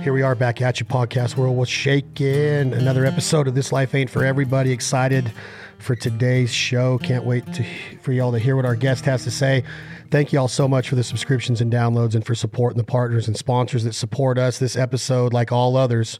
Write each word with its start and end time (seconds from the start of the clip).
Here 0.00 0.14
we 0.14 0.22
are 0.22 0.34
back 0.34 0.62
at 0.62 0.80
you, 0.80 0.86
podcast 0.86 1.36
world. 1.36 1.58
What's 1.58 1.70
shaking? 1.70 2.72
Another 2.72 3.04
episode 3.04 3.46
of 3.46 3.54
This 3.54 3.70
Life 3.70 3.94
Ain't 3.94 4.08
for 4.08 4.24
Everybody. 4.24 4.72
Excited 4.72 5.30
for 5.78 5.94
today's 5.94 6.50
show. 6.50 6.96
Can't 6.96 7.26
wait 7.26 7.44
to, 7.52 7.64
for 8.00 8.12
y'all 8.12 8.32
to 8.32 8.38
hear 8.38 8.56
what 8.56 8.64
our 8.64 8.76
guest 8.76 9.04
has 9.04 9.24
to 9.24 9.30
say. 9.30 9.62
Thank 10.10 10.32
you 10.32 10.38
all 10.38 10.48
so 10.48 10.66
much 10.66 10.88
for 10.88 10.94
the 10.94 11.04
subscriptions 11.04 11.60
and 11.60 11.70
downloads 11.70 12.14
and 12.14 12.24
for 12.24 12.34
supporting 12.34 12.78
the 12.78 12.84
partners 12.84 13.28
and 13.28 13.36
sponsors 13.36 13.84
that 13.84 13.94
support 13.94 14.38
us. 14.38 14.58
This 14.58 14.74
episode, 14.74 15.34
like 15.34 15.52
all 15.52 15.76
others, 15.76 16.18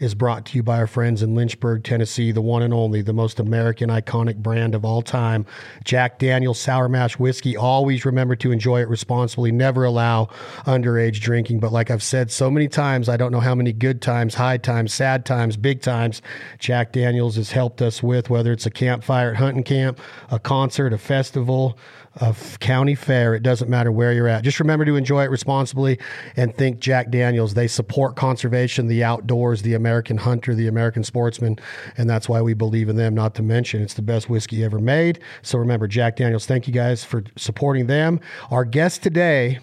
is 0.00 0.14
brought 0.14 0.46
to 0.46 0.56
you 0.56 0.62
by 0.62 0.78
our 0.78 0.86
friends 0.86 1.22
in 1.22 1.34
Lynchburg, 1.34 1.84
Tennessee, 1.84 2.32
the 2.32 2.40
one 2.40 2.62
and 2.62 2.72
only, 2.72 3.02
the 3.02 3.12
most 3.12 3.38
American 3.38 3.90
iconic 3.90 4.36
brand 4.36 4.74
of 4.74 4.84
all 4.84 5.02
time, 5.02 5.44
Jack 5.84 6.18
Daniels 6.18 6.58
Sour 6.58 6.88
Mash 6.88 7.18
Whiskey. 7.18 7.56
Always 7.56 8.06
remember 8.06 8.34
to 8.36 8.50
enjoy 8.50 8.80
it 8.80 8.88
responsibly. 8.88 9.52
Never 9.52 9.84
allow 9.84 10.30
underage 10.66 11.20
drinking. 11.20 11.60
But 11.60 11.70
like 11.70 11.90
I've 11.90 12.02
said 12.02 12.30
so 12.30 12.50
many 12.50 12.66
times, 12.66 13.10
I 13.10 13.18
don't 13.18 13.30
know 13.30 13.40
how 13.40 13.54
many 13.54 13.74
good 13.74 14.00
times, 14.00 14.34
high 14.34 14.56
times, 14.56 14.94
sad 14.94 15.26
times, 15.26 15.58
big 15.58 15.82
times 15.82 16.22
Jack 16.58 16.92
Daniels 16.92 17.36
has 17.36 17.52
helped 17.52 17.82
us 17.82 18.02
with, 18.02 18.30
whether 18.30 18.52
it's 18.52 18.66
a 18.66 18.70
campfire 18.70 19.32
at 19.32 19.36
hunting 19.36 19.64
camp, 19.64 20.00
a 20.30 20.38
concert, 20.38 20.94
a 20.94 20.98
festival 20.98 21.78
a 22.16 22.34
county 22.58 22.94
fair. 22.94 23.34
It 23.34 23.42
doesn't 23.42 23.70
matter 23.70 23.92
where 23.92 24.12
you're 24.12 24.26
at. 24.26 24.42
Just 24.42 24.58
remember 24.58 24.84
to 24.84 24.96
enjoy 24.96 25.24
it 25.24 25.30
responsibly 25.30 25.98
and 26.36 26.54
think 26.54 26.80
Jack 26.80 27.10
Daniels. 27.10 27.54
They 27.54 27.68
support 27.68 28.16
conservation, 28.16 28.88
the 28.88 29.04
outdoors, 29.04 29.62
the 29.62 29.74
American 29.74 30.16
hunter, 30.16 30.54
the 30.54 30.66
American 30.66 31.04
sportsman, 31.04 31.58
and 31.96 32.10
that's 32.10 32.28
why 32.28 32.42
we 32.42 32.52
believe 32.52 32.88
in 32.88 32.96
them. 32.96 33.14
Not 33.14 33.34
to 33.36 33.42
mention, 33.42 33.80
it's 33.80 33.94
the 33.94 34.02
best 34.02 34.28
whiskey 34.28 34.64
ever 34.64 34.80
made. 34.80 35.20
So 35.42 35.58
remember, 35.58 35.86
Jack 35.86 36.16
Daniels. 36.16 36.46
Thank 36.46 36.66
you 36.66 36.72
guys 36.72 37.04
for 37.04 37.22
supporting 37.36 37.86
them. 37.86 38.20
Our 38.50 38.64
guest 38.64 39.02
today 39.02 39.60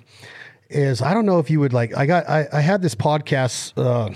is 0.70 1.02
I 1.02 1.14
don't 1.14 1.26
know 1.26 1.40
if 1.40 1.50
you 1.50 1.60
would 1.60 1.74
like. 1.74 1.96
I 1.98 2.06
got 2.06 2.30
I, 2.30 2.48
I 2.54 2.62
had 2.62 2.82
this 2.82 2.96
podcast. 2.96 3.74
Uh, 3.78 4.14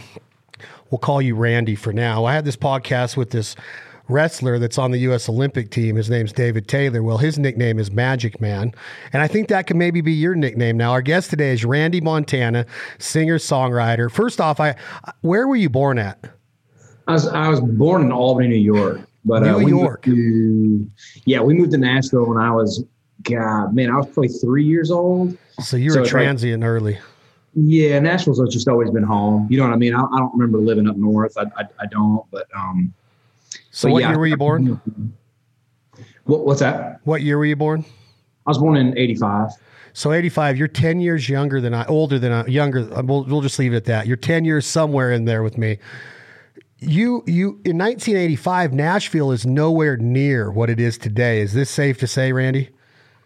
we'll 0.89 0.99
call 0.99 1.21
you 1.21 1.35
Randy 1.35 1.75
for 1.75 1.91
now. 1.91 2.25
I 2.25 2.33
had 2.33 2.45
this 2.45 2.57
podcast 2.57 3.17
with 3.17 3.31
this 3.31 3.55
wrestler 4.11 4.59
that's 4.59 4.77
on 4.77 4.91
the 4.91 4.99
U.S. 4.99 5.27
Olympic 5.29 5.71
team. 5.71 5.95
His 5.95 6.09
name's 6.09 6.31
David 6.33 6.67
Taylor. 6.67 7.01
Well, 7.01 7.17
his 7.17 7.39
nickname 7.39 7.79
is 7.79 7.91
Magic 7.91 8.39
Man. 8.39 8.73
And 9.13 9.21
I 9.21 9.27
think 9.27 9.47
that 9.49 9.67
could 9.67 9.77
maybe 9.77 10.01
be 10.01 10.13
your 10.13 10.35
nickname 10.35 10.77
now. 10.77 10.91
Our 10.91 11.01
guest 11.01 11.29
today 11.29 11.53
is 11.53 11.65
Randy 11.65 12.01
Montana, 12.01 12.65
singer 12.99 13.37
songwriter. 13.37 14.11
First 14.11 14.41
off, 14.41 14.59
I 14.59 14.75
where 15.21 15.47
were 15.47 15.55
you 15.55 15.69
born 15.69 15.97
at? 15.97 16.19
I 17.07 17.13
was, 17.13 17.27
I 17.27 17.49
was 17.49 17.59
born 17.59 18.03
in 18.03 18.11
Albany, 18.11 18.49
New 18.49 18.55
York. 18.55 19.01
But 19.25 19.43
New 19.43 19.55
uh, 19.55 19.59
York. 19.59 20.03
To, 20.03 20.89
yeah, 21.25 21.41
we 21.41 21.53
moved 21.53 21.71
to 21.71 21.77
Nashville 21.77 22.25
when 22.25 22.37
I 22.37 22.51
was, 22.51 22.83
God, 23.23 23.73
man, 23.75 23.91
I 23.91 23.97
was 23.97 24.07
probably 24.07 24.29
three 24.29 24.63
years 24.63 24.89
old. 24.89 25.37
So 25.59 25.77
you 25.77 25.91
were 25.91 26.05
so 26.05 26.05
transient 26.05 26.61
like, 26.61 26.67
early. 26.67 26.99
Yeah, 27.53 27.99
Nashville's 27.99 28.41
just 28.51 28.67
always 28.67 28.89
been 28.89 29.03
home. 29.03 29.47
You 29.49 29.57
know 29.57 29.65
what 29.65 29.73
I 29.73 29.77
mean? 29.77 29.93
I, 29.93 30.01
I 30.01 30.17
don't 30.17 30.33
remember 30.33 30.57
living 30.57 30.87
up 30.87 30.95
north. 30.95 31.37
I, 31.37 31.43
I, 31.57 31.65
I 31.81 31.85
don't, 31.91 32.25
but 32.31 32.47
um, 32.55 32.93
so, 33.71 33.89
what 33.89 34.01
yeah, 34.01 34.09
year 34.09 34.19
were 34.19 34.27
you 34.27 34.37
born? 34.37 34.79
What, 36.25 36.45
what's 36.45 36.59
that? 36.59 36.99
What 37.03 37.21
year 37.21 37.37
were 37.37 37.45
you 37.45 37.55
born? 37.55 37.83
I 38.45 38.51
was 38.51 38.57
born 38.57 38.77
in 38.77 38.97
'85. 38.97 39.49
So 39.93 40.13
85, 40.13 40.57
you're 40.57 40.67
10 40.67 41.01
years 41.01 41.27
younger 41.27 41.59
than 41.59 41.73
I, 41.73 41.85
older 41.85 42.17
than 42.17 42.31
I, 42.31 42.45
younger. 42.45 42.85
We'll, 43.03 43.23
we'll 43.25 43.41
just 43.41 43.59
leave 43.59 43.73
it 43.73 43.77
at 43.77 43.85
that. 43.85 44.07
You're 44.07 44.17
10 44.17 44.45
years 44.45 44.65
somewhere 44.65 45.11
in 45.11 45.25
there 45.25 45.43
with 45.43 45.57
me. 45.57 45.79
You, 46.79 47.23
you, 47.27 47.59
in 47.65 47.77
1985, 47.77 48.73
Nashville 48.73 49.31
is 49.31 49.45
nowhere 49.45 49.97
near 49.97 50.49
what 50.49 50.69
it 50.69 50.79
is 50.79 50.97
today. 50.97 51.41
Is 51.41 51.53
this 51.53 51.69
safe 51.69 51.99
to 51.99 52.07
say, 52.07 52.31
Randy? 52.31 52.69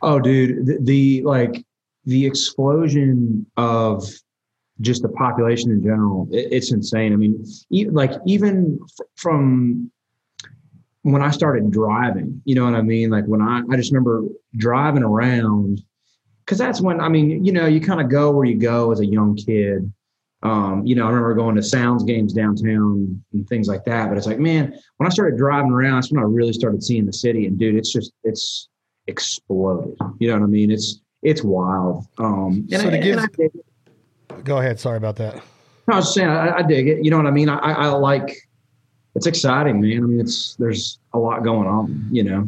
Oh, 0.02 0.20
dude, 0.20 0.66
the, 0.66 0.78
the 0.82 1.22
like 1.24 1.66
the 2.04 2.26
explosion 2.26 3.46
of 3.58 4.04
just 4.82 5.02
the 5.02 5.10
population 5.10 5.72
in 5.72 5.82
general, 5.82 6.28
it, 6.32 6.48
it's 6.52 6.72
insane. 6.72 7.14
I 7.14 7.16
mean, 7.16 7.46
e- 7.70 7.90
like 7.90 8.12
even 8.26 8.78
f- 8.84 9.08
from 9.16 9.90
when 11.06 11.22
I 11.22 11.30
started 11.30 11.70
driving, 11.70 12.42
you 12.46 12.56
know 12.56 12.66
what 12.66 12.74
I 12.74 12.82
mean? 12.82 13.12
Like 13.12 13.26
when 13.26 13.40
I, 13.40 13.62
I 13.70 13.76
just 13.76 13.92
remember 13.92 14.24
driving 14.58 15.04
around 15.04 15.84
because 16.44 16.58
that's 16.58 16.82
when, 16.82 17.00
I 17.00 17.10
mean, 17.10 17.46
you 17.46 17.52
know, 17.52 17.68
you 17.68 17.80
kind 17.80 18.02
of 18.02 18.10
go 18.10 18.32
where 18.32 18.46
you 18.46 18.56
go 18.56 18.92
as 18.92 19.02
a 19.02 19.06
young 19.06 19.36
kid. 19.36 19.94
Um, 20.42 20.84
you 20.84 20.96
know, 20.96 21.06
I 21.06 21.10
remember 21.10 21.36
going 21.36 21.56
to 21.58 21.62
Sounds 21.62 22.04
games 22.04 22.34
downtown 22.34 23.24
and 23.34 23.48
things 23.48 23.68
like 23.68 23.86
that. 23.86 24.10
But 24.10 24.18
it's 24.18 24.26
like, 24.26 24.40
man, 24.40 24.76
when 24.98 25.06
I 25.06 25.12
started 25.12 25.38
driving 25.38 25.70
around, 25.70 25.94
that's 25.94 26.12
when 26.12 26.24
I 26.24 26.26
really 26.26 26.54
started 26.54 26.82
seeing 26.82 27.06
the 27.06 27.14
city. 27.14 27.46
And 27.46 27.60
dude, 27.60 27.76
it's 27.76 27.94
just, 27.94 28.12
it's 28.24 28.68
exploded. 29.06 29.96
You 30.18 30.30
know 30.30 30.40
what 30.40 30.44
I 30.44 30.48
mean? 30.48 30.72
It's, 30.72 31.02
it's 31.22 31.44
wild. 31.44 32.04
Um, 32.18 32.68
so 32.68 32.80
I, 32.80 32.98
give, 32.98 33.20
go 34.44 34.58
ahead. 34.58 34.80
Sorry 34.80 34.98
about 34.98 35.18
that. 35.18 35.36
I 35.88 35.98
was 35.98 36.16
saying, 36.16 36.30
I, 36.30 36.58
I 36.58 36.62
dig 36.64 36.88
it. 36.88 37.06
You 37.06 37.12
know 37.12 37.18
what 37.18 37.28
I 37.28 37.32
mean? 37.32 37.48
I, 37.48 37.58
I 37.58 37.88
like, 37.90 38.36
it's 39.16 39.26
exciting, 39.26 39.82
man. 39.82 39.98
I 39.98 40.02
mean, 40.02 40.20
it's 40.20 40.56
there's 40.56 41.00
a 41.14 41.20
lot 41.20 41.44
going 41.44 41.68
on, 41.68 42.08
you 42.12 42.24
know. 42.24 42.48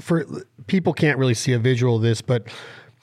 For 0.00 0.24
people 0.66 0.92
can't 0.92 1.18
really 1.18 1.34
see 1.34 1.52
a 1.52 1.58
visual 1.58 1.96
of 1.96 2.02
this, 2.02 2.22
but 2.22 2.48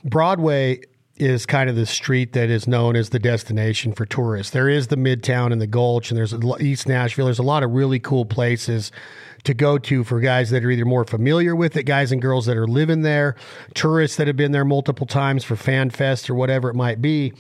Broadway 0.04 0.82
is 1.18 1.46
kind 1.46 1.70
of 1.70 1.76
the 1.76 1.86
street 1.86 2.34
that 2.34 2.50
is 2.50 2.68
known 2.68 2.96
as 2.96 3.10
the 3.10 3.20
destination 3.20 3.94
for 3.94 4.06
tourists. 4.06 4.52
There 4.52 4.68
is 4.68 4.88
the 4.88 4.98
Midtown 4.98 5.52
and 5.52 5.62
the 5.62 5.68
Gulch, 5.68 6.12
and 6.12 6.18
there's 6.18 6.34
East 6.60 6.88
Nashville. 6.88 7.26
There's 7.26 7.40
a 7.40 7.44
lot 7.44 7.64
of 7.64 7.72
really 7.72 8.00
cool 8.00 8.26
places 8.26 8.92
to 9.46 9.54
go 9.54 9.78
to 9.78 10.04
for 10.04 10.20
guys 10.20 10.50
that 10.50 10.66
are 10.66 10.72
either 10.72 10.86
more 10.86 11.06
familiar 11.06 11.56
with 11.56 11.78
it, 11.78 11.84
guys 11.84 12.12
and 12.12 12.22
girls 12.22 12.48
that 12.48 12.58
are 12.58 12.68
living 12.68 13.04
there, 13.04 13.36
tourists 13.76 14.18
that 14.18 14.28
have 14.28 14.36
been 14.36 14.52
there 14.52 14.66
multiple 14.66 15.06
times 15.06 15.44
for 15.44 15.56
Fan 15.56 15.90
Fest 15.90 16.30
or 16.30 16.36
whatever 16.36 16.70
it 16.70 16.76
might 16.76 17.02
be. 17.02 17.32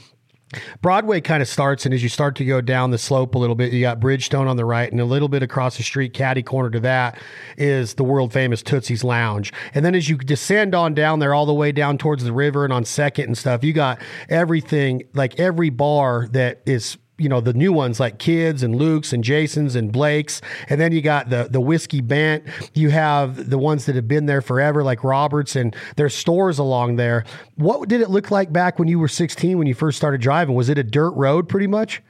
Broadway 0.81 1.21
kind 1.21 1.41
of 1.41 1.47
starts, 1.47 1.85
and 1.85 1.93
as 1.93 2.03
you 2.03 2.09
start 2.09 2.35
to 2.35 2.45
go 2.45 2.61
down 2.61 2.91
the 2.91 2.97
slope 2.97 3.35
a 3.35 3.37
little 3.37 3.55
bit, 3.55 3.73
you 3.73 3.81
got 3.81 3.99
Bridgestone 3.99 4.47
on 4.47 4.57
the 4.57 4.65
right, 4.65 4.89
and 4.91 5.01
a 5.01 5.05
little 5.05 5.27
bit 5.27 5.43
across 5.43 5.77
the 5.77 5.83
street, 5.83 6.13
caddy 6.13 6.43
corner 6.43 6.69
to 6.69 6.79
that, 6.81 7.19
is 7.57 7.95
the 7.95 8.03
world 8.03 8.31
famous 8.31 8.61
Tootsie's 8.61 9.03
Lounge. 9.03 9.51
And 9.73 9.83
then 9.83 9.95
as 9.95 10.07
you 10.07 10.17
descend 10.17 10.75
on 10.75 10.93
down 10.93 11.19
there, 11.19 11.33
all 11.33 11.45
the 11.45 11.53
way 11.53 11.71
down 11.71 11.97
towards 11.97 12.23
the 12.23 12.33
river 12.33 12.63
and 12.63 12.71
on 12.71 12.85
Second 12.85 13.25
and 13.25 13.37
stuff, 13.37 13.63
you 13.63 13.73
got 13.73 13.99
everything 14.29 15.03
like 15.13 15.39
every 15.39 15.69
bar 15.69 16.27
that 16.31 16.61
is 16.65 16.97
you 17.17 17.29
know 17.29 17.39
the 17.39 17.53
new 17.53 17.71
ones 17.71 17.99
like 17.99 18.19
kids 18.19 18.61
and 18.61 18.75
luke's 18.75 19.13
and 19.13 19.23
jason's 19.23 19.75
and 19.75 19.91
blake's. 19.91 20.41
And 20.69 20.79
then 20.79 20.91
you 20.91 21.01
got 21.01 21.29
the 21.29 21.47
the 21.49 21.61
whiskey 21.61 22.01
bent. 22.01 22.43
You 22.73 22.89
have 22.89 23.49
the 23.49 23.57
ones 23.57 23.85
that 23.85 23.95
have 23.95 24.07
been 24.07 24.25
there 24.25 24.41
forever 24.41 24.83
like 24.83 25.03
roberts 25.03 25.55
and 25.55 25.75
there's 25.95 26.13
stores 26.13 26.59
along 26.59 26.97
there. 26.97 27.25
What 27.55 27.87
did 27.87 28.01
it 28.01 28.09
look 28.09 28.31
like 28.31 28.51
back 28.51 28.79
when 28.79 28.87
you 28.87 28.99
were 28.99 29.07
16 29.07 29.57
when 29.57 29.67
you 29.67 29.73
first 29.73 29.97
started 29.97 30.21
driving? 30.21 30.55
Was 30.55 30.69
it 30.69 30.77
a 30.77 30.83
dirt 30.83 31.11
road 31.11 31.47
pretty 31.47 31.67
much? 31.67 32.01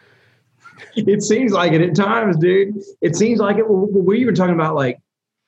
It 0.95 1.21
seems 1.23 1.51
like 1.51 1.71
it 1.73 1.81
at 1.81 1.95
times 1.95 2.37
dude. 2.37 2.75
It 3.01 3.15
seems 3.15 3.39
like 3.39 3.57
it. 3.57 3.69
We 3.69 4.25
were 4.25 4.33
talking 4.33 4.55
about 4.55 4.75
like 4.75 4.99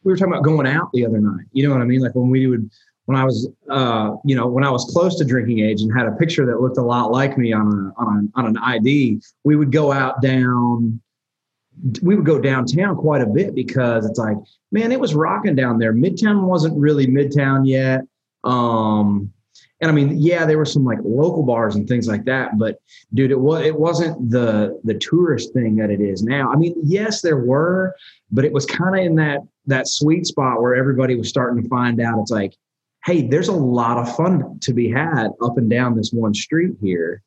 we 0.03 0.13
were 0.13 0.17
talking 0.17 0.34
about 0.34 0.44
going 0.44 0.67
out 0.67 0.90
the 0.94 1.06
other 1.06 1.19
night. 1.19 1.46
You 1.51 1.67
know 1.67 1.73
what 1.73 1.81
i 1.81 1.85
mean? 1.85 2.00
Like 2.00 2.16
when 2.16 2.29
we 2.29 2.47
would 2.47 2.69
when 3.07 3.18
I 3.18 3.23
was, 3.23 3.50
uh, 3.69 4.16
you 4.25 4.35
know, 4.35 4.47
when 4.47 4.66
I 4.66 4.69
was 4.69 4.84
close 4.91 5.18
to 5.18 5.23
drinking 5.23 5.59
age 5.59 5.81
and 5.81 5.97
had 5.97 6.07
a 6.07 6.12
picture 6.12 6.45
that 6.45 6.59
looked 6.59 6.78
a 6.78 6.81
lot 6.81 7.09
like 7.09 7.38
me 7.38 7.53
on 7.53 7.66
a, 7.66 8.01
on, 8.01 8.31
a, 8.35 8.40
on 8.40 8.47
an 8.47 8.57
ID, 8.57 9.22
we 9.45 9.56
would 9.56 9.72
go 9.72 9.94
out 9.94 10.22
down, 10.22 11.00
we 12.01 12.17
would 12.17 12.25
go 12.25 12.38
downtown 12.38 12.97
quite 12.97 13.22
a 13.22 13.25
bit 13.25 13.56
because 13.56 14.06
it's 14.06 14.19
like, 14.19 14.35
man, 14.73 14.91
it 14.91 15.00
was 15.00 15.16
rocking 15.16 15.56
down 15.56 15.79
there. 15.79 15.94
Midtown 15.94 16.44
wasn't 16.44 16.78
really 16.78 17.07
Midtown 17.07 17.66
yet. 17.66 18.01
Um, 18.44 19.31
and 19.79 19.90
I 19.90 19.94
mean, 19.94 20.17
yeah, 20.17 20.46
there 20.46 20.57
were 20.57 20.66
some 20.66 20.84
like 20.84 21.00
local 21.06 21.44
bars 21.44 21.75
and 21.75 21.88
things 21.88 22.09
like 22.09 22.25
that, 22.25 22.57
but 22.57 22.79
dude, 23.13 23.31
it 23.31 23.40
was 23.40 23.66
it 23.66 23.79
wasn't 23.79 24.31
the 24.31 24.81
the 24.84 24.96
tourist 24.96 25.53
thing 25.53 25.78
that 25.78 25.91
it 25.91 26.01
is 26.01 26.23
now. 26.23 26.51
I 26.51 26.57
mean, 26.57 26.75
yes, 26.84 27.22
there 27.22 27.38
were, 27.38 27.96
but 28.31 28.44
it 28.44 28.51
was 28.51 28.66
kind 28.66 29.00
of 29.00 29.06
in 29.06 29.16
that 29.16 29.41
that 29.67 29.88
sweet 29.88 30.25
spot 30.25 30.62
where 30.62 30.75
everybody 30.75 31.16
was 31.16 31.29
starting 31.29 31.62
to 31.62 31.69
find 31.69 32.01
out 32.01 32.19
it's 32.19 32.31
like, 32.31 32.53
hey, 33.07 33.25
there's 33.25 33.47
a 33.47 33.53
lot 33.53 33.97
of 33.97 34.13
fun 34.16 34.59
to 34.59 34.73
be 34.73 34.91
had 34.91 35.29
up 35.41 35.58
and 35.58 35.70
down 35.70 35.96
this 35.96 36.11
one 36.11 36.34
street 36.34 36.76
here. 36.82 37.23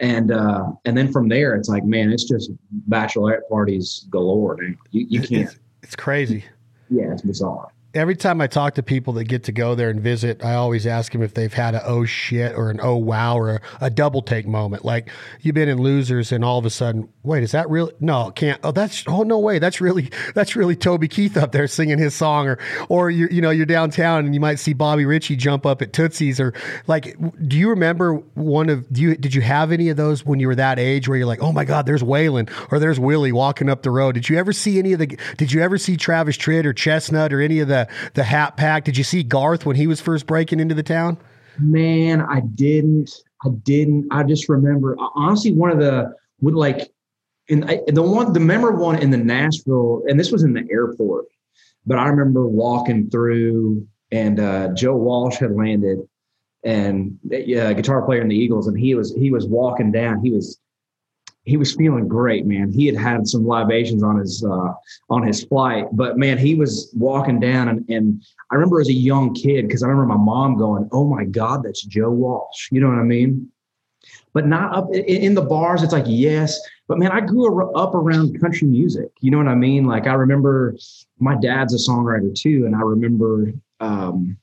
And 0.00 0.32
uh, 0.32 0.72
and 0.84 0.98
then 0.98 1.12
from 1.12 1.28
there, 1.28 1.54
it's 1.54 1.68
like, 1.68 1.84
man, 1.84 2.10
it's 2.10 2.24
just 2.24 2.50
bachelorette 2.90 3.48
parties 3.48 4.06
galore. 4.10 4.60
You, 4.90 5.06
you 5.08 5.20
can't. 5.20 5.48
It's, 5.48 5.58
it's 5.82 5.96
crazy. 5.96 6.44
Yeah, 6.90 7.12
it's 7.12 7.22
bizarre 7.22 7.71
every 7.94 8.16
time 8.16 8.40
I 8.40 8.46
talk 8.46 8.74
to 8.74 8.82
people 8.82 9.12
that 9.14 9.24
get 9.24 9.44
to 9.44 9.52
go 9.52 9.74
there 9.74 9.90
and 9.90 10.00
visit, 10.00 10.44
I 10.44 10.54
always 10.54 10.86
ask 10.86 11.12
them 11.12 11.22
if 11.22 11.34
they've 11.34 11.52
had 11.52 11.74
a 11.74 11.84
oh 11.84 12.04
shit 12.04 12.54
or 12.54 12.70
an 12.70 12.80
oh 12.82 12.96
wow 12.96 13.36
or 13.36 13.56
a, 13.56 13.60
a, 13.80 13.90
double 13.90 14.22
take 14.22 14.46
moment. 14.46 14.84
Like 14.84 15.10
you've 15.40 15.54
been 15.54 15.68
in 15.68 15.78
losers 15.78 16.32
and 16.32 16.44
all 16.44 16.58
of 16.58 16.64
a 16.64 16.70
sudden, 16.70 17.08
wait, 17.22 17.42
is 17.42 17.52
that 17.52 17.68
real? 17.68 17.90
No, 18.00 18.30
can't. 18.30 18.58
Oh, 18.64 18.72
that's 18.72 19.04
oh 19.06 19.22
no 19.22 19.38
way. 19.38 19.58
That's 19.58 19.80
really 19.80 20.10
that's 20.34 20.56
really 20.56 20.76
Toby 20.76 21.08
Keith 21.08 21.36
up 21.36 21.52
there 21.52 21.66
singing 21.66 21.98
his 21.98 22.14
song, 22.14 22.48
or 22.48 22.58
or 22.88 23.10
you 23.10 23.28
you 23.30 23.40
know 23.40 23.50
you're 23.50 23.66
downtown 23.66 24.24
and 24.24 24.34
you 24.34 24.40
might 24.40 24.58
see 24.58 24.72
Bobby 24.72 25.04
Ritchie 25.04 25.36
jump 25.36 25.66
up 25.66 25.82
at 25.82 25.92
Tootsie's 25.92 26.40
or 26.40 26.54
like. 26.86 27.16
Do 27.46 27.58
you 27.58 27.70
remember 27.70 28.14
one 28.34 28.68
of 28.68 28.90
do 28.92 29.02
you 29.02 29.16
did 29.16 29.34
you 29.34 29.42
have 29.42 29.72
any 29.72 29.88
of 29.88 29.96
those 29.96 30.24
when 30.24 30.40
you 30.40 30.46
were 30.46 30.54
that 30.54 30.78
age 30.78 31.08
where 31.08 31.18
you're 31.18 31.26
like, 31.26 31.42
oh 31.42 31.52
my 31.52 31.64
god, 31.64 31.86
there's 31.86 32.02
Waylon 32.02 32.50
or 32.72 32.78
there's 32.78 32.98
Willie 32.98 33.32
walking 33.32 33.68
up 33.68 33.82
the 33.82 33.90
road? 33.90 34.12
Did 34.12 34.28
you 34.28 34.38
ever 34.38 34.52
see 34.52 34.78
any 34.78 34.92
of 34.92 34.98
the? 34.98 35.18
Did 35.36 35.52
you 35.52 35.60
ever 35.60 35.76
see 35.76 35.96
Travis 35.96 36.36
Tritt 36.36 36.64
or 36.64 36.72
Chesnutt 36.72 37.32
or 37.32 37.40
any 37.40 37.58
of 37.58 37.68
the 37.68 37.81
the 38.14 38.24
Hat 38.24 38.56
Pack. 38.56 38.84
Did 38.84 38.96
you 38.96 39.04
see 39.04 39.22
Garth 39.22 39.66
when 39.66 39.76
he 39.76 39.86
was 39.86 40.00
first 40.00 40.26
breaking 40.26 40.60
into 40.60 40.74
the 40.74 40.82
town? 40.82 41.18
Man, 41.58 42.20
I 42.20 42.40
didn't. 42.40 43.10
I 43.44 43.50
didn't. 43.62 44.08
I 44.10 44.22
just 44.22 44.48
remember 44.48 44.96
honestly 45.14 45.52
one 45.52 45.70
of 45.70 45.78
the 45.78 46.12
would 46.40 46.54
like, 46.54 46.92
in 47.48 47.60
the 47.60 48.02
one, 48.02 48.32
the 48.32 48.40
memorable 48.40 48.84
one 48.84 48.98
in 48.98 49.10
the 49.10 49.18
Nashville, 49.18 50.02
and 50.08 50.18
this 50.18 50.30
was 50.30 50.42
in 50.42 50.52
the 50.52 50.66
airport, 50.70 51.26
but 51.86 51.98
I 51.98 52.08
remember 52.08 52.46
walking 52.46 53.10
through 53.10 53.86
and 54.12 54.38
uh, 54.38 54.68
Joe 54.74 54.94
Walsh 54.94 55.38
had 55.38 55.52
landed 55.52 55.98
and 56.64 57.18
uh, 57.32 57.72
guitar 57.72 58.02
player 58.02 58.20
in 58.20 58.28
the 58.28 58.36
Eagles, 58.36 58.68
and 58.68 58.78
he 58.78 58.94
was 58.94 59.12
he 59.14 59.32
was 59.32 59.46
walking 59.46 59.90
down. 59.90 60.22
He 60.22 60.30
was 60.30 60.60
he 61.44 61.56
was 61.56 61.74
feeling 61.74 62.06
great, 62.06 62.46
man. 62.46 62.72
He 62.72 62.86
had 62.86 62.96
had 62.96 63.26
some 63.26 63.44
libations 63.44 64.02
on 64.02 64.18
his 64.18 64.44
uh, 64.44 64.72
on 65.10 65.26
his 65.26 65.44
flight, 65.44 65.86
but 65.92 66.16
man, 66.16 66.38
he 66.38 66.54
was 66.54 66.92
walking 66.96 67.40
down, 67.40 67.68
and, 67.68 67.88
and 67.88 68.22
I 68.50 68.54
remember 68.54 68.80
as 68.80 68.88
a 68.88 68.92
young 68.92 69.34
kid 69.34 69.66
because 69.66 69.82
I 69.82 69.88
remember 69.88 70.14
my 70.14 70.22
mom 70.22 70.56
going, 70.56 70.88
"Oh 70.92 71.04
my 71.04 71.24
God, 71.24 71.64
that's 71.64 71.82
Joe 71.82 72.10
Walsh." 72.10 72.68
You 72.70 72.80
know 72.80 72.88
what 72.88 72.98
I 72.98 73.04
mean? 73.04 73.50
But 74.32 74.46
not 74.46 74.74
up 74.74 74.94
in 74.94 75.34
the 75.34 75.42
bars. 75.42 75.82
It's 75.82 75.92
like 75.92 76.04
yes, 76.06 76.60
but 76.86 76.98
man, 76.98 77.10
I 77.10 77.20
grew 77.20 77.72
up 77.74 77.94
around 77.94 78.40
country 78.40 78.68
music. 78.68 79.10
You 79.20 79.32
know 79.32 79.38
what 79.38 79.48
I 79.48 79.56
mean? 79.56 79.84
Like 79.84 80.06
I 80.06 80.14
remember 80.14 80.76
my 81.18 81.34
dad's 81.34 81.74
a 81.74 81.90
songwriter 81.90 82.34
too, 82.34 82.66
and 82.66 82.76
I 82.76 82.80
remember. 82.80 83.52
Um, 83.80 84.38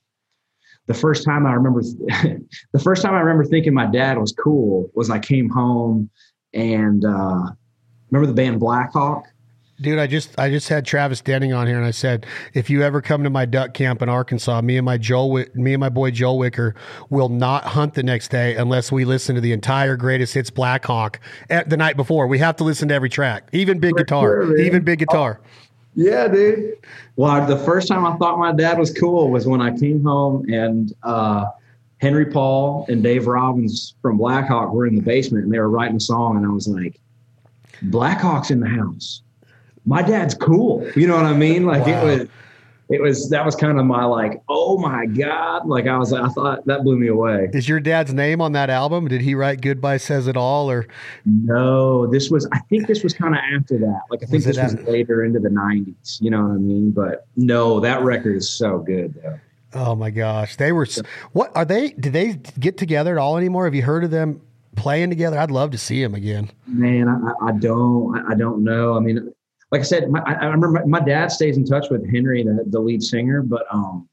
the 0.86 0.94
first 0.94 1.24
time 1.24 1.46
I 1.46 1.52
remember, 1.52 1.82
the 2.72 2.80
first 2.82 3.02
time 3.02 3.14
I 3.14 3.20
remember 3.20 3.44
thinking 3.44 3.72
my 3.72 3.86
dad 3.86 4.18
was 4.18 4.32
cool 4.32 4.90
was 4.92 5.08
I 5.08 5.20
came 5.20 5.48
home 5.48 6.10
and 6.54 7.04
uh, 7.04 7.50
remember 8.10 8.26
the 8.26 8.34
band 8.34 8.60
Blackhawk. 8.60 9.24
Dude, 9.80 9.98
I 9.98 10.06
just 10.06 10.38
I 10.38 10.50
just 10.50 10.68
had 10.68 10.84
Travis 10.84 11.22
Denning 11.22 11.54
on 11.54 11.66
here, 11.66 11.78
and 11.78 11.86
I 11.86 11.90
said, 11.90 12.26
if 12.52 12.68
you 12.68 12.82
ever 12.82 13.00
come 13.00 13.24
to 13.24 13.30
my 13.30 13.46
duck 13.46 13.72
camp 13.72 14.02
in 14.02 14.10
Arkansas, 14.10 14.60
me 14.60 14.76
and 14.76 14.84
my 14.84 14.98
Joel, 14.98 15.46
me 15.54 15.72
and 15.72 15.80
my 15.80 15.88
boy 15.88 16.10
Joel 16.10 16.36
Wicker 16.36 16.74
will 17.08 17.30
not 17.30 17.64
hunt 17.64 17.94
the 17.94 18.02
next 18.02 18.30
day 18.30 18.56
unless 18.56 18.92
we 18.92 19.06
listen 19.06 19.36
to 19.36 19.40
the 19.40 19.52
entire 19.52 19.96
greatest 19.96 20.34
hits 20.34 20.50
Blackhawk 20.50 21.18
at 21.48 21.70
the 21.70 21.78
night 21.78 21.96
before. 21.96 22.26
We 22.26 22.38
have 22.40 22.56
to 22.56 22.64
listen 22.64 22.88
to 22.88 22.94
every 22.94 23.08
track, 23.08 23.48
even 23.52 23.78
big 23.78 23.92
For 23.92 24.04
guitar, 24.04 24.42
sure, 24.42 24.58
even 24.58 24.84
big 24.84 24.98
guitar. 24.98 25.40
Yeah, 25.94 26.28
dude. 26.28 26.76
Well, 27.16 27.46
the 27.46 27.58
first 27.58 27.88
time 27.88 28.04
I 28.04 28.16
thought 28.18 28.38
my 28.38 28.52
dad 28.52 28.78
was 28.78 28.92
cool 28.92 29.30
was 29.30 29.46
when 29.46 29.62
I 29.62 29.76
came 29.76 30.04
home 30.04 30.44
and 30.52 30.92
uh, 31.02 31.46
Henry 32.00 32.26
Paul 32.26 32.86
and 32.88 33.02
Dave 33.02 33.26
Robbins 33.26 33.94
from 34.00 34.16
Blackhawk 34.16 34.72
were 34.72 34.86
in 34.86 34.96
the 34.96 35.02
basement 35.02 35.44
and 35.44 35.52
they 35.52 35.58
were 35.58 35.68
writing 35.68 35.96
a 35.96 36.00
song, 36.00 36.36
and 36.36 36.46
I 36.46 36.48
was 36.48 36.66
like, 36.66 36.98
Blackhawk's 37.82 38.50
in 38.50 38.60
the 38.60 38.68
house. 38.68 39.22
My 39.86 40.02
dad's 40.02 40.34
cool. 40.34 40.86
You 40.96 41.06
know 41.06 41.16
what 41.16 41.26
I 41.26 41.34
mean? 41.34 41.64
Like 41.66 41.86
wow. 41.86 42.02
it 42.02 42.04
was 42.04 42.28
it 42.90 43.00
was 43.00 43.30
that 43.30 43.44
was 43.44 43.54
kind 43.54 43.78
of 43.78 43.86
my 43.86 44.04
like, 44.04 44.42
oh 44.48 44.78
my 44.78 45.06
God. 45.06 45.66
Like 45.66 45.86
I 45.86 45.96
was 45.96 46.12
I 46.12 46.28
thought 46.28 46.66
that 46.66 46.82
blew 46.82 46.98
me 46.98 47.08
away. 47.08 47.50
Is 47.52 47.68
your 47.68 47.80
dad's 47.80 48.12
name 48.12 48.40
on 48.40 48.52
that 48.52 48.68
album? 48.68 49.08
Did 49.08 49.20
he 49.20 49.34
write 49.34 49.60
Goodbye 49.60 49.98
Says 49.98 50.26
It 50.26 50.36
All 50.36 50.70
or 50.70 50.86
no, 51.24 52.06
this 52.06 52.30
was 52.30 52.48
I 52.52 52.60
think 52.60 52.86
this 52.86 53.02
was 53.02 53.14
kind 53.14 53.34
of 53.34 53.40
after 53.40 53.78
that. 53.78 54.00
Like 54.10 54.22
I 54.22 54.26
think 54.26 54.44
was 54.44 54.56
this 54.56 54.58
was 54.58 54.82
later 54.86 55.24
into 55.24 55.38
the 55.38 55.50
nineties, 55.50 56.18
you 56.20 56.30
know 56.30 56.42
what 56.42 56.54
I 56.54 56.58
mean? 56.58 56.90
But 56.90 57.26
no, 57.36 57.80
that 57.80 58.02
record 58.02 58.36
is 58.36 58.48
so 58.48 58.78
good 58.78 59.14
though. 59.22 59.38
Oh 59.72 59.94
my 59.94 60.10
gosh, 60.10 60.56
they 60.56 60.72
were. 60.72 60.86
What 61.32 61.52
are 61.56 61.64
they? 61.64 61.90
Did 61.90 62.12
they 62.12 62.34
get 62.58 62.76
together 62.76 63.18
at 63.18 63.20
all 63.20 63.36
anymore? 63.36 63.64
Have 63.64 63.74
you 63.74 63.82
heard 63.82 64.04
of 64.04 64.10
them 64.10 64.40
playing 64.76 65.10
together? 65.10 65.38
I'd 65.38 65.50
love 65.50 65.70
to 65.72 65.78
see 65.78 66.02
them 66.02 66.14
again. 66.14 66.50
Man, 66.66 67.08
I, 67.08 67.48
I 67.48 67.52
don't. 67.52 68.18
I 68.30 68.34
don't 68.34 68.64
know. 68.64 68.96
I 68.96 69.00
mean, 69.00 69.32
like 69.70 69.82
I 69.82 69.84
said, 69.84 70.10
my, 70.10 70.20
I 70.26 70.46
remember 70.46 70.84
my, 70.86 71.00
dad 71.00 71.30
stays 71.30 71.56
in 71.56 71.64
touch 71.64 71.86
with 71.90 72.08
Henry, 72.10 72.42
the, 72.42 72.64
the 72.66 72.80
lead 72.80 73.02
singer, 73.02 73.42
but 73.42 73.64
um, 73.70 74.08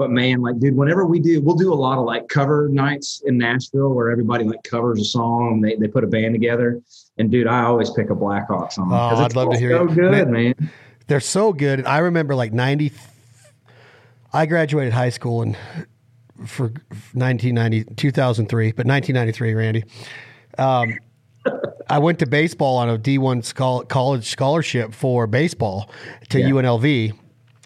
but 0.00 0.10
man, 0.10 0.40
like, 0.40 0.58
dude, 0.58 0.74
whenever 0.74 1.04
we 1.04 1.20
do, 1.20 1.42
we'll 1.42 1.56
do 1.56 1.72
a 1.72 1.74
lot 1.74 1.98
of 1.98 2.06
like 2.06 2.26
cover 2.28 2.70
nights 2.70 3.22
in 3.26 3.36
Nashville 3.36 3.90
where 3.90 4.10
everybody 4.10 4.44
like 4.44 4.62
covers 4.62 4.98
a 4.98 5.04
song 5.04 5.52
and 5.52 5.64
they, 5.64 5.76
they 5.76 5.88
put 5.88 6.04
a 6.04 6.06
band 6.06 6.34
together. 6.34 6.80
And 7.18 7.30
dude, 7.30 7.46
I 7.46 7.64
always 7.64 7.90
pick 7.90 8.08
a 8.08 8.14
Blackhawk 8.14 8.72
song. 8.72 8.88
Oh, 8.90 8.96
I'd 8.96 9.36
love 9.36 9.52
to 9.52 9.58
hear 9.58 9.76
so 9.76 9.84
it. 9.84 9.94
good, 9.94 10.28
man. 10.28 10.54
They're 11.06 11.20
so 11.20 11.52
good. 11.52 11.84
I 11.84 11.98
remember 11.98 12.34
like 12.34 12.50
90, 12.52 12.92
I 14.32 14.46
graduated 14.46 14.92
high 14.92 15.10
school 15.10 15.42
in 15.42 15.56
for 16.46 16.64
1990, 17.12 17.84
2003, 17.96 18.72
but 18.72 18.86
1993, 18.86 19.54
Randy. 19.54 19.84
Um, 20.58 20.98
I 21.88 21.98
went 21.98 22.18
to 22.20 22.26
baseball 22.26 22.78
on 22.78 22.88
a 22.88 22.98
D1 22.98 23.88
college 23.88 24.26
scholarship 24.26 24.94
for 24.94 25.26
baseball 25.26 25.90
to 26.28 26.40
yeah. 26.40 26.50
UNLV 26.50 27.12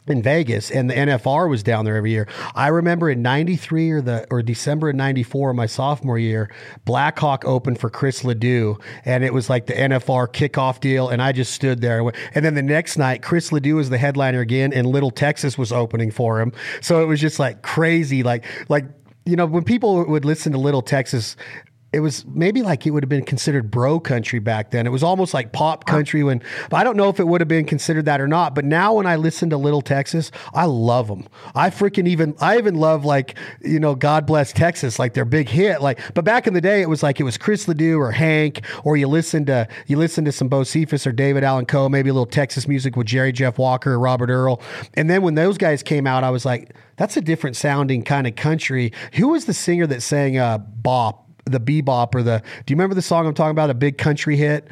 in 0.06 0.22
Vegas, 0.22 0.70
and 0.70 0.90
the 0.90 0.94
NFR 0.94 1.48
was 1.48 1.62
down 1.62 1.84
there 1.84 1.96
every 1.96 2.10
year. 2.10 2.28
I 2.54 2.68
remember 2.68 3.08
in 3.08 3.22
'93 3.22 3.90
or 3.90 4.00
the 4.00 4.26
or 4.30 4.42
December 4.42 4.90
of 4.90 4.96
'94, 4.96 5.54
my 5.54 5.66
sophomore 5.66 6.18
year, 6.18 6.50
Blackhawk 6.84 7.44
opened 7.44 7.80
for 7.80 7.88
Chris 7.88 8.24
Ledoux, 8.24 8.78
and 9.04 9.24
it 9.24 9.32
was 9.32 9.48
like 9.48 9.66
the 9.66 9.72
NFR 9.72 10.28
kickoff 10.28 10.80
deal, 10.80 11.08
and 11.08 11.22
I 11.22 11.32
just 11.32 11.52
stood 11.52 11.80
there. 11.80 12.02
And 12.34 12.44
then 12.44 12.54
the 12.54 12.62
next 12.62 12.98
night, 12.98 13.22
Chris 13.22 13.50
Ledoux 13.50 13.76
was 13.76 13.90
the 13.90 13.98
headliner 13.98 14.40
again, 14.40 14.72
and 14.72 14.86
Little 14.86 15.10
Texas 15.10 15.56
was 15.56 15.72
opening 15.72 16.10
for 16.10 16.40
him. 16.40 16.52
So 16.80 17.02
it 17.02 17.06
was 17.06 17.20
just 17.20 17.38
like 17.38 17.62
crazy, 17.62 18.22
like 18.22 18.44
like 18.68 18.84
you 19.26 19.36
know, 19.36 19.46
when 19.46 19.64
people 19.64 20.04
would 20.04 20.24
listen 20.24 20.52
to 20.52 20.58
Little 20.58 20.82
Texas, 20.82 21.36
it 21.94 22.00
was 22.00 22.26
maybe 22.26 22.62
like 22.62 22.88
it 22.88 22.90
would 22.90 23.04
have 23.04 23.08
been 23.08 23.24
considered 23.24 23.70
bro 23.70 24.00
country 24.00 24.40
back 24.40 24.72
then. 24.72 24.84
It 24.84 24.90
was 24.90 25.04
almost 25.04 25.32
like 25.32 25.52
pop 25.52 25.84
country 25.84 26.24
when 26.24 26.42
I 26.72 26.82
don't 26.82 26.96
know 26.96 27.08
if 27.08 27.20
it 27.20 27.24
would 27.28 27.40
have 27.40 27.46
been 27.46 27.66
considered 27.66 28.06
that 28.06 28.20
or 28.20 28.26
not. 28.26 28.52
But 28.52 28.64
now 28.64 28.94
when 28.94 29.06
I 29.06 29.14
listen 29.14 29.48
to 29.50 29.56
Little 29.56 29.80
Texas, 29.80 30.32
I 30.52 30.64
love 30.64 31.06
them. 31.06 31.28
I 31.54 31.70
freaking 31.70 32.08
even 32.08 32.34
I 32.40 32.58
even 32.58 32.74
love 32.74 33.04
like 33.04 33.38
you 33.60 33.78
know 33.78 33.94
God 33.94 34.26
bless 34.26 34.52
Texas 34.52 34.98
like 34.98 35.14
their 35.14 35.24
big 35.24 35.48
hit. 35.48 35.80
Like 35.82 36.00
but 36.14 36.24
back 36.24 36.48
in 36.48 36.54
the 36.54 36.60
day 36.60 36.82
it 36.82 36.88
was 36.88 37.04
like 37.04 37.20
it 37.20 37.22
was 37.22 37.38
Chris 37.38 37.68
Ledoux 37.68 37.96
or 37.96 38.10
Hank 38.10 38.62
or 38.82 38.96
you 38.96 39.06
listen 39.06 39.44
to 39.46 39.68
you 39.86 39.96
listen 39.96 40.24
to 40.24 40.32
some 40.32 40.50
Bocephus 40.50 41.06
or 41.06 41.12
David 41.12 41.44
Allan 41.44 41.64
Coe, 41.64 41.88
maybe 41.88 42.10
a 42.10 42.12
little 42.12 42.26
Texas 42.26 42.66
music 42.66 42.96
with 42.96 43.06
Jerry 43.06 43.30
Jeff 43.30 43.56
Walker 43.56 43.92
or 43.92 44.00
Robert 44.00 44.30
Earl. 44.30 44.60
And 44.94 45.08
then 45.08 45.22
when 45.22 45.36
those 45.36 45.58
guys 45.58 45.84
came 45.84 46.08
out, 46.08 46.24
I 46.24 46.30
was 46.30 46.44
like, 46.44 46.74
that's 46.96 47.16
a 47.16 47.20
different 47.20 47.54
sounding 47.54 48.02
kind 48.02 48.26
of 48.26 48.34
country. 48.34 48.92
Who 49.14 49.28
was 49.28 49.44
the 49.44 49.54
singer 49.54 49.86
that 49.86 50.02
sang 50.02 50.38
uh, 50.38 50.58
Bop? 50.58 51.23
The 51.46 51.60
bebop 51.60 52.14
or 52.14 52.22
the 52.22 52.42
do 52.64 52.72
you 52.72 52.76
remember 52.76 52.94
the 52.94 53.02
song 53.02 53.26
I'm 53.26 53.34
talking 53.34 53.50
about 53.50 53.70
a 53.70 53.74
big 53.74 53.98
country 53.98 54.36
hit 54.36 54.66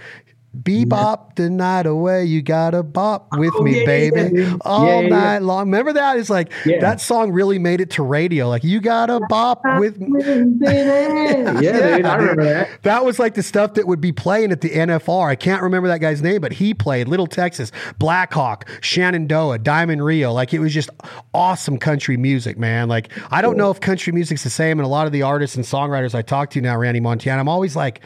Bebop 0.56 1.28
yeah. 1.28 1.32
the 1.36 1.50
night 1.50 1.86
away, 1.86 2.26
you 2.26 2.42
gotta 2.42 2.82
bop 2.82 3.28
with 3.38 3.54
oh, 3.56 3.62
me, 3.62 3.80
yeah, 3.80 3.86
baby, 3.86 4.40
yeah, 4.40 4.56
all 4.60 5.02
night 5.02 5.38
long. 5.38 5.60
Remember 5.60 5.94
that? 5.94 6.18
It's 6.18 6.28
like 6.28 6.52
that 6.66 7.00
song 7.00 7.32
really 7.32 7.58
made 7.58 7.80
it 7.80 7.88
to 7.92 8.02
radio. 8.02 8.50
Like 8.50 8.62
you 8.62 8.80
gotta 8.80 9.18
bop 9.30 9.62
with 9.78 9.98
me. 9.98 10.22
yeah, 10.60 11.96
dude, 11.96 12.04
I 12.04 12.16
remember 12.16 12.44
that. 12.44 12.82
That 12.82 13.02
was 13.02 13.18
like 13.18 13.32
the 13.32 13.42
stuff 13.42 13.74
that 13.74 13.86
would 13.86 14.02
be 14.02 14.12
playing 14.12 14.52
at 14.52 14.60
the 14.60 14.68
NFR. 14.68 15.26
I 15.26 15.36
can't 15.36 15.62
remember 15.62 15.88
that 15.88 15.98
guy's 15.98 16.20
name, 16.20 16.42
but 16.42 16.52
he 16.52 16.74
played 16.74 17.08
Little 17.08 17.26
Texas, 17.26 17.72
Blackhawk, 17.98 18.68
Shenandoah, 18.82 19.58
Diamond 19.60 20.04
Rio. 20.04 20.34
Like 20.34 20.52
it 20.52 20.58
was 20.58 20.74
just 20.74 20.90
awesome 21.32 21.78
country 21.78 22.18
music, 22.18 22.58
man. 22.58 22.90
Like 22.90 23.08
I 23.30 23.40
don't 23.40 23.56
know 23.56 23.70
if 23.70 23.80
country 23.80 24.12
music's 24.12 24.44
the 24.44 24.50
same, 24.50 24.78
and 24.78 24.84
a 24.84 24.90
lot 24.90 25.06
of 25.06 25.12
the 25.12 25.22
artists 25.22 25.56
and 25.56 25.64
songwriters 25.64 26.14
I 26.14 26.20
talk 26.20 26.50
to 26.50 26.60
now, 26.60 26.76
Randy 26.76 27.00
Montana, 27.00 27.40
I'm 27.40 27.48
always 27.48 27.74
like 27.74 28.02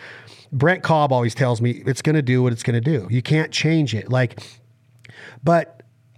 Brent 0.53 0.83
Cobb 0.83 1.12
always 1.12 1.35
tells 1.35 1.61
me 1.61 1.83
it's 1.87 2.03
going 2.03 2.17
to 2.17 2.23
do 2.23 2.43
what 2.43 2.53
it's 2.53 2.62
going 2.62 2.75
to 2.75 2.81
do. 2.81 3.07
You 3.11 3.23
can't 3.23 3.53
change 3.53 3.95
it. 3.95 4.11
Like, 4.11 4.41
but 5.43 5.76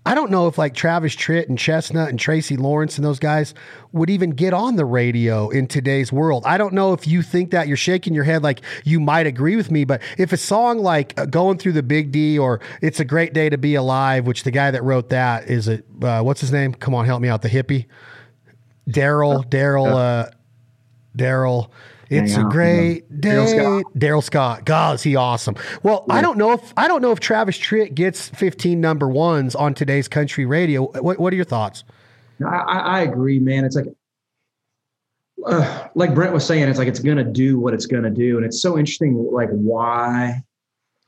I 0.08 0.14
don't 0.14 0.30
know 0.30 0.46
if 0.46 0.56
like 0.56 0.74
Travis 0.74 1.14
Tritt 1.14 1.50
and 1.50 1.58
Chesnutt 1.58 2.08
and 2.08 2.18
Tracy 2.18 2.56
Lawrence 2.56 2.96
and 2.96 3.04
those 3.04 3.18
guys 3.18 3.52
would 3.92 4.08
even 4.08 4.30
get 4.30 4.54
on 4.54 4.76
the 4.76 4.86
radio 4.86 5.50
in 5.50 5.66
today's 5.66 6.10
world. 6.10 6.44
I 6.46 6.56
don't 6.56 6.72
know 6.72 6.94
if 6.94 7.06
you 7.06 7.20
think 7.20 7.50
that 7.50 7.68
you're 7.68 7.76
shaking 7.76 8.14
your 8.14 8.24
head 8.24 8.42
like 8.42 8.62
you 8.84 9.00
might 9.00 9.26
agree 9.26 9.54
with 9.54 9.70
me, 9.70 9.84
but 9.84 10.00
if 10.16 10.32
a 10.32 10.38
song 10.38 10.78
like 10.78 11.12
uh, 11.20 11.26
Going 11.26 11.58
Through 11.58 11.72
the 11.72 11.82
Big 11.82 12.10
D 12.10 12.38
or 12.38 12.60
It's 12.80 13.00
a 13.00 13.04
Great 13.04 13.34
Day 13.34 13.50
to 13.50 13.58
Be 13.58 13.74
Alive, 13.74 14.26
which 14.26 14.44
the 14.44 14.50
guy 14.50 14.70
that 14.70 14.82
wrote 14.82 15.10
that 15.10 15.50
is 15.50 15.68
it, 15.68 15.84
uh, 16.02 16.22
what's 16.22 16.40
his 16.40 16.52
name? 16.52 16.72
Come 16.72 16.94
on, 16.94 17.04
help 17.04 17.20
me 17.20 17.28
out. 17.28 17.42
The 17.42 17.50
hippie. 17.50 17.84
Darrell, 18.88 19.42
Darrell, 19.42 19.94
uh, 19.94 20.30
Darrell. 21.14 21.70
It's 22.10 22.36
a 22.36 22.44
great 22.44 23.20
day. 23.20 23.82
Darrell 23.96 24.22
Scott. 24.22 24.64
God, 24.64 24.94
is 24.94 25.02
he 25.02 25.16
awesome. 25.16 25.56
Well, 25.82 26.04
yeah. 26.08 26.14
I 26.14 26.22
don't 26.22 26.38
know 26.38 26.52
if 26.52 26.72
I 26.76 26.88
don't 26.88 27.02
know 27.02 27.12
if 27.12 27.20
Travis 27.20 27.58
Tritt 27.58 27.94
gets 27.94 28.28
15 28.30 28.80
number 28.80 29.08
ones 29.08 29.54
on 29.54 29.74
today's 29.74 30.08
country 30.08 30.46
radio. 30.46 30.90
What, 31.00 31.18
what 31.18 31.32
are 31.32 31.36
your 31.36 31.44
thoughts? 31.44 31.84
I, 32.44 32.78
I 32.78 33.00
agree, 33.00 33.38
man. 33.40 33.64
It's 33.64 33.76
like 33.76 33.86
uh, 35.46 35.88
like 35.94 36.14
Brent 36.14 36.32
was 36.32 36.46
saying, 36.46 36.68
it's 36.68 36.78
like 36.78 36.88
it's 36.88 37.00
gonna 37.00 37.24
do 37.24 37.58
what 37.58 37.74
it's 37.74 37.86
gonna 37.86 38.10
do, 38.10 38.36
and 38.36 38.46
it's 38.46 38.62
so 38.62 38.78
interesting. 38.78 39.14
Like 39.30 39.50
why? 39.50 40.42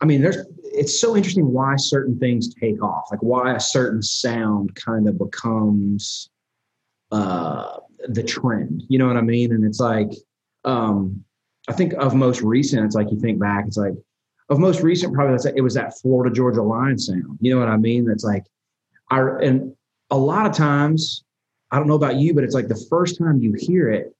I 0.00 0.04
mean, 0.04 0.20
there's 0.22 0.38
it's 0.64 1.00
so 1.00 1.16
interesting 1.16 1.52
why 1.52 1.76
certain 1.76 2.18
things 2.18 2.54
take 2.54 2.82
off. 2.82 3.04
Like 3.10 3.22
why 3.22 3.54
a 3.54 3.60
certain 3.60 4.02
sound 4.02 4.74
kind 4.74 5.08
of 5.08 5.18
becomes 5.18 6.30
uh, 7.10 7.78
the 8.08 8.22
trend. 8.22 8.84
You 8.88 8.98
know 8.98 9.06
what 9.06 9.16
I 9.16 9.22
mean? 9.22 9.52
And 9.52 9.64
it's 9.64 9.80
like 9.80 10.10
um, 10.64 11.24
I 11.68 11.72
think 11.72 11.92
of 11.94 12.14
most 12.14 12.42
recent, 12.42 12.84
it's 12.84 12.94
like 12.94 13.10
you 13.10 13.20
think 13.20 13.38
back, 13.38 13.64
it's 13.66 13.76
like 13.76 13.94
of 14.48 14.58
most 14.58 14.82
recent, 14.82 15.14
probably 15.14 15.34
that's 15.34 15.46
it 15.46 15.60
was 15.60 15.74
that 15.74 15.98
Florida 16.00 16.34
Georgia 16.34 16.62
line 16.62 16.98
sound. 16.98 17.38
You 17.40 17.54
know 17.54 17.60
what 17.60 17.68
I 17.68 17.76
mean? 17.76 18.04
That's 18.04 18.24
like, 18.24 18.44
I 19.10 19.20
and 19.20 19.74
a 20.10 20.18
lot 20.18 20.46
of 20.46 20.52
times, 20.52 21.24
I 21.70 21.78
don't 21.78 21.86
know 21.86 21.94
about 21.94 22.16
you, 22.16 22.34
but 22.34 22.44
it's 22.44 22.54
like 22.54 22.68
the 22.68 22.86
first 22.90 23.18
time 23.18 23.40
you 23.40 23.54
hear 23.56 23.90
it, 23.90 24.14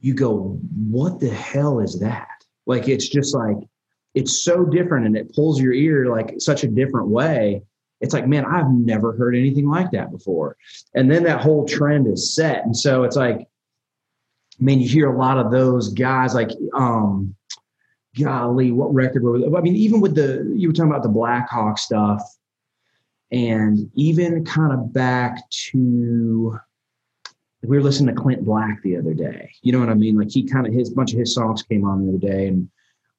you 0.00 0.14
go, 0.14 0.58
"What 0.88 1.18
the 1.20 1.30
hell 1.30 1.80
is 1.80 1.98
that?" 2.00 2.28
Like 2.66 2.88
it's 2.88 3.08
just 3.08 3.34
like 3.34 3.56
it's 4.14 4.44
so 4.44 4.64
different 4.64 5.06
and 5.06 5.16
it 5.16 5.34
pulls 5.34 5.60
your 5.60 5.72
ear 5.72 6.06
like 6.06 6.34
such 6.38 6.64
a 6.64 6.68
different 6.68 7.08
way 7.08 7.62
it's 8.00 8.12
like 8.12 8.26
man 8.26 8.44
i've 8.44 8.70
never 8.70 9.12
heard 9.16 9.34
anything 9.34 9.68
like 9.68 9.90
that 9.90 10.10
before 10.10 10.56
and 10.94 11.10
then 11.10 11.24
that 11.24 11.40
whole 11.40 11.66
trend 11.66 12.06
is 12.06 12.34
set 12.34 12.64
and 12.64 12.76
so 12.76 13.04
it's 13.04 13.16
like 13.16 13.48
man 14.58 14.80
you 14.80 14.88
hear 14.88 15.12
a 15.12 15.18
lot 15.18 15.38
of 15.38 15.50
those 15.50 15.92
guys 15.92 16.34
like 16.34 16.50
um 16.74 17.34
golly 18.20 18.70
what 18.70 18.92
record 18.92 19.22
were 19.22 19.36
i 19.56 19.60
mean 19.60 19.74
even 19.74 20.00
with 20.00 20.14
the 20.14 20.52
you 20.54 20.68
were 20.68 20.74
talking 20.74 20.90
about 20.90 21.02
the 21.02 21.08
black 21.08 21.48
hawk 21.48 21.78
stuff 21.78 22.22
and 23.30 23.90
even 23.94 24.44
kind 24.44 24.72
of 24.72 24.92
back 24.92 25.48
to 25.50 26.58
we 27.62 27.76
were 27.76 27.82
listening 27.82 28.14
to 28.14 28.20
clint 28.20 28.44
black 28.44 28.82
the 28.82 28.96
other 28.96 29.14
day. 29.14 29.50
You 29.62 29.72
know 29.72 29.80
what 29.80 29.88
i 29.88 29.94
mean? 29.94 30.16
Like 30.16 30.30
he 30.30 30.42
kind 30.42 30.66
of 30.66 30.72
his 30.72 30.90
bunch 30.90 31.12
of 31.12 31.18
his 31.18 31.34
songs 31.34 31.62
came 31.62 31.84
on 31.84 32.04
the 32.04 32.10
other 32.10 32.18
day 32.18 32.48
and 32.48 32.68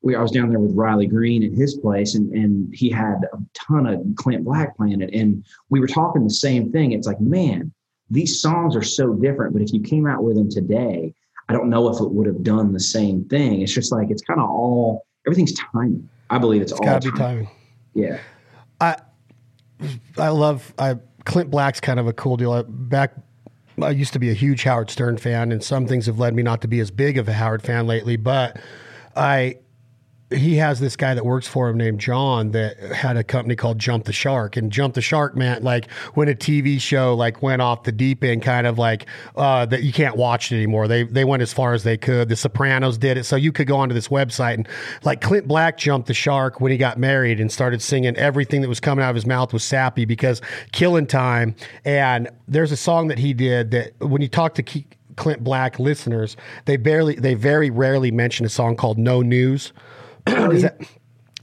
we 0.01 0.15
I 0.15 0.21
was 0.21 0.31
down 0.31 0.49
there 0.49 0.59
with 0.59 0.75
Riley 0.75 1.07
Green 1.07 1.43
at 1.43 1.53
his 1.53 1.75
place, 1.75 2.15
and 2.15 2.29
and 2.33 2.73
he 2.75 2.89
had 2.89 3.21
a 3.31 3.37
ton 3.53 3.87
of 3.87 4.03
Clint 4.17 4.43
Black 4.43 4.75
playing 4.75 5.01
it, 5.01 5.13
and 5.13 5.45
we 5.69 5.79
were 5.79 5.87
talking 5.87 6.25
the 6.25 6.29
same 6.29 6.73
thing. 6.73 6.91
It's 6.91 7.07
like, 7.07 7.21
man, 7.21 7.73
these 8.09 8.41
songs 8.41 8.75
are 8.75 8.83
so 8.83 9.13
different, 9.13 9.53
but 9.53 9.61
if 9.61 9.71
you 9.71 9.79
came 9.79 10.05
out 10.05 10.21
with 10.21 10.35
them 10.35 10.49
today, 10.49 11.15
I 11.50 11.53
don't 11.53 11.69
know 11.69 11.89
if 11.89 12.00
it 12.00 12.09
would 12.12 12.27
have 12.27 12.43
done 12.43 12.73
the 12.73 12.79
same 12.79 13.25
thing. 13.25 13.62
It's 13.62 13.73
just 13.73 13.91
like 13.91 14.09
it's 14.09 14.21
kind 14.21 14.39
of 14.39 14.50
all 14.50 15.05
everything's 15.27 15.53
timing. 15.53 16.07
I 16.29 16.38
believe 16.38 16.62
it's, 16.62 16.71
it's 16.71 16.79
all 16.79 16.85
gotta 16.85 17.12
timing. 17.12 17.13
be 17.13 17.19
timing. 17.19 17.50
Yeah, 17.93 18.19
I 18.79 18.97
I 20.17 20.29
love 20.29 20.73
I 20.77 20.95
Clint 21.25 21.51
Black's 21.51 21.79
kind 21.79 22.00
of 22.00 22.07
a 22.07 22.13
cool 22.13 22.38
deal. 22.38 22.51
I, 22.51 22.63
back 22.67 23.13
I 23.81 23.89
used 23.89 24.13
to 24.13 24.19
be 24.19 24.29
a 24.29 24.33
huge 24.33 24.63
Howard 24.63 24.89
Stern 24.89 25.17
fan, 25.17 25.51
and 25.51 25.63
some 25.63 25.88
things 25.88 26.05
have 26.05 26.19
led 26.19 26.35
me 26.35 26.43
not 26.43 26.62
to 26.62 26.67
be 26.67 26.79
as 26.79 26.91
big 26.91 27.17
of 27.17 27.27
a 27.27 27.33
Howard 27.33 27.62
fan 27.62 27.88
lately, 27.88 28.15
but 28.15 28.57
I 29.15 29.57
he 30.33 30.55
has 30.55 30.79
this 30.79 30.95
guy 30.95 31.13
that 31.13 31.25
works 31.25 31.47
for 31.47 31.69
him 31.69 31.77
named 31.77 31.99
John 31.99 32.51
that 32.51 32.79
had 32.79 33.17
a 33.17 33.23
company 33.23 33.55
called 33.55 33.79
Jump 33.79 34.05
the 34.05 34.13
Shark, 34.13 34.57
and 34.57 34.71
Jump 34.71 34.93
the 34.93 35.01
Shark 35.01 35.35
meant 35.35 35.63
like 35.63 35.89
when 36.13 36.27
a 36.27 36.35
TV 36.35 36.79
show 36.79 37.15
like 37.15 37.41
went 37.41 37.61
off 37.61 37.83
the 37.83 37.91
deep 37.91 38.23
end, 38.23 38.41
kind 38.41 38.67
of 38.67 38.77
like 38.77 39.05
uh, 39.35 39.65
that 39.67 39.83
you 39.83 39.93
can't 39.93 40.15
watch 40.15 40.51
it 40.51 40.55
anymore. 40.55 40.87
They 40.87 41.03
they 41.03 41.23
went 41.23 41.41
as 41.41 41.53
far 41.53 41.73
as 41.73 41.83
they 41.83 41.97
could. 41.97 42.29
The 42.29 42.35
Sopranos 42.35 42.97
did 42.97 43.17
it, 43.17 43.23
so 43.25 43.35
you 43.35 43.51
could 43.51 43.67
go 43.67 43.77
onto 43.77 43.93
this 43.93 44.07
website 44.07 44.55
and 44.55 44.67
like 45.03 45.21
Clint 45.21 45.47
Black 45.47 45.77
jumped 45.77 46.07
the 46.07 46.13
shark 46.13 46.59
when 46.59 46.71
he 46.71 46.77
got 46.77 46.97
married 46.97 47.39
and 47.39 47.51
started 47.51 47.81
singing 47.81 48.15
everything 48.17 48.61
that 48.61 48.69
was 48.69 48.79
coming 48.79 49.03
out 49.03 49.09
of 49.09 49.15
his 49.15 49.25
mouth 49.25 49.53
was 49.53 49.63
sappy 49.63 50.05
because 50.05 50.41
killing 50.71 51.07
time. 51.07 51.55
And 51.85 52.29
there's 52.47 52.71
a 52.71 52.77
song 52.77 53.07
that 53.07 53.19
he 53.19 53.33
did 53.33 53.71
that 53.71 53.93
when 53.99 54.21
you 54.21 54.27
talk 54.27 54.55
to. 54.55 54.63
Clint 55.15 55.43
Black 55.43 55.77
listeners, 55.77 56.35
they 56.65 56.77
barely, 56.77 57.15
they 57.15 57.35
very 57.35 57.69
rarely 57.69 58.11
mention 58.11 58.45
a 58.45 58.49
song 58.49 58.75
called 58.75 58.97
"No 58.97 59.21
News," 59.21 59.71
that, 60.25 60.77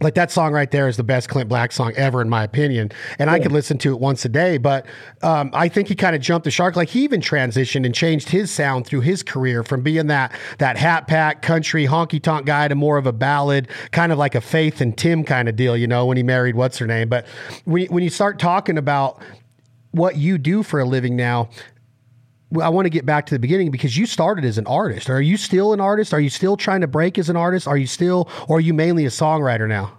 like 0.03 0.15
that 0.15 0.31
song 0.31 0.53
right 0.53 0.71
there 0.71 0.89
is 0.89 0.97
the 0.97 1.05
best 1.05 1.29
Clint 1.29 1.49
Black 1.49 1.73
song 1.73 1.93
ever, 1.95 2.23
in 2.23 2.29
my 2.29 2.43
opinion. 2.43 2.91
And 3.19 3.29
yeah. 3.29 3.35
I 3.35 3.39
could 3.39 3.53
listen 3.53 3.77
to 3.79 3.93
it 3.93 4.01
once 4.01 4.25
a 4.25 4.29
day. 4.29 4.57
But 4.57 4.87
um, 5.23 5.51
I 5.53 5.69
think 5.69 5.89
he 5.89 5.95
kind 5.95 6.17
of 6.17 6.23
jumped 6.23 6.45
the 6.45 6.51
shark. 6.51 6.75
Like 6.75 6.89
he 6.89 7.05
even 7.05 7.21
transitioned 7.21 7.85
and 7.85 7.95
changed 7.95 8.31
his 8.31 8.51
sound 8.51 8.87
through 8.87 9.03
his 9.03 9.23
career 9.23 9.63
from 9.63 9.83
being 9.83 10.07
that 10.07 10.33
that 10.59 10.79
hat 10.79 11.07
pack 11.07 11.43
country 11.43 11.87
honky 11.87 12.23
tonk 12.23 12.47
guy 12.47 12.69
to 12.69 12.75
more 12.75 12.97
of 12.97 13.07
a 13.07 13.13
ballad, 13.13 13.69
kind 13.91 14.11
of 14.11 14.19
like 14.19 14.35
a 14.35 14.41
Faith 14.41 14.81
and 14.81 14.97
Tim 14.97 15.23
kind 15.23 15.49
of 15.49 15.57
deal. 15.57 15.77
You 15.77 15.87
know, 15.87 16.07
when 16.07 16.17
he 16.17 16.23
married 16.23 16.55
what's 16.55 16.79
her 16.79 16.87
name. 16.87 17.09
But 17.09 17.27
when 17.65 17.87
when 17.87 18.03
you 18.03 18.11
start 18.11 18.39
talking 18.39 18.79
about 18.79 19.23
what 19.91 20.17
you 20.17 20.39
do 20.39 20.63
for 20.63 20.81
a 20.81 20.85
living 20.85 21.17
now, 21.17 21.51
I 22.61 22.69
want 22.69 22.87
to 22.87 22.91
get 22.91 23.07
back 23.07 23.27
to 23.27 23.35
the 23.35 23.39
beginning 23.39 23.71
because 23.71 23.97
you 23.97 24.07
started 24.07 24.45
as 24.45 24.59
an 24.59 24.67
artist. 24.67 25.09
Are 25.09 25.23
you 25.23 25.37
still 25.37 25.73
an 25.73 25.81
artist? 25.81 26.13
Are 26.13 26.21
you 26.21 26.31
still 26.31 26.57
trying 26.57 26.81
to 26.81 26.89
break 26.89 27.17
as 27.17 27.29
an 27.29 27.37
artist? 27.37 27.69
Are 27.69 27.77
you 27.77 27.87
still, 27.87 28.29
or 28.49 28.57
are 28.57 28.61
you 28.61 28.75
mainly 28.75 29.05
a 29.05 29.11
songwriter 29.11 29.69
now? 29.69 29.97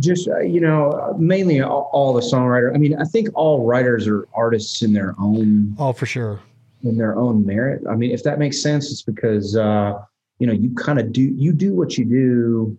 Just 0.00 0.26
uh, 0.26 0.40
you 0.40 0.60
know, 0.60 1.14
mainly 1.18 1.60
all, 1.60 1.90
all, 1.92 2.12
the 2.14 2.20
songwriter. 2.20 2.74
I 2.74 2.78
mean, 2.78 2.96
I 2.98 3.04
think 3.04 3.28
all 3.34 3.66
writers 3.66 4.08
are 4.08 4.26
artists 4.34 4.82
in 4.82 4.94
their 4.94 5.14
own. 5.20 5.76
Oh, 5.78 5.92
for 5.92 6.06
sure. 6.06 6.40
In 6.82 6.96
their 6.96 7.16
own 7.16 7.46
merit. 7.46 7.82
I 7.88 7.94
mean, 7.94 8.10
if 8.10 8.24
that 8.24 8.38
makes 8.38 8.60
sense, 8.60 8.90
it's 8.90 9.02
because 9.02 9.54
uh, 9.54 10.02
you 10.38 10.46
know 10.46 10.54
you 10.54 10.74
kind 10.74 10.98
of 10.98 11.12
do 11.12 11.22
you 11.22 11.52
do 11.52 11.74
what 11.74 11.98
you 11.98 12.06
do, 12.06 12.76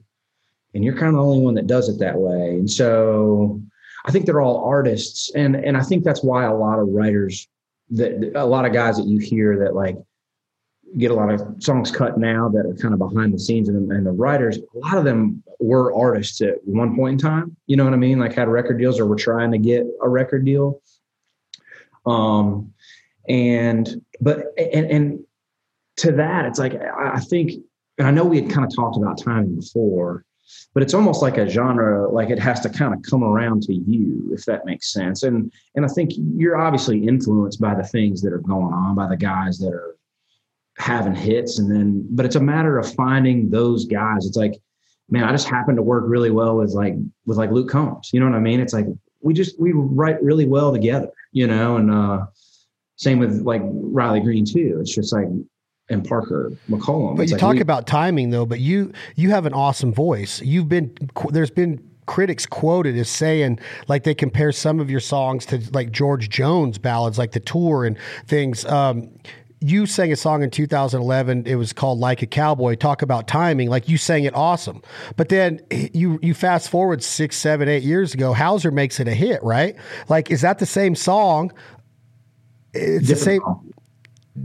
and 0.74 0.84
you're 0.84 0.96
kind 0.96 1.08
of 1.08 1.13
the 1.13 1.24
only 1.24 1.39
one 1.39 1.53
that 1.53 1.68
does 1.68 1.88
it 1.88 2.00
that 2.00 2.18
way. 2.18 2.56
And 2.56 2.70
so, 2.70 3.62
I 4.06 4.12
think 4.12 4.25
they're 4.25 4.42
all 4.42 4.65
artists, 4.65 5.32
and 5.36 5.56
and 5.56 5.77
I 5.77 5.84
think 5.84 6.03
that's 6.03 6.24
why 6.24 6.46
a 6.46 6.56
lot 6.56 6.80
of 6.80 6.88
writers 6.89 7.48
that 7.92 8.32
a 8.36 8.46
lot 8.46 8.66
of 8.66 8.74
guys 8.74 8.98
that 8.98 9.06
you 9.06 9.20
hear 9.20 9.58
that 9.60 9.75
like 9.75 9.98
get 10.98 11.12
a 11.12 11.13
lot 11.13 11.32
of 11.32 11.42
songs 11.60 11.92
cut 11.92 12.18
now 12.18 12.50
that 12.50 12.66
are 12.66 12.75
kind 12.75 12.94
of 12.94 13.00
behind 13.00 13.34
the 13.34 13.40
scenes 13.40 13.68
and, 13.68 13.92
and 13.92 14.06
the 14.06 14.12
writers 14.12 14.58
a 14.58 14.78
lot 14.78 14.98
of 14.98 15.04
them 15.04 15.42
were 15.60 15.96
artists 15.96 16.42
at 16.42 16.56
one 16.66 16.96
point 16.96 17.13
in 17.13 17.18
time 17.18 17.56
you 17.66 17.75
know 17.75 17.84
what 17.84 17.94
i 17.94 17.98
mean? 17.98 18.20
Like 18.20 18.34
had 18.34 18.48
record 18.48 18.78
deals 18.78 19.00
or 19.00 19.06
were 19.06 19.16
trying 19.16 19.52
to 19.52 19.58
get 19.58 19.86
a 20.02 20.10
record 20.10 20.46
deal. 20.46 20.82
Um 22.06 22.74
and 23.28 24.02
but 24.20 24.48
and 24.58 24.86
and 24.92 25.20
to 25.98 26.12
that 26.12 26.46
it's 26.46 26.60
like 26.60 26.74
i 26.75 27.20
think 27.20 27.54
and 27.98 28.08
i 28.08 28.12
know 28.12 28.25
we 28.25 28.42
had 28.42 28.52
kind 28.52 28.66
of 28.66 28.75
talked 28.75 28.98
about 28.98 29.18
timing 29.18 29.56
before 29.56 30.25
but 30.74 30.84
it's 30.84 30.94
almost 30.94 31.22
like 31.22 31.38
a 31.38 31.48
genre 31.48 32.10
like 32.12 32.30
it 32.30 32.40
has 32.40 32.60
to 32.62 32.70
kind 32.70 32.94
of 32.94 33.02
come 33.04 33.24
around 33.24 33.62
to 33.64 33.74
you 33.74 34.30
if 34.34 34.46
that 34.46 34.66
makes 34.66 34.92
sense. 34.92 35.24
And 35.24 35.52
and 35.76 35.86
i 35.86 35.88
think 35.88 36.12
you're 36.16 36.58
obviously 36.58 37.06
influenced 37.08 37.60
by 37.62 37.76
the 37.76 37.84
things 37.84 38.22
that 38.22 38.34
are 38.34 38.40
going 38.40 38.74
on 38.74 38.96
by 38.96 39.08
the 39.08 39.18
guys 39.18 39.58
that 39.60 39.74
are 39.74 39.96
having 40.78 41.16
hits 41.16 41.60
and 41.60 41.72
then 41.72 42.06
but 42.12 42.26
it's 42.26 42.36
a 42.36 42.40
matter 42.40 42.78
of 42.78 42.94
finding 42.96 43.50
those 43.50 43.86
guys. 43.86 44.26
It's 44.26 44.38
like 44.38 44.56
man 45.10 45.24
i 45.24 45.32
just 45.32 45.50
happen 45.50 45.76
to 45.76 45.82
work 45.82 46.06
really 46.08 46.32
well 46.32 46.58
with 46.58 46.72
like 46.72 46.96
with 47.26 47.38
like 47.38 47.52
luke 47.52 47.70
combs 47.70 48.10
you 48.14 48.20
know 48.20 48.28
what 48.28 48.36
i 48.36 48.40
mean? 48.40 48.60
It's 48.60 48.74
like 48.74 48.88
we 49.22 49.34
just 49.34 49.60
we 49.60 49.72
write 49.74 50.22
really 50.24 50.48
well 50.48 50.72
together 50.72 51.12
you 51.32 51.48
know? 51.48 51.78
And 51.78 51.92
uh 51.92 52.26
same 52.96 53.20
with 53.20 53.42
like 53.42 53.62
riley 53.66 54.22
green 54.22 54.46
too. 54.46 54.78
It's 54.80 54.94
just 54.94 55.12
like 55.14 55.28
and 55.90 56.08
Parker 56.08 56.52
McCollum. 56.70 57.16
But 57.16 57.24
it's 57.24 57.32
you 57.32 57.36
like 57.36 57.42
talk 57.42 57.56
we, 57.56 57.62
about 57.62 57.88
timing 57.88 58.30
though, 58.30 58.46
but 58.46 58.60
you 58.60 58.92
you 59.16 59.32
have 59.32 59.46
an 59.46 59.54
awesome 59.54 59.94
voice. 59.94 60.42
You've 60.42 60.70
been 60.70 60.96
there's 61.30 61.52
been 61.52 61.84
critics 62.06 62.46
quoted 62.46 62.98
as 62.98 63.10
saying 63.10 63.60
like 63.88 64.04
they 64.04 64.13
compare 64.13 64.52
some 64.52 64.80
of 64.80 64.90
your 64.90 65.00
songs 65.00 65.46
to 65.46 65.62
like 65.72 65.92
George 65.92 66.30
Jones 66.30 66.78
ballads 66.78 67.18
like 67.18 67.32
the 67.32 67.40
tour 67.40 67.86
and 67.86 67.98
things. 68.28 68.66
Um, 68.66 69.10
you 69.60 69.86
sang 69.86 70.12
a 70.12 70.18
song 70.18 70.44
in 70.44 70.50
2011 70.50 71.48
it 71.48 71.56
was 71.56 71.72
called 71.72 71.98
like 72.00 72.22
a 72.22 72.25
cowboy. 72.25 72.75
Talk 72.75 73.02
about 73.02 73.28
timing. 73.30 73.70
Like 73.70 73.88
you 73.88 73.98
sang 73.98 74.25
it 74.25 74.36
awesome. 74.36 74.82
But 75.16 75.30
then 75.30 75.62
you 75.70 76.20
you 76.22 76.34
fast 76.34 76.70
forward 76.70 77.04
six 77.04 77.38
seven 77.38 77.68
eight 77.68 77.84
years 77.84 78.13
ago 78.13 78.34
Houser 78.34 78.72
makes 78.72 79.00
it 79.00 79.08
a 79.08 79.13
hit 79.13 79.44
right? 79.44 79.75
Like 80.08 80.32
is 80.32 80.42
that 80.42 80.60
the 80.60 80.66
same 80.66 80.96
song? 80.96 81.52
It's 82.74 83.08
different 83.08 83.08
the 83.08 83.16
same 83.16 83.74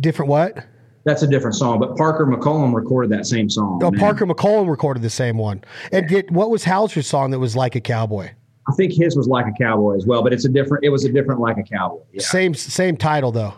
different 0.00 0.28
what 0.28 0.66
that's 1.08 1.22
a 1.22 1.26
different 1.26 1.56
song. 1.56 1.78
But 1.80 1.96
Parker 1.96 2.26
McCollum 2.26 2.74
recorded 2.74 3.10
that 3.12 3.26
same 3.26 3.48
song. 3.48 3.80
Oh, 3.82 3.90
man. 3.90 3.98
Parker 3.98 4.26
McCollum 4.26 4.68
recorded 4.68 5.02
the 5.02 5.10
same 5.10 5.38
one. 5.38 5.64
And 5.92 6.08
did 6.08 6.30
what 6.30 6.50
was 6.50 6.64
Houser's 6.64 7.06
song 7.06 7.30
that 7.30 7.38
was 7.38 7.56
like 7.56 7.74
a 7.74 7.80
cowboy? 7.80 8.30
I 8.68 8.72
think 8.74 8.92
his 8.92 9.16
was 9.16 9.26
like 9.26 9.46
a 9.46 9.52
cowboy 9.58 9.96
as 9.96 10.04
well, 10.04 10.22
but 10.22 10.32
it's 10.32 10.44
a 10.44 10.48
different. 10.48 10.84
It 10.84 10.90
was 10.90 11.04
a 11.04 11.12
different 11.12 11.40
like 11.40 11.56
a 11.56 11.62
cowboy. 11.62 12.02
Yeah. 12.12 12.20
Same 12.20 12.54
same 12.54 12.96
title 12.96 13.32
though. 13.32 13.54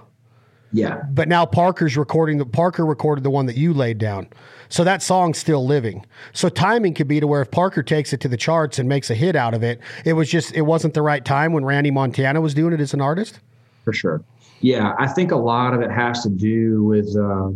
Yeah. 0.73 1.02
But 1.11 1.28
now 1.28 1.45
Parker's 1.45 1.97
recording 1.97 2.38
the 2.38 2.47
Parker 2.47 2.87
recorded 2.87 3.25
the 3.25 3.30
one 3.30 3.47
that 3.47 3.57
you 3.57 3.75
laid 3.75 3.99
down. 3.99 4.28
So 4.69 4.85
that 4.85 5.02
song's 5.02 5.37
still 5.37 5.66
living. 5.66 6.07
So 6.33 6.49
timing 6.49 6.95
could 6.95 7.09
be 7.09 7.19
to 7.19 7.26
where 7.26 7.42
if 7.42 7.50
Parker 7.50 7.83
takes 7.83 8.12
it 8.12 8.21
to 8.21 8.28
the 8.28 8.37
charts 8.37 8.78
and 8.78 8.88
makes 8.88 9.11
a 9.11 9.16
hit 9.16 9.35
out 9.35 9.52
of 9.52 9.64
it, 9.64 9.80
it 10.04 10.12
was 10.12 10.30
just 10.30 10.52
it 10.54 10.62
wasn't 10.62 10.95
the 10.95 11.02
right 11.02 11.25
time 11.25 11.52
when 11.52 11.64
Randy 11.64 11.90
Montana 11.90 12.40
was 12.40 12.54
doing 12.54 12.73
it 12.73 12.80
as 12.80 12.95
an 12.95 13.00
artist. 13.00 13.40
For 13.85 13.92
sure. 13.92 14.23
Yeah, 14.61 14.95
I 14.99 15.07
think 15.07 15.33
a 15.33 15.37
lot 15.37 15.75
of 15.75 15.81
it 15.81 15.90
has 15.90 16.23
to 16.23 16.29
do 16.29 16.85
with 16.85 17.17
uh, 17.17 17.50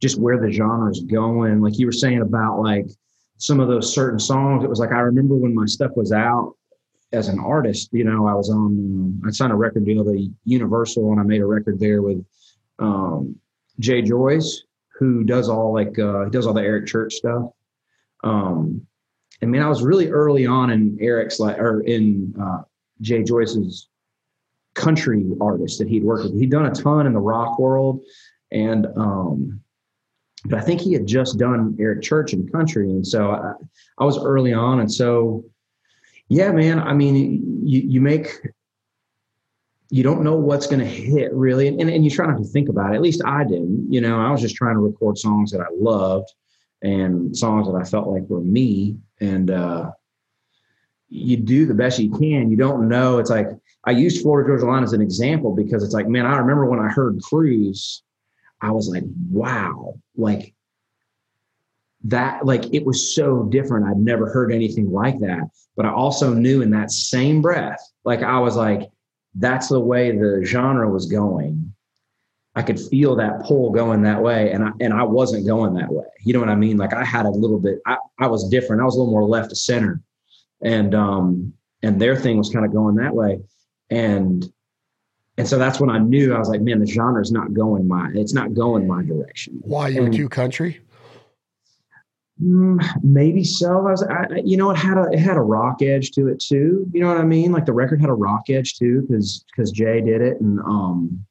just 0.00 0.18
where 0.18 0.38
the 0.38 0.52
genre 0.52 0.90
is 0.90 1.00
going. 1.00 1.60
Like 1.60 1.78
you 1.78 1.86
were 1.86 1.92
saying 1.92 2.20
about 2.20 2.60
like 2.60 2.86
some 3.38 3.60
of 3.60 3.68
those 3.68 3.92
certain 3.92 4.18
songs. 4.18 4.64
It 4.64 4.70
was 4.70 4.78
like 4.78 4.92
I 4.92 5.00
remember 5.00 5.36
when 5.36 5.54
my 5.54 5.66
stuff 5.66 5.92
was 5.96 6.12
out 6.12 6.54
as 7.12 7.28
an 7.28 7.38
artist. 7.38 7.88
You 7.92 8.04
know, 8.04 8.26
I 8.26 8.34
was 8.34 8.50
on. 8.50 8.66
Um, 8.66 9.22
I 9.26 9.30
signed 9.30 9.52
a 9.52 9.56
record 9.56 9.86
deal 9.86 10.04
to 10.04 10.28
Universal, 10.44 11.10
and 11.12 11.20
I 11.20 11.24
made 11.24 11.40
a 11.40 11.46
record 11.46 11.80
there 11.80 12.02
with 12.02 12.24
um, 12.78 13.36
Jay 13.78 14.02
Joyce, 14.02 14.62
who 14.98 15.24
does 15.24 15.48
all 15.48 15.72
like 15.72 15.98
uh, 15.98 16.24
he 16.24 16.30
does 16.30 16.46
all 16.46 16.54
the 16.54 16.62
Eric 16.62 16.86
Church 16.86 17.14
stuff. 17.14 17.50
Um, 18.24 18.86
I 19.42 19.46
mean, 19.46 19.62
I 19.62 19.68
was 19.68 19.82
really 19.82 20.10
early 20.10 20.46
on 20.46 20.70
in 20.70 20.98
Eric's 21.00 21.38
like 21.38 21.58
or 21.58 21.80
in 21.82 22.34
uh, 22.40 22.62
Jay 23.00 23.22
Joyce's 23.22 23.88
country 24.76 25.24
artists 25.40 25.78
that 25.78 25.88
he'd 25.88 26.04
worked 26.04 26.24
with. 26.24 26.38
He'd 26.38 26.50
done 26.50 26.66
a 26.66 26.70
ton 26.70 27.06
in 27.06 27.12
the 27.12 27.18
rock 27.18 27.58
world, 27.58 28.02
and 28.52 28.86
um, 28.96 29.60
but 30.44 30.58
I 30.58 30.62
think 30.62 30.80
he 30.80 30.92
had 30.92 31.06
just 31.06 31.38
done 31.38 31.76
Eric 31.80 32.02
Church 32.02 32.32
and 32.32 32.50
country, 32.52 32.90
and 32.90 33.04
so 33.04 33.30
I, 33.32 33.52
I 33.98 34.04
was 34.04 34.22
early 34.22 34.52
on, 34.52 34.80
and 34.80 34.92
so 34.92 35.44
yeah, 36.28 36.52
man. 36.52 36.78
I 36.78 36.92
mean, 36.92 37.66
you 37.66 37.80
you 37.80 38.00
make 38.00 38.28
you 39.90 40.02
don't 40.02 40.22
know 40.22 40.36
what's 40.36 40.66
going 40.66 40.80
to 40.80 40.86
hit 40.86 41.32
really, 41.32 41.68
and, 41.68 41.80
and 41.80 41.90
and 41.90 42.04
you 42.04 42.10
try 42.10 42.26
not 42.26 42.38
to 42.38 42.44
think 42.44 42.68
about 42.68 42.92
it. 42.92 42.96
At 42.96 43.02
least 43.02 43.22
I 43.24 43.44
didn't. 43.44 43.92
You 43.92 44.00
know, 44.00 44.20
I 44.20 44.30
was 44.30 44.40
just 44.40 44.56
trying 44.56 44.74
to 44.74 44.80
record 44.80 45.18
songs 45.18 45.50
that 45.52 45.60
I 45.60 45.68
loved, 45.76 46.32
and 46.82 47.36
songs 47.36 47.66
that 47.66 47.74
I 47.74 47.84
felt 47.84 48.08
like 48.08 48.28
were 48.28 48.40
me. 48.40 48.96
And 49.20 49.50
uh, 49.50 49.90
you 51.08 51.36
do 51.38 51.66
the 51.66 51.74
best 51.74 51.98
you 51.98 52.10
can. 52.10 52.50
You 52.50 52.56
don't 52.56 52.88
know. 52.88 53.18
It's 53.18 53.30
like 53.30 53.48
I 53.86 53.92
used 53.92 54.20
Florida 54.20 54.48
Georgia 54.48 54.66
Line 54.66 54.82
as 54.82 54.92
an 54.92 55.00
example 55.00 55.54
because 55.54 55.84
it's 55.84 55.94
like, 55.94 56.08
man, 56.08 56.26
I 56.26 56.36
remember 56.36 56.66
when 56.66 56.80
I 56.80 56.88
heard 56.88 57.22
Cruise, 57.22 58.02
I 58.60 58.72
was 58.72 58.88
like, 58.88 59.04
wow, 59.30 59.94
like 60.16 60.54
that, 62.04 62.44
like 62.44 62.74
it 62.74 62.84
was 62.84 63.14
so 63.14 63.44
different. 63.44 63.86
I'd 63.86 63.96
never 63.96 64.28
heard 64.28 64.52
anything 64.52 64.90
like 64.90 65.20
that. 65.20 65.48
But 65.76 65.86
I 65.86 65.92
also 65.92 66.34
knew 66.34 66.62
in 66.62 66.70
that 66.70 66.90
same 66.90 67.40
breath, 67.40 67.80
like 68.04 68.22
I 68.22 68.40
was 68.40 68.56
like, 68.56 68.90
that's 69.36 69.68
the 69.68 69.80
way 69.80 70.10
the 70.10 70.42
genre 70.44 70.90
was 70.90 71.06
going. 71.06 71.72
I 72.56 72.62
could 72.62 72.80
feel 72.80 73.14
that 73.16 73.42
pull 73.44 73.70
going 73.70 74.02
that 74.02 74.22
way, 74.22 74.50
and 74.50 74.64
I 74.64 74.70
and 74.80 74.94
I 74.94 75.02
wasn't 75.02 75.46
going 75.46 75.74
that 75.74 75.92
way. 75.92 76.06
You 76.24 76.32
know 76.32 76.40
what 76.40 76.48
I 76.48 76.54
mean? 76.54 76.78
Like 76.78 76.94
I 76.94 77.04
had 77.04 77.26
a 77.26 77.30
little 77.30 77.58
bit. 77.60 77.80
I, 77.86 77.98
I 78.18 78.28
was 78.28 78.48
different. 78.48 78.80
I 78.80 78.86
was 78.86 78.96
a 78.96 78.98
little 78.98 79.12
more 79.12 79.28
left 79.28 79.50
to 79.50 79.56
center, 79.56 80.00
and 80.62 80.94
um 80.94 81.52
and 81.82 82.00
their 82.00 82.16
thing 82.16 82.38
was 82.38 82.48
kind 82.48 82.64
of 82.64 82.72
going 82.72 82.94
that 82.94 83.14
way, 83.14 83.40
and 83.90 84.44
and 85.38 85.46
so 85.46 85.58
that's 85.58 85.78
when 85.78 85.90
I 85.90 85.98
knew 85.98 86.34
I 86.34 86.38
was 86.38 86.48
like, 86.48 86.62
man, 86.62 86.80
the 86.80 86.86
genre 86.86 87.20
is 87.20 87.30
not 87.30 87.52
going 87.52 87.86
my. 87.86 88.10
It's 88.14 88.32
not 88.32 88.54
going 88.54 88.86
my 88.86 89.02
direction. 89.02 89.58
Why 89.60 89.88
you 89.88 90.02
and, 90.02 90.08
were 90.08 90.16
too 90.16 90.28
country? 90.28 90.80
Mm, 92.42 92.82
maybe 93.02 93.44
so. 93.44 93.86
I 93.86 93.90
was, 93.90 94.02
I, 94.02 94.26
you 94.44 94.56
know, 94.56 94.70
it 94.70 94.76
had 94.76 94.96
a 94.96 95.08
it 95.12 95.18
had 95.18 95.36
a 95.36 95.42
rock 95.42 95.82
edge 95.82 96.10
to 96.12 96.28
it 96.28 96.38
too. 96.38 96.86
You 96.92 97.00
know 97.00 97.08
what 97.08 97.18
I 97.18 97.24
mean? 97.24 97.52
Like 97.52 97.66
the 97.66 97.72
record 97.72 98.00
had 98.00 98.10
a 98.10 98.14
rock 98.14 98.48
edge 98.48 98.76
too, 98.76 99.02
because 99.02 99.44
because 99.50 99.70
Jay 99.70 100.00
did 100.00 100.20
it, 100.20 100.40
and 100.40 100.58
um. 100.60 101.26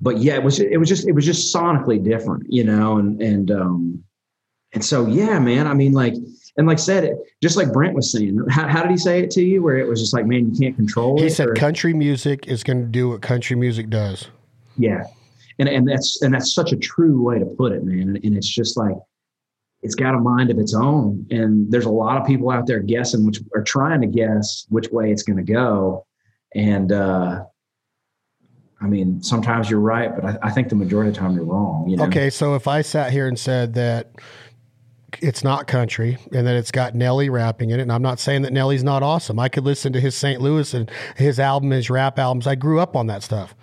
But 0.00 0.18
yeah, 0.18 0.34
it 0.34 0.42
was 0.42 0.58
it 0.58 0.76
was 0.76 0.88
just 0.88 1.06
it 1.06 1.12
was 1.12 1.24
just 1.24 1.54
sonically 1.54 2.02
different, 2.02 2.46
you 2.48 2.64
know, 2.64 2.98
and 2.98 3.22
and 3.22 3.50
um, 3.50 4.04
and 4.72 4.84
so 4.84 5.06
yeah, 5.06 5.38
man. 5.38 5.66
I 5.66 5.74
mean, 5.74 5.92
like 5.92 6.14
and 6.56 6.66
like 6.66 6.78
said, 6.78 7.04
it 7.04 7.16
just 7.42 7.56
like 7.56 7.72
Brent 7.72 7.94
was 7.94 8.12
saying. 8.12 8.38
How, 8.48 8.68
how 8.68 8.82
did 8.82 8.90
he 8.90 8.96
say 8.96 9.20
it 9.20 9.30
to 9.32 9.42
you? 9.42 9.62
Where 9.62 9.78
it 9.78 9.88
was 9.88 10.00
just 10.00 10.14
like, 10.14 10.26
man, 10.26 10.52
you 10.52 10.58
can't 10.58 10.76
control 10.76 11.16
he 11.16 11.24
it. 11.24 11.28
He 11.28 11.34
said, 11.34 11.48
or, 11.48 11.54
country 11.54 11.92
music 11.92 12.46
is 12.46 12.62
going 12.62 12.80
to 12.80 12.86
do 12.86 13.08
what 13.08 13.22
country 13.22 13.56
music 13.56 13.90
does. 13.90 14.28
Yeah, 14.76 15.04
and 15.58 15.68
and 15.68 15.88
that's 15.88 16.22
and 16.22 16.32
that's 16.32 16.54
such 16.54 16.72
a 16.72 16.76
true 16.76 17.22
way 17.22 17.38
to 17.38 17.46
put 17.46 17.72
it, 17.72 17.84
man. 17.84 18.08
And, 18.08 18.24
and 18.24 18.36
it's 18.36 18.48
just 18.48 18.76
like 18.76 18.96
it's 19.84 19.94
got 19.94 20.14
a 20.14 20.18
mind 20.18 20.50
of 20.50 20.58
its 20.58 20.74
own. 20.74 21.26
And 21.30 21.70
there's 21.70 21.84
a 21.84 21.90
lot 21.90 22.16
of 22.16 22.26
people 22.26 22.50
out 22.50 22.66
there 22.66 22.80
guessing, 22.80 23.24
which 23.24 23.40
are 23.54 23.62
trying 23.62 24.00
to 24.00 24.06
guess 24.06 24.66
which 24.70 24.88
way 24.90 25.12
it's 25.12 25.22
going 25.22 25.36
to 25.36 25.52
go. 25.52 26.06
And, 26.54 26.90
uh, 26.90 27.44
I 28.80 28.86
mean, 28.86 29.22
sometimes 29.22 29.68
you're 29.68 29.80
right, 29.80 30.14
but 30.14 30.24
I, 30.24 30.38
I, 30.44 30.50
think 30.50 30.70
the 30.70 30.74
majority 30.74 31.10
of 31.10 31.14
the 31.14 31.20
time 31.20 31.34
you're 31.34 31.44
wrong. 31.44 31.88
You 31.88 31.98
know? 31.98 32.04
Okay, 32.04 32.30
so 32.30 32.54
if 32.54 32.66
I 32.66 32.80
sat 32.80 33.12
here 33.12 33.28
and 33.28 33.38
said 33.38 33.74
that 33.74 34.12
it's 35.20 35.44
not 35.44 35.66
country 35.66 36.18
and 36.32 36.46
that 36.46 36.56
it's 36.56 36.70
got 36.70 36.94
Nelly 36.94 37.28
rapping 37.28 37.70
in 37.70 37.78
it, 37.78 37.82
and 37.82 37.92
I'm 37.92 38.02
not 38.02 38.20
saying 38.20 38.42
that 38.42 38.52
Nelly's 38.52 38.84
not 38.84 39.02
awesome. 39.02 39.38
I 39.38 39.48
could 39.48 39.64
listen 39.64 39.92
to 39.92 40.00
his 40.00 40.14
St. 40.14 40.40
Louis 40.40 40.72
and 40.74 40.90
his 41.16 41.38
album, 41.38 41.70
his 41.70 41.90
rap 41.90 42.18
albums. 42.18 42.46
I 42.46 42.54
grew 42.54 42.80
up 42.80 42.96
on 42.96 43.06
that 43.08 43.22
stuff. 43.22 43.54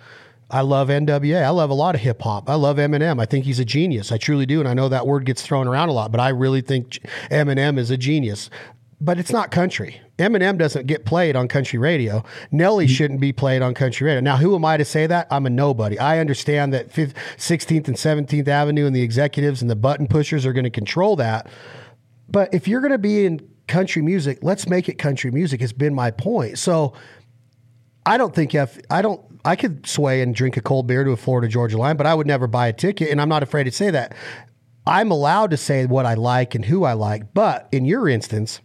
I 0.50 0.60
love 0.60 0.88
NWA. 0.88 1.42
I 1.42 1.48
love 1.48 1.70
a 1.70 1.74
lot 1.74 1.94
of 1.94 2.02
hip 2.02 2.20
hop. 2.20 2.50
I 2.50 2.54
love 2.54 2.76
Eminem. 2.76 3.20
I 3.20 3.24
think 3.24 3.46
he's 3.46 3.58
a 3.58 3.64
genius. 3.64 4.12
I 4.12 4.18
truly 4.18 4.44
do. 4.44 4.60
And 4.60 4.68
I 4.68 4.74
know 4.74 4.88
that 4.90 5.06
word 5.06 5.24
gets 5.24 5.40
thrown 5.40 5.66
around 5.66 5.88
a 5.88 5.92
lot, 5.92 6.12
but 6.12 6.20
I 6.20 6.28
really 6.28 6.60
think 6.60 6.98
Eminem 7.30 7.78
is 7.78 7.90
a 7.90 7.96
genius. 7.96 8.50
But 9.00 9.18
it's 9.18 9.32
not 9.32 9.50
country. 9.50 10.00
Eminem 10.22 10.58
doesn't 10.58 10.86
get 10.86 11.04
played 11.04 11.36
on 11.36 11.48
country 11.48 11.78
radio. 11.78 12.24
Nelly 12.50 12.86
mm-hmm. 12.86 12.92
shouldn't 12.92 13.20
be 13.20 13.32
played 13.32 13.62
on 13.62 13.74
country 13.74 14.06
radio. 14.06 14.20
Now, 14.20 14.36
who 14.36 14.54
am 14.54 14.64
I 14.64 14.76
to 14.76 14.84
say 14.84 15.06
that? 15.06 15.26
I'm 15.30 15.46
a 15.46 15.50
nobody. 15.50 15.98
I 15.98 16.18
understand 16.18 16.72
that 16.72 16.92
5th, 16.92 17.14
16th 17.36 17.88
and 17.88 17.96
17th 17.96 18.48
Avenue 18.48 18.86
and 18.86 18.94
the 18.94 19.02
executives 19.02 19.62
and 19.62 19.70
the 19.70 19.76
button 19.76 20.06
pushers 20.06 20.46
are 20.46 20.52
going 20.52 20.64
to 20.64 20.70
control 20.70 21.16
that. 21.16 21.48
But 22.28 22.52
if 22.54 22.66
you're 22.66 22.80
going 22.80 22.92
to 22.92 22.98
be 22.98 23.26
in 23.26 23.48
country 23.66 24.02
music, 24.02 24.38
let's 24.42 24.68
make 24.68 24.88
it 24.88 24.94
country 24.94 25.30
music, 25.30 25.60
has 25.60 25.72
been 25.72 25.94
my 25.94 26.10
point. 26.10 26.58
So 26.58 26.94
I 28.04 28.16
don't 28.16 28.34
think 28.34 28.54
if 28.54 28.80
I 28.90 29.02
don't 29.02 29.20
I 29.44 29.56
could 29.56 29.86
sway 29.86 30.22
and 30.22 30.34
drink 30.34 30.56
a 30.56 30.60
cold 30.60 30.86
beer 30.86 31.04
to 31.04 31.10
a 31.10 31.16
Florida 31.16 31.48
Georgia 31.48 31.76
line, 31.76 31.96
but 31.96 32.06
I 32.06 32.14
would 32.14 32.26
never 32.26 32.46
buy 32.46 32.68
a 32.68 32.72
ticket. 32.72 33.10
And 33.10 33.20
I'm 33.20 33.28
not 33.28 33.42
afraid 33.42 33.64
to 33.64 33.72
say 33.72 33.90
that. 33.90 34.14
I'm 34.86 35.10
allowed 35.10 35.50
to 35.50 35.56
say 35.56 35.86
what 35.86 36.06
I 36.06 36.14
like 36.14 36.54
and 36.54 36.64
who 36.64 36.84
I 36.84 36.92
like. 36.92 37.34
But 37.34 37.68
in 37.72 37.84
your 37.84 38.08
instance, 38.08 38.60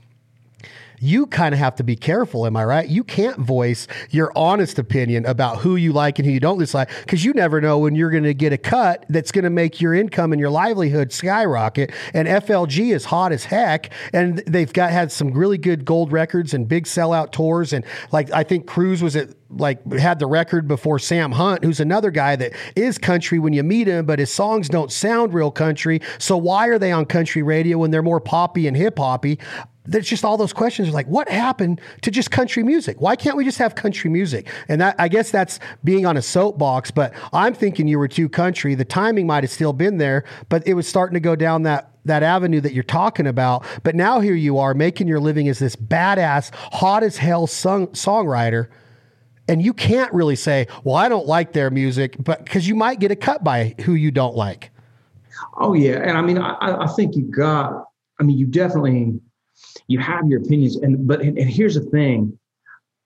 you 0.99 1.27
kind 1.27 1.53
of 1.53 1.59
have 1.59 1.75
to 1.75 1.83
be 1.83 1.95
careful. 1.95 2.45
Am 2.45 2.55
I 2.55 2.65
right? 2.65 2.87
You 2.87 3.03
can't 3.03 3.37
voice 3.37 3.87
your 4.09 4.31
honest 4.35 4.79
opinion 4.79 5.25
about 5.25 5.59
who 5.59 5.75
you 5.75 5.93
like 5.93 6.19
and 6.19 6.25
who 6.25 6.31
you 6.31 6.39
don't 6.39 6.57
dislike 6.57 6.89
because 7.01 7.23
you 7.23 7.33
never 7.33 7.61
know 7.61 7.79
when 7.79 7.95
you're 7.95 8.09
going 8.09 8.23
to 8.23 8.33
get 8.33 8.53
a 8.53 8.57
cut 8.57 9.05
that's 9.09 9.31
going 9.31 9.43
to 9.43 9.49
make 9.49 9.79
your 9.79 9.93
income 9.93 10.33
and 10.33 10.39
your 10.39 10.49
livelihood 10.49 11.11
skyrocket. 11.11 11.91
And 12.13 12.27
FLG 12.27 12.93
is 12.93 13.05
hot 13.05 13.31
as 13.31 13.45
heck, 13.45 13.91
and 14.13 14.39
they've 14.39 14.71
got 14.71 14.91
had 14.91 15.11
some 15.11 15.31
really 15.31 15.57
good 15.57 15.85
gold 15.85 16.11
records 16.11 16.53
and 16.53 16.67
big 16.67 16.85
sellout 16.85 17.31
tours. 17.31 17.73
And 17.73 17.85
like 18.11 18.31
I 18.31 18.43
think 18.43 18.67
Cruise 18.67 19.03
was 19.03 19.15
at 19.15 19.29
like 19.49 19.91
had 19.93 20.19
the 20.19 20.27
record 20.27 20.67
before 20.67 20.99
Sam 20.99 21.31
Hunt, 21.31 21.63
who's 21.63 21.79
another 21.79 22.11
guy 22.11 22.35
that 22.35 22.53
is 22.75 22.97
country 22.97 23.39
when 23.39 23.53
you 23.53 23.63
meet 23.63 23.87
him, 23.87 24.05
but 24.05 24.19
his 24.19 24.31
songs 24.31 24.67
don't 24.67 24.91
sound 24.91 25.33
real 25.33 25.51
country. 25.51 26.01
So 26.17 26.37
why 26.37 26.67
are 26.67 26.79
they 26.79 26.91
on 26.91 27.05
country 27.05 27.43
radio 27.43 27.77
when 27.77 27.91
they're 27.91 28.03
more 28.03 28.19
poppy 28.19 28.67
and 28.67 28.75
hip 28.75 28.97
hoppy? 28.97 29.39
There's 29.87 30.07
just 30.07 30.25
all 30.25 30.37
those 30.37 30.53
questions 30.53 30.89
are 30.89 30.91
like 30.91 31.07
what 31.07 31.29
happened 31.29 31.81
to 32.01 32.11
just 32.11 32.29
country 32.29 32.63
music? 32.63 33.01
Why 33.01 33.15
can't 33.15 33.37
we 33.37 33.43
just 33.43 33.57
have 33.57 33.75
country 33.75 34.09
music? 34.09 34.47
And 34.67 34.81
that 34.81 34.95
i 34.99 35.07
guess 35.07 35.31
that's 35.31 35.59
being 35.83 36.05
on 36.05 36.17
a 36.17 36.21
soapbox 36.21 36.91
but 36.91 37.13
i'm 37.33 37.53
thinking 37.53 37.87
you 37.87 37.97
were 37.97 38.07
too 38.07 38.29
country. 38.29 38.75
The 38.75 38.85
timing 38.85 39.27
might 39.27 39.43
have 39.43 39.51
still 39.51 39.73
been 39.73 39.97
there 39.97 40.25
but 40.49 40.67
it 40.67 40.73
was 40.73 40.87
starting 40.87 41.13
to 41.13 41.19
go 41.19 41.35
down 41.35 41.63
that 41.63 41.91
that 42.05 42.23
avenue 42.23 42.61
that 42.61 42.73
you're 42.73 42.83
talking 42.83 43.27
about. 43.27 43.65
But 43.83 43.93
now 43.93 44.21
here 44.21 44.33
you 44.33 44.59
are 44.59 44.73
making 44.73 45.09
your 45.09 45.19
living 45.19 45.49
as 45.49 45.59
this 45.59 45.75
badass 45.75 46.53
hot 46.53 47.03
as 47.03 47.17
hell 47.17 47.47
song, 47.47 47.87
songwriter 47.87 48.67
and 49.49 49.63
you 49.63 49.73
can't 49.73 50.13
really 50.13 50.35
say 50.35 50.67
well 50.83 50.95
i 50.95 51.07
don't 51.07 51.25
like 51.25 51.53
their 51.53 51.69
music 51.69 52.15
but 52.19 52.43
because 52.43 52.67
you 52.67 52.75
might 52.75 52.99
get 52.99 53.11
a 53.11 53.15
cut 53.15 53.43
by 53.43 53.73
who 53.81 53.93
you 53.93 54.11
don't 54.11 54.35
like. 54.35 54.71
Oh 55.57 55.73
yeah 55.73 55.99
and 55.99 56.17
i 56.17 56.21
mean 56.21 56.37
i, 56.37 56.55
I 56.59 56.87
think 56.87 57.15
you 57.15 57.23
got 57.23 57.85
i 58.19 58.23
mean 58.23 58.37
you 58.37 58.47
definitely 58.47 59.19
you 59.87 59.99
have 59.99 60.27
your 60.27 60.41
opinions. 60.41 60.77
And 60.77 61.07
but 61.07 61.21
and, 61.21 61.37
and 61.37 61.49
here's 61.49 61.75
the 61.75 61.81
thing. 61.81 62.37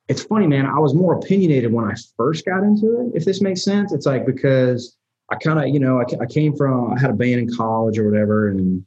It's 0.08 0.24
funny 0.24 0.48
man. 0.48 0.65
I 0.65 0.80
was 0.80 0.94
more 0.94 1.13
opinionated 1.15 1.72
when 1.72 1.86
i 1.86 1.94
first 2.17 2.46
got 2.46 2.63
into 2.63 3.02
it 3.02 3.15
if 3.15 3.24
this 3.26 3.41
makes 3.41 3.63
sense. 3.63 3.94
It's 3.94 4.06
like 4.06 4.26
because 4.26 4.98
i 5.32 5.36
kind 5.36 5.60
of 5.60 5.67
you 5.67 5.80
know 5.80 6.00
I, 6.00 6.06
I 6.22 6.26
came 6.26 6.56
from 6.56 6.94
i 6.94 7.00
had 7.00 7.10
a 7.10 7.13
band 7.13 7.39
in 7.39 7.56
college 7.56 7.98
or 7.98 8.10
whatever 8.10 8.50
and 8.50 8.86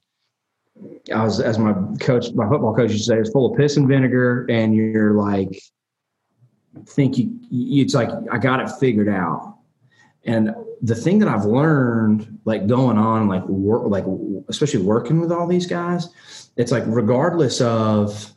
i 1.12 1.24
was 1.24 1.40
as 1.40 1.59
my 1.59 1.74
coach 2.00 2.33
my 2.35 2.48
football 2.48 2.74
coach 2.74 2.90
used 2.90 3.07
to 3.07 3.14
say 3.14 3.18
it's 3.18 3.30
full 3.30 3.50
of 3.50 3.59
piss 3.59 3.76
and 3.76 3.88
vinegar 3.88 4.46
and 4.48 4.74
you're 4.74 5.14
like 5.14 5.59
think 6.88 7.16
you 7.16 7.83
it's 7.83 7.94
like 7.94 8.11
i 8.30 8.38
got 8.38 8.61
it 8.61 8.70
figured 8.78 9.09
out 9.09 9.53
and 10.26 10.54
the 10.82 10.94
thing 10.94 11.18
that 11.20 11.28
I've 11.28 11.44
learned, 11.44 12.38
like 12.44 12.66
going 12.66 12.98
on, 12.98 13.28
like 13.28 13.44
work, 13.46 13.84
like 13.87 14.04
especially 14.48 14.82
working 14.82 15.20
with 15.20 15.32
all 15.32 15.46
these 15.46 15.66
guys, 15.66 16.08
it's 16.56 16.72
like 16.72 16.84
regardless 16.87 17.60
of, 17.60 18.32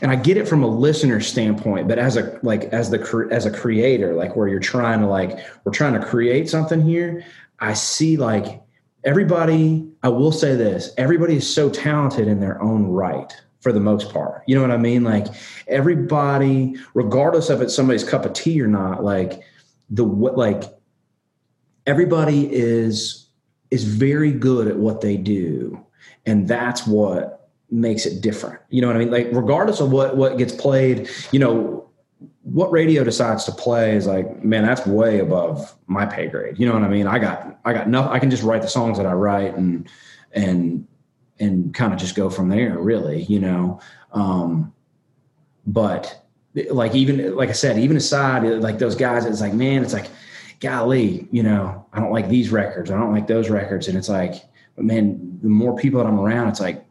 and 0.00 0.10
I 0.10 0.16
get 0.16 0.36
it 0.36 0.48
from 0.48 0.62
a 0.62 0.66
listener 0.66 1.20
standpoint, 1.20 1.88
but 1.88 1.98
as 1.98 2.16
a 2.16 2.38
like 2.42 2.64
as 2.64 2.90
the 2.90 3.28
as 3.30 3.46
a 3.46 3.50
creator, 3.50 4.14
like 4.14 4.34
where 4.36 4.48
you're 4.48 4.60
trying 4.60 5.00
to 5.00 5.06
like 5.06 5.38
we're 5.64 5.72
trying 5.72 6.00
to 6.00 6.04
create 6.04 6.48
something 6.48 6.80
here, 6.80 7.24
I 7.60 7.74
see 7.74 8.16
like 8.16 8.62
everybody. 9.04 9.88
I 10.02 10.08
will 10.08 10.32
say 10.32 10.56
this: 10.56 10.92
everybody 10.96 11.36
is 11.36 11.52
so 11.52 11.68
talented 11.68 12.26
in 12.26 12.40
their 12.40 12.60
own 12.62 12.86
right 12.86 13.32
for 13.60 13.72
the 13.72 13.80
most 13.80 14.12
part. 14.12 14.42
You 14.46 14.54
know 14.54 14.62
what 14.62 14.70
I 14.70 14.76
mean? 14.76 15.04
Like 15.04 15.26
everybody, 15.66 16.76
regardless 16.94 17.50
of 17.50 17.60
it's 17.60 17.74
somebody's 17.74 18.04
cup 18.04 18.24
of 18.24 18.32
tea 18.32 18.60
or 18.62 18.68
not, 18.68 19.04
like 19.04 19.40
the 19.90 20.04
what 20.04 20.38
like 20.38 20.64
everybody 21.86 22.52
is 22.52 23.28
is 23.70 23.84
very 23.84 24.32
good 24.32 24.68
at 24.68 24.76
what 24.76 25.00
they 25.00 25.16
do. 25.16 25.84
And 26.24 26.46
that's 26.46 26.86
what 26.86 27.50
makes 27.70 28.06
it 28.06 28.20
different. 28.20 28.60
You 28.70 28.80
know 28.80 28.88
what 28.88 28.96
i 28.96 29.00
mean? 29.00 29.10
Like 29.10 29.28
regardless 29.32 29.80
of 29.80 29.90
what 29.90 30.16
what 30.16 30.38
gets 30.38 30.52
played 30.52 31.08
you 31.32 31.38
know 31.38 31.88
what 32.42 32.70
radio 32.70 33.04
decides 33.04 33.44
to 33.44 33.52
play 33.52 33.94
is 33.96 34.06
like 34.06 34.44
man 34.44 34.64
that's 34.64 34.86
way 34.86 35.18
above 35.18 35.74
my 35.86 36.06
pay 36.06 36.28
grade. 36.28 36.58
You 36.58 36.66
know 36.66 36.74
what 36.74 36.82
i 36.82 36.88
mean? 36.88 37.06
I 37.06 37.18
got 37.18 37.58
i 37.64 37.72
got 37.72 37.88
nothing 37.88 38.12
i 38.12 38.18
can 38.18 38.30
just 38.30 38.42
write 38.42 38.62
the 38.62 38.68
songs 38.68 38.98
that 38.98 39.06
i 39.06 39.12
write 39.12 39.54
and 39.56 39.88
and 40.32 40.86
and 41.38 41.74
kind 41.74 41.92
of 41.92 41.98
just 41.98 42.14
go 42.14 42.30
from 42.30 42.48
there 42.48 42.78
really 42.78 43.22
you 43.24 43.40
know? 43.40 43.80
Um 44.12 44.72
but 45.66 46.24
like 46.70 46.94
even 46.94 47.34
like 47.36 47.50
i 47.50 47.52
said 47.52 47.78
even 47.78 47.96
aside 47.96 48.42
like 48.62 48.78
those 48.78 48.94
guys 48.94 49.26
it's 49.26 49.42
like 49.42 49.52
man 49.52 49.82
it's 49.82 49.92
like 49.92 50.08
golly, 50.60 51.28
you 51.30 51.42
know, 51.42 51.86
I 51.92 52.00
don't 52.00 52.12
like 52.12 52.28
these 52.28 52.50
records. 52.50 52.90
I 52.90 52.98
don't 52.98 53.12
like 53.12 53.26
those 53.26 53.50
records. 53.50 53.88
And 53.88 53.96
it's 53.96 54.08
like, 54.08 54.34
man, 54.76 55.38
the 55.42 55.48
more 55.48 55.76
people 55.76 56.02
that 56.02 56.08
I'm 56.08 56.18
around, 56.18 56.48
it's 56.48 56.60
like 56.60 56.84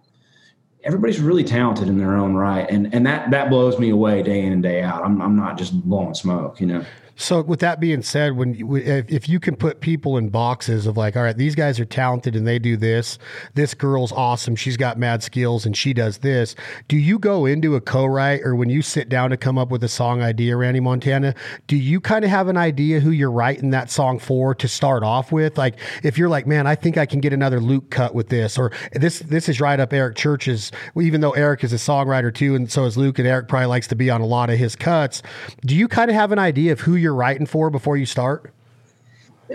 everybody's 0.84 1.19
really 1.19 1.43
talented 1.43 1.88
in 1.88 1.97
their 1.97 2.15
own 2.15 2.36
right. 2.36 2.69
And 2.69 2.93
and 2.93 3.06
that 3.06 3.32
that 3.32 3.49
blows 3.49 3.80
me 3.80 3.89
away 3.89 4.23
day 4.23 4.41
in 4.41 4.54
and 4.54 4.63
day 4.63 4.82
out. 4.82 5.04
I'm 5.04 5.21
I'm 5.21 5.36
not 5.36 5.58
just 5.58 5.80
blowing 5.82 6.13
smoke, 6.13 6.60
you 6.60 6.67
know. 6.67 6.86
So, 7.15 7.41
with 7.41 7.62
that 7.62 7.80
being 7.80 8.01
said, 8.01 8.36
when 8.36 8.54
you, 8.54 8.75
if, 8.75 9.10
if 9.10 9.30
you 9.30 9.39
can 9.39 9.56
put 9.56 9.80
people 9.80 10.17
in 10.17 10.30
boxes 10.30 10.86
of 10.86 10.97
like, 10.97 11.15
all 11.15 11.23
right, 11.23 11.38
these 11.38 11.56
guys 11.56 11.80
are 11.80 11.86
talented 11.86 12.36
and 12.36 12.45
they 12.45 12.60
do 12.60 12.75
this, 12.75 13.17
this 13.54 13.73
girl's 13.73 14.12
awesome, 14.12 14.56
she's 14.56 14.78
got 14.78 14.97
mad 14.97 15.23
skills 15.23 15.65
and 15.65 15.78
she 15.78 15.93
does 15.93 16.17
this. 16.19 16.56
Do 16.88 16.97
you 16.97 17.17
go 17.17 17.45
into 17.45 17.75
a 17.75 17.82
co-write 17.82 18.41
or 18.43 18.56
when 18.56 18.69
you 18.69 18.82
sit 18.82 19.08
down 19.08 19.30
to 19.30 19.38
come 19.38 19.58
up 19.58 19.69
with 19.69 19.84
a 19.84 19.88
song 19.88 20.21
idea, 20.21 20.58
Randy 20.58 20.80
Montana? 20.80 21.36
Do 21.67 21.78
you 21.78 22.01
kind 22.01 22.25
of 22.25 22.32
have 22.32 22.47
an 22.47 22.58
idea 22.58 22.99
who 22.99 23.12
you're 23.12 23.32
writing 23.32 23.69
that 23.69 23.89
song 23.89 24.19
for 24.19 24.54
to 24.56 24.67
start 24.67 25.04
off 25.04 25.32
with? 25.32 25.58
Like, 25.58 25.80
if 26.04 26.17
you're 26.17 26.30
like, 26.30 26.47
man, 26.47 26.67
I 26.67 26.75
think 26.75 26.97
I 26.97 27.06
can 27.06 27.21
get 27.21 27.32
another 27.32 27.60
Luke 27.60 27.89
cut 27.91 28.13
with 28.13 28.30
this, 28.30 28.58
or 28.58 28.71
this 28.91 29.19
this 29.19 29.47
is 29.47 29.62
right 29.62 29.80
up 29.80 29.93
Eric 29.93 30.17
Church's. 30.17 30.71
Even 30.99 31.21
though 31.21 31.32
Eric 31.32 31.63
is 31.63 31.71
a 31.71 31.78
songwriter 31.78 32.34
too, 32.34 32.56
and 32.56 32.71
so 32.71 32.86
is 32.86 32.97
Luke, 32.97 33.19
and 33.19 33.28
Eric 33.28 33.47
probably 33.47 33.67
likes 33.67 33.88
to 33.88 33.95
be 33.95 34.10
on 34.10 34.21
a 34.21 34.25
lot 34.25 34.49
of 34.49 34.58
his 34.58 34.75
cuts. 34.75 35.21
Do 35.65 35.75
you 35.75 35.88
kind 35.88 36.10
of 36.10 36.15
have 36.15 36.32
an 36.32 36.39
idea 36.39 36.71
of 36.73 36.80
who 36.82 36.95
you're 36.95 37.05
writing 37.13 37.46
for 37.46 37.70
before 37.70 37.98
you 37.98 38.06
start? 38.06 38.52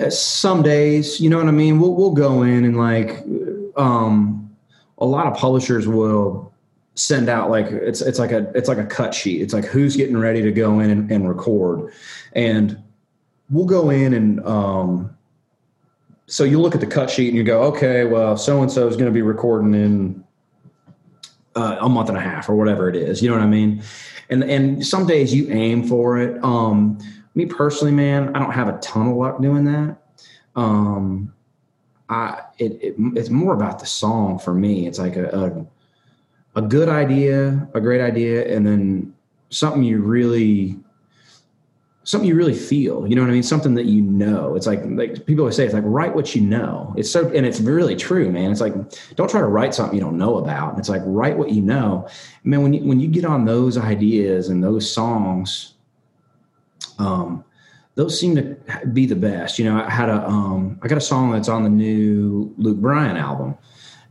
Some 0.09 0.63
days, 0.63 1.21
you 1.21 1.29
know 1.29 1.39
what 1.39 1.49
I 1.49 1.53
mean. 1.53 1.81
We'll 1.81 1.95
we'll 1.95 2.13
go 2.13 2.43
in 2.43 2.65
and 2.65 2.77
like, 2.77 3.25
um, 3.77 4.55
a 4.99 5.05
lot 5.05 5.27
of 5.27 5.37
publishers 5.37 5.89
will 5.89 6.53
send 6.95 7.29
out 7.29 7.51
like 7.51 7.67
it's 7.67 8.01
it's 8.01 8.19
like 8.19 8.31
a 8.31 8.51
it's 8.55 8.69
like 8.69 8.79
a 8.79 8.87
cut 8.87 9.15
sheet. 9.15 9.43
It's 9.43 9.53
like 9.53 9.65
who's 9.65 9.97
getting 9.97 10.17
ready 10.17 10.43
to 10.43 10.53
go 10.53 10.79
in 10.79 10.91
and, 10.91 11.11
and 11.11 11.29
record, 11.29 11.93
and 12.35 12.81
we'll 13.51 13.67
go 13.67 13.91
in 13.91 14.15
and 14.15 14.47
um, 14.47 15.17
so 16.31 16.45
you 16.45 16.61
look 16.61 16.77
at 16.77 16.81
the 16.81 16.87
cut 16.87 17.11
sheet 17.11 17.29
and 17.29 17.37
you 17.37 17.43
go, 17.43 17.63
okay, 17.65 18.05
well, 18.05 18.37
so 18.37 18.63
and 18.63 18.71
so 18.71 18.87
is 18.87 18.95
going 18.95 19.11
to 19.11 19.13
be 19.13 19.23
recording 19.23 19.75
in 19.75 20.25
uh, 21.57 21.79
a 21.81 21.89
month 21.89 22.09
and 22.09 22.17
a 22.17 22.21
half 22.21 22.49
or 22.49 22.55
whatever 22.55 22.89
it 22.89 22.95
is. 22.95 23.21
You 23.21 23.29
know 23.29 23.35
what 23.35 23.43
I 23.43 23.49
mean? 23.49 23.83
And 24.31 24.45
and 24.45 24.87
some 24.87 25.09
days 25.09 25.35
you 25.35 25.51
aim 25.51 25.89
for 25.89 26.19
it. 26.19 26.43
Um, 26.45 26.99
me 27.40 27.46
personally, 27.46 27.92
man, 27.92 28.35
I 28.35 28.38
don't 28.38 28.53
have 28.53 28.68
a 28.68 28.79
ton 28.79 29.09
of 29.09 29.16
luck 29.16 29.40
doing 29.40 29.64
that. 29.64 29.96
Um, 30.57 31.33
I 32.09 32.42
it, 32.59 32.72
it, 32.83 32.94
it's 33.16 33.31
more 33.31 33.55
about 33.55 33.79
the 33.79 33.87
song 33.87 34.38
for 34.38 34.53
me. 34.53 34.87
It's 34.87 34.98
like 34.98 35.16
a, 35.16 35.29
a 35.29 36.61
a 36.61 36.62
good 36.62 36.88
idea, 36.88 37.68
a 37.74 37.81
great 37.81 38.00
idea, 38.00 38.55
and 38.55 38.66
then 38.66 39.14
something 39.50 39.83
you 39.83 40.00
really 40.00 40.79
something 42.03 42.29
you 42.29 42.35
really 42.35 42.55
feel. 42.55 43.07
You 43.07 43.14
know 43.14 43.22
what 43.22 43.31
I 43.31 43.35
mean? 43.35 43.42
Something 43.44 43.74
that 43.74 43.87
you 43.87 44.03
know. 44.03 44.57
It's 44.57 44.66
like 44.66 44.81
like 44.85 45.26
people 45.26 45.42
always 45.42 45.57
say, 45.57 45.64
it's 45.64 45.74
like 45.74 45.85
write 45.87 46.14
what 46.14 46.35
you 46.35 46.42
know. 46.42 46.92
It's 46.96 47.11
so 47.11 47.29
and 47.29 47.46
it's 47.46 47.61
really 47.61 47.94
true, 47.94 48.31
man. 48.31 48.50
It's 48.50 48.61
like 48.61 48.74
don't 49.14 49.31
try 49.31 49.40
to 49.40 49.46
write 49.46 49.74
something 49.74 49.94
you 49.94 50.03
don't 50.03 50.18
know 50.18 50.38
about. 50.38 50.79
It's 50.79 50.88
like 50.88 51.03
write 51.05 51.38
what 51.38 51.50
you 51.50 51.62
know. 51.62 52.09
Man, 52.42 52.62
when 52.62 52.72
you 52.72 52.85
when 52.85 52.98
you 52.98 53.09
get 53.09 53.24
on 53.24 53.44
those 53.44 53.79
ideas 53.79 54.48
and 54.48 54.62
those 54.62 54.90
songs, 54.90 55.74
um, 57.01 57.45
those 57.95 58.19
seem 58.19 58.37
to 58.37 58.57
be 58.93 59.07
the 59.07 59.17
best. 59.17 59.59
You 59.59 59.65
know, 59.65 59.83
I 59.83 59.91
had 59.91 60.09
a 60.09 60.27
um, 60.27 60.79
I 60.83 60.89
got 60.89 60.99
a 60.99 61.03
song 61.03 61.33
that's 61.33 61.49
on 61.49 61.65
the 61.65 61.71
new 61.71 62.55
Luke 62.57 62.79
Bryan 62.79 63.17
album, 63.17 63.57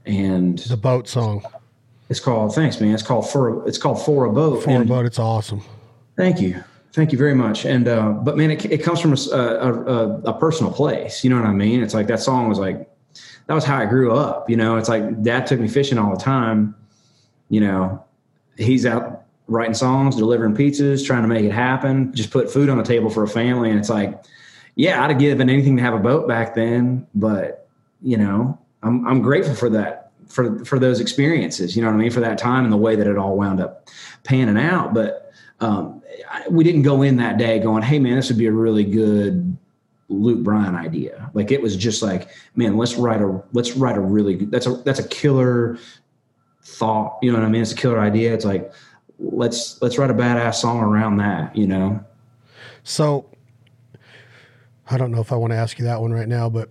and 0.06 0.60
the 0.60 0.78
boat 0.78 1.08
song. 1.08 1.44
It's 2.10 2.20
called 2.20 2.56
thanks, 2.56 2.82
man. 2.82 2.94
It's 2.94 3.04
called 3.04 3.30
for 3.30 3.68
it's 3.68 3.78
called 3.78 4.04
for 4.04 4.26
a 4.26 4.34
boat. 4.34 4.64
For 4.64 4.82
a 4.82 4.86
boat. 4.86 5.06
It's 5.06 5.20
awesome. 5.20 5.62
Thank 6.18 6.42
you. 6.42 6.64
Thank 6.92 7.12
you 7.12 7.18
very 7.18 7.36
much. 7.36 7.66
And 7.66 7.88
uh, 7.88 8.10
but 8.10 8.36
man, 8.36 8.52
it, 8.52 8.66
it 8.66 8.84
comes 8.84 9.00
from 9.00 9.14
a, 9.14 9.38
a, 9.38 10.20
a, 10.26 10.40
personal 10.40 10.74
place. 10.74 11.24
You 11.24 11.30
know 11.30 11.36
what 11.36 11.46
I 11.46 11.54
mean? 11.54 11.84
It's 11.84 11.94
like 11.94 12.08
that 12.08 12.20
song 12.20 12.50
was 12.50 12.58
like 12.58 12.90
that 13.46 13.54
was 13.54 13.64
how 13.64 13.78
I 13.78 13.86
grew 13.86 14.14
up. 14.14 14.50
You 14.50 14.58
know, 14.58 14.78
it's 14.78 14.90
like 14.90 15.22
dad 15.22 15.46
took 15.46 15.60
me 15.60 15.68
fishing 15.68 16.00
all 16.00 16.10
the 16.10 16.22
time. 16.22 16.76
You 17.50 17.62
know, 17.62 18.04
he's 18.58 18.86
out 18.88 19.26
writing 19.50 19.74
songs, 19.74 20.16
delivering 20.16 20.56
pizzas, 20.56 21.06
trying 21.06 21.24
to 21.24 21.28
make 21.28 21.44
it 21.44 21.52
happen, 21.52 22.14
just 22.14 22.32
put 22.32 22.52
food 22.52 22.70
on 22.70 22.78
the 22.78 22.84
table 22.84 23.10
for 23.10 23.24
a 23.24 23.28
family. 23.28 23.70
And 23.70 23.80
it's 23.80 23.90
like, 23.90 24.24
yeah, 24.76 25.04
I'd 25.04 25.10
have 25.10 25.20
given 25.20 25.50
anything 25.50 25.76
to 25.78 25.84
have 25.84 25.94
a 25.94 26.00
boat 26.00 26.28
back 26.28 26.56
then, 26.56 27.06
but 27.14 27.68
you 28.02 28.18
know, 28.18 28.58
I'm 28.82 29.06
I'm 29.06 29.22
grateful 29.22 29.56
for 29.56 29.70
that 29.72 30.12
for 30.28 30.64
for 30.64 30.80
those 30.80 31.00
experiences. 31.00 31.76
You 31.76 31.82
know 31.82 31.90
what 31.90 31.96
I 31.96 32.00
mean? 32.00 32.12
For 32.12 32.22
that 32.22 32.38
time 32.38 32.64
and 32.64 32.72
the 32.72 32.78
way 32.78 32.96
that 32.96 33.08
it 33.08 33.18
all 33.18 33.36
wound 33.36 33.60
up 33.60 33.90
panning 34.24 34.58
out, 34.58 34.94
but 34.94 35.32
um, 35.60 36.02
we 36.50 36.64
didn't 36.64 36.84
go 36.84 37.02
in 37.02 37.18
that 37.18 37.38
day 37.38 37.60
going, 37.60 37.84
"Hey, 37.84 38.00
man, 38.00 38.16
this 38.16 38.30
would 38.30 38.38
be 38.38 38.48
a 38.48 38.52
really 38.52 38.84
good 38.84 39.58
Luke 40.08 40.44
Bryan 40.44 40.76
idea." 40.76 41.30
Like 41.34 41.52
it 41.52 41.62
was 41.62 41.76
just 41.76 42.02
like, 42.02 42.30
"Man, 42.56 42.78
let's 42.78 42.96
write 42.96 43.22
a 43.22 43.42
let's 43.54 43.76
write 43.76 43.98
a 43.98 44.02
really 44.02 44.36
good, 44.36 44.52
that's 44.52 44.66
a 44.66 44.76
that's 44.86 45.00
a 45.00 45.08
killer 45.08 45.78
thought." 46.64 47.18
You 47.22 47.32
know 47.32 47.40
what 47.40 47.46
I 47.46 47.50
mean? 47.50 47.62
It's 47.62 47.74
a 47.74 47.76
killer 47.76 48.00
idea. 48.00 48.34
It's 48.34 48.46
like 48.46 48.72
let's 49.20 49.82
let's 49.82 49.98
write 49.98 50.10
a 50.10 50.14
badass 50.14 50.56
song 50.56 50.80
around 50.80 51.18
that. 51.18 51.56
You 51.56 51.68
know. 51.68 52.04
So, 52.84 53.30
I 54.90 54.98
don't 54.98 55.12
know 55.12 55.22
if 55.22 55.32
I 55.32 55.36
want 55.36 55.52
to 55.52 55.58
ask 55.58 55.78
you 55.78 55.86
that 55.86 56.02
one 56.02 56.12
right 56.12 56.28
now, 56.28 56.50
but 56.50 56.70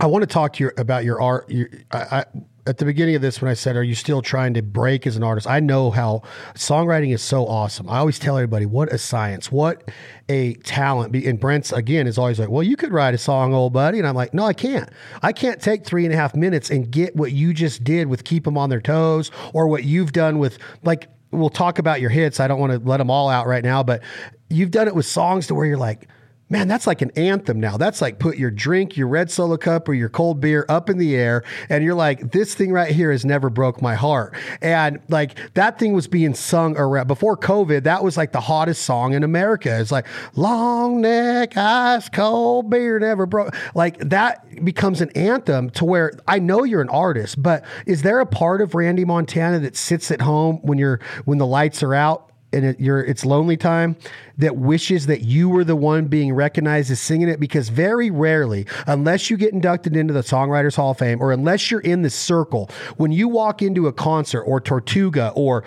I 0.00 0.06
want 0.06 0.22
to 0.22 0.26
talk 0.26 0.54
to 0.54 0.64
you 0.64 0.70
about 0.76 1.04
your 1.04 1.20
art. 1.20 1.48
Your, 1.48 1.68
I, 1.90 1.98
I, 1.98 2.24
at 2.64 2.78
the 2.78 2.84
beginning 2.84 3.16
of 3.16 3.22
this 3.22 3.40
when 3.40 3.50
I 3.50 3.54
said, 3.54 3.76
"Are 3.76 3.82
you 3.82 3.94
still 3.94 4.22
trying 4.22 4.54
to 4.54 4.62
break 4.62 5.06
as 5.06 5.16
an 5.16 5.22
artist?" 5.22 5.46
I 5.46 5.60
know 5.60 5.90
how 5.90 6.22
songwriting 6.54 7.12
is 7.12 7.22
so 7.22 7.46
awesome. 7.46 7.88
I 7.88 7.98
always 7.98 8.18
tell 8.18 8.36
everybody, 8.36 8.66
"What 8.66 8.92
a 8.92 8.98
science! 8.98 9.50
What 9.50 9.90
a 10.28 10.54
talent!" 10.54 11.14
And 11.14 11.40
Brent's 11.40 11.72
again 11.72 12.06
is 12.06 12.18
always 12.18 12.38
like, 12.38 12.50
"Well, 12.50 12.62
you 12.62 12.76
could 12.76 12.92
write 12.92 13.14
a 13.14 13.18
song, 13.18 13.54
old 13.54 13.72
buddy," 13.72 13.98
and 13.98 14.06
I'm 14.06 14.14
like, 14.14 14.34
"No, 14.34 14.44
I 14.44 14.52
can't. 14.52 14.88
I 15.22 15.32
can't 15.32 15.60
take 15.60 15.84
three 15.84 16.04
and 16.04 16.14
a 16.14 16.16
half 16.16 16.34
minutes 16.34 16.70
and 16.70 16.90
get 16.90 17.16
what 17.16 17.32
you 17.32 17.52
just 17.52 17.84
did 17.84 18.08
with 18.08 18.24
keep 18.24 18.44
them 18.44 18.56
on 18.56 18.70
their 18.70 18.80
toes, 18.80 19.30
or 19.52 19.66
what 19.66 19.84
you've 19.84 20.12
done 20.12 20.38
with 20.38 20.58
like." 20.82 21.08
We'll 21.32 21.50
talk 21.50 21.78
about 21.78 22.00
your 22.00 22.10
hits. 22.10 22.40
I 22.40 22.46
don't 22.46 22.60
want 22.60 22.72
to 22.72 22.78
let 22.78 22.98
them 22.98 23.10
all 23.10 23.28
out 23.28 23.46
right 23.46 23.64
now, 23.64 23.82
but 23.82 24.02
you've 24.50 24.70
done 24.70 24.86
it 24.86 24.94
with 24.94 25.06
songs 25.06 25.46
to 25.48 25.54
where 25.54 25.66
you're 25.66 25.78
like 25.78 26.08
man, 26.52 26.68
that's 26.68 26.86
like 26.86 27.00
an 27.00 27.10
anthem 27.16 27.58
now. 27.58 27.78
That's 27.78 28.02
like 28.02 28.18
put 28.18 28.36
your 28.36 28.50
drink, 28.50 28.94
your 28.94 29.08
red 29.08 29.30
solo 29.30 29.56
cup 29.56 29.88
or 29.88 29.94
your 29.94 30.10
cold 30.10 30.38
beer 30.38 30.66
up 30.68 30.90
in 30.90 30.98
the 30.98 31.16
air. 31.16 31.44
And 31.70 31.82
you're 31.82 31.94
like, 31.94 32.30
this 32.30 32.54
thing 32.54 32.72
right 32.72 32.94
here 32.94 33.10
has 33.10 33.24
never 33.24 33.48
broke 33.48 33.80
my 33.80 33.94
heart. 33.94 34.36
And 34.60 35.00
like 35.08 35.38
that 35.54 35.78
thing 35.78 35.94
was 35.94 36.06
being 36.06 36.34
sung 36.34 36.76
around 36.76 37.06
before 37.06 37.38
COVID. 37.38 37.84
That 37.84 38.04
was 38.04 38.18
like 38.18 38.32
the 38.32 38.40
hottest 38.42 38.82
song 38.82 39.14
in 39.14 39.24
America. 39.24 39.80
It's 39.80 39.90
like 39.90 40.06
long 40.36 41.00
neck, 41.00 41.56
ice 41.56 42.10
cold 42.10 42.68
beer 42.68 42.98
never 42.98 43.24
broke. 43.24 43.56
Like 43.74 43.98
that 44.10 44.62
becomes 44.62 45.00
an 45.00 45.10
anthem 45.12 45.70
to 45.70 45.86
where 45.86 46.12
I 46.28 46.38
know 46.38 46.64
you're 46.64 46.82
an 46.82 46.90
artist, 46.90 47.42
but 47.42 47.64
is 47.86 48.02
there 48.02 48.20
a 48.20 48.26
part 48.26 48.60
of 48.60 48.74
Randy 48.74 49.06
Montana 49.06 49.58
that 49.60 49.74
sits 49.74 50.10
at 50.10 50.20
home 50.20 50.58
when 50.60 50.76
you're, 50.76 51.00
when 51.24 51.38
the 51.38 51.46
lights 51.46 51.82
are 51.82 51.94
out 51.94 52.31
and 52.52 52.64
it, 52.64 52.76
it's 52.78 53.24
lonely 53.24 53.56
time 53.56 53.96
that 54.38 54.56
wishes 54.56 55.06
that 55.06 55.22
you 55.22 55.48
were 55.48 55.64
the 55.64 55.76
one 55.76 56.06
being 56.06 56.32
recognized 56.32 56.90
as 56.90 57.00
singing 57.00 57.28
it 57.28 57.40
because 57.40 57.68
very 57.68 58.10
rarely 58.10 58.66
unless 58.86 59.30
you 59.30 59.36
get 59.36 59.52
inducted 59.52 59.96
into 59.96 60.12
the 60.12 60.20
songwriters 60.20 60.76
hall 60.76 60.92
of 60.92 60.98
fame 60.98 61.20
or 61.20 61.32
unless 61.32 61.70
you're 61.70 61.80
in 61.80 62.02
the 62.02 62.10
circle 62.10 62.68
when 62.96 63.12
you 63.12 63.28
walk 63.28 63.62
into 63.62 63.86
a 63.86 63.92
concert 63.92 64.42
or 64.42 64.60
tortuga 64.60 65.32
or 65.34 65.64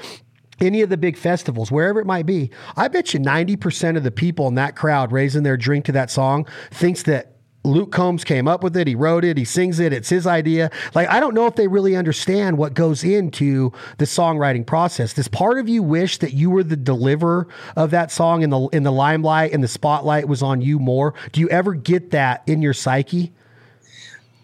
any 0.62 0.82
of 0.82 0.90
the 0.90 0.98
big 0.98 1.18
festivals, 1.18 1.72
wherever 1.72 2.00
it 2.00 2.06
might 2.06 2.26
be, 2.26 2.50
I 2.78 2.88
bet 2.88 3.14
you 3.14 3.20
90% 3.20 3.98
of 3.98 4.04
the 4.04 4.12
people 4.12 4.48
in 4.48 4.56
that 4.56 4.76
crowd 4.76 5.12
raising 5.12 5.44
their 5.44 5.58
drink 5.58 5.86
to 5.86 5.92
that 5.94 6.10
song 6.10 6.48
thinks 6.72 7.04
that 7.04 7.35
Luke 7.66 7.92
Combs 7.92 8.24
came 8.24 8.48
up 8.48 8.64
with 8.64 8.78
it. 8.78 8.88
He 8.88 8.96
wrote 8.96 9.26
it. 9.26 9.38
He 9.38 9.46
sings 9.46 9.80
it. 9.80 9.92
It's 9.92 10.10
his 10.10 10.28
idea. 10.28 10.70
Like, 10.94 11.10
I 11.10 11.20
don't 11.20 11.34
know 11.34 11.48
if 11.48 11.56
they 11.56 11.68
really 11.68 11.96
understand 11.96 12.58
what 12.58 12.74
goes 12.74 13.04
into 13.04 13.74
the 13.98 14.06
songwriting 14.06 14.66
process. 14.66 15.14
Does 15.14 15.28
part 15.28 15.60
of 15.60 15.68
you 15.68 15.84
wish 15.84 16.20
that 16.20 16.34
you 16.34 16.50
were 16.50 16.64
the 16.64 16.78
deliverer 16.78 17.48
of 17.76 17.92
that 17.92 18.12
song 18.12 18.44
in 18.44 18.50
the 18.50 18.68
in 18.68 18.84
the 18.84 18.92
limelight 18.92 19.52
and 19.52 19.64
the 19.64 19.68
spotlight 19.68 20.28
was 20.28 20.44
on 20.44 20.62
you 20.62 20.80
more? 20.80 21.14
Do 21.32 21.42
you 21.42 21.50
ever 21.50 21.74
get 21.74 22.12
that 22.12 22.44
in 22.48 22.62
your 22.62 22.74
psyche? 22.74 23.34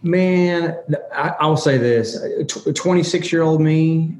Man, 0.04 0.76
I, 1.14 1.46
will 1.46 1.58
say 1.58 1.78
this: 1.78 2.20
twenty 2.76 3.04
six 3.04 3.32
year 3.32 3.44
old 3.44 3.62
me, 3.62 4.18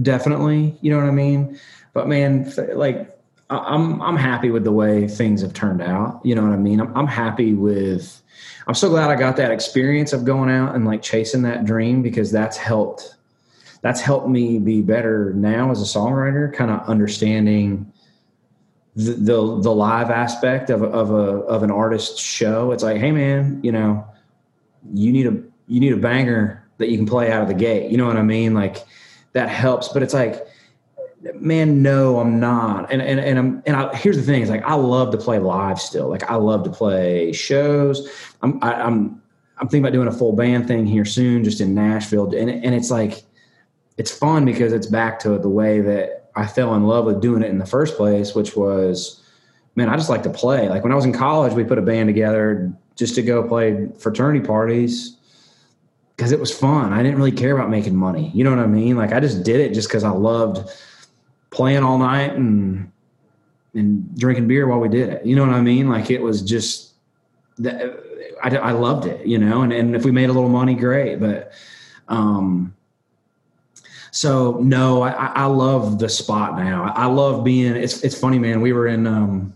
definitely. 0.00 0.76
You 0.80 0.90
know 0.90 0.98
what 0.98 1.06
I 1.06 1.12
mean? 1.12 1.60
But 1.92 2.08
man, 2.08 2.50
like 2.74 3.11
I'm 3.58 4.00
I'm 4.02 4.16
happy 4.16 4.50
with 4.50 4.64
the 4.64 4.72
way 4.72 5.08
things 5.08 5.42
have 5.42 5.52
turned 5.52 5.82
out. 5.82 6.20
You 6.24 6.34
know 6.34 6.42
what 6.42 6.52
I 6.52 6.56
mean? 6.56 6.80
I'm, 6.80 6.96
I'm 6.96 7.06
happy 7.06 7.54
with 7.54 8.22
I'm 8.66 8.74
so 8.74 8.88
glad 8.88 9.10
I 9.10 9.16
got 9.16 9.36
that 9.36 9.50
experience 9.50 10.12
of 10.12 10.24
going 10.24 10.50
out 10.50 10.74
and 10.74 10.84
like 10.84 11.02
chasing 11.02 11.42
that 11.42 11.64
dream 11.64 12.02
because 12.02 12.30
that's 12.30 12.56
helped 12.56 13.16
that's 13.82 14.00
helped 14.00 14.28
me 14.28 14.58
be 14.58 14.80
better 14.80 15.32
now 15.34 15.72
as 15.72 15.82
a 15.82 15.98
songwriter, 15.98 16.54
kind 16.54 16.70
of 16.70 16.88
understanding 16.88 17.92
the, 18.94 19.12
the, 19.12 19.60
the 19.60 19.74
live 19.74 20.10
aspect 20.10 20.70
of 20.70 20.82
of 20.82 21.10
a 21.10 21.40
of 21.46 21.62
an 21.62 21.70
artist's 21.70 22.20
show. 22.20 22.70
It's 22.72 22.82
like, 22.82 22.98
hey 22.98 23.10
man, 23.10 23.60
you 23.62 23.72
know, 23.72 24.06
you 24.92 25.12
need 25.12 25.26
a 25.26 25.42
you 25.66 25.80
need 25.80 25.92
a 25.92 25.96
banger 25.96 26.64
that 26.78 26.90
you 26.90 26.96
can 26.96 27.06
play 27.06 27.30
out 27.32 27.42
of 27.42 27.48
the 27.48 27.54
gate. 27.54 27.90
You 27.90 27.96
know 27.96 28.06
what 28.06 28.16
I 28.16 28.22
mean? 28.22 28.54
Like 28.54 28.84
that 29.32 29.48
helps. 29.48 29.88
But 29.88 30.02
it's 30.02 30.14
like 30.14 30.46
man, 31.34 31.82
no, 31.82 32.18
I'm 32.18 32.40
not. 32.40 32.92
And 32.92 33.00
and 33.02 33.20
and 33.20 33.38
I'm 33.38 33.62
and 33.66 33.76
I, 33.76 33.94
here's 33.96 34.16
the 34.16 34.22
thing: 34.22 34.42
is 34.42 34.50
like 34.50 34.64
I 34.64 34.74
love 34.74 35.10
to 35.12 35.18
play 35.18 35.38
live 35.38 35.80
still. 35.80 36.08
Like 36.08 36.28
I 36.30 36.36
love 36.36 36.64
to 36.64 36.70
play 36.70 37.32
shows. 37.32 38.08
I'm 38.42 38.62
I, 38.62 38.72
am 38.74 38.80
i 38.80 38.86
am 38.86 39.22
I'm 39.58 39.68
thinking 39.68 39.84
about 39.84 39.92
doing 39.92 40.08
a 40.08 40.12
full 40.12 40.32
band 40.32 40.66
thing 40.66 40.86
here 40.86 41.04
soon, 41.04 41.44
just 41.44 41.60
in 41.60 41.74
Nashville, 41.74 42.34
and 42.34 42.50
and 42.50 42.74
it's 42.74 42.90
like 42.90 43.22
it's 43.98 44.10
fun 44.10 44.44
because 44.44 44.72
it's 44.72 44.86
back 44.86 45.18
to 45.20 45.38
the 45.38 45.48
way 45.48 45.80
that 45.80 46.30
I 46.34 46.46
fell 46.46 46.74
in 46.74 46.84
love 46.84 47.04
with 47.04 47.20
doing 47.20 47.42
it 47.42 47.50
in 47.50 47.58
the 47.58 47.66
first 47.66 47.96
place, 47.96 48.34
which 48.34 48.56
was 48.56 49.22
man, 49.74 49.88
I 49.88 49.96
just 49.96 50.10
like 50.10 50.22
to 50.24 50.30
play. 50.30 50.68
Like 50.68 50.82
when 50.82 50.92
I 50.92 50.96
was 50.96 51.04
in 51.04 51.12
college, 51.12 51.54
we 51.54 51.64
put 51.64 51.78
a 51.78 51.82
band 51.82 52.08
together 52.08 52.72
just 52.96 53.14
to 53.14 53.22
go 53.22 53.46
play 53.46 53.88
fraternity 53.98 54.44
parties 54.44 55.16
because 56.16 56.30
it 56.32 56.40
was 56.40 56.56
fun. 56.56 56.92
I 56.92 57.02
didn't 57.02 57.16
really 57.16 57.32
care 57.32 57.56
about 57.56 57.70
making 57.70 57.96
money. 57.96 58.30
You 58.34 58.44
know 58.44 58.50
what 58.50 58.58
I 58.58 58.66
mean? 58.66 58.96
Like 58.96 59.12
I 59.12 59.20
just 59.20 59.44
did 59.44 59.60
it 59.60 59.72
just 59.72 59.88
because 59.88 60.04
I 60.04 60.10
loved 60.10 60.68
playing 61.52 61.84
all 61.84 61.98
night 61.98 62.32
and 62.32 62.90
and 63.74 64.18
drinking 64.18 64.48
beer 64.48 64.66
while 64.66 64.80
we 64.80 64.88
did 64.88 65.08
it. 65.08 65.24
You 65.24 65.36
know 65.36 65.46
what 65.46 65.54
I 65.54 65.60
mean? 65.60 65.88
Like 65.88 66.10
it 66.10 66.20
was 66.20 66.42
just 66.42 66.92
that 67.58 68.02
I, 68.42 68.56
I 68.56 68.72
loved 68.72 69.06
it, 69.06 69.26
you 69.26 69.38
know, 69.38 69.62
and, 69.62 69.72
and 69.72 69.94
if 69.94 70.04
we 70.04 70.10
made 70.10 70.28
a 70.28 70.32
little 70.32 70.48
money, 70.48 70.74
great. 70.74 71.20
But, 71.20 71.52
um, 72.08 72.74
so 74.10 74.58
no, 74.60 75.02
I, 75.02 75.26
I 75.26 75.44
love 75.46 75.98
the 75.98 76.08
spot 76.08 76.56
now. 76.58 76.92
I 76.94 77.06
love 77.06 77.44
being, 77.44 77.74
it's, 77.76 78.02
it's 78.02 78.18
funny, 78.18 78.38
man. 78.38 78.60
We 78.60 78.72
were 78.72 78.88
in, 78.88 79.06
um, 79.06 79.54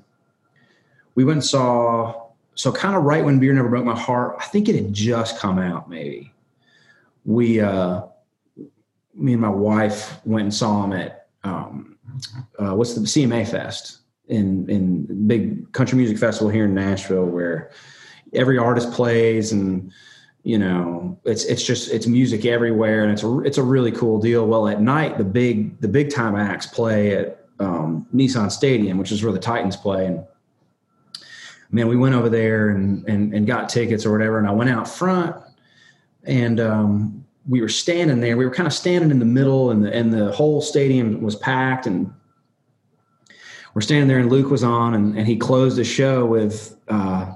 we 1.15 1.25
went 1.25 1.37
and 1.37 1.45
saw, 1.45 2.29
so 2.55 2.73
kind 2.73 2.97
of 2.97 3.03
right 3.03 3.25
when 3.25 3.39
beer 3.39 3.53
never 3.53 3.69
broke 3.69 3.85
my 3.85 3.99
heart, 3.99 4.37
I 4.39 4.47
think 4.47 4.69
it 4.69 4.77
had 4.77 4.95
just 4.95 5.39
come 5.39 5.59
out 5.59 5.91
maybe 5.91 6.33
we, 7.27 7.61
uh, 7.61 8.03
me 9.15 9.33
and 9.33 9.43
my 9.43 9.49
wife 9.49 10.21
went 10.25 10.45
and 10.45 10.55
saw 10.55 10.85
him 10.85 10.93
at, 10.93 11.16
um, 11.47 11.97
uh, 12.59 12.75
what's 12.75 12.95
the 12.95 13.01
CMA 13.01 13.49
Fest 13.49 13.99
in 14.29 14.69
in 14.69 15.27
big 15.27 15.73
country 15.73 15.97
music 15.97 16.19
festival 16.19 16.51
here 16.51 16.65
in 16.65 16.75
Nashville 16.75 17.27
where 17.27 17.71
every 18.33 18.59
artist 18.59 18.91
plays 18.93 19.53
and 19.53 19.93
you 20.43 20.59
know 20.59 21.19
it's 21.25 21.45
it's 21.45 21.63
just 21.63 21.91
it's 21.93 22.07
music 22.07 22.45
everywhere 22.45 23.05
and 23.05 23.13
it's 23.13 23.23
a 23.23 23.41
it's 23.41 23.59
a 23.59 23.63
really 23.63 23.93
cool 23.93 24.19
deal. 24.21 24.47
Well 24.47 24.69
at 24.69 24.81
night 24.81 25.19
the 25.19 25.25
big 25.25 25.81
the 25.81 25.89
big 25.89 26.11
time 26.11 26.35
acts 26.35 26.67
play 26.67 27.17
at 27.17 27.47
um, 27.61 28.07
Nissan 28.15 28.51
Stadium 28.51 28.99
which 28.99 29.13
is 29.13 29.23
where 29.23 29.33
the 29.33 29.39
Titans 29.39 29.77
play. 29.77 30.07
And 30.07 30.25
man 31.71 31.89
we 31.89 31.97
went 31.97 32.15
over 32.15 32.29
there 32.29 32.71
and 32.71 33.09
and, 33.09 33.33
and 33.33 33.47
got 33.47 33.69
tickets 33.69 34.05
or 34.05 34.13
whatever. 34.13 34.39
And 34.39 34.49
I 34.49 34.53
went 34.53 34.71
out 34.71 34.89
front 34.89 35.37
and 36.25 36.59
um, 36.59 37.26
we 37.49 37.61
were 37.61 37.69
standing 37.69 38.21
there 38.21 38.37
we 38.37 38.45
were 38.45 38.55
kind 38.55 38.67
of 38.67 38.73
standing 38.73 39.11
in 39.11 39.19
the 39.19 39.25
middle 39.25 39.71
and 39.71 39.85
the 39.85 39.95
and 39.95 40.13
the 40.13 40.33
whole 40.33 40.61
stadium 40.61 41.21
was 41.21 41.37
packed 41.37 41.87
and 41.87 42.13
we're 43.77 43.83
standing 43.83 44.09
there 44.09 44.19
and 44.19 44.31
Luke 44.31 44.51
was 44.51 44.65
on 44.65 44.95
and, 44.95 45.19
and 45.19 45.27
he 45.27 45.37
closed 45.37 45.77
the 45.77 45.85
show 45.85 46.25
with 46.25 46.75
uh, 46.89 47.31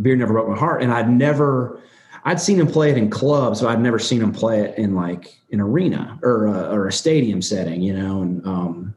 Beer 0.00 0.14
Never 0.14 0.32
Broke 0.32 0.48
My 0.48 0.56
Heart. 0.56 0.80
And 0.80 0.92
I'd 0.92 1.10
never, 1.10 1.80
I'd 2.24 2.40
seen 2.40 2.60
him 2.60 2.68
play 2.68 2.92
it 2.92 2.96
in 2.96 3.10
clubs, 3.10 3.60
but 3.60 3.68
I'd 3.68 3.80
never 3.80 3.98
seen 3.98 4.22
him 4.22 4.30
play 4.30 4.60
it 4.60 4.78
in 4.78 4.94
like 4.94 5.36
an 5.50 5.60
arena 5.60 6.20
or 6.22 6.46
a, 6.46 6.70
or 6.70 6.86
a 6.86 6.92
stadium 6.92 7.42
setting, 7.42 7.82
you 7.82 7.94
know? 7.94 8.22
And, 8.22 8.46
um, 8.46 8.94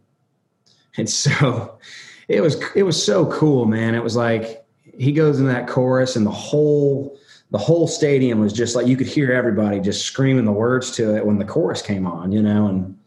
and 0.98 1.10
so 1.10 1.76
it 2.28 2.42
was, 2.42 2.62
it 2.76 2.84
was 2.84 3.04
so 3.04 3.32
cool, 3.32 3.66
man. 3.66 3.96
It 3.96 4.04
was 4.04 4.16
like, 4.16 4.64
he 4.96 5.12
goes 5.12 5.40
in 5.40 5.48
that 5.48 5.68
chorus 5.68 6.16
and 6.16 6.24
the 6.24 6.30
whole, 6.30 7.18
the 7.52 7.58
whole 7.58 7.88
stadium 7.88 8.40
was 8.40 8.54
just 8.54 8.76
like, 8.76 8.88
you 8.88 8.98
could 8.98 9.08
hear 9.08 9.32
everybody 9.32 9.80
just 9.80 10.06
screaming 10.06 10.46
the 10.46 10.52
words 10.52 10.92
to 10.92 11.16
it 11.16 11.26
when 11.26 11.38
the 11.38 11.46
chorus 11.46 11.82
came 11.82 12.08
on, 12.08 12.32
you 12.32 12.42
know? 12.42 12.68
And 12.68 12.98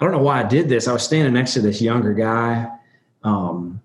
I 0.00 0.04
don't 0.04 0.12
know 0.12 0.22
why 0.22 0.40
I 0.40 0.44
did 0.44 0.68
this. 0.68 0.86
I 0.86 0.92
was 0.92 1.02
standing 1.02 1.32
next 1.32 1.54
to 1.54 1.60
this 1.60 1.80
younger 1.80 2.12
guy 2.12 2.70
um, 3.22 3.80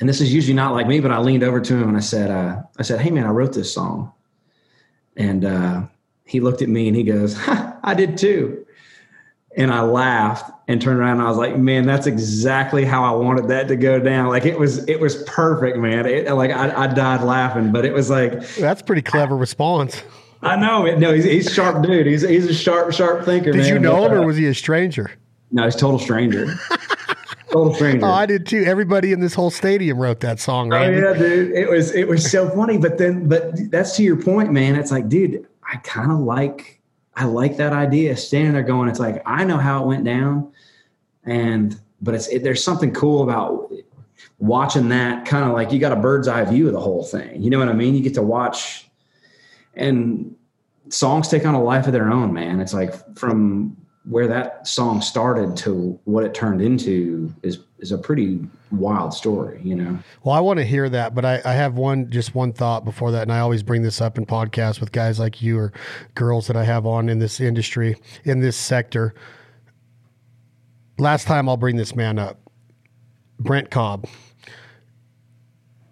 and 0.00 0.08
this 0.08 0.20
is 0.20 0.32
usually 0.32 0.54
not 0.54 0.72
like 0.72 0.86
me, 0.86 1.00
but 1.00 1.12
I 1.12 1.18
leaned 1.18 1.42
over 1.42 1.60
to 1.60 1.74
him 1.74 1.88
and 1.88 1.96
I 1.96 2.00
said, 2.00 2.30
uh, 2.30 2.62
I 2.78 2.82
said, 2.82 3.00
Hey 3.00 3.10
man, 3.10 3.24
I 3.26 3.30
wrote 3.30 3.52
this 3.52 3.72
song. 3.72 4.12
And, 5.16 5.44
uh, 5.44 5.82
he 6.24 6.40
looked 6.40 6.62
at 6.62 6.68
me 6.68 6.86
and 6.86 6.96
he 6.96 7.02
goes, 7.02 7.36
I 7.48 7.94
did 7.94 8.16
too. 8.16 8.66
And 9.56 9.72
I 9.72 9.82
laughed 9.82 10.50
and 10.68 10.80
turned 10.80 11.00
around 11.00 11.18
and 11.18 11.22
I 11.22 11.28
was 11.28 11.36
like, 11.36 11.56
man, 11.56 11.84
that's 11.84 12.06
exactly 12.06 12.84
how 12.84 13.02
I 13.02 13.16
wanted 13.16 13.48
that 13.48 13.66
to 13.68 13.76
go 13.76 13.98
down. 13.98 14.28
Like 14.28 14.46
it 14.46 14.58
was, 14.58 14.88
it 14.88 15.00
was 15.00 15.24
perfect, 15.24 15.76
man. 15.76 16.06
It, 16.06 16.30
like 16.32 16.52
I, 16.52 16.84
I 16.84 16.86
died 16.86 17.22
laughing, 17.22 17.72
but 17.72 17.84
it 17.84 17.92
was 17.92 18.10
like, 18.10 18.46
that's 18.56 18.80
pretty 18.80 19.02
clever 19.02 19.36
response. 19.36 20.02
I 20.42 20.56
know. 20.56 20.86
No, 20.96 21.12
he's, 21.12 21.24
he's 21.24 21.52
sharp 21.52 21.82
dude. 21.84 22.06
He's, 22.06 22.22
he's 22.22 22.46
a 22.46 22.54
sharp, 22.54 22.92
sharp 22.92 23.24
thinker. 23.24 23.50
Did 23.50 23.62
man. 23.62 23.74
you 23.74 23.78
know 23.80 24.04
him 24.04 24.12
or 24.12 24.22
uh, 24.22 24.26
was 24.26 24.36
he 24.36 24.46
a 24.46 24.54
stranger? 24.54 25.10
No, 25.50 25.64
he's 25.64 25.76
total 25.76 25.98
stranger. 25.98 26.54
Total 27.50 27.74
stranger. 27.74 28.06
Oh, 28.06 28.10
I 28.10 28.26
did 28.26 28.46
too. 28.46 28.62
Everybody 28.64 29.12
in 29.12 29.18
this 29.18 29.34
whole 29.34 29.50
stadium 29.50 29.98
wrote 29.98 30.20
that 30.20 30.38
song, 30.38 30.70
right? 30.70 30.88
Oh 30.88 31.12
yeah, 31.12 31.18
dude. 31.18 31.50
It 31.50 31.68
was 31.68 31.92
it 31.94 32.06
was 32.06 32.30
so 32.30 32.48
funny. 32.50 32.78
But 32.78 32.98
then, 32.98 33.28
but 33.28 33.70
that's 33.72 33.96
to 33.96 34.04
your 34.04 34.22
point, 34.22 34.52
man. 34.52 34.76
It's 34.76 34.92
like, 34.92 35.08
dude, 35.08 35.46
I 35.64 35.78
kind 35.78 36.12
of 36.12 36.20
like 36.20 36.79
I 37.20 37.24
like 37.24 37.58
that 37.58 37.74
idea. 37.74 38.16
Standing 38.16 38.54
there 38.54 38.62
going, 38.62 38.88
it's 38.88 38.98
like 38.98 39.22
I 39.26 39.44
know 39.44 39.58
how 39.58 39.82
it 39.82 39.86
went 39.86 40.04
down, 40.04 40.50
and 41.22 41.78
but 42.00 42.14
it's 42.14 42.28
it, 42.28 42.42
there's 42.42 42.64
something 42.64 42.94
cool 42.94 43.22
about 43.22 43.70
watching 44.38 44.88
that 44.88 45.26
kind 45.26 45.44
of 45.44 45.52
like 45.52 45.70
you 45.70 45.78
got 45.78 45.92
a 45.92 45.96
bird's 45.96 46.28
eye 46.28 46.42
view 46.46 46.66
of 46.66 46.72
the 46.72 46.80
whole 46.80 47.04
thing. 47.04 47.42
You 47.42 47.50
know 47.50 47.58
what 47.58 47.68
I 47.68 47.74
mean? 47.74 47.94
You 47.94 48.02
get 48.02 48.14
to 48.14 48.22
watch, 48.22 48.88
and 49.74 50.34
songs 50.88 51.28
take 51.28 51.44
on 51.44 51.54
a 51.54 51.62
life 51.62 51.86
of 51.86 51.92
their 51.92 52.10
own, 52.10 52.32
man. 52.32 52.58
It's 52.58 52.72
like 52.72 52.94
from 53.18 53.76
where 54.04 54.26
that 54.26 54.66
song 54.66 55.00
started 55.02 55.56
to 55.58 55.98
what 56.04 56.24
it 56.24 56.34
turned 56.34 56.62
into 56.62 57.32
is 57.42 57.58
is 57.78 57.92
a 57.92 57.98
pretty 57.98 58.40
wild 58.70 59.12
story, 59.12 59.60
you 59.62 59.74
know. 59.74 59.98
Well, 60.22 60.34
I 60.34 60.40
want 60.40 60.58
to 60.58 60.64
hear 60.64 60.88
that, 60.88 61.14
but 61.14 61.24
I, 61.24 61.40
I 61.44 61.52
have 61.52 61.74
one 61.74 62.10
just 62.10 62.34
one 62.34 62.52
thought 62.52 62.84
before 62.84 63.10
that, 63.12 63.22
and 63.22 63.32
I 63.32 63.40
always 63.40 63.62
bring 63.62 63.82
this 63.82 64.00
up 64.00 64.18
in 64.18 64.26
podcasts 64.26 64.80
with 64.80 64.92
guys 64.92 65.18
like 65.18 65.42
you 65.42 65.58
or 65.58 65.72
girls 66.14 66.46
that 66.46 66.56
I 66.56 66.64
have 66.64 66.86
on 66.86 67.08
in 67.08 67.18
this 67.18 67.40
industry, 67.40 67.96
in 68.24 68.40
this 68.40 68.56
sector. 68.56 69.14
Last 70.98 71.26
time 71.26 71.48
I'll 71.48 71.56
bring 71.56 71.76
this 71.76 71.94
man 71.94 72.18
up. 72.18 72.38
Brent 73.38 73.70
Cobb 73.70 74.06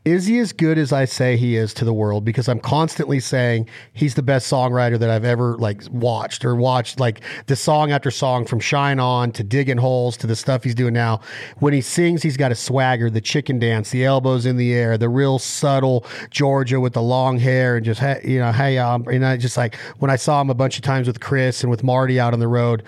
is 0.08 0.26
he 0.26 0.38
as 0.38 0.52
good 0.52 0.78
as 0.78 0.92
I 0.92 1.04
say 1.04 1.36
he 1.36 1.56
is 1.56 1.74
to 1.74 1.84
the 1.84 1.92
world? 1.92 2.24
Because 2.24 2.48
I'm 2.48 2.60
constantly 2.60 3.20
saying 3.20 3.68
he's 3.92 4.14
the 4.14 4.22
best 4.22 4.50
songwriter 4.50 4.98
that 4.98 5.10
I've 5.10 5.24
ever 5.24 5.56
like 5.58 5.82
watched 5.90 6.44
or 6.44 6.54
watched 6.54 6.98
like 6.98 7.20
the 7.46 7.56
song 7.56 7.92
after 7.92 8.10
song 8.10 8.46
from 8.46 8.60
Shine 8.60 8.98
On 8.98 9.30
to 9.32 9.44
Digging 9.44 9.76
Holes 9.76 10.16
to 10.18 10.26
the 10.26 10.36
stuff 10.36 10.64
he's 10.64 10.74
doing 10.74 10.94
now. 10.94 11.20
When 11.58 11.72
he 11.72 11.80
sings, 11.80 12.22
he's 12.22 12.36
got 12.36 12.52
a 12.52 12.54
swagger, 12.54 13.10
the 13.10 13.20
chicken 13.20 13.58
dance, 13.58 13.90
the 13.90 14.04
elbows 14.04 14.46
in 14.46 14.56
the 14.56 14.72
air, 14.72 14.96
the 14.96 15.08
real 15.08 15.38
subtle 15.38 16.06
Georgia 16.30 16.80
with 16.80 16.94
the 16.94 17.02
long 17.02 17.38
hair 17.38 17.76
and 17.76 17.84
just 17.84 18.00
hey, 18.00 18.20
you 18.24 18.38
know, 18.38 18.52
hey, 18.52 18.78
um, 18.78 19.06
and 19.08 19.24
I 19.24 19.36
just 19.36 19.56
like 19.56 19.76
when 19.98 20.10
I 20.10 20.16
saw 20.16 20.40
him 20.40 20.50
a 20.50 20.54
bunch 20.54 20.76
of 20.76 20.82
times 20.82 21.06
with 21.06 21.20
Chris 21.20 21.62
and 21.62 21.70
with 21.70 21.84
Marty 21.84 22.18
out 22.18 22.32
on 22.32 22.40
the 22.40 22.48
road, 22.48 22.82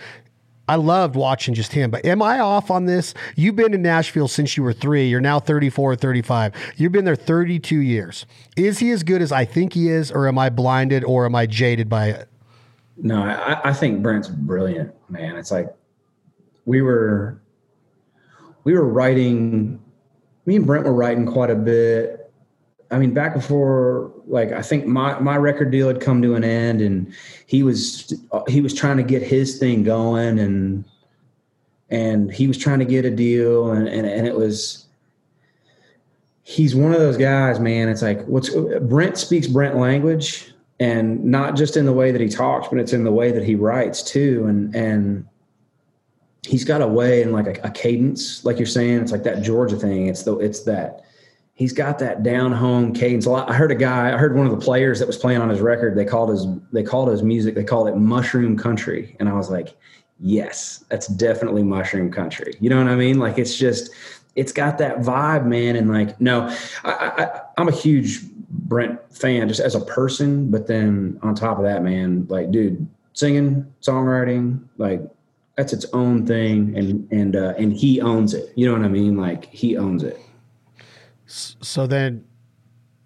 I 0.71 0.77
loved 0.77 1.17
watching 1.17 1.53
just 1.53 1.73
him. 1.73 1.91
But 1.91 2.05
am 2.05 2.23
I 2.23 2.39
off 2.39 2.71
on 2.71 2.87
this? 2.87 3.13
You've 3.35 3.57
been 3.57 3.75
in 3.75 3.83
Nashville 3.83 4.29
since 4.29 4.57
you 4.57 4.63
were 4.63 4.73
three. 4.73 5.09
You're 5.09 5.21
now 5.21 5.41
34 5.41 5.93
or 5.93 5.97
35. 5.97 6.55
You've 6.77 6.93
been 6.93 7.05
there 7.05 7.17
32 7.17 7.81
years. 7.81 8.25
Is 8.57 8.79
he 8.79 8.93
as 8.93 9.03
good 9.03 9.21
as 9.21 9.33
I 9.33 9.45
think 9.45 9.73
he 9.73 9.89
is, 9.89 10.13
or 10.13 10.29
am 10.29 10.39
I 10.39 10.49
blinded 10.49 11.03
or 11.03 11.27
am 11.27 11.35
I 11.35 11.47
jaded 11.47 11.89
by 11.89 12.11
it? 12.11 12.29
No, 12.97 13.21
I, 13.21 13.71
I 13.71 13.73
think 13.73 14.01
Brent's 14.01 14.29
brilliant, 14.29 14.95
man. 15.09 15.35
It's 15.35 15.51
like 15.51 15.75
we 16.67 16.83
were 16.83 17.43
we 18.63 18.75
were 18.75 18.87
writing 18.87 19.83
me 20.47 20.55
and 20.55 20.65
Brent 20.65 20.85
were 20.85 20.95
writing 20.95 21.27
quite 21.27 21.51
a 21.51 21.57
bit 21.57 22.21
I 22.93 22.99
mean, 22.99 23.15
back 23.15 23.35
before, 23.35 24.13
like, 24.31 24.53
I 24.53 24.63
think 24.63 24.87
my, 24.87 25.19
my 25.19 25.37
record 25.37 25.71
deal 25.71 25.89
had 25.89 26.01
come 26.01 26.23
to 26.23 26.35
an 26.35 26.45
end 26.45 26.81
and 26.81 27.13
he 27.47 27.63
was, 27.63 28.15
he 28.49 28.61
was 28.61 28.73
trying 28.73 28.97
to 28.97 29.03
get 29.03 29.23
his 29.23 29.59
thing 29.59 29.83
going 29.83 30.39
and, 30.39 30.85
and 31.91 32.33
he 32.33 32.47
was 32.47 32.57
trying 32.57 32.79
to 32.79 32.85
get 32.85 33.05
a 33.05 33.11
deal 33.11 33.73
and, 33.73 33.89
and, 33.89 34.07
and 34.07 34.27
it 34.27 34.37
was, 34.37 34.87
he's 36.43 36.75
one 36.75 36.93
of 36.93 37.01
those 37.01 37.17
guys, 37.17 37.59
man. 37.59 37.89
It's 37.89 38.03
like, 38.03 38.25
what's 38.27 38.51
Brent 38.83 39.19
speaks 39.19 39.47
Brent 39.47 39.77
language 39.77 40.53
and 40.79 41.25
not 41.25 41.57
just 41.57 41.77
in 41.77 41.85
the 41.85 41.93
way 41.93 42.13
that 42.13 42.21
he 42.21 42.29
talks, 42.29 42.69
but 42.69 42.79
it's 42.79 42.93
in 42.93 43.05
the 43.05 43.13
way 43.13 43.33
that 43.33 43.45
he 43.45 43.55
writes 43.55 44.03
too. 44.03 44.47
And, 44.47 44.75
and, 44.75 45.27
he's 46.47 46.65
got 46.65 46.81
a 46.81 46.89
way 46.89 47.23
and 47.23 47.33
like 47.33 47.47
a, 47.47 47.69
a 47.69 47.71
cadence, 47.71 48.45
like 48.47 48.59
you're 48.59 48.67
saying, 48.67 48.99
it's 49.01 49.13
like 49.13 49.25
that 49.25 49.43
Georgia 49.43 49.77
thing. 49.77 50.07
It's 50.07 50.23
the, 50.23 50.39
it's 50.39 50.63
that, 50.63 51.05
he's 51.61 51.75
got 51.75 51.99
that 51.99 52.23
down 52.23 52.53
home 52.53 52.91
cadence. 52.91 53.27
I 53.27 53.53
heard 53.53 53.71
a 53.71 53.75
guy, 53.75 54.15
I 54.15 54.17
heard 54.17 54.35
one 54.35 54.47
of 54.47 54.51
the 54.51 54.65
players 54.65 54.99
that 54.99 55.07
was 55.07 55.19
playing 55.19 55.43
on 55.43 55.51
his 55.51 55.61
record. 55.61 55.95
They 55.95 56.07
called 56.07 56.31
his, 56.31 56.47
they 56.73 56.83
called 56.83 57.11
his 57.11 57.23
music, 57.23 57.55
they 57.55 57.65
called 57.65 57.87
it 57.87 57.97
mushroom 57.97 58.57
country. 58.57 59.15
And 59.21 59.29
I 59.29 59.35
was 59.35 59.51
like, 59.51 59.77
yes, 60.21 60.87
that's 60.89 61.07
definitely 61.07 61.63
mushroom 61.63 62.11
country. 62.11 62.55
You 62.61 62.71
know 62.71 62.79
what 62.79 62.89
I 62.89 62.97
mean? 62.97 63.19
Like 63.19 63.39
it's 63.39 63.59
just, 63.59 63.91
it's 64.37 64.53
got 64.53 64.79
that 64.79 65.01
vibe, 65.01 65.45
man. 65.45 65.77
And 65.77 65.91
like, 65.91 66.19
no, 66.19 66.49
I, 66.83 66.93
I, 66.93 67.41
I'm 67.59 67.69
a 67.69 67.73
huge 67.73 68.23
Brent 68.49 68.99
fan 69.15 69.47
just 69.47 69.61
as 69.61 69.75
a 69.75 69.81
person, 69.81 70.51
but 70.51 70.67
then 70.67 71.19
on 71.23 71.35
top 71.35 71.59
of 71.59 71.65
that, 71.65 71.83
man, 71.83 72.27
like, 72.31 72.51
dude, 72.51 72.89
singing, 73.13 73.71
songwriting, 73.83 74.65
like 74.79 75.03
that's 75.57 75.75
its 75.75 75.85
own 75.93 76.27
thing. 76.27 76.75
And, 76.75 77.07
and, 77.13 77.37
uh, 77.37 77.53
and 77.59 77.71
he 77.71 78.01
owns 78.01 78.33
it. 78.33 78.51
You 78.57 78.65
know 78.65 78.73
what 78.73 78.83
I 78.83 78.89
mean? 78.89 79.19
Like 79.19 79.45
he 79.53 79.77
owns 79.77 80.03
it. 80.05 80.19
So 81.31 81.87
then 81.87 82.25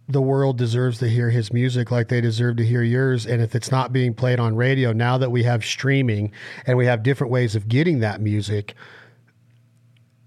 the 0.08 0.22
world 0.22 0.58
deserves 0.58 0.98
to 0.98 1.08
hear 1.08 1.30
his 1.30 1.52
music 1.52 1.90
like 1.90 2.08
they 2.08 2.20
deserve 2.20 2.56
to 2.56 2.64
hear 2.64 2.82
yours. 2.82 3.26
And 3.26 3.42
if 3.42 3.54
it's 3.54 3.70
not 3.70 3.92
being 3.92 4.14
played 4.14 4.40
on 4.40 4.56
radio, 4.56 4.92
now 4.92 5.18
that 5.18 5.30
we 5.30 5.42
have 5.42 5.64
streaming 5.64 6.32
and 6.66 6.76
we 6.78 6.86
have 6.86 7.02
different 7.02 7.30
ways 7.30 7.54
of 7.54 7.68
getting 7.68 8.00
that 8.00 8.20
music, 8.20 8.74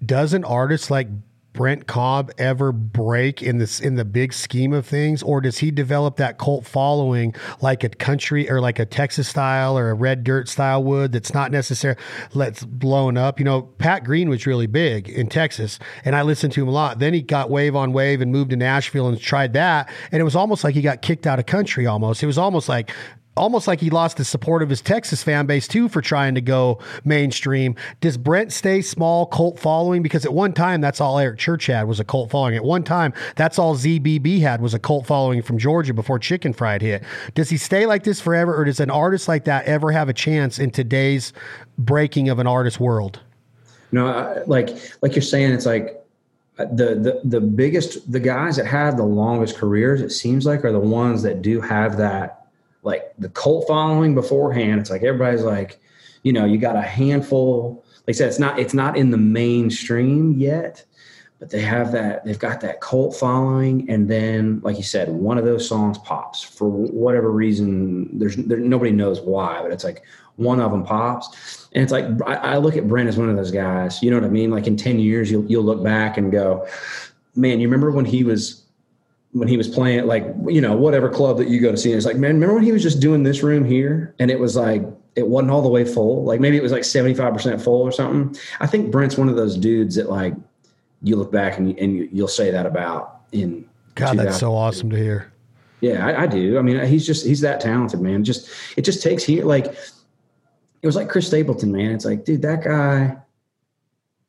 doesn't 0.06 0.46
artists 0.46 0.92
like 0.92 1.08
Brent 1.58 1.88
Cobb 1.88 2.32
ever 2.38 2.72
break 2.72 3.42
in 3.42 3.58
this 3.58 3.80
in 3.80 3.96
the 3.96 4.06
big 4.06 4.32
scheme 4.32 4.74
of 4.74 4.86
things, 4.86 5.24
or 5.24 5.42
does 5.42 5.58
he 5.58 5.72
develop 5.72 6.18
that 6.18 6.38
cult 6.38 6.68
following 6.68 7.34
like 7.62 7.84
a 7.84 7.90
country 7.90 8.48
or 8.48 8.62
like 8.62 8.78
a 8.78 8.86
Texas 8.86 9.28
style 9.28 9.76
or 9.76 9.90
a 9.90 9.96
red 9.96 10.24
dirt 10.24 10.48
style 10.48 10.84
would 10.84 11.12
that's 11.12 11.34
not 11.34 11.52
necessarily 11.52 12.00
let's 12.36 12.64
blown 12.64 13.18
up? 13.18 13.40
You 13.40 13.46
know, 13.46 13.64
Pat 13.64 14.04
Green 14.04 14.30
was 14.30 14.46
really 14.46 14.68
big 14.68 15.10
in 15.10 15.30
Texas, 15.30 15.80
and 16.06 16.16
I 16.16 16.22
listened 16.22 16.54
to 16.54 16.62
him 16.62 16.68
a 16.68 16.72
lot. 16.72 17.00
Then 17.00 17.16
he 17.16 17.24
got 17.24 17.50
wave 17.50 17.76
on 17.76 17.92
wave 17.92 18.22
and 18.22 18.32
moved 18.32 18.52
to 18.52 18.56
Nashville 18.56 19.08
and 19.08 19.20
tried 19.20 19.54
that, 19.54 19.92
and 20.12 20.22
it 20.22 20.24
was 20.24 20.36
almost 20.36 20.64
like 20.64 20.76
he 20.76 20.84
got 20.84 21.02
kicked 21.02 21.26
out 21.26 21.40
of 21.40 21.48
country. 21.48 21.88
Almost, 21.88 22.22
it 22.22 22.28
was 22.28 22.38
almost 22.38 22.70
like 22.70 22.92
almost 23.38 23.68
like 23.68 23.80
he 23.80 23.90
lost 23.90 24.18
the 24.18 24.26
support 24.26 24.62
of 24.62 24.70
his 24.70 24.82
Texas 24.82 25.24
fan 25.24 25.46
base 25.46 25.68
too 25.68 25.88
for 25.88 26.02
trying 26.02 26.36
to 26.36 26.42
go 26.42 26.80
mainstream. 27.06 27.76
Does 28.02 28.18
Brent 28.18 28.52
stay 28.52 28.82
small 28.82 29.26
cult 29.26 29.60
following? 29.60 30.02
Because 30.02 30.26
at 30.26 30.34
one 30.34 30.54
time 30.54 30.82
that's 30.82 31.00
all 31.00 31.20
Eric 31.20 31.40
Church 31.40 31.68
had 31.68 31.88
was 31.88 32.00
a 32.00 32.04
cult 32.04 32.30
following. 32.30 32.56
At 32.56 32.64
one 32.64 32.84
time 32.84 33.14
that's 33.36 33.58
all 33.58 33.76
ZBB 33.76 34.40
had 34.40 34.62
was 34.62 34.74
a 34.74 34.80
cult 34.80 35.06
following 35.06 35.42
from 35.42 35.58
Georgia 35.58 35.94
before 35.94 36.20
Chicken 36.20 36.54
Fried 36.54 36.82
hit. 36.82 37.04
Does 37.34 37.50
he 37.50 37.58
stay 37.58 37.86
like 37.86 38.04
this 38.04 38.20
forever, 38.20 38.56
or 38.56 38.66
does 38.66 38.80
an 38.80 38.90
artist 38.90 39.28
like 39.28 39.46
that 39.46 39.66
ever 39.66 39.92
have 39.92 40.10
a 40.10 40.14
chance 40.14 40.60
in 40.60 40.72
today's 40.72 41.34
breaking 41.78 42.30
of 42.30 42.40
an 42.40 42.48
artist 42.48 42.80
world? 42.80 43.22
No, 43.92 44.44
like 44.48 44.70
like 45.02 45.16
you're 45.16 45.22
saying, 45.22 45.54
it's 45.54 45.66
like 45.66 46.04
uh, 46.60 46.66
the 46.66 46.96
the 46.96 47.22
the 47.24 47.42
biggest 47.42 48.12
the 48.12 48.20
guys 48.20 48.58
that 48.58 48.66
have 48.66 48.98
the 48.98 49.04
longest 49.04 49.58
careers. 49.58 50.02
It 50.02 50.10
seems 50.10 50.46
like 50.46 50.66
are 50.66 50.72
the 50.72 50.80
ones 50.80 51.24
that 51.24 51.42
do 51.42 51.62
have 51.62 51.98
that 51.98 52.37
like 52.88 53.14
the 53.20 53.28
cult 53.30 53.68
following 53.68 54.16
beforehand. 54.16 54.80
It's 54.80 54.90
like 54.90 55.04
everybody's 55.04 55.44
like, 55.44 55.78
you 56.24 56.32
know, 56.32 56.46
you 56.46 56.58
got 56.58 56.78
a 56.78 56.82
handful. 56.82 57.84
Like 58.08 58.16
I 58.16 58.18
said, 58.18 58.30
it's 58.30 58.40
not 58.40 58.58
it's 58.58 58.74
not 58.74 58.98
in 58.98 59.12
the 59.12 59.18
mainstream 59.18 60.40
yet, 60.40 60.86
but 61.38 61.50
they 61.50 61.60
have 61.60 61.92
that. 61.92 62.24
They've 62.24 62.40
got 62.40 62.62
that 62.62 62.80
cult 62.80 63.14
following, 63.14 63.90
and 63.90 64.10
then, 64.10 64.62
like 64.64 64.78
you 64.78 64.84
said, 64.84 65.10
one 65.10 65.38
of 65.38 65.44
those 65.44 65.68
songs 65.68 65.98
pops 65.98 66.42
for 66.42 66.70
whatever 66.70 67.30
reason. 67.30 68.18
There's 68.18 68.38
there, 68.38 68.58
nobody 68.58 68.92
knows 68.92 69.20
why, 69.20 69.62
but 69.62 69.72
it's 69.74 69.84
like 69.84 70.04
one 70.38 70.62
of 70.62 70.72
them 70.72 70.86
pops, 70.86 71.68
and 71.74 71.84
it's 71.84 71.92
like 71.92 72.06
I, 72.26 72.36
I 72.54 72.58
look 72.58 72.78
at 72.78 72.88
Brent 72.88 73.10
as 73.10 73.18
one 73.18 73.30
of 73.30 73.36
those 73.36 73.52
guys. 73.52 74.02
You 74.02 74.12
know 74.12 74.18
what 74.18 74.26
I 74.26 74.30
mean? 74.30 74.50
Like 74.50 74.66
in 74.66 74.78
ten 74.78 74.98
years, 74.98 75.30
you'll 75.30 75.46
you'll 75.46 75.66
look 75.66 75.84
back 75.84 76.18
and 76.18 76.32
go, 76.32 76.66
man, 77.36 77.60
you 77.60 77.68
remember 77.68 77.92
when 77.92 78.06
he 78.06 78.24
was 78.24 78.64
when 79.38 79.48
he 79.48 79.58
was 79.58 79.68
playing 79.68 80.08
like 80.08 80.26
you 80.48 80.62
know 80.62 80.76
whatever 80.76 81.10
club 81.10 81.38
that 81.38 81.48
you 81.48 81.60
go 81.60 81.72
to 81.72 81.78
see 81.78 81.92
and 81.92 81.98
it's 81.98 82.06
like 82.06 82.16
man 82.16 82.34
remember 82.34 82.56
when 82.56 82.64
he 82.64 82.72
was 82.72 82.82
just 82.82 83.00
doing 83.00 83.24
this 83.24 83.44
room 83.44 83.64
here? 83.64 84.16
And 84.20 84.32
it 84.32 84.40
was 84.40 84.56
like 84.56 84.84
it 85.16 85.28
wasn't 85.28 85.52
all 85.52 85.62
the 85.62 85.70
way 85.70 85.86
full. 85.86 86.24
Like 86.24 86.40
maybe 86.40 86.58
it 86.58 86.64
was 86.64 86.72
like 86.72 86.84
75% 86.84 87.62
full 87.62 87.82
or 87.82 87.92
something. 87.92 88.40
I 88.60 88.68
think 88.68 88.92
brent's 88.92 89.18
one 89.18 89.30
of 89.30 89.36
those 89.36 89.58
dudes 89.58 89.96
that 89.96 90.10
like 90.10 90.34
you 91.02 91.16
look 91.16 91.32
back 91.32 91.58
and, 91.58 91.78
and 91.78 92.10
you'll 92.12 92.28
say 92.28 92.52
that 92.52 92.66
about 92.66 93.22
in 93.32 93.68
god 93.96 94.18
that's 94.18 94.40
so 94.40 94.56
awesome 94.56 94.90
to 94.90 94.98
hear. 94.98 95.32
Yeah 95.82 96.06
I, 96.06 96.24
I, 96.24 96.28
do. 96.28 96.58
I 96.58 96.62
mean 96.62 96.84
he's 96.86 97.06
just 97.06 97.26
he's 97.26 97.42
that 97.42 97.62
talented 97.62 98.02
man. 98.02 98.24
Just 98.24 98.50
it 98.76 98.82
just 98.82 99.04
takes 99.04 99.24
here 99.24 99.46
like 99.46 99.66
it 99.66 100.86
was 100.86 100.96
like 100.96 101.10
chris 101.10 101.28
stapleton 101.28 101.72
man. 101.72 101.92
It's 101.92 102.06
like 102.06 102.26
dude 102.26 102.42
that 102.42 102.64
guy 102.64 103.18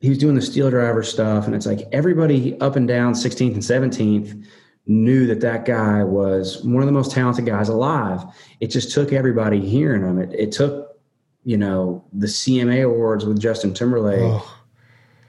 he 0.00 0.08
was 0.08 0.18
doing 0.18 0.34
the 0.34 0.42
steel 0.42 0.70
driver 0.70 1.02
stuff. 1.02 1.46
And 1.46 1.54
it's 1.54 1.66
like 1.66 1.80
everybody 1.92 2.58
up 2.60 2.76
and 2.76 2.86
down 2.86 3.14
16th 3.14 3.54
and 3.54 3.62
17th 3.62 4.44
knew 4.88 5.26
that 5.26 5.40
that 5.42 5.66
guy 5.66 6.02
was 6.02 6.64
one 6.64 6.82
of 6.82 6.86
the 6.86 6.92
most 6.92 7.12
talented 7.12 7.44
guys 7.44 7.68
alive. 7.68 8.24
It 8.60 8.68
just 8.68 8.92
took 8.92 9.12
everybody 9.12 9.60
hearing 9.60 10.02
him. 10.02 10.18
It, 10.18 10.32
it 10.32 10.50
took, 10.50 10.98
you 11.44 11.58
know, 11.58 12.02
the 12.12 12.26
CMA 12.26 12.84
awards 12.84 13.26
with 13.26 13.38
Justin 13.38 13.74
Timberlake. 13.74 14.20
Oh. 14.20 14.58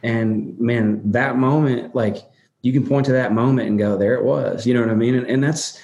And 0.01 0.57
man, 0.59 1.01
that 1.11 1.35
moment, 1.35 1.93
like 1.93 2.17
you 2.61 2.71
can 2.71 2.87
point 2.87 3.05
to 3.07 3.11
that 3.11 3.33
moment 3.33 3.67
and 3.67 3.77
go, 3.77 3.97
there 3.97 4.15
it 4.15 4.23
was. 4.23 4.65
You 4.65 4.73
know 4.73 4.81
what 4.81 4.89
I 4.89 4.95
mean? 4.95 5.15
And, 5.15 5.27
and 5.27 5.43
that's, 5.43 5.77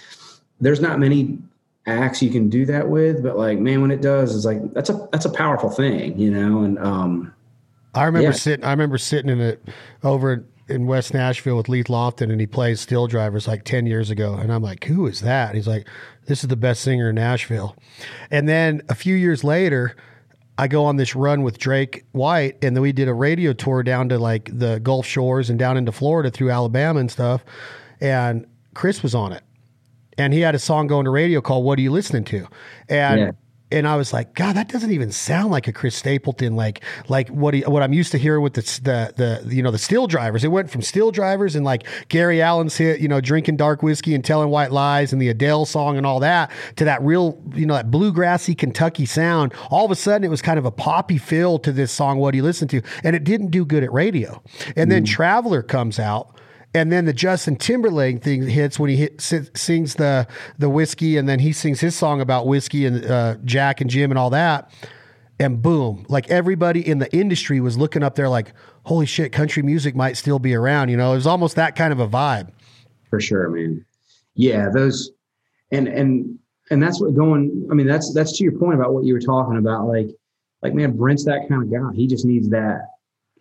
there's 0.61 0.79
not 0.79 0.99
many 0.99 1.37
acts 1.85 2.21
you 2.21 2.31
can 2.31 2.49
do 2.49 2.65
that 2.65 2.87
with, 2.87 3.21
but 3.21 3.37
like, 3.37 3.59
man, 3.59 3.81
when 3.81 3.91
it 3.91 4.01
does, 4.01 4.33
it's 4.33 4.45
like, 4.45 4.73
that's 4.73 4.89
a, 4.89 5.07
that's 5.11 5.25
a 5.25 5.29
powerful 5.29 5.69
thing, 5.69 6.17
you 6.17 6.31
know? 6.31 6.63
And, 6.63 6.79
um, 6.79 7.33
I 7.93 8.05
remember 8.05 8.29
yeah. 8.29 8.35
sitting, 8.35 8.65
I 8.65 8.71
remember 8.71 8.97
sitting 8.97 9.29
in 9.29 9.41
it 9.41 9.67
over 10.03 10.45
in 10.67 10.87
West 10.87 11.13
Nashville 11.13 11.57
with 11.57 11.69
Leith 11.69 11.87
Lofton 11.87 12.31
and 12.31 12.39
he 12.39 12.47
plays 12.47 12.81
Steel 12.81 13.07
Drivers 13.07 13.47
like 13.47 13.63
10 13.63 13.85
years 13.85 14.09
ago. 14.09 14.33
And 14.33 14.51
I'm 14.51 14.63
like, 14.63 14.83
who 14.85 15.05
is 15.05 15.21
that? 15.21 15.55
he's 15.55 15.67
like, 15.67 15.87
this 16.25 16.43
is 16.43 16.49
the 16.49 16.55
best 16.55 16.81
singer 16.81 17.09
in 17.09 17.15
Nashville. 17.15 17.75
And 18.31 18.49
then 18.49 18.81
a 18.89 18.95
few 18.95 19.15
years 19.15 19.43
later, 19.43 19.95
I 20.57 20.67
go 20.67 20.85
on 20.85 20.95
this 20.95 21.15
run 21.15 21.43
with 21.43 21.57
Drake 21.57 22.05
White, 22.13 22.57
and 22.63 22.75
then 22.75 22.81
we 22.81 22.93
did 22.93 23.09
a 23.09 23.13
radio 23.13 23.51
tour 23.51 23.83
down 23.83 24.07
to 24.09 24.17
like 24.17 24.49
the 24.57 24.79
Gulf 24.79 25.05
Shores 25.05 25.49
and 25.49 25.59
down 25.59 25.75
into 25.75 25.91
Florida 25.91 26.31
through 26.31 26.49
Alabama 26.49 26.99
and 26.99 27.11
stuff. 27.11 27.43
And 27.99 28.47
Chris 28.73 29.03
was 29.03 29.13
on 29.13 29.33
it. 29.33 29.43
And 30.17 30.33
he 30.33 30.39
had 30.39 30.55
a 30.55 30.59
song 30.59 30.87
going 30.87 31.03
to 31.05 31.11
radio 31.11 31.41
called 31.41 31.65
What 31.65 31.77
Are 31.77 31.81
You 31.81 31.91
Listening 31.91 32.23
to? 32.25 32.47
And 32.87 33.19
yeah 33.19 33.31
and 33.71 33.87
I 33.87 33.95
was 33.95 34.13
like, 34.13 34.35
God, 34.35 34.55
that 34.55 34.69
doesn't 34.69 34.91
even 34.91 35.11
sound 35.11 35.51
like 35.51 35.67
a 35.67 35.73
Chris 35.73 35.95
Stapleton, 35.95 36.55
like 36.55 36.83
like 37.09 37.29
what 37.29 37.55
he, 37.55 37.61
what 37.61 37.81
I'm 37.81 37.93
used 37.93 38.11
to 38.11 38.19
hearing 38.19 38.43
with 38.43 38.53
the, 38.53 38.61
the 38.61 39.41
the 39.43 39.55
you 39.55 39.63
know 39.63 39.71
the 39.71 39.79
steel 39.79 40.05
drivers. 40.05 40.43
It 40.43 40.49
went 40.49 40.69
from 40.69 40.83
steel 40.83 41.09
drivers 41.09 41.55
and 41.55 41.65
like 41.65 41.87
Gary 42.07 42.41
Allan's 42.41 42.77
hit, 42.77 42.99
you 42.99 43.07
know, 43.07 43.19
drinking 43.19 43.57
dark 43.57 43.81
whiskey 43.81 44.13
and 44.13 44.23
telling 44.23 44.49
white 44.49 44.71
lies, 44.71 45.11
and 45.11 45.21
the 45.21 45.29
Adele 45.29 45.65
song 45.65 45.97
and 45.97 46.05
all 46.05 46.19
that, 46.19 46.51
to 46.75 46.85
that 46.85 47.01
real 47.01 47.41
you 47.55 47.65
know 47.65 47.73
that 47.73 47.89
bluegrassy 47.89 48.55
Kentucky 48.55 49.05
sound. 49.05 49.51
All 49.71 49.85
of 49.85 49.91
a 49.91 49.95
sudden, 49.95 50.23
it 50.23 50.29
was 50.29 50.43
kind 50.43 50.59
of 50.59 50.65
a 50.65 50.71
poppy 50.71 51.17
feel 51.17 51.57
to 51.59 51.71
this 51.71 51.91
song. 51.91 52.19
What 52.19 52.35
he 52.35 52.43
listened 52.43 52.69
to, 52.69 52.83
and 53.03 53.15
it 53.15 53.23
didn't 53.23 53.49
do 53.49 53.65
good 53.65 53.83
at 53.83 53.91
radio. 53.91 54.43
And 54.75 54.91
then 54.91 55.03
mm. 55.03 55.07
Traveler 55.07 55.63
comes 55.63 55.99
out 55.99 56.39
and 56.75 56.91
then 56.91 57.05
the 57.05 57.13
Justin 57.13 57.55
Timberlake 57.55 58.21
thing 58.21 58.45
hits 58.45 58.77
when 58.77 58.89
he 58.89 58.97
hit, 58.97 59.21
sings 59.21 59.95
the 59.95 60.27
the 60.59 60.69
whiskey, 60.69 61.15
and 61.15 61.27
then 61.27 61.39
he 61.39 61.53
sings 61.53 61.79
his 61.79 61.95
song 61.95 62.19
about 62.19 62.47
whiskey 62.47 62.85
and 62.85 63.05
uh, 63.05 63.37
Jack 63.45 63.79
and 63.79 63.89
Jim 63.89 64.11
and 64.11 64.19
all 64.19 64.29
that, 64.31 64.69
and 65.39 65.61
boom! 65.61 66.05
Like 66.09 66.29
everybody 66.29 66.85
in 66.85 66.99
the 66.99 67.11
industry 67.15 67.61
was 67.61 67.77
looking 67.77 68.03
up 68.03 68.15
there, 68.15 68.27
like, 68.27 68.51
"Holy 68.83 69.05
shit, 69.05 69.31
country 69.31 69.63
music 69.63 69.95
might 69.95 70.17
still 70.17 70.37
be 70.37 70.53
around." 70.53 70.89
You 70.89 70.97
know, 70.97 71.13
it 71.13 71.15
was 71.15 71.27
almost 71.27 71.55
that 71.55 71.77
kind 71.77 71.93
of 71.93 72.01
a 72.01 72.09
vibe. 72.09 72.49
For 73.09 73.21
sure, 73.21 73.49
man. 73.49 73.85
Yeah, 74.33 74.67
those, 74.69 75.11
and 75.71 75.87
and 75.87 76.37
and 76.71 76.83
that's 76.83 76.99
what 76.99 77.15
going. 77.15 77.69
I 77.71 77.73
mean, 77.73 77.87
that's 77.87 78.13
that's 78.13 78.37
to 78.37 78.43
your 78.43 78.59
point 78.59 78.73
about 78.73 78.93
what 78.93 79.05
you 79.05 79.13
were 79.13 79.21
talking 79.21 79.57
about. 79.57 79.87
Like, 79.87 80.09
like 80.61 80.73
man, 80.73 80.97
Brent's 80.97 81.23
that 81.23 81.47
kind 81.47 81.63
of 81.63 81.71
guy. 81.71 81.95
He 81.95 82.05
just 82.05 82.25
needs 82.25 82.49
that 82.49 82.81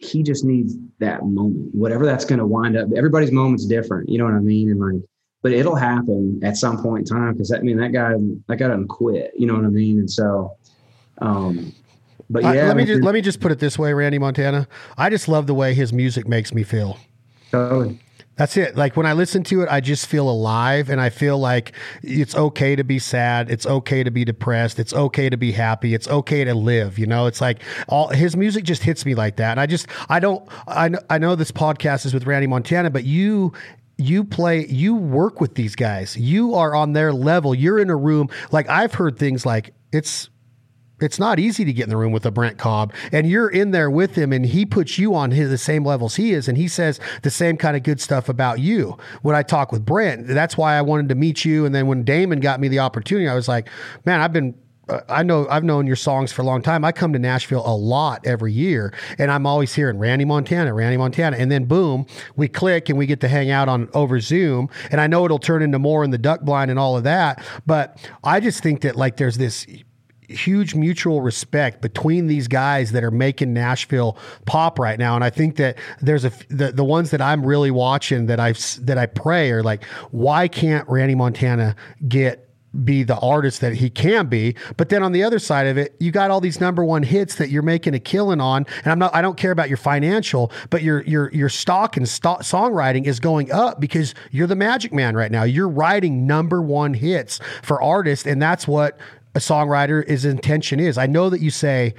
he 0.05 0.23
just 0.23 0.45
needs 0.45 0.77
that 0.99 1.25
moment, 1.25 1.75
whatever 1.75 2.05
that's 2.05 2.25
going 2.25 2.39
to 2.39 2.47
wind 2.47 2.77
up. 2.77 2.89
Everybody's 2.97 3.33
moment's 3.33 3.67
different. 3.67 4.09
You 4.09 4.19
know 4.19 4.25
what 4.25 4.35
I 4.35 4.41
mean? 4.41 4.71
And 4.71 4.81
like, 4.81 5.03
but 5.43 5.53
it'll 5.53 5.75
happen 5.75 6.41
at 6.43 6.57
some 6.57 6.83
point 6.83 7.11
in 7.11 7.17
time. 7.17 7.37
Cause 7.37 7.53
I 7.53 7.61
mean, 7.61 7.77
that 7.79 7.93
guy, 7.93 8.13
that 8.49 8.57
guy 8.57 8.69
doesn't 8.69 8.89
quit, 8.89 9.33
you 9.37 9.47
know 9.47 9.55
what 9.55 9.65
I 9.65 9.69
mean? 9.69 9.99
And 9.99 10.11
so, 10.11 10.57
um, 11.19 11.73
but 12.31 12.43
yeah, 12.43 12.67
let 12.67 12.77
me 12.77 12.85
just, 12.85 13.03
let 13.03 13.15
me 13.15 13.21
just 13.21 13.41
put 13.41 13.53
it 13.53 13.59
this 13.59 13.79
way, 13.79 13.93
Randy 13.93 14.19
Montana. 14.19 14.67
I 14.97 15.11
just 15.11 15.29
love 15.29 15.47
the 15.47 15.55
way 15.55 15.75
his 15.75 15.93
music 15.93 16.27
makes 16.27 16.55
me 16.55 16.63
feel. 16.63 16.99
Totally. 17.51 18.01
That's 18.37 18.57
it. 18.57 18.77
Like 18.77 18.97
when 18.97 19.07
I 19.07 19.13
listen 19.13 19.45
to 19.45 19.63
it, 19.63 19.69
I 19.71 19.81
just 19.81 20.07
feel 20.07 20.29
alive 20.29 20.91
and 20.91 21.01
I 21.01 21.11
feel 21.11 21.39
like 21.39 21.73
it's 22.03 22.35
okay 22.35 22.75
to 22.75 22.83
be 22.83 22.99
sad. 22.99 23.49
It's 23.51 23.65
okay 23.65 24.03
to 24.03 24.11
be 24.11 24.25
depressed. 24.25 24.81
It's 24.81 24.93
okay 24.93 25.31
to 25.31 25.37
be 25.37 25.53
happy. 25.53 25.95
It's 25.95 26.09
okay 26.09 26.43
to 26.45 26.55
live. 26.55 26.99
You 26.99 27.07
know, 27.07 27.27
it's 27.27 27.41
like 27.41 27.63
all 27.89 28.09
his 28.09 28.37
music 28.37 28.65
just 28.65 28.83
hits 28.83 29.07
me 29.07 29.15
like 29.15 29.37
that. 29.37 29.53
And 29.53 29.61
I 29.61 29.67
just, 29.67 29.87
I 30.09 30.19
don't, 30.19 30.49
I 30.67 30.89
know, 30.89 30.99
I 31.09 31.19
know 31.19 31.37
this 31.37 31.53
podcast 31.53 32.07
is 32.07 32.15
with 32.15 32.27
Randy 32.27 32.49
Montana, 32.49 32.91
but 32.91 33.05
you 33.05 33.53
you 33.97 34.25
play 34.25 34.67
you 34.67 34.97
work 34.97 35.41
with 35.41 35.55
these 35.55 35.77
guys 35.77 36.17
you 36.17 36.57
are 36.57 36.75
on 36.75 36.95
their 36.95 37.13
level 37.13 37.55
you're 37.55 37.79
in 37.79 37.91
a 37.91 37.97
room 37.97 38.29
like 38.51 38.69
i've 38.69 38.93
heard 38.93 39.17
things 39.17 39.47
like 39.47 39.73
it's 39.93 40.31
it's 41.05 41.19
not 41.19 41.39
easy 41.39 41.65
to 41.65 41.73
get 41.73 41.85
in 41.85 41.91
the 41.91 41.97
room 41.97 42.13
with 42.13 42.27
a 42.27 42.31
Brent 42.31 42.59
Cobb, 42.59 42.93
and 43.13 43.29
you're 43.29 43.49
in 43.49 43.71
there 43.71 43.91
with 43.91 44.17
him, 44.17 44.33
and 44.33 44.45
he 44.45 44.67
puts 44.67 44.99
you 44.99 45.15
on 45.15 45.31
his, 45.31 45.51
the 45.51 45.59
same 45.59 45.85
levels 45.85 46.17
he 46.17 46.33
is, 46.33 46.49
and 46.49 46.59
he 46.59 46.67
says 46.67 46.99
the 47.23 47.31
same 47.31 47.57
kind 47.57 47.77
of 47.77 47.83
good 47.83 48.01
stuff 48.01 48.29
about 48.29 48.59
you. 48.59 48.97
When 49.23 49.37
I 49.37 49.43
talk 49.43 49.71
with 49.71 49.85
Brent, 49.85 50.27
that's 50.27 50.57
why 50.57 50.75
I 50.75 50.83
wanted 50.83 51.09
to 51.11 51.15
meet 51.15 51.45
you. 51.45 51.67
And 51.67 51.75
then 51.75 51.87
when 51.87 52.05
Damon 52.05 52.41
got 52.41 52.61
me 52.61 52.69
the 52.69 52.81
opportunity, 52.81 53.29
I 53.29 53.35
was 53.35 53.49
like, 53.49 53.69
man, 54.05 54.21
I've 54.21 54.33
been 54.33 54.55
uh, 54.89 55.01
I 55.09 55.23
know 55.23 55.47
I've 55.49 55.65
known 55.65 55.87
your 55.87 55.97
songs 55.97 56.33
for 56.33 56.43
a 56.43 56.45
long 56.45 56.63
time. 56.63 56.85
I 56.85 56.93
come 56.93 57.13
to 57.13 57.19
Nashville 57.19 57.63
a 57.65 57.75
lot 57.75 58.27
every 58.27 58.53
year, 58.53 58.93
and 59.19 59.31
I'm 59.31 59.47
always 59.47 59.75
hearing 59.75 59.99
Randy 59.99 60.25
Montana, 60.25 60.75
Randy 60.75 60.97
Montana, 60.97 61.37
and 61.39 61.51
then 61.51 61.65
boom, 61.65 62.07
we 62.37 62.49
click 62.49 62.89
and 62.89 62.99
we 62.99 63.07
get 63.07 63.21
to 63.21 63.29
hang 63.29 63.51
out 63.51 63.69
on 63.69 63.89
over 63.95 64.21
Zoom. 64.21 64.69
And 64.91 65.01
I 65.01 65.07
know 65.07 65.25
it'll 65.25 65.39
turn 65.39 65.63
into 65.63 65.79
more 65.79 66.05
in 66.05 66.11
the 66.11 66.19
duck 66.19 66.43
blind 66.43 66.71
and 66.71 66.79
all 66.79 66.97
of 66.97 67.05
that, 67.05 67.43
but 67.67 67.99
I 68.23 68.41
just 68.41 68.63
think 68.63 68.83
that 68.83 68.97
like 68.97 69.17
there's 69.17 69.39
this 69.39 69.67
huge 70.29 70.75
mutual 70.75 71.21
respect 71.21 71.81
between 71.83 72.27
these 72.27 72.49
guys 72.49 72.93
that 72.93 73.05
are 73.05 73.11
making 73.11 73.53
Nashville 73.53 74.17
pop 74.47 74.79
right 74.79 74.99
now. 74.99 75.15
And 75.15 75.25
I 75.25 75.31
think 75.31 75.57
that 75.57 75.79
there's 76.01 76.25
a 76.25 76.33
the, 76.49 76.73
the 76.73 76.85
ones 76.85 77.11
that 77.11 77.21
I'm 77.21 77.45
really 77.45 77.71
watching 77.71 78.27
that 78.27 78.41
I 78.41 78.53
that 78.81 78.99
I 78.99 79.07
pray 79.07 79.51
are 79.51 79.63
like, 79.63 79.85
why 80.11 80.49
can't 80.49 80.89
Randy 80.89 81.15
Montana 81.15 81.77
get 82.09 82.45
be 82.83 83.03
the 83.03 83.19
artist 83.19 83.61
that 83.61 83.75
he 83.75 83.89
can 83.89 84.27
be. 84.27 84.57
But 84.77 84.89
then 84.89 85.03
on 85.03 85.13
the 85.13 85.23
other 85.23 85.39
side 85.39 85.67
of 85.67 85.79
it, 85.79 85.95
you 86.01 86.11
got 86.11 86.31
all 86.31 86.41
these 86.41 86.61
number 86.61 86.85
one 86.85 87.03
hits 87.03 87.37
that 87.37 87.51
you're 87.51 87.63
making 87.63 87.95
a 87.95 88.01
killing 88.01 88.41
on. 88.41 88.67
And 88.83 88.93
I'm 88.93 88.99
not, 88.99 89.15
I 89.15 89.23
don't 89.23 89.37
care 89.37 89.53
about 89.53 89.69
your 89.69 89.77
financial, 89.77 90.51
but 90.71 90.83
your 90.83 91.03
your 91.03 91.33
your 91.33 91.49
stock 91.49 91.97
and 91.97 92.07
songwriting 92.07 93.07
is 93.07 93.21
going 93.21 93.53
up 93.53 93.81
because 93.81 94.15
you're 94.31 94.47
the 94.47 94.57
magic 94.57 94.93
man 94.93 95.17
right 95.17 95.31
now. 95.31 95.45
You're 95.45 95.69
writing 95.69 96.27
number 96.27 96.61
one 96.61 96.95
hits 96.95 97.41
for 97.63 97.81
artists, 97.81 98.27
and 98.27 98.41
that's 98.41 98.67
what 98.67 98.99
a 99.35 99.39
songwriter 99.39 100.05
is 100.05 100.25
intention 100.25 100.81
is. 100.81 100.99
I 100.99 101.07
know 101.07 101.31
that 101.31 101.41
you 101.41 101.51
say 101.51 101.95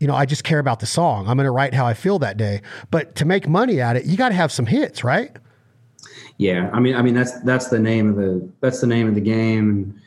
you 0.00 0.06
know, 0.06 0.14
I 0.14 0.26
just 0.26 0.44
care 0.44 0.58
about 0.58 0.80
the 0.80 0.86
song. 0.86 1.28
I'm 1.28 1.36
going 1.36 1.46
to 1.46 1.50
write 1.50 1.74
how 1.74 1.84
I 1.84 1.94
feel 1.94 2.18
that 2.20 2.36
day. 2.36 2.62
But 2.90 3.16
to 3.16 3.24
make 3.24 3.48
money 3.48 3.80
at 3.80 3.96
it, 3.96 4.04
you 4.04 4.16
got 4.16 4.28
to 4.28 4.34
have 4.34 4.52
some 4.52 4.66
hits, 4.66 5.02
right? 5.02 5.36
Yeah, 6.36 6.70
I 6.72 6.78
mean, 6.78 6.94
I 6.94 7.02
mean 7.02 7.14
that's 7.14 7.40
that's 7.40 7.66
the 7.66 7.80
name 7.80 8.08
of 8.10 8.16
the 8.16 8.48
that's 8.60 8.80
the 8.80 8.86
name 8.86 9.08
of 9.08 9.16
the 9.16 9.20
game, 9.20 9.70
and, 9.70 10.00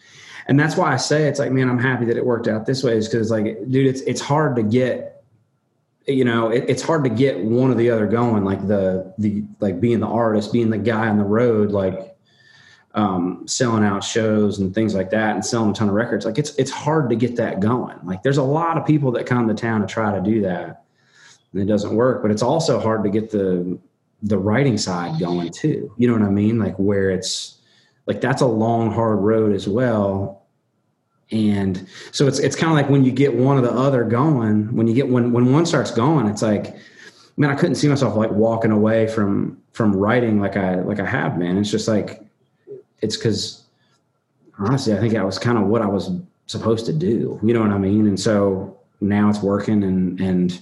and 0.47 0.57
that's 0.57 0.77
why 0.77 0.93
I 0.93 0.95
say 0.95 1.27
it's 1.27 1.39
like, 1.39 1.51
man, 1.51 1.69
I'm 1.69 1.77
happy 1.77 2.05
that 2.05 2.15
it 2.15 2.25
worked 2.25 2.47
out 2.47 2.65
this 2.65 2.83
way, 2.83 2.95
is 2.95 3.09
because 3.09 3.29
like, 3.29 3.43
dude, 3.69 3.85
it's 3.85 3.99
it's 4.01 4.21
hard 4.21 4.55
to 4.55 4.63
get, 4.63 5.25
you 6.07 6.23
know, 6.23 6.49
it, 6.49 6.63
it's 6.69 6.81
hard 6.81 7.03
to 7.03 7.09
get 7.09 7.39
one 7.39 7.69
or 7.69 7.75
the 7.75 7.89
other 7.89 8.07
going, 8.07 8.45
like 8.45 8.65
the 8.65 9.13
the 9.17 9.43
like 9.59 9.81
being 9.81 9.99
the 9.99 10.07
artist, 10.07 10.53
being 10.53 10.69
the 10.69 10.77
guy 10.77 11.09
on 11.09 11.17
the 11.17 11.25
road, 11.25 11.71
like 11.71 12.10
um, 12.93 13.47
selling 13.47 13.83
out 13.83 14.03
shows 14.03 14.59
and 14.59 14.73
things 14.75 14.93
like 14.93 15.09
that 15.11 15.35
and 15.35 15.45
selling 15.45 15.71
a 15.71 15.73
ton 15.73 15.87
of 15.89 15.95
records. 15.95 16.25
Like 16.25 16.37
it's 16.37 16.55
it's 16.55 16.71
hard 16.71 17.09
to 17.09 17.15
get 17.15 17.35
that 17.37 17.59
going. 17.59 17.97
Like 18.03 18.23
there's 18.23 18.37
a 18.37 18.43
lot 18.43 18.77
of 18.77 18.85
people 18.85 19.11
that 19.13 19.25
come 19.25 19.47
to 19.47 19.53
town 19.53 19.81
to 19.81 19.87
try 19.87 20.13
to 20.13 20.21
do 20.21 20.41
that. 20.41 20.83
And 21.53 21.61
it 21.61 21.65
doesn't 21.65 21.95
work. 21.95 22.21
But 22.21 22.31
it's 22.31 22.41
also 22.41 22.79
hard 22.79 23.03
to 23.03 23.09
get 23.09 23.31
the 23.31 23.79
the 24.23 24.37
writing 24.37 24.77
side 24.77 25.19
going 25.19 25.51
too. 25.51 25.93
You 25.97 26.07
know 26.07 26.13
what 26.13 26.23
I 26.23 26.29
mean? 26.29 26.59
Like 26.59 26.75
where 26.77 27.09
it's 27.09 27.57
like 28.07 28.21
that's 28.21 28.41
a 28.41 28.47
long, 28.47 28.91
hard 28.91 29.19
road 29.19 29.53
as 29.53 29.67
well. 29.67 30.43
And 31.31 31.87
so 32.11 32.27
it's 32.27 32.39
it's 32.39 32.57
kind 32.57 32.71
of 32.71 32.75
like 32.75 32.89
when 32.89 33.05
you 33.05 33.11
get 33.11 33.33
one 33.33 33.57
or 33.57 33.61
the 33.61 33.71
other 33.71 34.03
going, 34.03 34.75
when 34.75 34.87
you 34.87 34.93
get 34.93 35.07
when 35.07 35.31
when 35.31 35.53
one 35.53 35.65
starts 35.65 35.91
going, 35.91 36.27
it's 36.27 36.41
like, 36.41 36.75
man, 37.37 37.51
I 37.51 37.55
couldn't 37.55 37.75
see 37.75 37.87
myself 37.87 38.17
like 38.17 38.31
walking 38.31 38.71
away 38.71 39.07
from 39.07 39.61
from 39.71 39.95
writing 39.95 40.41
like 40.41 40.57
I 40.57 40.81
like 40.81 40.99
I 40.99 41.05
have, 41.05 41.37
man. 41.37 41.57
It's 41.57 41.71
just 41.71 41.87
like 41.87 42.21
it's 43.01 43.17
because 43.17 43.63
honestly, 44.59 44.93
I 44.93 44.99
think 44.99 45.13
that 45.13 45.25
was 45.25 45.39
kind 45.39 45.57
of 45.57 45.65
what 45.67 45.81
I 45.81 45.87
was 45.87 46.11
supposed 46.47 46.85
to 46.85 46.93
do. 46.93 47.39
You 47.43 47.53
know 47.53 47.61
what 47.61 47.71
I 47.71 47.77
mean? 47.77 48.07
And 48.07 48.19
so 48.19 48.77
now 48.99 49.29
it's 49.29 49.41
working 49.41 49.83
and, 49.83 50.19
and 50.19 50.61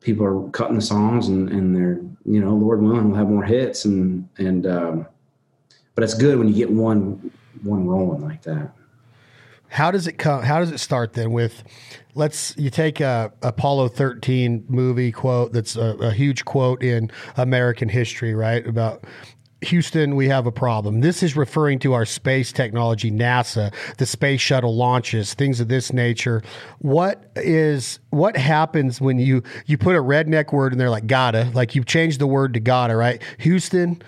people 0.00 0.24
are 0.26 0.48
cutting 0.50 0.76
the 0.76 0.82
songs 0.82 1.28
and, 1.28 1.48
and 1.50 1.74
they're, 1.74 2.00
you 2.24 2.40
know, 2.40 2.54
Lord 2.54 2.82
willing, 2.82 3.08
we'll 3.08 3.18
have 3.18 3.28
more 3.28 3.44
hits 3.44 3.84
and, 3.84 4.28
and, 4.38 4.66
um, 4.66 5.06
but 5.94 6.04
it's 6.04 6.14
good 6.14 6.38
when 6.38 6.48
you 6.48 6.54
get 6.54 6.70
one, 6.70 7.30
one 7.62 7.86
rolling 7.86 8.22
like 8.22 8.42
that. 8.42 8.72
How 9.68 9.90
does 9.90 10.06
it 10.06 10.18
come? 10.18 10.42
How 10.42 10.58
does 10.60 10.70
it 10.70 10.78
start 10.78 11.14
then 11.14 11.32
with, 11.32 11.64
let's, 12.14 12.54
you 12.58 12.68
take 12.68 13.00
a 13.00 13.32
Apollo 13.40 13.88
13 13.88 14.66
movie 14.68 15.12
quote. 15.12 15.52
That's 15.52 15.76
a, 15.76 15.96
a 15.96 16.10
huge 16.10 16.44
quote 16.44 16.82
in 16.82 17.10
American 17.36 17.88
history, 17.88 18.34
right? 18.34 18.66
About 18.66 19.04
Houston, 19.62 20.16
we 20.16 20.28
have 20.28 20.46
a 20.46 20.52
problem. 20.52 21.00
This 21.00 21.22
is 21.22 21.36
referring 21.36 21.78
to 21.80 21.92
our 21.92 22.04
space 22.04 22.52
technology, 22.52 23.10
NASA, 23.10 23.72
the 23.96 24.06
space 24.06 24.40
shuttle 24.40 24.74
launches, 24.74 25.34
things 25.34 25.60
of 25.60 25.68
this 25.68 25.92
nature. 25.92 26.42
What 26.78 27.30
is 27.36 28.00
what 28.10 28.36
happens 28.36 29.00
when 29.00 29.18
you 29.18 29.42
you 29.66 29.78
put 29.78 29.96
a 29.96 30.00
redneck 30.00 30.52
word 30.52 30.72
in 30.72 30.78
there 30.78 30.90
like 30.90 31.06
gotta, 31.06 31.50
like 31.54 31.74
you 31.74 31.84
change 31.84 32.18
the 32.18 32.26
word 32.26 32.54
to 32.54 32.60
gotta, 32.60 32.96
right? 32.96 33.22
Houston, 33.38 34.02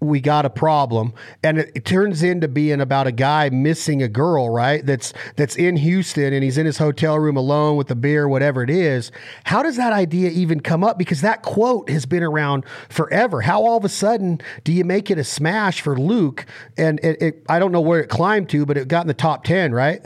we 0.00 0.20
got 0.20 0.44
a 0.44 0.50
problem. 0.50 1.12
And 1.42 1.58
it, 1.58 1.72
it, 1.74 1.84
turns 1.84 2.22
into 2.22 2.46
being 2.46 2.80
about 2.80 3.06
a 3.06 3.12
guy 3.12 3.48
missing 3.50 4.02
a 4.02 4.08
girl 4.08 4.50
right? 4.50 4.84
That's 4.84 5.12
that's 5.36 5.56
in 5.56 5.76
houston 5.76 6.32
and 6.32 6.44
he's 6.44 6.58
in 6.58 6.66
his 6.66 6.78
hotel 6.78 7.18
room 7.18 7.36
alone 7.36 7.76
with 7.76 7.90
a 7.90 7.94
beer 7.94 8.28
whatever 8.28 8.62
it 8.62 8.70
is. 8.70 9.10
How 9.44 9.62
does 9.62 9.76
that 9.76 9.92
idea 9.92 10.30
even 10.30 10.60
come 10.60 10.84
up? 10.84 10.98
Because 10.98 11.20
that 11.22 11.42
quote 11.42 11.90
has 11.90 12.06
been 12.06 12.22
around 12.22 12.64
forever. 12.88 13.40
How 13.40 13.64
all 13.64 13.76
of 13.76 13.84
a 13.84 13.88
sudden 13.88 14.40
do 14.64 14.72
you 14.72 14.84
make 14.84 15.10
it 15.10 15.18
a 15.18 15.24
smash 15.24 15.80
for 15.80 15.96
luke? 15.98 16.46
And 16.76 17.00
it, 17.02 17.20
it, 17.20 17.46
i 17.48 17.58
don't 17.58 17.72
know 17.72 17.80
where 17.80 18.00
it 18.00 18.08
climbed 18.08 18.48
to 18.50 18.66
but 18.66 18.76
it 18.76 18.88
got 18.88 19.02
in 19.02 19.08
the 19.08 19.14
top 19.14 19.44
10 19.44 19.72
right? 19.72 20.00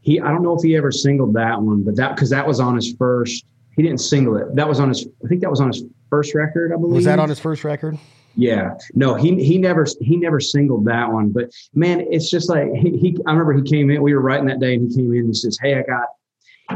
He 0.00 0.20
i 0.20 0.28
don't 0.28 0.42
know 0.42 0.54
if 0.54 0.62
he 0.62 0.76
ever 0.76 0.92
singled 0.92 1.34
that 1.34 1.60
one 1.60 1.82
but 1.82 1.96
that 1.96 2.14
because 2.14 2.30
that 2.30 2.46
was 2.46 2.60
on 2.60 2.76
his 2.76 2.94
first 2.94 3.44
he 3.76 3.82
didn't 3.82 3.98
single 3.98 4.36
it. 4.36 4.54
That 4.54 4.68
was 4.68 4.80
on 4.80 4.88
his 4.88 5.06
i 5.24 5.28
think 5.28 5.42
that 5.42 5.50
was 5.50 5.60
on 5.60 5.68
his 5.68 5.82
first 6.08 6.34
record 6.34 6.72
i 6.72 6.76
believe 6.76 6.94
was 6.94 7.04
that 7.04 7.18
on 7.18 7.28
his 7.28 7.40
first 7.40 7.64
record 7.64 7.98
yeah, 8.36 8.74
no, 8.94 9.14
he 9.14 9.42
he 9.44 9.58
never 9.58 9.86
he 10.00 10.16
never 10.16 10.40
singled 10.40 10.84
that 10.86 11.10
one. 11.12 11.30
But 11.30 11.50
man, 11.74 12.04
it's 12.10 12.30
just 12.30 12.48
like 12.48 12.68
he, 12.74 12.96
he 12.98 13.16
I 13.26 13.30
remember 13.30 13.52
he 13.52 13.62
came 13.62 13.90
in. 13.90 14.02
We 14.02 14.14
were 14.14 14.20
writing 14.20 14.46
that 14.46 14.60
day, 14.60 14.74
and 14.74 14.90
he 14.90 14.96
came 14.96 15.12
in 15.12 15.20
and 15.20 15.36
says, 15.36 15.58
"Hey, 15.60 15.78
I 15.78 15.82
got." 15.82 16.08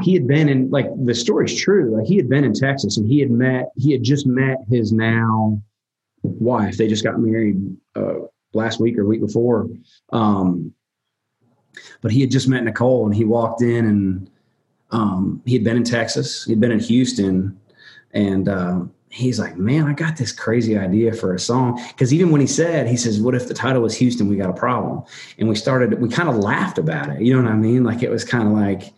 He 0.02 0.12
had 0.12 0.26
been 0.26 0.50
in 0.50 0.70
like 0.70 0.86
the 1.04 1.14
story's 1.14 1.58
true. 1.58 1.96
Like 1.96 2.06
he 2.06 2.16
had 2.16 2.28
been 2.28 2.44
in 2.44 2.52
Texas, 2.52 2.98
and 2.98 3.08
he 3.08 3.20
had 3.20 3.30
met 3.30 3.70
he 3.76 3.90
had 3.92 4.02
just 4.02 4.26
met 4.26 4.58
his 4.68 4.92
now 4.92 5.60
wife. 6.22 6.76
They 6.76 6.88
just 6.88 7.04
got 7.04 7.18
married 7.18 7.56
uh, 7.96 8.26
last 8.52 8.80
week 8.80 8.98
or 8.98 9.06
week 9.06 9.20
before. 9.20 9.68
Um, 10.12 10.74
but 12.02 12.12
he 12.12 12.20
had 12.20 12.30
just 12.30 12.48
met 12.48 12.64
Nicole, 12.64 13.06
and 13.06 13.14
he 13.14 13.24
walked 13.24 13.62
in, 13.62 13.86
and 13.86 14.30
um, 14.90 15.42
he 15.46 15.54
had 15.54 15.64
been 15.64 15.76
in 15.76 15.84
Texas. 15.84 16.44
He'd 16.44 16.60
been 16.60 16.72
in 16.72 16.80
Houston, 16.80 17.58
and 18.12 18.48
uh, 18.48 18.80
he's 19.10 19.38
like, 19.38 19.56
man, 19.56 19.86
I 19.86 19.92
got 19.92 20.16
this 20.16 20.32
crazy 20.32 20.76
idea 20.76 21.12
for 21.12 21.34
a 21.34 21.38
song. 21.38 21.82
Because 21.88 22.12
even 22.12 22.30
when 22.30 22.40
he 22.40 22.46
said, 22.46 22.86
he 22.86 22.96
says, 22.96 23.20
what 23.20 23.34
if 23.34 23.48
the 23.48 23.54
title 23.54 23.82
was 23.82 23.96
Houston, 23.96 24.28
we 24.28 24.36
got 24.36 24.50
a 24.50 24.54
problem? 24.54 25.02
And 25.38 25.48
we 25.48 25.54
started, 25.54 26.00
we 26.00 26.08
kind 26.08 26.28
of 26.28 26.36
laughed 26.36 26.78
about 26.78 27.08
it. 27.10 27.20
You 27.22 27.34
know 27.34 27.42
what 27.42 27.52
I 27.52 27.56
mean? 27.56 27.84
Like 27.84 28.02
it 28.02 28.10
was 28.10 28.24
kind 28.24 28.46
of 28.46 28.54
like, 28.54 28.92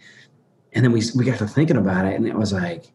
and 0.72 0.84
then 0.84 0.92
we, 0.92 1.02
we 1.14 1.24
got 1.24 1.38
to 1.38 1.46
thinking 1.46 1.76
about 1.76 2.06
it 2.06 2.14
and 2.14 2.26
it 2.26 2.34
was 2.34 2.52
like, 2.52 2.92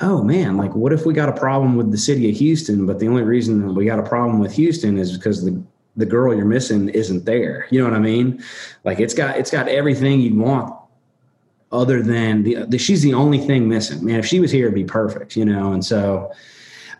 oh 0.00 0.22
man, 0.22 0.56
like 0.56 0.74
what 0.74 0.92
if 0.92 1.04
we 1.04 1.12
got 1.12 1.28
a 1.28 1.38
problem 1.38 1.76
with 1.76 1.90
the 1.90 1.98
city 1.98 2.30
of 2.30 2.36
Houston, 2.36 2.86
but 2.86 2.98
the 2.98 3.08
only 3.08 3.22
reason 3.22 3.66
that 3.66 3.72
we 3.72 3.84
got 3.84 3.98
a 3.98 4.08
problem 4.08 4.38
with 4.38 4.52
Houston 4.54 4.96
is 4.98 5.16
because 5.16 5.44
the, 5.44 5.62
the 5.96 6.06
girl 6.06 6.34
you're 6.34 6.46
missing 6.46 6.88
isn't 6.88 7.26
there. 7.26 7.66
You 7.70 7.80
know 7.80 7.90
what 7.90 7.96
I 7.96 8.00
mean? 8.00 8.42
Like 8.84 9.00
it's 9.00 9.14
got, 9.14 9.36
it's 9.36 9.50
got 9.50 9.68
everything 9.68 10.20
you'd 10.20 10.36
want 10.36 10.74
other 11.72 12.02
than 12.02 12.42
the, 12.42 12.64
the, 12.66 12.78
she's 12.78 13.02
the 13.02 13.14
only 13.14 13.38
thing 13.38 13.68
missing. 13.68 14.04
Man, 14.04 14.18
if 14.18 14.26
she 14.26 14.40
was 14.40 14.50
here, 14.50 14.66
it'd 14.66 14.74
be 14.74 14.84
perfect, 14.84 15.36
you 15.36 15.44
know. 15.44 15.72
And 15.72 15.84
so, 15.84 16.32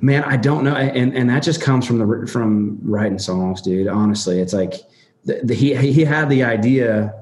man, 0.00 0.22
I 0.24 0.36
don't 0.36 0.64
know, 0.64 0.74
and 0.74 1.16
and 1.16 1.28
that 1.30 1.42
just 1.42 1.60
comes 1.60 1.86
from 1.86 1.98
the 1.98 2.26
from 2.26 2.78
writing 2.82 3.18
songs, 3.18 3.62
dude. 3.62 3.88
Honestly, 3.88 4.40
it's 4.40 4.52
like 4.52 4.74
the, 5.24 5.40
the, 5.42 5.54
he 5.54 5.74
he 5.74 6.04
had 6.04 6.28
the 6.28 6.42
idea, 6.44 7.14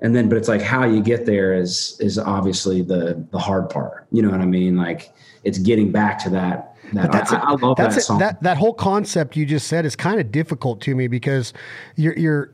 and 0.00 0.14
then 0.14 0.28
but 0.28 0.38
it's 0.38 0.48
like 0.48 0.62
how 0.62 0.84
you 0.84 1.02
get 1.02 1.26
there 1.26 1.54
is 1.54 1.96
is 2.00 2.18
obviously 2.18 2.82
the 2.82 3.26
the 3.30 3.38
hard 3.38 3.70
part. 3.70 4.06
You 4.12 4.22
know 4.22 4.30
what 4.30 4.40
I 4.40 4.46
mean? 4.46 4.76
Like 4.76 5.12
it's 5.42 5.58
getting 5.58 5.90
back 5.90 6.18
to 6.24 6.30
that 6.30 6.74
that, 6.92 7.12
that's 7.12 7.32
I, 7.32 7.38
I 7.38 7.52
love 7.52 7.76
that's 7.76 7.96
that 7.96 8.00
song. 8.02 8.18
That 8.18 8.42
that 8.42 8.56
whole 8.56 8.74
concept 8.74 9.36
you 9.36 9.46
just 9.46 9.66
said 9.66 9.84
is 9.84 9.96
kind 9.96 10.20
of 10.20 10.30
difficult 10.30 10.80
to 10.82 10.94
me 10.94 11.08
because 11.08 11.52
you're 11.96 12.16
you're 12.16 12.52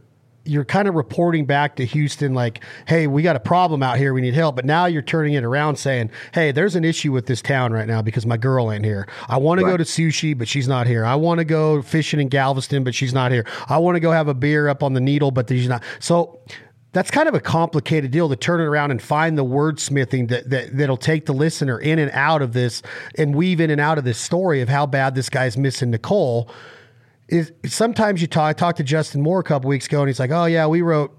you're 0.51 0.65
kind 0.65 0.89
of 0.89 0.95
reporting 0.95 1.47
back 1.47 1.77
to 1.77 1.85
Houston 1.85 2.35
like, 2.35 2.65
"Hey, 2.87 3.07
we 3.07 3.23
got 3.23 3.37
a 3.37 3.41
problem 3.41 3.83
out 3.83 3.99
here. 3.99 4.13
We 4.13 4.21
need 4.21 4.35
help." 4.35 4.57
But 4.57 4.65
now 4.65 4.87
you're 4.87 5.01
turning 5.01 5.35
it 5.35 5.45
around 5.45 5.77
saying, 5.77 6.11
"Hey, 6.35 6.51
there's 6.51 6.75
an 6.75 6.85
issue 6.85 7.13
with 7.13 7.27
this 7.27 7.41
town 7.41 7.73
right 7.73 7.87
now 7.87 8.03
because 8.03 8.27
my 8.27 8.37
girl 8.37 8.73
ain't 8.73 8.85
here. 8.85 9.07
I 9.29 9.37
want 9.37 9.61
to 9.61 9.67
go 9.67 9.77
to 9.77 9.85
sushi, 9.85 10.37
but 10.37 10.49
she's 10.49 10.67
not 10.67 10.89
here. 10.89 11.05
I 11.05 11.15
want 11.15 11.39
to 11.39 11.45
go 11.45 11.83
fishing 11.83 12.21
in 12.21 12.29
Galveston, 12.29 12.83
but 12.83 12.95
she's 12.95 13.15
not 13.15 13.31
here. 13.31 13.47
I 13.69 13.79
want 13.79 13.95
to 13.95 14.01
go 14.01 14.11
have 14.11 14.27
a 14.27 14.35
beer 14.35 14.69
up 14.69 14.83
on 14.83 14.95
the 14.95 15.01
Needle, 15.01 15.31
but 15.31 15.49
she's 15.49 15.69
not." 15.69 15.85
So 16.01 16.41
that's 16.93 17.11
kind 17.11 17.29
of 17.29 17.35
a 17.35 17.41
complicated 17.41 18.11
deal 18.11 18.29
to 18.29 18.37
turn 18.37 18.61
it 18.61 18.65
around 18.65 18.91
and 18.91 19.01
find 19.01 19.39
the 19.39 19.45
wordsmithing 19.45 20.29
that, 20.29 20.51
that 20.51 20.77
that'll 20.77 20.97
take 20.97 21.27
the 21.27 21.33
listener 21.33 21.79
in 21.79 22.01
and 22.01 22.11
out 22.13 22.43
of 22.43 22.53
this 22.53 22.83
and 23.17 23.35
weave 23.35 23.61
in 23.61 23.71
and 23.71 23.81
out 23.81 23.99
of 23.99 24.05
this 24.05 24.19
story 24.19 24.61
of 24.61 24.69
how 24.69 24.87
bad 24.87 25.15
this 25.15 25.29
guy's 25.29 25.57
missing 25.57 25.91
Nicole 25.93 26.51
is 27.31 27.53
sometimes 27.67 28.21
you 28.21 28.27
talk. 28.27 28.51
I 28.51 28.53
talked 28.53 28.79
to 28.79 28.85
Justin 28.85 29.23
Moore 29.23 29.41
a 29.41 29.45
couple 29.45 29.69
weeks 29.69 29.87
ago, 29.87 30.01
and 30.01 30.09
he's 30.09 30.21
like, 30.21 30.31
"Oh 30.31 30.45
yeah, 30.45 30.67
we 30.67 30.83
wrote." 30.83 31.17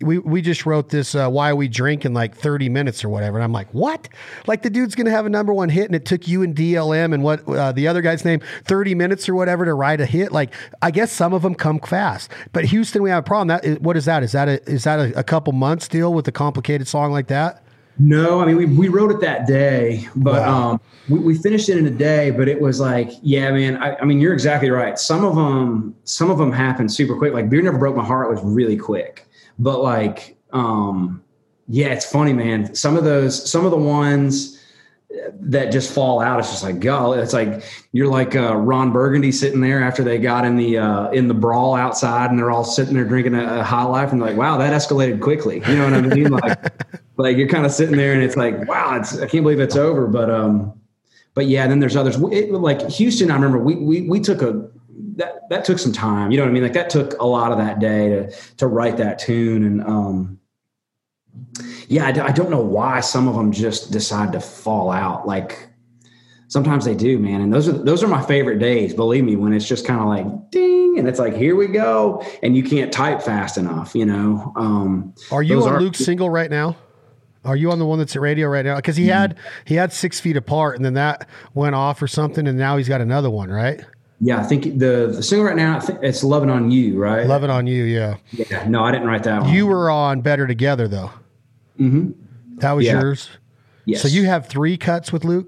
We, 0.00 0.18
we 0.18 0.42
just 0.42 0.64
wrote 0.64 0.90
this 0.90 1.16
uh, 1.16 1.28
why 1.28 1.52
we 1.54 1.66
drink 1.66 2.04
in 2.04 2.14
like 2.14 2.36
30 2.36 2.68
minutes 2.68 3.02
or 3.02 3.08
whatever. 3.08 3.36
And 3.36 3.42
i'm 3.42 3.50
like 3.50 3.74
what? 3.74 4.08
Like 4.46 4.62
the 4.62 4.70
dude's 4.70 4.94
gonna 4.94 5.10
have 5.10 5.26
a 5.26 5.28
number 5.28 5.52
one 5.52 5.68
hit 5.68 5.86
and 5.86 5.94
it 5.96 6.04
took 6.04 6.28
you 6.28 6.44
and 6.44 6.54
dlm 6.54 7.12
and 7.12 7.24
what 7.24 7.44
uh, 7.48 7.72
the 7.72 7.88
other 7.88 8.00
guy's 8.00 8.24
name 8.24 8.40
30 8.62 8.94
minutes 8.94 9.28
or 9.28 9.34
whatever 9.34 9.64
to 9.64 9.74
write 9.74 10.00
a 10.00 10.06
hit. 10.06 10.30
Like 10.30 10.54
i 10.82 10.92
guess 10.92 11.10
some 11.10 11.32
of 11.32 11.42
them 11.42 11.56
come 11.56 11.80
fast. 11.80 12.30
But 12.52 12.66
houston 12.66 13.02
we 13.02 13.10
have 13.10 13.24
a 13.24 13.26
problem. 13.26 13.48
That 13.48 13.64
is, 13.64 13.80
what 13.80 13.96
is 13.96 14.04
that? 14.04 14.22
Is 14.22 14.30
that 14.30 14.48
a 14.48 14.62
is 14.70 14.84
that 14.84 15.00
a, 15.00 15.18
a 15.18 15.24
couple 15.24 15.52
months 15.52 15.88
deal 15.88 16.14
with 16.14 16.28
a 16.28 16.32
complicated 16.32 16.86
song 16.86 17.10
like 17.10 17.26
that 17.26 17.64
no, 17.98 18.40
I 18.40 18.46
mean 18.46 18.56
we, 18.56 18.66
we 18.66 18.88
wrote 18.88 19.10
it 19.10 19.20
that 19.20 19.46
day, 19.46 20.08
but 20.16 20.42
wow. 20.42 20.70
um, 20.70 20.80
we, 21.08 21.18
we 21.18 21.38
finished 21.38 21.68
it 21.68 21.76
in 21.76 21.86
a 21.86 21.90
day. 21.90 22.30
But 22.30 22.48
it 22.48 22.60
was 22.60 22.80
like, 22.80 23.10
yeah, 23.22 23.50
man. 23.50 23.76
I, 23.78 23.96
I, 23.96 24.04
mean, 24.04 24.20
you're 24.20 24.32
exactly 24.32 24.70
right. 24.70 24.98
Some 24.98 25.24
of 25.24 25.34
them, 25.34 25.94
some 26.04 26.30
of 26.30 26.38
them 26.38 26.52
happened 26.52 26.92
super 26.92 27.16
quick. 27.16 27.32
Like 27.32 27.50
beer 27.50 27.62
never 27.62 27.78
broke 27.78 27.96
my 27.96 28.04
heart 28.04 28.30
was 28.30 28.40
really 28.42 28.76
quick, 28.76 29.26
but 29.58 29.82
like, 29.82 30.36
um, 30.52 31.22
yeah, 31.68 31.88
it's 31.88 32.10
funny, 32.10 32.32
man. 32.32 32.74
Some 32.74 32.96
of 32.96 33.04
those, 33.04 33.50
some 33.50 33.64
of 33.64 33.70
the 33.70 33.76
ones 33.78 34.57
that 35.40 35.72
just 35.72 35.92
fall 35.92 36.20
out. 36.20 36.38
It's 36.38 36.50
just 36.50 36.62
like, 36.62 36.80
God, 36.80 37.18
it's 37.18 37.32
like 37.32 37.64
you're 37.92 38.08
like 38.08 38.36
uh, 38.36 38.54
Ron 38.56 38.92
Burgundy 38.92 39.32
sitting 39.32 39.60
there 39.60 39.82
after 39.82 40.04
they 40.04 40.18
got 40.18 40.44
in 40.44 40.56
the 40.56 40.78
uh, 40.78 41.10
in 41.10 41.28
the 41.28 41.34
brawl 41.34 41.74
outside, 41.74 42.30
and 42.30 42.38
they're 42.38 42.50
all 42.50 42.64
sitting 42.64 42.94
there 42.94 43.04
drinking 43.04 43.34
a, 43.34 43.60
a 43.60 43.64
high 43.64 43.84
life, 43.84 44.12
and 44.12 44.20
like, 44.20 44.36
wow, 44.36 44.58
that 44.58 44.72
escalated 44.72 45.20
quickly. 45.20 45.62
You 45.66 45.76
know 45.76 45.84
what 45.84 45.94
I 45.94 46.00
mean? 46.02 46.30
like, 46.30 47.00
like 47.16 47.36
you're 47.36 47.48
kind 47.48 47.64
of 47.64 47.72
sitting 47.72 47.96
there, 47.96 48.12
and 48.12 48.22
it's 48.22 48.36
like, 48.36 48.68
wow, 48.68 48.96
it's 48.96 49.18
I 49.18 49.26
can't 49.26 49.44
believe 49.44 49.60
it's 49.60 49.76
over. 49.76 50.06
But 50.06 50.30
um, 50.30 50.78
but 51.34 51.46
yeah, 51.46 51.66
then 51.66 51.80
there's 51.80 51.96
others. 51.96 52.16
It, 52.30 52.52
like 52.52 52.86
Houston, 52.90 53.30
I 53.30 53.34
remember 53.34 53.58
we 53.58 53.76
we 53.76 54.02
we 54.02 54.20
took 54.20 54.42
a 54.42 54.68
that 55.16 55.48
that 55.48 55.64
took 55.64 55.78
some 55.78 55.92
time. 55.92 56.30
You 56.30 56.36
know 56.36 56.44
what 56.44 56.50
I 56.50 56.52
mean? 56.52 56.62
Like 56.62 56.74
that 56.74 56.90
took 56.90 57.18
a 57.18 57.26
lot 57.26 57.50
of 57.50 57.58
that 57.58 57.78
day 57.78 58.10
to 58.10 58.30
to 58.58 58.66
write 58.66 58.98
that 58.98 59.18
tune, 59.18 59.64
and 59.64 59.82
um, 59.82 60.37
yeah, 61.88 62.06
I, 62.06 62.26
I 62.26 62.32
don't 62.32 62.50
know 62.50 62.60
why 62.60 63.00
some 63.00 63.28
of 63.28 63.34
them 63.34 63.52
just 63.52 63.90
decide 63.90 64.32
to 64.32 64.40
fall 64.40 64.90
out. 64.90 65.26
Like 65.26 65.68
sometimes 66.48 66.84
they 66.84 66.94
do, 66.94 67.18
man. 67.18 67.40
And 67.40 67.52
those 67.52 67.68
are 67.68 67.72
those 67.72 68.02
are 68.02 68.08
my 68.08 68.22
favorite 68.22 68.58
days. 68.58 68.94
Believe 68.94 69.24
me, 69.24 69.36
when 69.36 69.52
it's 69.52 69.66
just 69.68 69.86
kind 69.86 70.00
of 70.00 70.06
like 70.06 70.50
ding, 70.50 70.98
and 70.98 71.08
it's 71.08 71.18
like 71.18 71.34
here 71.34 71.56
we 71.56 71.68
go, 71.68 72.24
and 72.42 72.56
you 72.56 72.62
can't 72.62 72.92
type 72.92 73.22
fast 73.22 73.56
enough. 73.56 73.94
You 73.94 74.06
know. 74.06 74.52
Um, 74.56 75.14
are 75.30 75.42
you 75.42 75.62
on 75.62 75.74
are, 75.74 75.80
Luke's 75.80 76.00
single 76.00 76.30
right 76.30 76.50
now? 76.50 76.76
Are 77.44 77.56
you 77.56 77.70
on 77.70 77.78
the 77.78 77.86
one 77.86 77.98
that's 77.98 78.16
at 78.16 78.20
radio 78.20 78.48
right 78.48 78.64
now? 78.64 78.76
Because 78.76 78.96
he 78.96 79.04
mm-hmm. 79.04 79.18
had 79.18 79.38
he 79.64 79.74
had 79.74 79.92
six 79.92 80.18
feet 80.20 80.36
apart, 80.36 80.76
and 80.76 80.84
then 80.84 80.94
that 80.94 81.28
went 81.54 81.74
off 81.74 82.02
or 82.02 82.08
something, 82.08 82.46
and 82.46 82.58
now 82.58 82.76
he's 82.76 82.88
got 82.88 83.00
another 83.00 83.30
one, 83.30 83.50
right? 83.50 83.80
Yeah, 84.20 84.40
I 84.40 84.42
think 84.42 84.78
the 84.78 85.12
the 85.14 85.22
single 85.22 85.46
right 85.46 85.56
now 85.56 85.80
it's 86.02 86.24
"Loving 86.24 86.50
on 86.50 86.70
You," 86.70 86.98
right? 86.98 87.26
"Loving 87.26 87.50
on 87.50 87.66
You," 87.66 87.84
yeah. 87.84 88.16
Yeah, 88.32 88.68
no, 88.68 88.82
I 88.82 88.90
didn't 88.90 89.06
write 89.06 89.22
that 89.24 89.42
one. 89.42 89.54
You 89.54 89.66
were 89.66 89.90
on 89.90 90.20
"Better 90.20 90.46
Together" 90.46 90.88
though. 90.88 91.10
Mm-hmm. 91.78 92.10
That 92.58 92.72
was 92.72 92.86
yeah. 92.86 93.00
yours. 93.00 93.30
Yes. 93.84 94.02
So 94.02 94.08
you 94.08 94.26
have 94.26 94.46
three 94.46 94.76
cuts 94.76 95.12
with 95.12 95.24
Luke. 95.24 95.46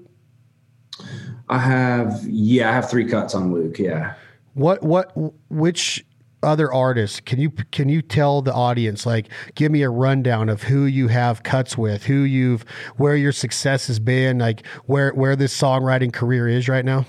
I 1.49 1.59
have, 1.59 2.23
yeah, 2.25 2.69
I 2.69 2.73
have 2.73 2.89
three 2.89 3.05
cuts 3.05 3.35
on 3.35 3.53
Luke. 3.53 3.77
Yeah. 3.77 4.13
What 4.53 4.83
what 4.83 5.11
which 5.49 6.05
other 6.43 6.73
artists 6.73 7.19
can 7.19 7.39
you 7.39 7.51
can 7.71 7.87
you 7.87 8.01
tell 8.01 8.41
the 8.41 8.53
audience 8.53 9.05
like 9.05 9.27
give 9.55 9.71
me 9.71 9.83
a 9.83 9.89
rundown 9.89 10.49
of 10.49 10.63
who 10.63 10.85
you 10.85 11.07
have 11.07 11.43
cuts 11.43 11.77
with 11.77 12.03
who 12.05 12.21
you've 12.21 12.63
where 12.97 13.15
your 13.15 13.31
success 13.31 13.87
has 13.87 13.99
been 13.99 14.39
like 14.39 14.65
where 14.85 15.11
where 15.11 15.35
this 15.35 15.55
songwriting 15.55 16.11
career 16.11 16.47
is 16.47 16.67
right 16.67 16.83
now 16.83 17.05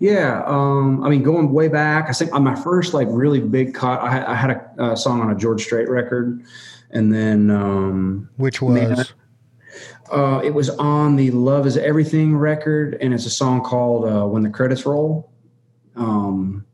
yeah 0.00 0.42
um, 0.46 1.02
i 1.02 1.08
mean 1.08 1.22
going 1.22 1.50
way 1.50 1.66
back 1.66 2.10
i 2.10 2.12
think 2.12 2.32
on 2.34 2.44
my 2.44 2.54
first 2.54 2.92
like 2.92 3.08
really 3.10 3.40
big 3.40 3.72
cut 3.74 4.00
i 4.00 4.10
had, 4.10 4.24
I 4.24 4.34
had 4.34 4.50
a, 4.50 4.90
a 4.90 4.96
song 4.96 5.22
on 5.22 5.30
a 5.30 5.34
george 5.34 5.62
strait 5.62 5.88
record 5.88 6.44
and 6.92 7.12
then 7.12 7.50
um, 7.50 8.28
which 8.36 8.62
was? 8.62 9.14
uh, 10.10 10.40
it 10.44 10.52
was 10.52 10.70
on 10.70 11.16
the 11.16 11.30
love 11.30 11.66
is 11.66 11.76
everything 11.76 12.36
record 12.36 12.96
and 13.00 13.14
it's 13.14 13.26
a 13.26 13.30
song 13.30 13.62
called 13.62 14.04
uh, 14.04 14.26
when 14.26 14.42
the 14.42 14.50
credits 14.50 14.84
roll. 14.84 15.30
Um, 15.96 16.66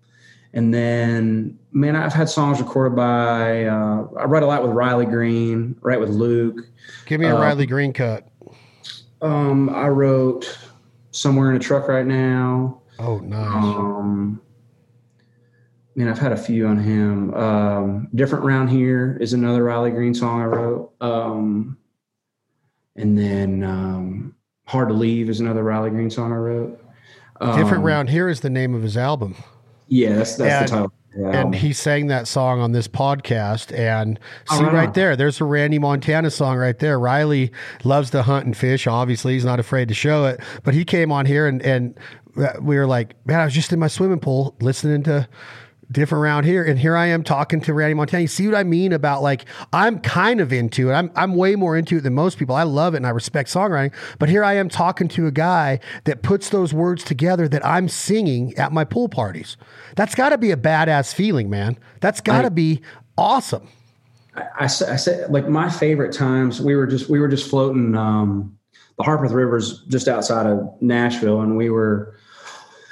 and 0.55 0.73
then 0.73 1.59
man 1.73 1.95
i've 1.95 2.13
had 2.13 2.29
songs 2.29 2.59
recorded 2.59 2.97
by 2.97 3.67
uh, 3.67 4.09
i 4.19 4.25
write 4.25 4.43
a 4.43 4.47
lot 4.47 4.63
with 4.63 4.73
riley 4.73 5.05
green 5.05 5.77
write 5.83 6.01
with 6.01 6.09
luke. 6.09 6.67
Give 7.07 7.21
me 7.21 7.27
a 7.27 7.35
riley 7.35 7.67
green 7.67 7.93
cut. 7.93 8.29
Um, 9.21 9.69
i 9.71 9.89
wrote 9.89 10.59
somewhere 11.11 11.51
in 11.51 11.57
a 11.57 11.59
truck 11.59 11.89
right 11.89 12.07
now. 12.07 12.81
Oh 12.99 13.19
nice. 13.19 13.65
Um, 13.65 14.41
mean, 15.99 16.09
I've 16.09 16.19
had 16.19 16.31
a 16.31 16.37
few 16.37 16.69
on 16.69 16.79
him. 16.79 17.35
Um, 17.35 18.09
Different 18.15 18.45
Round 18.45 18.71
Here 18.71 19.19
is 19.21 19.33
another 19.33 19.65
Riley 19.65 19.91
Green 19.91 20.15
song 20.15 20.41
I 20.41 20.45
wrote. 20.45 20.93
Um, 21.01 21.77
and 22.95 23.19
then 23.19 23.65
um, 23.65 24.35
Hard 24.67 24.89
to 24.91 24.95
Leave 24.95 25.29
is 25.29 25.41
another 25.41 25.65
Riley 25.65 25.91
Green 25.91 26.09
song 26.09 26.33
I 26.33 26.37
wrote. 26.37 26.81
Different 27.41 27.79
um, 27.79 27.83
Round 27.83 28.11
Here 28.11 28.29
is 28.29 28.41
the 28.41 28.51
name 28.51 28.77
of 28.77 28.83
his 28.83 28.97
album. 28.97 29.35
Yeah, 29.89 30.15
that's, 30.15 30.37
that's 30.37 30.53
and, 30.53 30.69
the 30.69 30.71
title. 30.71 30.93
Yeah. 31.17 31.41
And 31.41 31.55
he 31.55 31.73
sang 31.73 32.07
that 32.09 32.29
song 32.29 32.61
on 32.61 32.71
this 32.71 32.87
podcast. 32.87 33.77
And 33.77 34.21
see 34.49 34.63
right. 34.63 34.73
right 34.73 34.95
there, 34.95 35.17
there's 35.17 35.41
a 35.41 35.45
Randy 35.45 35.81
Montana 35.81 36.31
song 36.31 36.59
right 36.59 36.79
there. 36.79 37.01
Riley 37.01 37.51
loves 37.83 38.11
to 38.11 38.23
hunt 38.23 38.47
and 38.47 38.57
fish. 38.57 38.87
Obviously, 38.87 39.33
he's 39.33 39.45
not 39.45 39.59
afraid 39.59 39.89
to 39.89 39.95
show 39.95 40.27
it. 40.27 40.41
But 40.63 40.75
he 40.75 40.85
came 40.85 41.11
on 41.11 41.27
here 41.27 41.49
and, 41.49 41.61
and 41.63 41.99
we 42.61 42.77
were 42.77 42.87
like, 42.87 43.17
man, 43.27 43.41
I 43.41 43.45
was 43.47 43.55
just 43.55 43.73
in 43.73 43.81
my 43.81 43.89
swimming 43.89 44.21
pool 44.21 44.55
listening 44.61 45.03
to 45.05 45.29
different 45.91 46.23
around 46.23 46.45
here. 46.45 46.65
And 46.65 46.79
here 46.79 46.97
I 46.97 47.07
am 47.07 47.23
talking 47.23 47.61
to 47.63 47.75
Randy 47.75 47.95
Montana. 47.95 48.23
You 48.23 48.29
see 48.29 48.47
what 48.47 48.57
I 48.57 48.65
mean 48.65 48.93
about 48.93 49.23
like 49.23 49.45
I'm 49.73 49.99
kind 50.01 50.41
of 50.41 50.53
into 50.53 50.91
it. 50.91 50.95
I'm 50.95 51.11
I'm 51.17 51.35
way 51.35 51.57
more 51.57 51.77
into 51.77 51.99
it 51.99 52.03
than 52.03 52.15
most 52.15 52.39
people. 52.39 52.55
I 52.55 52.65
love 52.65 52.95
it 52.95 52.99
and 52.99 53.07
I 53.07 53.11
respect 53.11 53.49
songwriting. 53.49 53.93
But 54.19 54.29
here 54.29 54.45
I 54.45 54.55
am 54.55 54.69
talking 54.69 55.09
to 55.09 55.27
a 55.27 55.31
guy 55.31 55.81
that 56.05 56.23
puts 56.23 56.51
those 56.51 56.75
words 56.75 57.05
together 57.05 57.49
that 57.49 57.65
I'm 57.65 57.89
singing 57.89 58.57
at 58.57 58.73
my 58.73 58.85
pool 58.85 59.09
parties. 59.09 59.57
That's 59.97 60.15
got 60.15 60.31
to 60.31 60.39
be 60.39 60.51
a 60.51 60.57
badass 60.57 61.15
feeling, 61.15 61.49
man. 61.51 61.79
That's 62.01 62.21
got 62.21 62.43
to 62.43 62.51
be 62.51 62.83
awesome. 63.17 63.69
I, 64.35 64.43
I, 64.43 64.65
I 64.65 64.67
said 64.67 65.31
like 65.31 65.49
my 65.49 65.71
favorite 65.71 66.13
times. 66.13 66.61
We 66.61 66.77
were 66.77 66.87
just 66.87 67.09
we 67.09 67.19
were 67.19 67.29
just 67.29 67.49
floating 67.49 67.95
um, 67.97 68.59
the 68.99 69.05
Harpeth 69.05 69.33
Rivers 69.33 69.83
just 69.89 70.09
outside 70.09 70.47
of 70.47 70.69
Nashville, 70.81 71.41
and 71.41 71.57
we 71.57 71.71
were 71.71 72.18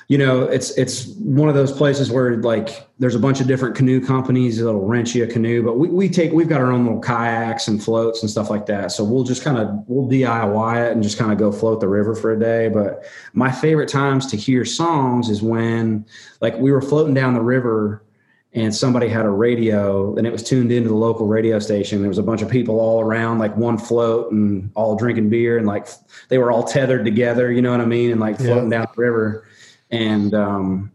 you 0.09 0.19
know, 0.19 0.43
it's 0.43 0.71
it's 0.79 1.09
one 1.17 1.49
of 1.49 1.57
those 1.57 1.73
places 1.73 2.13
where 2.13 2.37
like 2.37 2.87
there's 2.99 3.17
a 3.17 3.19
bunch 3.19 3.41
of 3.41 3.49
different 3.49 3.75
canoe 3.75 4.05
companies 4.05 4.59
that'll 4.59 4.87
rent 4.87 5.15
you 5.17 5.25
a 5.25 5.27
canoe, 5.27 5.65
but 5.65 5.79
we, 5.79 5.89
we 5.89 6.09
take 6.09 6.31
we've 6.33 6.49
got 6.49 6.61
our 6.61 6.71
own 6.71 6.85
little 6.85 7.01
kayaks 7.01 7.67
and 7.67 7.83
floats 7.83 8.23
and 8.23 8.31
stuff 8.31 8.49
like 8.49 8.67
that. 8.67 8.93
So 8.93 9.03
we'll 9.03 9.25
just 9.25 9.43
kind 9.43 9.59
of 9.59 9.69
we'll 9.89 10.09
DIY 10.09 10.87
it 10.87 10.93
and 10.93 11.03
just 11.03 11.19
kind 11.19 11.33
of 11.33 11.39
go 11.39 11.51
float 11.51 11.81
the 11.81 11.89
river 11.89 12.15
for 12.15 12.33
a 12.33 12.39
day. 12.39 12.69
But 12.69 13.05
my 13.33 13.51
favorite 13.51 13.89
times 13.89 14.27
to 14.27 14.37
hear 14.37 14.65
songs 14.65 15.29
is 15.29 15.43
when 15.43 16.07
like 16.41 16.57
we 16.57 16.71
were 16.71 16.83
floating 16.83 17.15
down 17.15 17.35
the 17.35 17.43
river 17.43 18.05
and 18.53 18.73
somebody 18.73 19.09
had 19.09 19.27
a 19.27 19.31
radio 19.31 20.17
and 20.17 20.25
it 20.25 20.31
was 20.31 20.45
tuned 20.45 20.71
into 20.71 20.89
the 20.89 20.95
local 20.95 21.27
radio 21.27 21.59
station. 21.59 21.99
There 21.99 22.09
was 22.09 22.19
a 22.19 22.23
bunch 22.23 22.43
of 22.43 22.49
people 22.49 22.79
all 22.79 23.01
around, 23.01 23.41
like 23.41 23.57
one 23.57 23.77
float 23.77 24.31
and 24.31 24.71
all 24.77 24.95
drinking 24.95 25.31
beer 25.31 25.59
and 25.59 25.67
like 25.67 25.89
they 26.29 26.39
were 26.39 26.53
all 26.53 26.63
tethered 26.63 27.05
together, 27.05 27.51
you 27.51 27.61
know 27.61 27.73
what 27.73 27.81
I 27.81 27.87
mean? 27.87 28.13
And 28.13 28.21
like 28.21 28.37
floating 28.37 28.71
yeah. 28.71 28.79
down 28.79 28.87
the 28.95 29.03
river 29.03 29.49
and 29.91 30.35
um, 30.35 30.93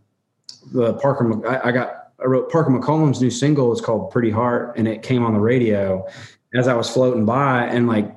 the 0.72 0.94
Parker 0.96 1.48
I, 1.48 1.70
I, 1.70 1.72
got 1.72 2.12
I 2.20 2.26
wrote 2.26 2.52
Parker 2.52 2.72
McCollum's 2.72 3.22
new 3.22 3.32
single 3.32 3.72
is 3.74 3.82
called 3.82 4.12
Pretty 4.12 4.32
Heart, 4.32 4.78
and 4.78 4.88
it 4.88 5.04
came 5.04 5.24
on 5.24 5.34
the 5.34 5.39
radio 5.39 6.06
as 6.54 6.68
I 6.68 6.74
was 6.74 6.89
floating 6.89 7.26
by, 7.26 7.66
and 7.66 7.88
like 7.88 8.14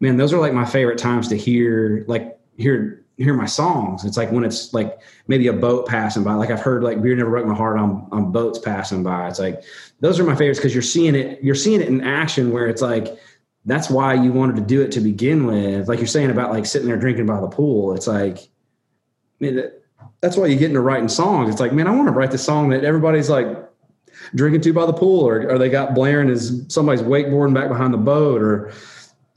man, 0.00 0.16
those 0.16 0.32
are 0.32 0.38
like 0.38 0.52
my 0.52 0.64
favorite 0.64 0.98
times 0.98 1.28
to 1.28 1.36
hear 1.36 2.04
like 2.08 2.38
hear 2.56 3.04
hear 3.16 3.34
my 3.34 3.46
songs. 3.46 4.04
It's 4.04 4.16
like 4.16 4.30
when 4.30 4.44
it's 4.44 4.72
like 4.72 5.00
maybe 5.26 5.48
a 5.48 5.52
boat 5.52 5.88
passing 5.88 6.22
by. 6.22 6.34
Like 6.34 6.50
I've 6.50 6.60
heard 6.60 6.84
like 6.84 7.02
Beer 7.02 7.16
Never 7.16 7.30
Broke 7.30 7.46
My 7.46 7.54
Heart 7.54 7.78
on 7.78 8.08
on 8.12 8.32
boats 8.32 8.58
passing 8.58 9.02
by. 9.02 9.28
It's 9.28 9.38
like 9.38 9.62
those 10.00 10.20
are 10.20 10.24
my 10.24 10.36
favorites 10.36 10.60
because 10.60 10.74
you're 10.74 10.82
seeing 10.82 11.14
it 11.14 11.42
you're 11.42 11.54
seeing 11.54 11.80
it 11.80 11.88
in 11.88 12.00
action 12.02 12.52
where 12.52 12.66
it's 12.68 12.82
like 12.82 13.18
that's 13.64 13.90
why 13.90 14.14
you 14.14 14.32
wanted 14.32 14.56
to 14.56 14.62
do 14.62 14.80
it 14.80 14.92
to 14.92 15.00
begin 15.00 15.46
with. 15.46 15.88
Like 15.88 15.98
you're 15.98 16.06
saying 16.06 16.30
about 16.30 16.52
like 16.52 16.64
sitting 16.64 16.88
there 16.88 16.96
drinking 16.96 17.26
by 17.26 17.40
the 17.40 17.48
pool. 17.48 17.94
It's 17.94 18.06
like 18.06 18.38
I 18.38 19.44
mean, 19.44 19.70
that's 20.20 20.36
why 20.36 20.46
you 20.46 20.56
get 20.56 20.68
into 20.68 20.80
writing 20.80 21.08
songs. 21.08 21.50
It's 21.50 21.60
like, 21.60 21.72
man, 21.72 21.86
I 21.86 21.94
want 21.94 22.08
to 22.08 22.12
write 22.12 22.30
the 22.30 22.38
song 22.38 22.70
that 22.70 22.84
everybody's 22.84 23.30
like 23.30 23.46
drinking 24.34 24.60
to 24.62 24.72
by 24.72 24.86
the 24.86 24.92
pool, 24.92 25.26
or, 25.26 25.48
or 25.50 25.58
they 25.58 25.68
got 25.68 25.94
blaring 25.94 26.28
as 26.28 26.64
somebody's 26.68 27.02
wakeboarding 27.02 27.54
back 27.54 27.68
behind 27.68 27.94
the 27.94 27.98
boat, 27.98 28.42
or 28.42 28.72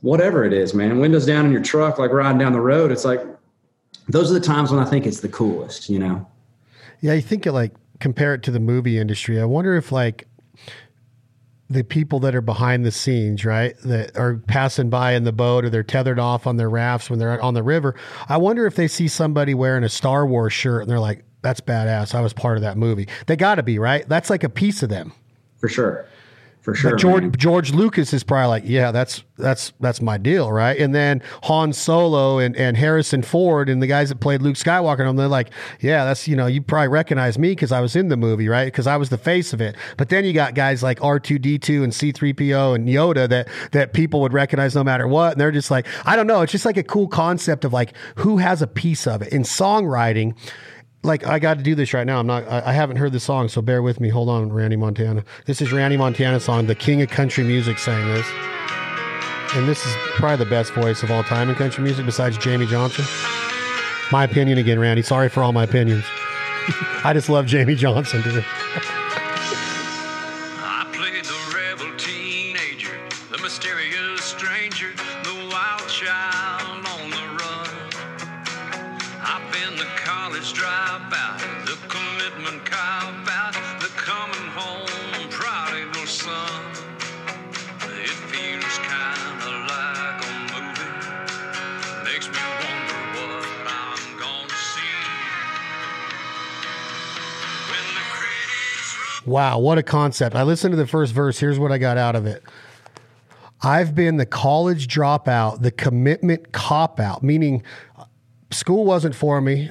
whatever 0.02 0.44
it 0.44 0.54
is, 0.54 0.74
man. 0.74 1.00
Windows 1.00 1.26
down 1.26 1.46
in 1.46 1.52
your 1.52 1.62
truck, 1.62 1.98
like 1.98 2.12
riding 2.12 2.40
down 2.40 2.54
the 2.54 2.62
road. 2.62 2.92
It's 2.92 3.06
like 3.06 3.22
those 4.08 4.32
are 4.32 4.34
the 4.34 4.40
times 4.40 4.72
when 4.72 4.80
I 4.80 4.86
think 4.86 5.06
it's 5.06 5.22
the 5.22 5.30
coolest, 5.30 5.90
you 5.90 6.00
know. 6.00 6.28
Yeah, 7.02 7.14
you 7.14 7.22
think 7.22 7.46
it 7.46 7.52
like 7.52 7.74
compare 8.00 8.34
it 8.34 8.44
to 8.44 8.52
the 8.52 8.60
movie 8.60 8.98
industry. 8.98 9.40
I 9.40 9.46
wonder 9.46 9.76
if 9.76 9.92
like 9.92 10.28
the 11.72 11.84
people 11.84 12.20
that 12.20 12.36
are 12.36 12.42
behind 12.42 12.86
the 12.86 12.92
scenes, 12.92 13.46
right, 13.46 13.78
that 13.84 14.18
are 14.18 14.36
passing 14.48 14.90
by 14.90 15.14
in 15.14 15.24
the 15.24 15.32
boat 15.32 15.66
or 15.66 15.70
they're 15.70 15.84
tethered 15.84 16.20
off 16.20 16.48
on 16.48 16.58
their 16.58 16.70
rafts 16.70 17.10
when 17.10 17.20
they're 17.20 17.42
on 17.42 17.54
the 17.54 17.64
river. 17.64 17.96
I 18.28 18.38
wonder 18.38 18.66
if 18.66 18.76
they 18.76 18.88
see 18.88 19.08
somebody 19.08 19.54
wearing 19.54 19.84
a 19.84 19.90
Star 19.90 20.26
Wars 20.26 20.54
shirt 20.54 20.82
and 20.82 20.90
they're 20.90 21.00
like, 21.00 21.24
that's 21.42 21.62
badass. 21.62 22.14
I 22.14 22.22
was 22.22 22.34
part 22.34 22.58
of 22.58 22.64
that 22.64 22.78
movie. 22.78 23.08
They 23.26 23.36
got 23.36 23.56
to 23.56 23.64
be, 23.64 23.80
right? 23.80 24.08
That's 24.08 24.30
like 24.30 24.44
a 24.44 24.50
piece 24.50 24.84
of 24.84 24.90
them. 24.90 25.14
For 25.60 25.70
sure 25.70 26.08
for 26.62 26.76
sure. 26.76 26.92
But 26.92 27.00
George 27.00 27.24
man. 27.24 27.32
George 27.38 27.74
Lucas 27.74 28.14
is 28.14 28.24
probably 28.24 28.48
like, 28.48 28.64
yeah, 28.66 28.92
that's 28.92 29.24
that's 29.38 29.74
that's 29.80 30.02
my 30.02 30.18
deal, 30.18 30.52
right? 30.52 30.80
And 30.80 30.94
then 30.94 31.22
Han 31.44 31.74
Solo 31.74 32.38
and, 32.38 32.56
and 32.56 32.78
Harrison 32.78 33.24
Ford 33.24 33.68
and 33.68 33.82
the 33.82 33.88
guys 33.88 34.10
that 34.10 34.20
played 34.20 34.42
Luke 34.44 34.56
Skywalker, 34.56 35.08
and 35.10 35.18
they're 35.18 35.28
like, 35.28 35.50
yeah, 35.80 36.06
that's 36.06 36.28
you 36.28 36.36
know, 36.36 36.46
you 36.46 36.62
probably 36.62 36.90
recognize 36.90 37.40
me 37.40 37.50
because 37.50 37.72
I 37.72 37.82
was 37.82 37.96
in 37.96 38.10
the 38.10 38.18
movie, 38.18 38.48
right? 38.48 38.66
Because 38.66 38.86
I 38.86 38.98
was 38.98 39.10
the 39.10 39.18
face 39.18 39.54
of 39.54 39.62
it. 39.62 39.76
But 39.98 40.10
then 40.10 40.24
you 40.24 40.34
got 40.34 40.54
guys 40.54 40.84
like 40.84 41.04
R 41.04 41.20
two 41.20 41.40
D 41.40 41.58
two 41.58 41.84
and 41.84 41.94
C 41.94 42.12
three 42.12 42.34
PO 42.34 42.74
and 42.74 42.88
Yoda 42.88 43.28
that 43.30 43.48
that 43.72 43.94
people 43.94 44.22
would 44.22 44.34
recognize 44.34 44.76
no 44.76 44.84
matter 44.84 45.08
what, 45.08 45.34
and 45.34 45.42
they're 45.42 45.52
just 45.52 45.72
like, 45.72 45.88
I 46.06 46.16
don't 46.16 46.28
know, 46.28 46.42
it's 46.42 46.52
just 46.52 46.66
like 46.66 46.78
a 46.78 46.84
cool 46.84 47.08
concept 47.08 47.66
of 47.66 47.74
like 47.74 47.94
who 48.16 48.38
has 48.38 48.62
a 48.62 48.68
piece 48.68 49.08
of 49.08 49.24
it 49.24 49.34
in 49.34 49.42
songwriting 49.42 50.36
like 51.04 51.26
I 51.26 51.40
got 51.40 51.58
to 51.58 51.64
do 51.64 51.76
this 51.76 51.94
right 51.94 52.06
now. 52.06 52.20
I'm 52.20 52.28
not. 52.28 52.48
I, 52.48 52.62
I, 52.68 52.74
haven't 52.74 52.98
heard 52.98 53.12
the 53.12 53.20
song, 53.20 53.50
so 53.50 53.62
bear 53.62 53.82
with 53.82 54.00
me. 54.00 54.10
Hold 54.10 54.30
on, 54.30 54.52
Randy 54.52 54.76
Montana. 54.76 55.24
This 55.46 55.62
is 55.62 55.72
Randy 55.72 55.98
Montana's 55.98 56.46
song. 56.46 56.68
The 56.68 56.76
King 56.76 57.02
of 57.02 57.10
Country 57.10 57.44
Music 57.44 57.80
sang 57.80 58.08
this. 58.14 58.28
and 59.56 59.68
this 59.68 59.86
is 59.86 59.94
probably 60.16 60.44
the 60.44 60.50
best 60.50 60.74
voice 60.74 61.04
of 61.04 61.12
all 61.12 61.24
time 61.24 61.50
in 61.50 61.56
country 61.56 61.84
music 61.84 62.06
besides 62.06 62.38
Jamey 62.38 62.68
Johnson. 62.68 63.06
My 64.12 64.26
opinion 64.26 64.58
again, 64.58 64.80
Randy. 64.80 65.02
Sorry 65.02 65.30
for 65.30 65.42
all 65.44 65.54
my 65.54 65.64
opinions. 65.64 66.06
I 67.04 67.12
just 67.14 67.30
love 67.30 67.46
Jamey 67.46 67.76
Johnson, 67.76 68.22
Wow, 99.26 99.60
what 99.60 99.78
a 99.78 99.84
concept. 99.84 100.36
I 100.36 100.44
listened 100.44 100.72
to 100.72 100.78
the 100.78 100.88
first 100.88 101.14
verse. 101.14 101.40
Here's 101.40 101.60
what 101.60 101.72
I 101.72 101.78
got 101.78 101.98
out 101.98 102.16
of 102.16 102.26
it. 102.26 102.44
I've 103.62 103.94
been 103.94 104.18
the 104.18 104.26
college 104.26 104.88
dropout, 104.88 105.62
the 105.62 105.70
commitment 105.70 106.52
cop 106.52 107.00
out, 107.00 107.22
meaning 107.22 107.64
school 108.50 108.86
wasn't 108.86 109.14
for 109.14 109.40
me. 109.40 109.70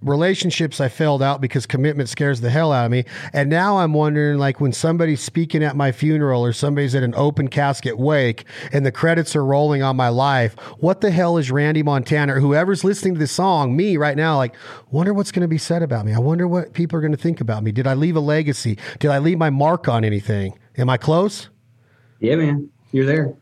Relationships 0.00 0.80
I 0.80 0.88
failed 0.88 1.22
out 1.22 1.40
because 1.40 1.66
commitment 1.66 2.08
scares 2.08 2.40
the 2.40 2.50
hell 2.50 2.72
out 2.72 2.84
of 2.84 2.90
me. 2.92 3.04
And 3.32 3.50
now 3.50 3.78
I'm 3.78 3.92
wondering 3.92 4.38
like 4.38 4.60
when 4.60 4.72
somebody's 4.72 5.20
speaking 5.20 5.64
at 5.64 5.74
my 5.74 5.90
funeral 5.90 6.44
or 6.44 6.52
somebody's 6.52 6.94
at 6.94 7.02
an 7.02 7.14
open 7.16 7.48
casket 7.48 7.98
wake 7.98 8.44
and 8.72 8.86
the 8.86 8.92
credits 8.92 9.34
are 9.34 9.44
rolling 9.44 9.82
on 9.82 9.96
my 9.96 10.08
life, 10.08 10.54
what 10.78 11.00
the 11.00 11.10
hell 11.10 11.36
is 11.36 11.50
Randy 11.50 11.82
Montana 11.82 12.36
or 12.36 12.40
whoever's 12.40 12.84
listening 12.84 13.14
to 13.14 13.18
this 13.18 13.32
song, 13.32 13.76
me 13.76 13.96
right 13.96 14.16
now, 14.16 14.36
like, 14.36 14.54
wonder 14.92 15.12
what's 15.12 15.32
going 15.32 15.42
to 15.42 15.48
be 15.48 15.58
said 15.58 15.82
about 15.82 16.06
me. 16.06 16.14
I 16.14 16.20
wonder 16.20 16.46
what 16.46 16.74
people 16.74 16.96
are 16.96 17.00
going 17.02 17.10
to 17.10 17.18
think 17.18 17.40
about 17.40 17.64
me. 17.64 17.72
Did 17.72 17.88
I 17.88 17.94
leave 17.94 18.14
a 18.14 18.20
legacy? 18.20 18.78
Did 19.00 19.10
I 19.10 19.18
leave 19.18 19.38
my 19.38 19.50
mark 19.50 19.88
on 19.88 20.04
anything? 20.04 20.56
Am 20.76 20.88
I 20.88 20.96
close? 20.96 21.48
Yeah, 22.20 22.36
man, 22.36 22.70
you're 22.92 23.06
there. 23.06 23.34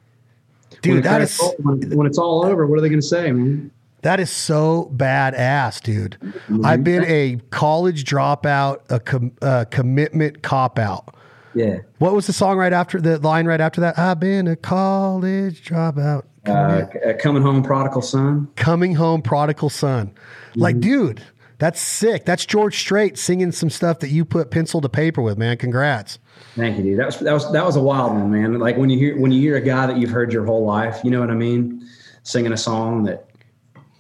Dude, 0.81 0.95
when, 0.95 1.03
that 1.03 1.39
roll- 1.41 1.55
when, 1.59 1.97
when 1.97 2.07
it's 2.07 2.19
all 2.19 2.47
over, 2.47 2.67
what 2.67 2.79
are 2.79 2.83
they 2.83 2.89
going 2.89 3.01
to 3.01 3.07
say, 3.07 3.31
man? 3.31 3.71
That 4.03 4.21
is 4.21 4.31
so 4.31 4.91
badass, 4.95 5.83
dude. 5.83 6.17
I've 6.65 6.85
been 6.85 7.05
a 7.05 7.39
college 7.51 8.05
dropout, 8.05 8.79
a 8.91 9.01
com, 9.01 9.33
uh, 9.43 9.65
commitment 9.71 10.43
cop 10.43 10.79
out. 10.79 11.15
Yeah. 11.55 11.79
What 11.99 12.15
was 12.15 12.27
the 12.27 12.33
song 12.33 12.59
right 12.59 12.73
after 12.73 13.01
the 13.01 13.19
line 13.19 13.47
right 13.47 13.61
after 13.61 13.81
that? 13.81 13.99
I've 13.99 14.21
been 14.21 14.47
a 14.47 14.57
college 14.57 15.65
dropout, 15.69 16.25
Uh, 16.47 16.51
uh, 16.51 17.13
coming 17.19 17.43
home, 17.43 17.63
prodigal 17.63 18.03
son. 18.03 18.49
coming 18.57 18.95
home 18.95 19.23
prodigal 19.23 19.71
son. 19.71 20.13
Like, 20.55 20.79
dude, 20.81 21.23
that's 21.59 21.81
sick. 21.81 22.25
That's 22.27 22.45
George 22.47 22.79
Strait 22.79 23.19
singing 23.19 23.51
some 23.53 23.71
stuff 23.71 23.99
that 24.01 24.11
you 24.11 24.25
put 24.25 24.51
pencil 24.51 24.81
to 24.83 24.89
paper 24.89 25.23
with, 25.23 25.39
man. 25.39 25.57
Congrats. 25.57 26.19
Thank 26.55 26.77
you, 26.77 26.83
dude. 26.85 26.99
That 26.99 27.07
was 27.07 27.19
that 27.21 27.33
was 27.33 27.53
that 27.53 27.65
was 27.65 27.77
a 27.77 27.81
wild 27.83 28.13
one, 28.13 28.31
man. 28.31 28.59
Like 28.59 28.77
when 28.77 28.91
you 28.91 28.99
hear 28.99 29.19
when 29.19 29.33
you 29.33 29.41
hear 29.41 29.57
a 29.57 29.61
guy 29.61 29.87
that 29.87 29.97
you've 29.97 30.11
heard 30.11 30.33
your 30.33 30.45
whole 30.45 30.65
life, 30.67 31.01
you 31.03 31.11
know 31.11 31.21
what 31.21 31.31
I 31.31 31.35
mean, 31.35 31.87
singing 32.23 32.53
a 32.53 32.57
song 32.59 33.05
that 33.05 33.27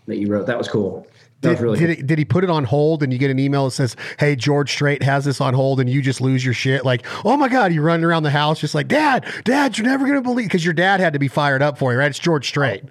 that 0.07 0.17
you 0.19 0.29
wrote. 0.29 0.47
That 0.47 0.59
was 0.59 0.69
cool. 0.69 1.07
That 1.43 1.49
Did, 1.49 1.51
was 1.51 1.61
really 1.61 1.79
did, 1.79 1.87
cool. 1.87 1.97
he, 1.97 2.03
did 2.03 2.19
he 2.19 2.25
put 2.25 2.45
it 2.45 2.51
on 2.51 2.65
hold 2.65 3.03
and 3.03 3.13
you 3.13 3.19
get 3.19 3.31
an 3.31 3.39
email 3.39 3.67
that 3.67 3.73
says, 3.73 3.95
Hey, 4.19 4.37
George 4.37 4.73
Strait 4.73 5.03
has 5.03 5.25
this 5.25 5.41
on 5.41 5.53
hold 5.55 5.81
and 5.81 5.89
you 5.91 6.01
just 6.01 6.21
lose 6.21 6.45
your 6.45 6.55
shit? 6.55 6.85
Like, 6.85 7.05
oh 7.25 7.37
my 7.37 7.49
God, 7.49 7.73
you're 7.73 7.83
running 7.85 8.05
around 8.05 8.23
the 8.23 8.31
house 8.31 8.61
just 8.61 8.75
like, 8.75 8.89
Dad, 8.89 9.27
Dad, 9.45 9.77
you're 9.77 9.87
never 9.87 10.05
going 10.07 10.17
to 10.17 10.23
believe 10.23 10.47
because 10.49 10.65
your 10.65 10.75
dad 10.75 11.01
had 11.01 11.13
to 11.13 11.19
be 11.19 11.29
fired 11.29 11.63
up 11.63 11.77
for 11.79 11.93
you, 11.93 11.99
right? 11.99 12.09
It's 12.11 12.19
George 12.19 12.49
Strait. 12.49 12.85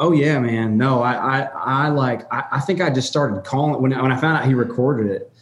Oh 0.00 0.12
yeah, 0.12 0.38
man. 0.38 0.78
No, 0.78 1.02
I 1.02 1.40
I, 1.40 1.48
I 1.54 1.88
like 1.88 2.32
I, 2.32 2.44
I 2.52 2.60
think 2.60 2.80
I 2.80 2.88
just 2.88 3.08
started 3.08 3.42
calling 3.44 3.82
when 3.82 3.90
when 4.00 4.12
I 4.12 4.20
found 4.20 4.38
out 4.38 4.44
he 4.46 4.54
recorded 4.54 5.10
it. 5.10 5.32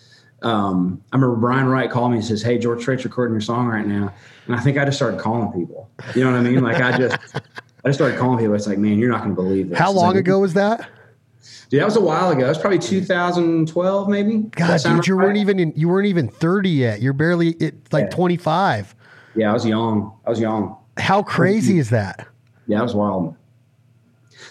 Um, 0.40 1.02
I 1.12 1.16
remember 1.16 1.36
Brian 1.36 1.66
Wright 1.66 1.90
called 1.90 2.12
me 2.12 2.18
and 2.18 2.26
says, 2.26 2.40
"Hey, 2.40 2.56
George 2.56 2.80
Strait's 2.80 3.04
recording 3.04 3.34
your 3.34 3.42
song 3.42 3.66
right 3.66 3.86
now," 3.86 4.14
and 4.46 4.56
I 4.56 4.60
think 4.60 4.78
I 4.78 4.86
just 4.86 4.96
started 4.96 5.20
calling 5.20 5.52
people. 5.52 5.90
You 6.14 6.24
know 6.24 6.30
what 6.30 6.38
I 6.38 6.42
mean? 6.42 6.62
Like 6.62 6.80
I 6.80 6.96
just 6.96 7.18
I 7.84 7.88
just 7.88 7.98
started 7.98 8.18
calling 8.18 8.38
people. 8.38 8.54
It's 8.54 8.66
like, 8.66 8.78
man, 8.78 8.98
you're 8.98 9.10
not 9.10 9.18
going 9.24 9.36
to 9.36 9.42
believe 9.42 9.68
this. 9.68 9.78
How 9.78 9.90
It's 9.90 9.96
long 10.00 10.12
like, 10.14 10.20
ago 10.20 10.38
was 10.38 10.54
that? 10.54 10.88
Dude, 11.68 11.80
that 11.80 11.84
was 11.84 11.96
a 11.96 12.00
while 12.00 12.30
ago. 12.30 12.46
It 12.46 12.48
was 12.48 12.58
probably 12.58 12.78
2012, 12.78 14.08
maybe. 14.08 14.38
God, 14.38 14.80
dude, 14.82 15.06
you 15.06 15.14
right? 15.16 15.26
weren't 15.26 15.38
even 15.38 15.58
in, 15.58 15.72
you 15.74 15.88
weren't 15.88 16.06
even 16.06 16.28
30 16.28 16.70
yet. 16.70 17.02
You're 17.02 17.12
barely 17.12 17.50
it, 17.54 17.74
like 17.92 18.04
Yeah. 18.04 18.10
25. 18.10 18.94
Yeah, 19.34 19.50
I 19.50 19.52
was 19.52 19.66
young. 19.66 20.12
I 20.24 20.30
was 20.30 20.40
young. 20.40 20.76
How 20.96 21.22
crazy 21.22 21.72
mm-hmm. 21.72 21.80
is 21.80 21.90
that? 21.90 22.26
Yeah, 22.68 22.78
that 22.78 22.84
was 22.84 22.94
wild. 22.94 23.34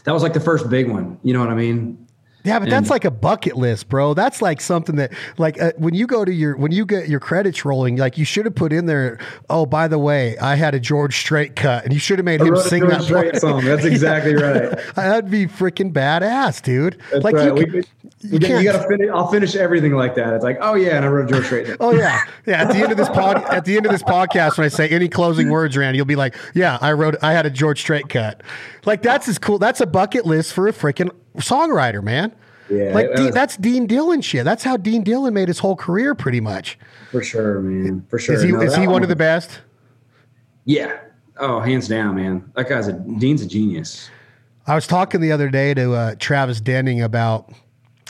That 0.04 0.14
was 0.14 0.24
like 0.24 0.34
the 0.34 0.40
first 0.40 0.70
big 0.70 0.90
one. 0.90 1.18
You 1.24 1.34
know 1.34 1.40
what 1.40 1.50
I 1.50 1.56
mean? 1.56 2.05
Yeah, 2.46 2.60
but 2.60 2.70
that's 2.70 2.84
And- 2.84 2.90
like 2.92 3.04
a 3.06 3.12
bucket 3.12 3.58
list, 3.58 3.90
bro. 3.90 4.14
That's 4.14 4.42
like 4.42 4.62
something 4.62 4.96
that, 4.96 5.12
like, 5.38 5.62
uh, 5.62 5.72
when 5.78 5.94
you 5.96 6.08
go 6.08 6.24
to 6.24 6.32
your 6.34 6.56
when 6.56 6.72
you 6.72 6.86
get 6.86 7.10
your 7.10 7.20
credits 7.20 7.66
rolling, 7.66 7.98
like 7.98 8.18
you 8.18 8.24
should 8.26 8.46
have 8.46 8.56
put 8.56 8.72
in 8.72 8.86
there. 8.86 9.18
Oh, 9.50 9.66
by 9.66 9.88
the 9.88 10.00
way, 10.00 10.38
I 10.38 10.56
had 10.56 10.76
a 10.76 10.80
George 10.80 11.18
Strait 11.18 11.56
cut, 11.56 11.84
and 11.84 11.92
you 11.94 12.00
should 12.00 12.20
have 12.20 12.26
made 12.26 12.42
I 12.42 12.46
him 12.46 12.56
sing 12.58 12.82
George 12.82 12.94
that 12.94 13.04
Strait 13.04 13.36
song. 13.38 13.66
That's 13.66 13.84
exactly 13.86 14.36
right. 14.36 14.80
That'd 14.96 15.30
be 15.32 15.48
freaking 15.48 15.92
badass, 15.92 16.62
dude. 16.62 16.98
That's 17.12 17.24
like 17.24 17.36
right. 17.36 17.48
you, 17.48 17.54
We 17.56 17.64
can- 17.66 17.72
could- 17.74 17.86
you 18.22 18.30
you, 18.32 18.40
can't- 18.40 18.64
got 18.64 18.82
to 18.82 18.88
finish. 18.88 19.10
I'll 19.14 19.28
finish 19.28 19.56
everything 19.56 19.94
like 19.94 20.16
that. 20.16 20.34
It's 20.34 20.44
like, 20.44 20.58
oh 20.62 20.74
yeah, 20.76 20.96
and 20.98 21.06
I 21.06 21.10
wrote 21.10 21.30
George 21.30 21.46
Strait. 21.46 21.76
Oh 21.80 21.92
yeah, 21.94 22.20
yeah. 22.46 22.62
At 22.62 22.70
the 22.70 22.78
end 22.78 22.92
of 22.92 22.98
this 22.98 23.10
pod, 23.10 23.44
at 23.46 23.66
the 23.66 23.76
end 23.78 23.86
of 23.86 23.92
this 23.92 24.02
podcast, 24.04 24.58
when 24.58 24.66
I 24.66 24.70
say 24.70 24.88
any 24.90 25.08
closing 25.10 25.50
words, 25.50 25.76
Randy, 25.78 25.98
you'll 25.98 26.06
be 26.08 26.16
like, 26.16 26.36
"Yeah, 26.54 26.78
I 26.82 26.94
wrote. 26.94 27.16
I 27.22 27.34
had 27.34 27.46
a 27.46 27.50
George 27.52 27.80
Strait 27.82 28.10
cut." 28.10 28.42
Like 28.86 29.02
that's 29.04 29.28
as 29.28 29.38
cool. 29.38 29.60
That's 29.60 29.82
a 29.82 29.86
bucket 29.86 30.26
list 30.26 30.54
for 30.54 30.68
a 30.68 30.72
freaking 30.74 31.12
songwriter, 31.36 32.04
man. 32.04 32.32
Yeah, 32.70 32.94
like 32.94 33.10
was- 33.12 33.32
that's 33.34 33.58
Dean 33.58 33.86
Dillon 33.86 34.22
shit. 34.22 34.44
That's 34.44 34.64
how 34.64 34.76
Dean 34.78 35.04
Dillon 35.04 35.34
made 35.34 35.48
his 35.48 35.60
whole 35.60 35.76
career, 35.76 36.16
pretty 36.16 36.40
much. 36.42 36.78
for 37.12 37.22
sure, 37.24 37.60
man. 37.62 38.06
For 38.10 38.18
sure. 38.18 38.36
Is 38.36 38.42
he 38.44 38.52
No, 38.52 38.62
is 38.62 38.76
he 38.76 38.88
one 38.88 39.04
of 39.04 39.10
the 39.10 39.16
best? 39.16 39.60
Yeah. 40.66 40.98
Oh, 41.38 41.60
hands 41.60 41.88
down, 41.88 42.16
man. 42.16 42.50
That 42.56 42.68
guy's 42.70 42.88
a 42.88 42.94
Dean's 42.94 43.42
a 43.42 43.48
genius. 43.48 44.10
I 44.68 44.74
was 44.74 44.88
talking 44.88 45.22
the 45.22 45.32
other 45.32 45.50
day 45.50 45.74
to 45.76 45.94
uh, 45.94 46.16
Travis 46.18 46.60
Denning 46.60 47.02
about 47.04 47.52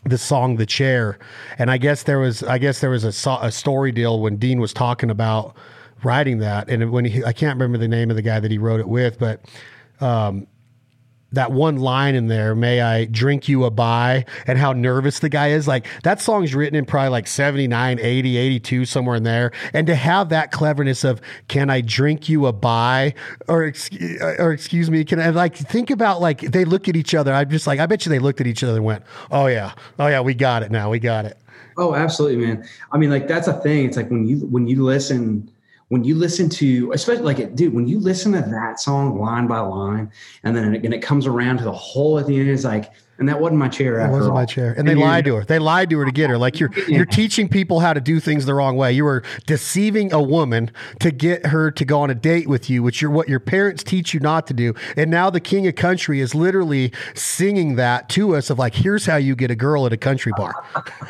the 0.05 0.17
song 0.17 0.55
"The 0.55 0.65
Chair," 0.65 1.17
and 1.57 1.69
I 1.69 1.77
guess 1.77 2.03
there 2.03 2.19
was 2.19 2.43
I 2.43 2.57
guess 2.59 2.79
there 2.79 2.91
was 2.91 3.03
a, 3.03 3.29
a 3.41 3.51
story 3.51 3.91
deal 3.91 4.21
when 4.21 4.37
Dean 4.37 4.59
was 4.61 4.71
talking 4.71 5.09
about 5.09 5.55
writing 6.03 6.37
that, 6.39 6.69
and 6.69 6.91
when 6.91 7.03
he 7.03 7.23
I 7.25 7.33
can't 7.33 7.55
remember 7.59 7.77
the 7.77 7.87
name 7.89 8.09
of 8.09 8.15
the 8.15 8.21
guy 8.21 8.39
that 8.39 8.51
he 8.51 8.57
wrote 8.57 8.79
it 8.79 8.87
with, 8.87 9.19
but 9.19 9.43
um, 9.99 10.47
that 11.35 11.51
one 11.51 11.77
line 11.77 12.15
in 12.15 12.27
there, 12.27 12.55
"May 12.55 12.81
I 12.81 13.05
drink 13.05 13.47
you 13.47 13.63
a 13.65 13.71
bye," 13.71 14.25
and 14.47 14.57
how 14.57 14.73
nervous 14.73 15.19
the 15.19 15.29
guy 15.29 15.49
is. 15.49 15.67
Like 15.67 15.87
that 16.03 16.19
song's 16.19 16.55
written 16.55 16.75
in 16.75 16.85
probably 16.85 17.09
like 17.09 17.27
79, 17.27 17.99
80, 18.01 18.37
82, 18.37 18.85
somewhere 18.85 19.15
in 19.15 19.23
there, 19.23 19.51
and 19.73 19.87
to 19.87 19.95
have 19.95 20.29
that 20.29 20.51
cleverness 20.51 21.03
of 21.03 21.21
"Can 21.47 21.69
I 21.69 21.81
drink 21.81 22.27
you 22.27 22.45
a 22.45 22.53
bye?" 22.53 23.13
or 23.47 23.65
uh, 23.65 24.25
or 24.39 24.51
excuse 24.51 24.89
me, 24.89 25.03
can 25.03 25.19
I 25.19 25.29
like 25.29 25.55
think 25.55 25.91
about 25.91 26.21
like 26.21 26.41
they 26.41 26.65
look 26.65 26.89
at 26.89 26.95
each 26.95 27.13
other. 27.13 27.33
I'm 27.33 27.49
just 27.49 27.67
like 27.67 27.79
I 27.79 27.85
bet 27.85 28.05
you 28.05 28.09
they 28.09 28.19
looked 28.19 28.41
at 28.41 28.47
each 28.47 28.63
other 28.63 28.75
and 28.75 28.85
went, 28.85 29.03
"Oh 29.31 29.47
yeah, 29.47 29.73
oh 29.99 30.07
yeah, 30.07 30.21
we 30.21 30.33
got 30.33 30.63
it 30.63 30.71
now, 30.71 30.89
we 30.89 30.99
got 30.99 31.25
it." 31.25 31.37
Oh, 31.77 31.93
absolutely, 31.93 32.45
man. 32.45 32.65
I 32.91 32.97
mean, 32.97 33.09
like 33.09 33.27
that's 33.27 33.47
a 33.47 33.53
thing. 33.61 33.85
It's 33.85 33.97
like 33.97 34.09
when 34.09 34.25
you 34.25 34.39
when 34.47 34.67
you 34.67 34.83
listen 34.83 35.51
when 35.89 36.03
you 36.03 36.15
listen 36.15 36.49
to 36.49 36.91
especially 36.93 37.23
like 37.23 37.39
it, 37.39 37.55
dude, 37.55 37.73
when 37.73 37.87
you 37.87 37.99
listen 37.99 38.31
to 38.31 38.41
that 38.41 38.79
song 38.79 39.19
line 39.19 39.47
by 39.47 39.59
line, 39.59 40.11
and 40.43 40.55
then 40.55 40.75
it, 40.75 40.83
and 40.83 40.93
it 40.93 41.01
comes 41.01 41.27
around 41.27 41.57
to 41.57 41.63
the 41.63 41.71
whole 41.71 42.17
at 42.17 42.25
the 42.25 42.39
end, 42.39 42.49
it's 42.49 42.63
like, 42.63 42.91
and 43.17 43.29
that 43.29 43.39
wasn't 43.39 43.59
my 43.59 43.69
chair. 43.69 43.99
It 43.99 44.03
After 44.03 44.11
wasn't 44.11 44.31
all. 44.31 44.35
my 44.35 44.45
chair, 44.45 44.73
and 44.77 44.87
they 44.87 44.95
lied 44.95 45.23
to 45.25 45.35
her. 45.35 45.45
They 45.45 45.59
lied 45.59 45.89
to 45.91 45.99
her 45.99 46.05
to 46.05 46.11
get 46.11 46.29
her. 46.29 46.37
Like 46.37 46.59
you're 46.59 46.71
you're 46.87 47.05
teaching 47.05 47.47
people 47.47 47.79
how 47.79 47.93
to 47.93 48.01
do 48.01 48.19
things 48.19 48.45
the 48.45 48.53
wrong 48.53 48.75
way. 48.75 48.91
You 48.91 49.05
were 49.05 49.23
deceiving 49.45 50.11
a 50.11 50.21
woman 50.21 50.69
to 50.99 51.11
get 51.11 51.45
her 51.45 51.71
to 51.71 51.85
go 51.85 52.01
on 52.01 52.09
a 52.09 52.15
date 52.15 52.49
with 52.49 52.69
you, 52.69 52.83
which 52.83 53.01
you're 53.01 53.11
what 53.11 53.29
your 53.29 53.39
parents 53.39 53.83
teach 53.83 54.13
you 54.13 54.19
not 54.19 54.47
to 54.47 54.53
do. 54.53 54.73
And 54.97 55.09
now 55.09 55.29
the 55.29 55.39
king 55.39 55.65
of 55.65 55.75
country 55.75 56.19
is 56.19 56.35
literally 56.35 56.91
singing 57.13 57.75
that 57.75 58.09
to 58.09 58.35
us 58.35 58.49
of 58.49 58.59
like, 58.59 58.73
here's 58.75 59.05
how 59.05 59.15
you 59.15 59.35
get 59.35 59.49
a 59.49 59.55
girl 59.55 59.85
at 59.85 59.93
a 59.93 59.97
country 59.97 60.33
bar. 60.35 60.53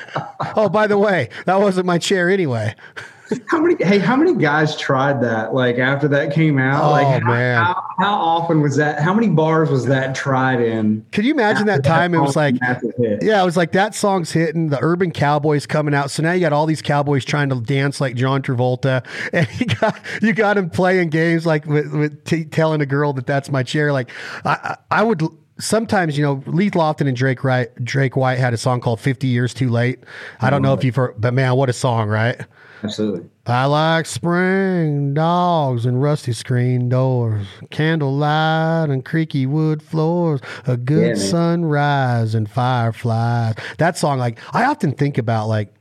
oh, 0.56 0.70
by 0.70 0.86
the 0.86 1.00
way, 1.00 1.30
that 1.46 1.60
wasn't 1.60 1.88
my 1.88 1.98
chair 1.98 2.30
anyway. 2.30 2.76
How 3.48 3.60
many? 3.60 3.84
Hey, 3.84 3.98
how 3.98 4.16
many 4.16 4.36
guys 4.36 4.76
tried 4.78 5.22
that? 5.24 5.54
Like 5.54 5.78
after 5.78 6.08
that 6.10 6.34
came 6.34 6.60
out, 6.60 6.84
Oh, 6.84 6.92
like 6.92 7.24
how, 7.24 7.28
man. 7.28 7.64
how, 7.64 7.84
how 8.00 8.14
often 8.14 8.62
was 8.62 8.76
that? 8.76 9.00
How 9.02 9.14
many 9.14 9.30
bars 9.30 9.70
was 9.70 9.86
that 9.86 10.14
tried 10.16 10.62
in? 10.62 11.06
Could 11.12 11.26
you 11.26 11.34
imagine 11.34 11.66
that 11.68 11.84
time? 11.84 12.14
It 12.14 12.20
was 12.20 12.36
like. 12.36 12.56
Yeah, 13.00 13.42
it 13.42 13.46
was 13.46 13.58
like 13.58 13.72
that 13.72 13.96
song's 13.96 14.32
hitting, 14.32 14.70
the 14.70 14.80
urban 14.82 15.12
cowboys 15.12 15.66
coming 15.66 15.94
out. 15.94 16.12
So 16.12 16.22
now 16.24 16.34
you 16.34 16.40
got 16.42 16.54
all 16.54 16.66
these 16.66 16.82
cowboys 16.82 17.26
trying 17.26 17.50
to 17.50 17.60
dance 17.62 18.00
like 18.00 18.16
John 18.16 18.42
Travolta, 18.42 19.06
and 19.34 19.48
you 19.60 19.66
got 19.66 20.00
you 20.22 20.34
got 20.34 20.58
him 20.58 20.70
playing 20.70 21.10
games 21.10 21.46
like 21.46 21.66
with, 21.66 21.92
with 21.94 22.24
t- 22.26 22.46
telling 22.46 22.82
a 22.82 22.86
girl 22.86 23.14
that 23.14 23.26
that's 23.26 23.50
my 23.50 23.64
chair. 23.64 23.92
Like 23.92 24.12
I, 24.44 24.78
I 24.92 25.00
I 25.00 25.04
would 25.04 25.24
sometimes 25.60 26.18
you 26.18 26.24
know 26.24 26.44
Leith 26.46 26.74
Lofton 26.74 27.08
and 27.08 27.16
Drake 27.16 27.44
Wright, 27.44 27.74
Drake 27.84 28.16
White 28.16 28.40
had 28.40 28.54
a 28.54 28.58
song 28.58 28.82
called 28.82 29.00
50 29.00 29.28
Years 29.28 29.54
Too 29.54 29.70
Late. 29.70 30.00
I 30.42 30.50
don't 30.50 30.62
know 30.62 30.74
if 30.74 30.84
you've 30.84 30.96
heard, 30.96 31.16
but 31.18 31.34
man, 31.34 31.56
what 31.56 31.70
a 31.70 31.74
song, 31.74 32.10
right? 32.10 32.40
Absolutely. 32.84 33.28
I 33.48 33.66
like 33.66 34.06
spring 34.06 35.14
dogs 35.14 35.86
and 35.86 36.02
rusty 36.02 36.34
screen 36.34 36.90
doors, 36.90 37.48
candlelight 37.72 38.90
and 38.90 39.04
creaky 39.04 39.46
wood 39.46 39.82
floors, 39.82 40.42
a 40.68 40.78
good 40.78 41.18
Yeah, 41.18 41.24
sunrise 41.24 42.36
and 42.36 42.50
fireflies. 42.50 43.56
That 43.78 43.98
song, 43.98 44.20
like 44.20 44.40
I 44.54 44.66
often 44.66 44.92
think 44.94 45.18
about, 45.18 45.48
like 45.48 45.74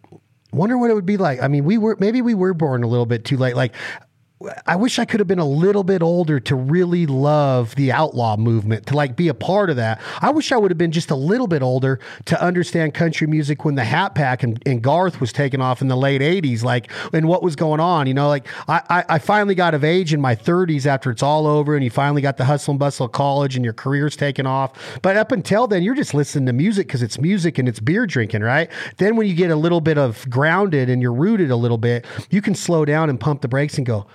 wonder 0.53 0.79
what 0.79 0.91
it 0.91 0.95
would 0.95 1.07
be 1.07 1.17
like. 1.17 1.43
I 1.43 1.49
mean, 1.49 1.65
we 1.65 1.79
were 1.79 1.97
maybe 1.99 2.23
we 2.23 2.35
were 2.35 2.55
born 2.55 2.83
a 2.83 2.87
little 2.87 3.07
bit 3.07 3.25
too 3.25 3.37
late. 3.37 3.57
Like 3.57 3.75
I 4.67 4.77
wish 4.77 4.99
I 4.99 5.05
could 5.05 5.21
have 5.21 5.27
been 5.27 5.39
a 5.39 5.47
little 5.47 5.85
bit 5.85 6.03
older 6.03 6.41
to 6.41 6.57
really 6.57 7.07
love 7.07 7.75
the 7.75 7.93
outlaw 7.93 8.37
movement, 8.37 8.87
to 8.87 8.97
like 8.97 9.17
be 9.17 9.29
a 9.29 9.35
part 9.35 9.71
of 9.71 9.77
that. 9.77 10.01
I 10.21 10.31
wish 10.31 10.53
I 10.53 10.57
would 10.57 10.71
have 10.71 10.79
been 10.79 10.93
just 10.93 11.11
a 11.11 11.17
little 11.17 11.47
bit 11.47 11.63
older 11.63 12.01
to 12.27 12.43
understand 12.43 12.95
country 12.95 13.27
music 13.27 13.65
when 13.65 13.75
the 13.75 13.85
Hat 13.85 14.15
Pack 14.15 14.43
and, 14.43 14.63
and 14.67 14.83
Garth 14.83 15.21
was 15.21 15.33
taking 15.33 15.61
off 15.61 15.83
in 15.83 15.89
the 15.89 15.97
late 15.97 16.21
80s, 16.21 16.63
like, 16.63 16.91
and 17.13 17.29
what 17.29 17.43
was 17.43 17.57
going 17.57 17.81
on. 17.81 18.07
You 18.07 18.15
know, 18.15 18.29
like 18.29 18.47
I, 18.69 18.83
I, 18.89 19.05
I 19.15 19.19
finally 19.19 19.55
got 19.55 19.75
of 19.75 19.85
age 19.85 20.15
in 20.15 20.21
my 20.21 20.35
30s 20.35 20.87
after 20.87 21.11
it's 21.11 21.23
all 21.23 21.47
over 21.47 21.75
and 21.75 21.85
you 21.85 21.91
finally 21.91 22.23
got 22.23 22.37
the 22.37 22.45
hustle 22.45 22.73
and 22.73 22.79
bustle 22.79 23.07
of 23.07 23.13
college 23.13 23.57
and 23.57 23.65
your 23.65 23.75
career's 23.75 24.17
taken 24.17 24.47
off. 24.47 24.73
But 25.03 25.17
up 25.17 25.33
until 25.33 25.67
then, 25.67 25.83
you're 25.83 25.95
just 25.95 26.15
listening 26.15 26.47
to 26.47 26.53
music 26.53 26.87
because 26.87 27.03
it's 27.03 27.19
music 27.19 27.59
and 27.59 27.69
it's 27.69 27.81
beer 27.81 28.07
drinking, 28.07 28.43
right? 28.43 28.71
Then 28.97 29.17
when 29.17 29.27
you 29.27 29.35
get 29.35 29.51
a 29.51 29.57
little 29.57 29.81
bit 29.81 29.99
of 29.99 30.29
grounded 30.31 30.89
and 30.89 31.03
you're 31.03 31.13
rooted 31.13 31.51
a 31.51 31.57
little 31.57 31.79
bit, 31.79 32.05
you 32.31 32.41
can 32.41 32.55
slow 32.55 32.85
down 32.85 33.11
and 33.11 33.19
pump 33.19 33.43
the 33.43 33.49
brakes 33.49 33.77
and 33.77 33.87
go, 33.87 34.07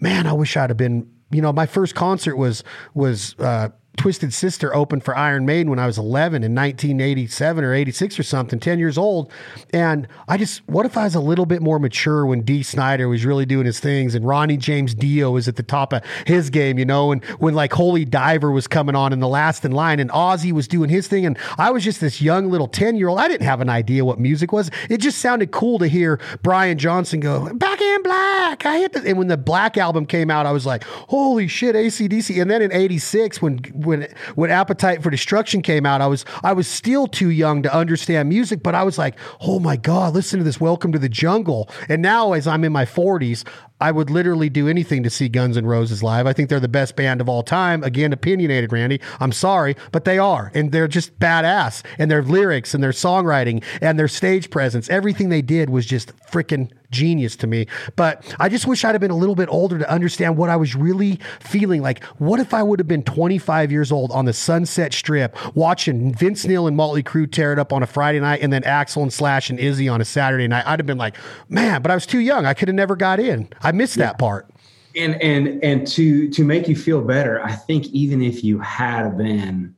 man, 0.00 0.26
I 0.26 0.32
wish 0.32 0.56
I'd 0.56 0.70
have 0.70 0.76
been. 0.76 1.10
You 1.32 1.42
know, 1.42 1.52
my 1.52 1.66
first 1.66 1.94
concert 1.94 2.36
was 2.36 2.64
was 2.92 3.36
uh, 3.38 3.68
Twisted 4.00 4.32
Sister 4.32 4.74
opened 4.74 5.04
for 5.04 5.14
Iron 5.14 5.44
Maiden 5.44 5.68
when 5.68 5.78
I 5.78 5.84
was 5.84 5.98
11 5.98 6.42
in 6.42 6.54
1987 6.54 7.62
or 7.62 7.74
86 7.74 8.18
or 8.18 8.22
something, 8.22 8.58
10 8.58 8.78
years 8.78 8.96
old. 8.96 9.30
And 9.74 10.08
I 10.26 10.38
just, 10.38 10.66
what 10.66 10.86
if 10.86 10.96
I 10.96 11.04
was 11.04 11.14
a 11.14 11.20
little 11.20 11.44
bit 11.44 11.60
more 11.60 11.78
mature 11.78 12.24
when 12.24 12.40
Dee 12.40 12.62
Snider 12.62 13.10
was 13.10 13.26
really 13.26 13.44
doing 13.44 13.66
his 13.66 13.78
things 13.78 14.14
and 14.14 14.26
Ronnie 14.26 14.56
James 14.56 14.94
Dio 14.94 15.32
was 15.32 15.48
at 15.48 15.56
the 15.56 15.62
top 15.62 15.92
of 15.92 16.02
his 16.26 16.48
game, 16.48 16.78
you 16.78 16.86
know, 16.86 17.12
and 17.12 17.22
when 17.40 17.52
like 17.52 17.74
Holy 17.74 18.06
Diver 18.06 18.50
was 18.50 18.66
coming 18.66 18.94
on 18.94 19.12
in 19.12 19.20
the 19.20 19.28
last 19.28 19.66
in 19.66 19.72
line 19.72 20.00
and 20.00 20.08
Ozzy 20.12 20.50
was 20.50 20.66
doing 20.66 20.88
his 20.88 21.06
thing. 21.06 21.26
And 21.26 21.36
I 21.58 21.70
was 21.70 21.84
just 21.84 22.00
this 22.00 22.22
young 22.22 22.50
little 22.50 22.68
10 22.68 22.96
year 22.96 23.08
old. 23.08 23.18
I 23.18 23.28
didn't 23.28 23.44
have 23.44 23.60
an 23.60 23.68
idea 23.68 24.06
what 24.06 24.18
music 24.18 24.50
was. 24.50 24.70
It 24.88 25.02
just 25.02 25.18
sounded 25.18 25.50
cool 25.50 25.78
to 25.78 25.86
hear 25.86 26.18
Brian 26.42 26.78
Johnson 26.78 27.20
go, 27.20 27.52
back 27.52 27.78
in 27.82 28.02
black. 28.02 28.64
I 28.64 28.78
hit 28.78 28.94
the, 28.94 29.06
and 29.06 29.18
when 29.18 29.28
the 29.28 29.36
Black 29.36 29.76
album 29.76 30.06
came 30.06 30.30
out, 30.30 30.46
I 30.46 30.52
was 30.52 30.64
like, 30.64 30.84
holy 30.84 31.48
shit, 31.48 31.74
ACDC. 31.74 32.40
And 32.40 32.50
then 32.50 32.62
in 32.62 32.72
86, 32.72 33.42
when, 33.42 33.58
when, 33.74 33.89
when 34.34 34.50
Appetite 34.50 35.02
for 35.02 35.10
Destruction 35.10 35.62
came 35.62 35.86
out, 35.86 36.00
I 36.00 36.06
was, 36.06 36.24
I 36.42 36.52
was 36.52 36.66
still 36.66 37.06
too 37.06 37.30
young 37.30 37.62
to 37.62 37.74
understand 37.74 38.28
music, 38.28 38.62
but 38.62 38.74
I 38.74 38.82
was 38.82 38.98
like, 38.98 39.16
oh 39.40 39.58
my 39.58 39.76
God, 39.76 40.14
listen 40.14 40.38
to 40.38 40.44
this 40.44 40.60
Welcome 40.60 40.92
to 40.92 40.98
the 40.98 41.08
Jungle. 41.08 41.68
And 41.88 42.02
now 42.02 42.32
as 42.32 42.46
I'm 42.46 42.64
in 42.64 42.72
my 42.72 42.84
40s, 42.84 43.44
I 43.80 43.92
would 43.92 44.10
literally 44.10 44.50
do 44.50 44.68
anything 44.68 45.02
to 45.04 45.10
see 45.10 45.28
Guns 45.28 45.56
N' 45.56 45.66
Roses 45.66 46.02
live. 46.02 46.26
I 46.26 46.34
think 46.34 46.50
they're 46.50 46.60
the 46.60 46.68
best 46.68 46.96
band 46.96 47.20
of 47.20 47.28
all 47.28 47.42
time. 47.42 47.82
Again, 47.82 48.12
opinionated, 48.12 48.72
Randy. 48.72 49.00
I'm 49.20 49.32
sorry, 49.32 49.74
but 49.90 50.04
they 50.04 50.18
are. 50.18 50.52
And 50.54 50.70
they're 50.70 50.88
just 50.88 51.18
badass. 51.18 51.82
And 51.98 52.10
their 52.10 52.22
lyrics 52.22 52.74
and 52.74 52.82
their 52.82 52.90
songwriting 52.90 53.64
and 53.80 53.98
their 53.98 54.08
stage 54.08 54.50
presence, 54.50 54.90
everything 54.90 55.30
they 55.30 55.42
did 55.42 55.70
was 55.70 55.86
just 55.86 56.14
freaking 56.18 56.70
genius 56.90 57.36
to 57.36 57.46
me. 57.46 57.66
But 57.96 58.34
I 58.38 58.48
just 58.48 58.66
wish 58.66 58.84
I'd 58.84 58.92
have 58.92 59.00
been 59.00 59.10
a 59.10 59.16
little 59.16 59.34
bit 59.34 59.48
older 59.50 59.78
to 59.78 59.90
understand 59.90 60.36
what 60.36 60.50
I 60.50 60.56
was 60.56 60.74
really 60.74 61.20
feeling. 61.40 61.82
Like, 61.82 62.04
what 62.18 62.40
if 62.40 62.52
I 62.54 62.62
would 62.62 62.78
have 62.78 62.88
been 62.88 63.02
25 63.02 63.72
years 63.72 63.92
old 63.92 64.10
on 64.12 64.24
the 64.24 64.32
Sunset 64.32 64.92
Strip 64.92 65.36
watching 65.56 66.14
Vince 66.14 66.44
Neil 66.44 66.66
and 66.66 66.76
Motley 66.76 67.02
Crue 67.02 67.30
tear 67.30 67.52
it 67.52 67.58
up 67.58 67.72
on 67.72 67.82
a 67.82 67.86
Friday 67.86 68.20
night 68.20 68.40
and 68.42 68.52
then 68.52 68.62
Axl 68.62 69.02
and 69.02 69.12
Slash 69.12 69.50
and 69.50 69.58
Izzy 69.58 69.88
on 69.88 70.00
a 70.00 70.04
Saturday 70.04 70.48
night? 70.48 70.64
I'd 70.66 70.78
have 70.78 70.86
been 70.86 70.98
like, 70.98 71.16
man, 71.48 71.82
but 71.82 71.90
I 71.90 71.94
was 71.94 72.06
too 72.06 72.20
young. 72.20 72.46
I 72.46 72.54
could 72.54 72.68
have 72.68 72.74
never 72.74 72.96
got 72.96 73.20
in. 73.20 73.48
I 73.62 73.72
missed 73.72 73.96
that 73.96 74.18
part. 74.18 74.50
and 74.96 75.20
and 75.22 75.62
and 75.62 75.86
to 75.86 76.28
to 76.30 76.42
make 76.44 76.66
you 76.66 76.74
feel 76.74 77.00
better 77.00 77.40
i 77.44 77.52
think 77.52 77.86
even 77.88 78.20
if 78.20 78.42
you 78.42 78.58
had 78.58 79.16
been 79.16 79.72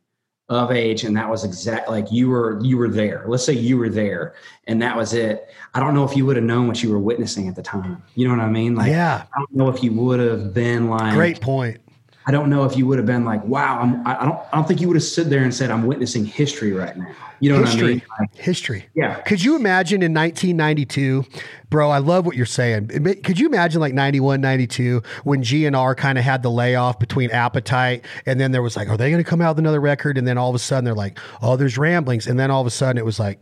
of 0.48 0.70
age 0.72 1.04
and 1.04 1.16
that 1.16 1.28
was 1.28 1.44
exact 1.44 1.88
like 1.88 2.10
you 2.12 2.28
were 2.28 2.60
you 2.62 2.76
were 2.76 2.88
there 2.88 3.24
let's 3.26 3.44
say 3.44 3.52
you 3.52 3.78
were 3.78 3.88
there 3.88 4.34
and 4.66 4.82
that 4.82 4.96
was 4.96 5.14
it 5.14 5.48
i 5.74 5.80
don't 5.80 5.94
know 5.94 6.04
if 6.04 6.16
you 6.16 6.26
would 6.26 6.36
have 6.36 6.44
known 6.44 6.66
what 6.66 6.82
you 6.82 6.90
were 6.90 6.98
witnessing 6.98 7.48
at 7.48 7.54
the 7.54 7.62
time 7.62 8.02
you 8.16 8.26
know 8.28 8.34
what 8.34 8.42
i 8.44 8.48
mean 8.48 8.74
like 8.74 8.90
Yeah. 8.90 9.24
i 9.34 9.38
don't 9.38 9.54
know 9.54 9.68
if 9.70 9.82
you 9.82 9.92
would 9.92 10.20
have 10.20 10.52
been 10.52 10.90
like 10.90 11.14
Great 11.14 11.40
point. 11.40 11.80
I 12.26 12.30
don't 12.30 12.50
know 12.50 12.64
if 12.64 12.76
you 12.76 12.86
would 12.86 12.98
have 12.98 13.06
been 13.06 13.24
like 13.24 13.44
wow 13.44 13.80
I'm, 13.80 14.06
I, 14.06 14.20
I 14.20 14.24
don't 14.24 14.38
i 14.52 14.56
don't 14.56 14.66
think 14.66 14.80
you 14.80 14.88
would 14.88 14.96
have 14.96 15.04
stood 15.04 15.30
there 15.30 15.42
and 15.42 15.54
said 15.54 15.70
i'm 15.70 15.86
witnessing 15.86 16.24
history 16.24 16.72
right 16.72 16.96
now 16.96 17.14
you 17.42 17.50
know 17.50 17.58
what 17.58 17.66
i 17.66 17.70
History. 17.72 17.94
mean 17.94 18.02
Like, 18.20 18.36
History. 18.36 18.84
Yeah. 18.94 19.20
Could 19.22 19.42
you 19.42 19.56
imagine 19.56 20.00
in 20.00 20.14
1992, 20.14 21.24
bro? 21.70 21.90
I 21.90 21.98
love 21.98 22.24
what 22.24 22.36
you're 22.36 22.46
saying. 22.46 22.86
Could 23.24 23.36
you 23.36 23.48
imagine 23.48 23.80
like 23.80 23.94
91, 23.94 24.40
92 24.40 25.02
when 25.24 25.42
GNR 25.42 25.96
kind 25.96 26.18
of 26.18 26.24
had 26.24 26.44
the 26.44 26.52
layoff 26.52 27.00
between 27.00 27.32
Appetite 27.32 28.04
and 28.26 28.38
then 28.38 28.52
there 28.52 28.62
was 28.62 28.76
like, 28.76 28.88
are 28.88 28.96
they 28.96 29.10
going 29.10 29.22
to 29.22 29.28
come 29.28 29.40
out 29.40 29.56
with 29.56 29.58
another 29.58 29.80
record? 29.80 30.18
And 30.18 30.28
then 30.28 30.38
all 30.38 30.50
of 30.50 30.54
a 30.54 30.60
sudden 30.60 30.84
they're 30.84 30.94
like, 30.94 31.18
oh, 31.42 31.56
there's 31.56 31.76
ramblings. 31.76 32.28
And 32.28 32.38
then 32.38 32.52
all 32.52 32.60
of 32.60 32.66
a 32.68 32.70
sudden 32.70 32.96
it 32.96 33.04
was 33.04 33.18
like, 33.18 33.40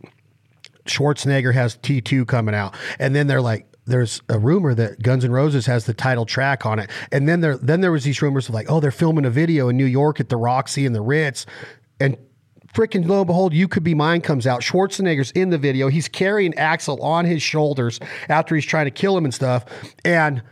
Schwarzenegger 0.85 1.53
has 1.53 1.77
T2 1.77 2.27
coming 2.27 2.55
out. 2.55 2.73
And 2.97 3.15
then 3.15 3.27
they're 3.27 3.39
like, 3.39 3.70
there's 3.85 4.21
a 4.29 4.37
rumor 4.37 4.73
that 4.75 5.01
Guns 5.01 5.25
N' 5.25 5.31
Roses 5.31 5.65
has 5.65 5.85
the 5.85 5.93
title 5.93 6.25
track 6.25 6.65
on 6.65 6.79
it. 6.79 6.89
And 7.11 7.27
then 7.27 7.41
there 7.41 7.57
then 7.57 7.81
there 7.81 7.91
was 7.91 8.03
these 8.03 8.21
rumors 8.21 8.47
of 8.47 8.55
like, 8.55 8.69
oh, 8.69 8.79
they're 8.79 8.91
filming 8.91 9.25
a 9.25 9.29
video 9.29 9.69
in 9.69 9.77
New 9.77 9.85
York 9.85 10.19
at 10.19 10.29
the 10.29 10.37
Roxy 10.37 10.85
and 10.85 10.95
the 10.95 11.01
Ritz. 11.01 11.45
And 11.99 12.17
freaking 12.73 13.07
lo 13.07 13.19
and 13.19 13.27
behold, 13.27 13.53
You 13.53 13.67
Could 13.67 13.83
Be 13.83 13.93
Mine 13.93 14.21
comes 14.21 14.47
out. 14.47 14.61
Schwarzenegger's 14.61 15.31
in 15.31 15.49
the 15.49 15.57
video. 15.57 15.87
He's 15.87 16.07
carrying 16.07 16.53
Axl 16.53 17.01
on 17.01 17.25
his 17.25 17.41
shoulders 17.41 17.99
after 18.29 18.55
he's 18.55 18.65
trying 18.65 18.85
to 18.85 18.91
kill 18.91 19.17
him 19.17 19.25
and 19.25 19.33
stuff. 19.33 19.65
And 20.05 20.43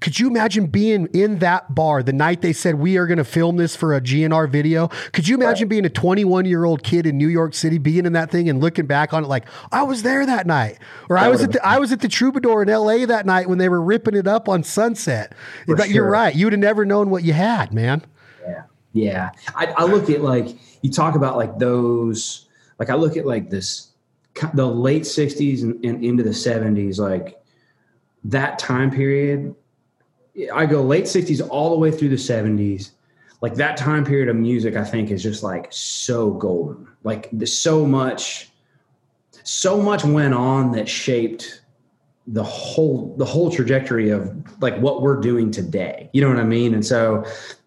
could 0.00 0.18
you 0.18 0.26
imagine 0.26 0.66
being 0.66 1.06
in 1.14 1.38
that 1.38 1.74
bar 1.74 2.02
the 2.02 2.12
night 2.12 2.42
they 2.42 2.52
said 2.52 2.74
we 2.76 2.96
are 2.96 3.06
going 3.06 3.18
to 3.18 3.24
film 3.24 3.56
this 3.56 3.76
for 3.76 3.94
a 3.94 4.00
GNR 4.00 4.50
video? 4.50 4.88
Could 5.12 5.28
you 5.28 5.36
imagine 5.36 5.68
being 5.68 5.84
a 5.84 5.90
21 5.90 6.46
year 6.46 6.64
old 6.64 6.82
kid 6.82 7.06
in 7.06 7.16
New 7.16 7.28
York 7.28 7.54
City, 7.54 7.78
being 7.78 8.04
in 8.04 8.12
that 8.14 8.30
thing 8.30 8.48
and 8.48 8.60
looking 8.60 8.86
back 8.86 9.12
on 9.12 9.24
it 9.24 9.28
like 9.28 9.44
I 9.70 9.82
was 9.84 10.02
there 10.02 10.26
that 10.26 10.46
night, 10.46 10.78
or 11.08 11.16
I 11.16 11.28
was 11.28 11.42
at 11.42 11.52
the 11.52 11.64
I 11.64 11.78
was 11.78 11.92
at 11.92 12.00
the 12.00 12.08
Troubadour 12.08 12.62
in 12.62 12.68
L.A. 12.68 13.04
that 13.04 13.24
night 13.24 13.48
when 13.48 13.58
they 13.58 13.68
were 13.68 13.80
ripping 13.80 14.16
it 14.16 14.26
up 14.26 14.48
on 14.48 14.62
Sunset? 14.62 15.34
but 15.66 15.88
you're 15.90 16.08
right, 16.08 16.34
you 16.34 16.46
would 16.46 16.52
have 16.52 16.60
never 16.60 16.84
known 16.84 17.10
what 17.10 17.22
you 17.22 17.32
had, 17.32 17.72
man. 17.72 18.04
Yeah. 18.46 18.62
Yeah. 18.94 19.30
I, 19.54 19.66
I 19.76 19.84
look 19.84 20.08
at 20.08 20.22
like, 20.22 20.56
you 20.82 20.90
talk 20.90 21.16
about 21.16 21.36
like 21.36 21.58
those, 21.58 22.46
like 22.78 22.90
I 22.90 22.94
look 22.94 23.16
at 23.16 23.26
like 23.26 23.50
this, 23.50 23.88
the 24.54 24.66
late 24.66 25.02
60s 25.02 25.62
and, 25.62 25.84
and 25.84 26.04
into 26.04 26.22
the 26.22 26.30
70s, 26.30 26.98
like 26.98 27.40
that 28.24 28.58
time 28.58 28.90
period. 28.90 29.54
I 30.52 30.66
go 30.66 30.82
late 30.82 31.04
60s 31.04 31.46
all 31.48 31.70
the 31.70 31.76
way 31.78 31.90
through 31.90 32.08
the 32.08 32.16
70s. 32.16 32.90
Like 33.40 33.54
that 33.56 33.76
time 33.76 34.04
period 34.04 34.28
of 34.28 34.36
music, 34.36 34.74
I 34.74 34.84
think 34.84 35.10
is 35.10 35.22
just 35.22 35.42
like 35.42 35.68
so 35.70 36.30
golden. 36.30 36.88
Like 37.02 37.28
there's 37.32 37.56
so 37.56 37.84
much, 37.84 38.50
so 39.42 39.80
much 39.80 40.04
went 40.04 40.34
on 40.34 40.72
that 40.72 40.88
shaped 40.88 41.62
the 42.26 42.42
whole 42.42 43.14
the 43.18 43.24
whole 43.24 43.50
trajectory 43.50 44.08
of 44.08 44.34
like 44.62 44.76
what 44.78 45.02
we're 45.02 45.20
doing 45.20 45.50
today 45.50 46.08
you 46.14 46.22
know 46.22 46.28
what 46.28 46.38
i 46.38 46.44
mean 46.44 46.72
and 46.72 46.84
so 46.86 47.22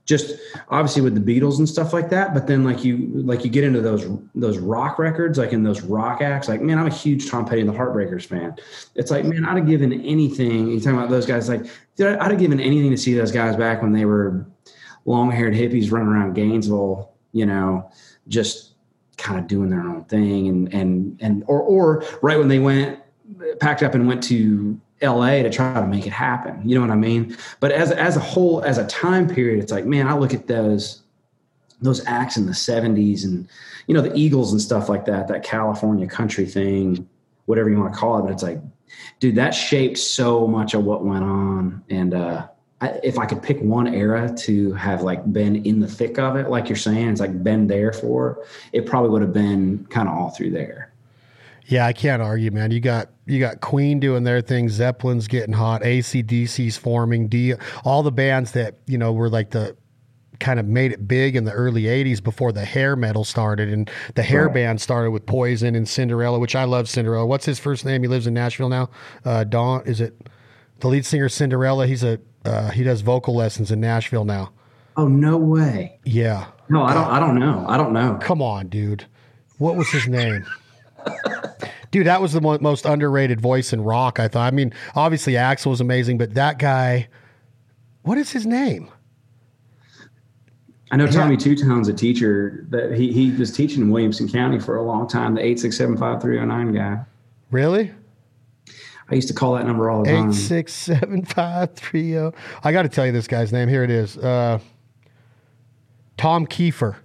just 0.07 0.39
obviously 0.69 1.01
with 1.01 1.13
the 1.13 1.39
beatles 1.39 1.59
and 1.59 1.67
stuff 1.67 1.93
like 1.93 2.09
that 2.09 2.33
but 2.33 2.47
then 2.47 2.63
like 2.63 2.83
you 2.83 3.09
like 3.13 3.43
you 3.43 3.51
get 3.51 3.63
into 3.63 3.81
those 3.81 4.07
those 4.33 4.57
rock 4.57 4.97
records 4.97 5.37
like 5.37 5.51
in 5.51 5.63
those 5.63 5.81
rock 5.81 6.21
acts 6.21 6.47
like 6.47 6.61
man 6.61 6.79
i'm 6.79 6.87
a 6.87 6.93
huge 6.93 7.29
tom 7.29 7.45
petty 7.45 7.61
and 7.61 7.69
the 7.69 7.73
heartbreakers 7.73 8.25
fan. 8.25 8.55
It's 8.95 9.11
like 9.11 9.25
man 9.25 9.45
i'd 9.45 9.57
have 9.57 9.67
given 9.67 9.93
anything 9.93 10.69
you 10.69 10.79
talking 10.79 10.97
about 10.97 11.09
those 11.09 11.25
guys 11.25 11.49
like 11.49 11.65
dude, 11.97 12.17
i'd 12.17 12.31
have 12.31 12.39
given 12.39 12.59
anything 12.59 12.89
to 12.89 12.97
see 12.97 13.13
those 13.13 13.31
guys 13.31 13.55
back 13.55 13.81
when 13.81 13.91
they 13.91 14.05
were 14.05 14.45
long-haired 15.05 15.53
hippies 15.53 15.91
running 15.91 16.07
around 16.07 16.33
gainesville 16.33 17.11
you 17.33 17.45
know 17.45 17.89
just 18.29 18.73
kind 19.17 19.39
of 19.39 19.47
doing 19.47 19.69
their 19.69 19.81
own 19.81 20.05
thing 20.05 20.47
and 20.47 20.73
and 20.73 21.17
and 21.21 21.43
or 21.47 21.59
or 21.61 22.03
right 22.21 22.39
when 22.39 22.47
they 22.47 22.59
went 22.59 22.99
packed 23.59 23.83
up 23.83 23.93
and 23.93 24.07
went 24.07 24.23
to 24.23 24.79
LA 25.01 25.43
to 25.43 25.49
try 25.49 25.73
to 25.73 25.87
make 25.87 26.07
it 26.07 26.13
happen. 26.13 26.67
You 26.67 26.75
know 26.75 26.81
what 26.81 26.91
I 26.91 26.95
mean? 26.95 27.37
But 27.59 27.71
as 27.71 27.91
as 27.91 28.15
a 28.17 28.19
whole, 28.19 28.61
as 28.63 28.77
a 28.77 28.87
time 28.87 29.27
period, 29.27 29.61
it's 29.61 29.71
like, 29.71 29.85
man, 29.85 30.07
I 30.07 30.17
look 30.17 30.33
at 30.33 30.47
those 30.47 31.03
those 31.81 32.03
acts 32.07 32.37
in 32.37 32.47
the 32.47 32.53
70s 32.53 33.23
and 33.23 33.47
you 33.85 33.93
know 33.93 34.01
the 34.01 34.15
Eagles 34.15 34.51
and 34.51 34.61
stuff 34.61 34.89
like 34.89 35.05
that, 35.05 35.27
that 35.27 35.43
California 35.43 36.07
country 36.07 36.45
thing, 36.45 37.07
whatever 37.45 37.69
you 37.69 37.77
want 37.77 37.93
to 37.93 37.99
call 37.99 38.19
it, 38.19 38.23
but 38.23 38.31
it's 38.31 38.43
like, 38.43 38.59
dude, 39.19 39.35
that 39.35 39.51
shaped 39.51 39.99
so 39.99 40.47
much 40.47 40.73
of 40.73 40.83
what 40.83 41.05
went 41.05 41.23
on. 41.23 41.83
And 41.89 42.13
uh 42.13 42.47
I, 42.79 42.99
if 43.03 43.17
I 43.17 43.25
could 43.25 43.41
pick 43.41 43.59
one 43.59 43.87
era 43.87 44.31
to 44.39 44.73
have 44.73 45.01
like 45.01 45.31
been 45.33 45.65
in 45.65 45.79
the 45.79 45.87
thick 45.87 46.19
of 46.19 46.35
it, 46.35 46.49
like 46.49 46.69
you're 46.69 46.75
saying, 46.75 47.09
it's 47.09 47.19
like 47.19 47.43
been 47.43 47.67
there 47.67 47.91
for, 47.91 48.45
it 48.71 48.85
probably 48.85 49.09
would 49.09 49.23
have 49.23 49.33
been 49.33 49.87
kind 49.89 50.07
of 50.07 50.13
all 50.13 50.29
through 50.29 50.51
there. 50.51 50.86
Yeah, 51.69 51.85
I 51.85 51.91
can't 51.93 52.21
argue, 52.21 52.49
man. 52.51 52.71
You 52.71 52.79
got 52.79 53.09
you 53.25 53.39
got 53.39 53.59
Queen 53.61 53.99
doing 53.99 54.23
their 54.23 54.41
thing, 54.41 54.69
Zeppelin's 54.69 55.27
getting 55.27 55.53
hot, 55.53 55.81
ACDC's 55.81 56.77
forming, 56.77 57.27
D 57.27 57.53
all 57.83 58.03
the 58.03 58.11
bands 58.11 58.53
that, 58.53 58.75
you 58.87 58.97
know, 58.97 59.11
were 59.11 59.29
like 59.29 59.49
the 59.51 59.75
kind 60.39 60.59
of 60.59 60.65
made 60.67 60.91
it 60.91 61.07
big 61.07 61.35
in 61.35 61.43
the 61.45 61.51
early 61.51 61.83
80s 61.83 62.23
before 62.23 62.51
the 62.51 62.63
hair 62.63 62.95
metal 62.95 63.23
started 63.23 63.69
and 63.69 63.89
the 64.15 64.21
hair 64.23 64.45
Right. 64.45 64.53
band 64.53 64.79
started 64.81 65.09
with 65.11 65.25
Poison 65.25 65.73
and 65.75 65.89
Cinderella, 65.89 66.37
which 66.39 66.55
I 66.55 66.63
love 66.63 66.87
Cinderella. 66.87 67.25
What's 67.25 67.45
his 67.47 67.57
first 67.59 67.83
name? 67.85 68.03
He 68.03 68.07
lives 68.07 68.27
in 68.27 68.35
Nashville 68.35 68.69
now. 68.69 68.89
Uh, 69.25 69.43
Don, 69.43 69.81
is 69.87 69.99
it 69.99 70.29
the 70.79 70.87
lead 70.89 71.05
singer 71.05 71.27
Cinderella? 71.27 71.85
He's 71.87 72.03
a 72.03 72.19
uh, 72.45 72.69
he 72.69 72.83
does 72.83 73.01
vocal 73.01 73.35
lessons 73.35 73.71
in 73.71 73.81
Nashville 73.81 74.23
now. 74.25 74.51
Oh 74.95 75.07
no 75.07 75.35
way. 75.37 75.99
Yeah. 76.05 76.45
No, 76.69 76.83
I 76.83 76.93
don't. 76.93 77.07
I 77.09 77.19
don't 77.19 77.39
know. 77.39 77.65
I 77.67 77.75
don't 77.77 77.91
know. 77.93 78.17
Come 78.21 78.41
on, 78.41 78.67
dude. 78.67 79.05
What 79.57 79.75
was 79.75 79.89
his 79.89 80.07
name? 80.07 80.45
Dude, 81.91 82.07
that 82.07 82.21
was 82.21 82.33
the 82.33 82.41
mo- 82.41 82.59
most 82.59 82.85
underrated 82.85 83.39
voice 83.39 83.71
in 83.71 83.81
rock, 83.81 84.19
I 84.19 84.27
thought. 84.27 84.51
I 84.51 84.55
mean, 84.55 84.73
obviously 84.95 85.33
Axl 85.33 85.67
was 85.67 85.81
amazing, 85.81 86.17
but 86.17 86.33
that 86.33 86.59
guy, 86.59 87.07
what 88.03 88.17
is 88.17 88.31
his 88.31 88.45
name? 88.45 88.89
I 90.91 90.95
know 90.95 91.07
Tommy 91.07 91.35
Tutone's 91.35 91.89
a 91.89 91.93
teacher 91.93 92.65
that 92.69 92.93
he 92.93 93.11
he 93.11 93.31
was 93.31 93.51
teaching 93.51 93.81
in 93.81 93.91
Williamson 93.91 94.29
County 94.29 94.59
for 94.59 94.77
a 94.77 94.81
long 94.83 95.07
time. 95.07 95.35
The 95.35 95.41
eight 95.43 95.59
six 95.59 95.77
seven 95.77 95.97
five 95.97 96.21
three 96.21 96.35
zero 96.35 96.45
nine 96.45 96.73
guy. 96.73 96.99
Really? 97.51 97.91
I 99.09 99.15
used 99.15 99.27
to 99.29 99.33
call 99.33 99.55
that 99.55 99.65
number 99.65 99.89
all 99.89 100.03
the 100.03 100.11
time. 100.11 100.29
Eight 100.29 100.35
six 100.35 100.73
seven 100.73 101.25
five 101.25 101.73
three 101.73 102.11
zero. 102.11 102.33
I 102.63 102.71
got 102.71 102.83
to 102.83 102.89
tell 102.89 103.05
you 103.05 103.11
this 103.11 103.27
guy's 103.27 103.51
name. 103.51 103.67
Here 103.67 103.83
it 103.83 103.89
is. 103.89 104.17
Uh, 104.17 104.59
Tom 106.15 106.47
Kiefer. 106.47 106.95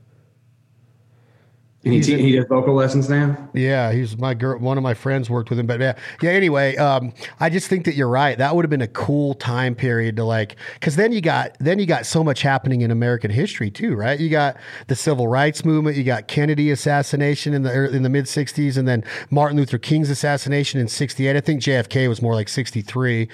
And 1.84 1.94
he, 1.94 2.00
te- 2.00 2.20
he 2.22 2.32
does 2.32 2.46
vocal 2.46 2.74
lessons 2.74 3.08
now. 3.08 3.36
Yeah, 3.54 3.90
he's 3.90 4.16
my 4.16 4.34
girl. 4.34 4.58
One 4.58 4.78
of 4.78 4.84
my 4.84 4.94
friends 4.94 5.28
worked 5.28 5.50
with 5.50 5.58
him, 5.58 5.66
but 5.66 5.80
yeah, 5.80 5.98
yeah. 6.20 6.30
Anyway, 6.30 6.76
um, 6.76 7.12
I 7.40 7.50
just 7.50 7.68
think 7.68 7.84
that 7.86 7.96
you're 7.96 8.08
right. 8.08 8.38
That 8.38 8.54
would 8.54 8.64
have 8.64 8.70
been 8.70 8.82
a 8.82 8.88
cool 8.88 9.34
time 9.34 9.74
period 9.74 10.14
to 10.16 10.24
like, 10.24 10.56
because 10.74 10.94
then 10.94 11.10
you 11.12 11.20
got 11.20 11.56
then 11.58 11.80
you 11.80 11.86
got 11.86 12.06
so 12.06 12.22
much 12.22 12.42
happening 12.42 12.82
in 12.82 12.92
American 12.92 13.32
history 13.32 13.68
too, 13.70 13.96
right? 13.96 14.18
You 14.18 14.28
got 14.28 14.56
the 14.86 14.94
civil 14.94 15.26
rights 15.26 15.64
movement, 15.64 15.96
you 15.96 16.04
got 16.04 16.28
Kennedy 16.28 16.70
assassination 16.70 17.52
in 17.52 17.62
the 17.62 17.90
in 17.92 18.04
the 18.04 18.10
mid 18.10 18.26
'60s, 18.26 18.76
and 18.76 18.86
then 18.86 19.02
Martin 19.30 19.56
Luther 19.56 19.78
King's 19.78 20.08
assassination 20.08 20.80
in 20.80 20.86
'68. 20.86 21.34
I 21.34 21.40
think 21.40 21.62
JFK 21.62 22.08
was 22.08 22.22
more 22.22 22.34
like 22.34 22.48
'63. 22.48 23.28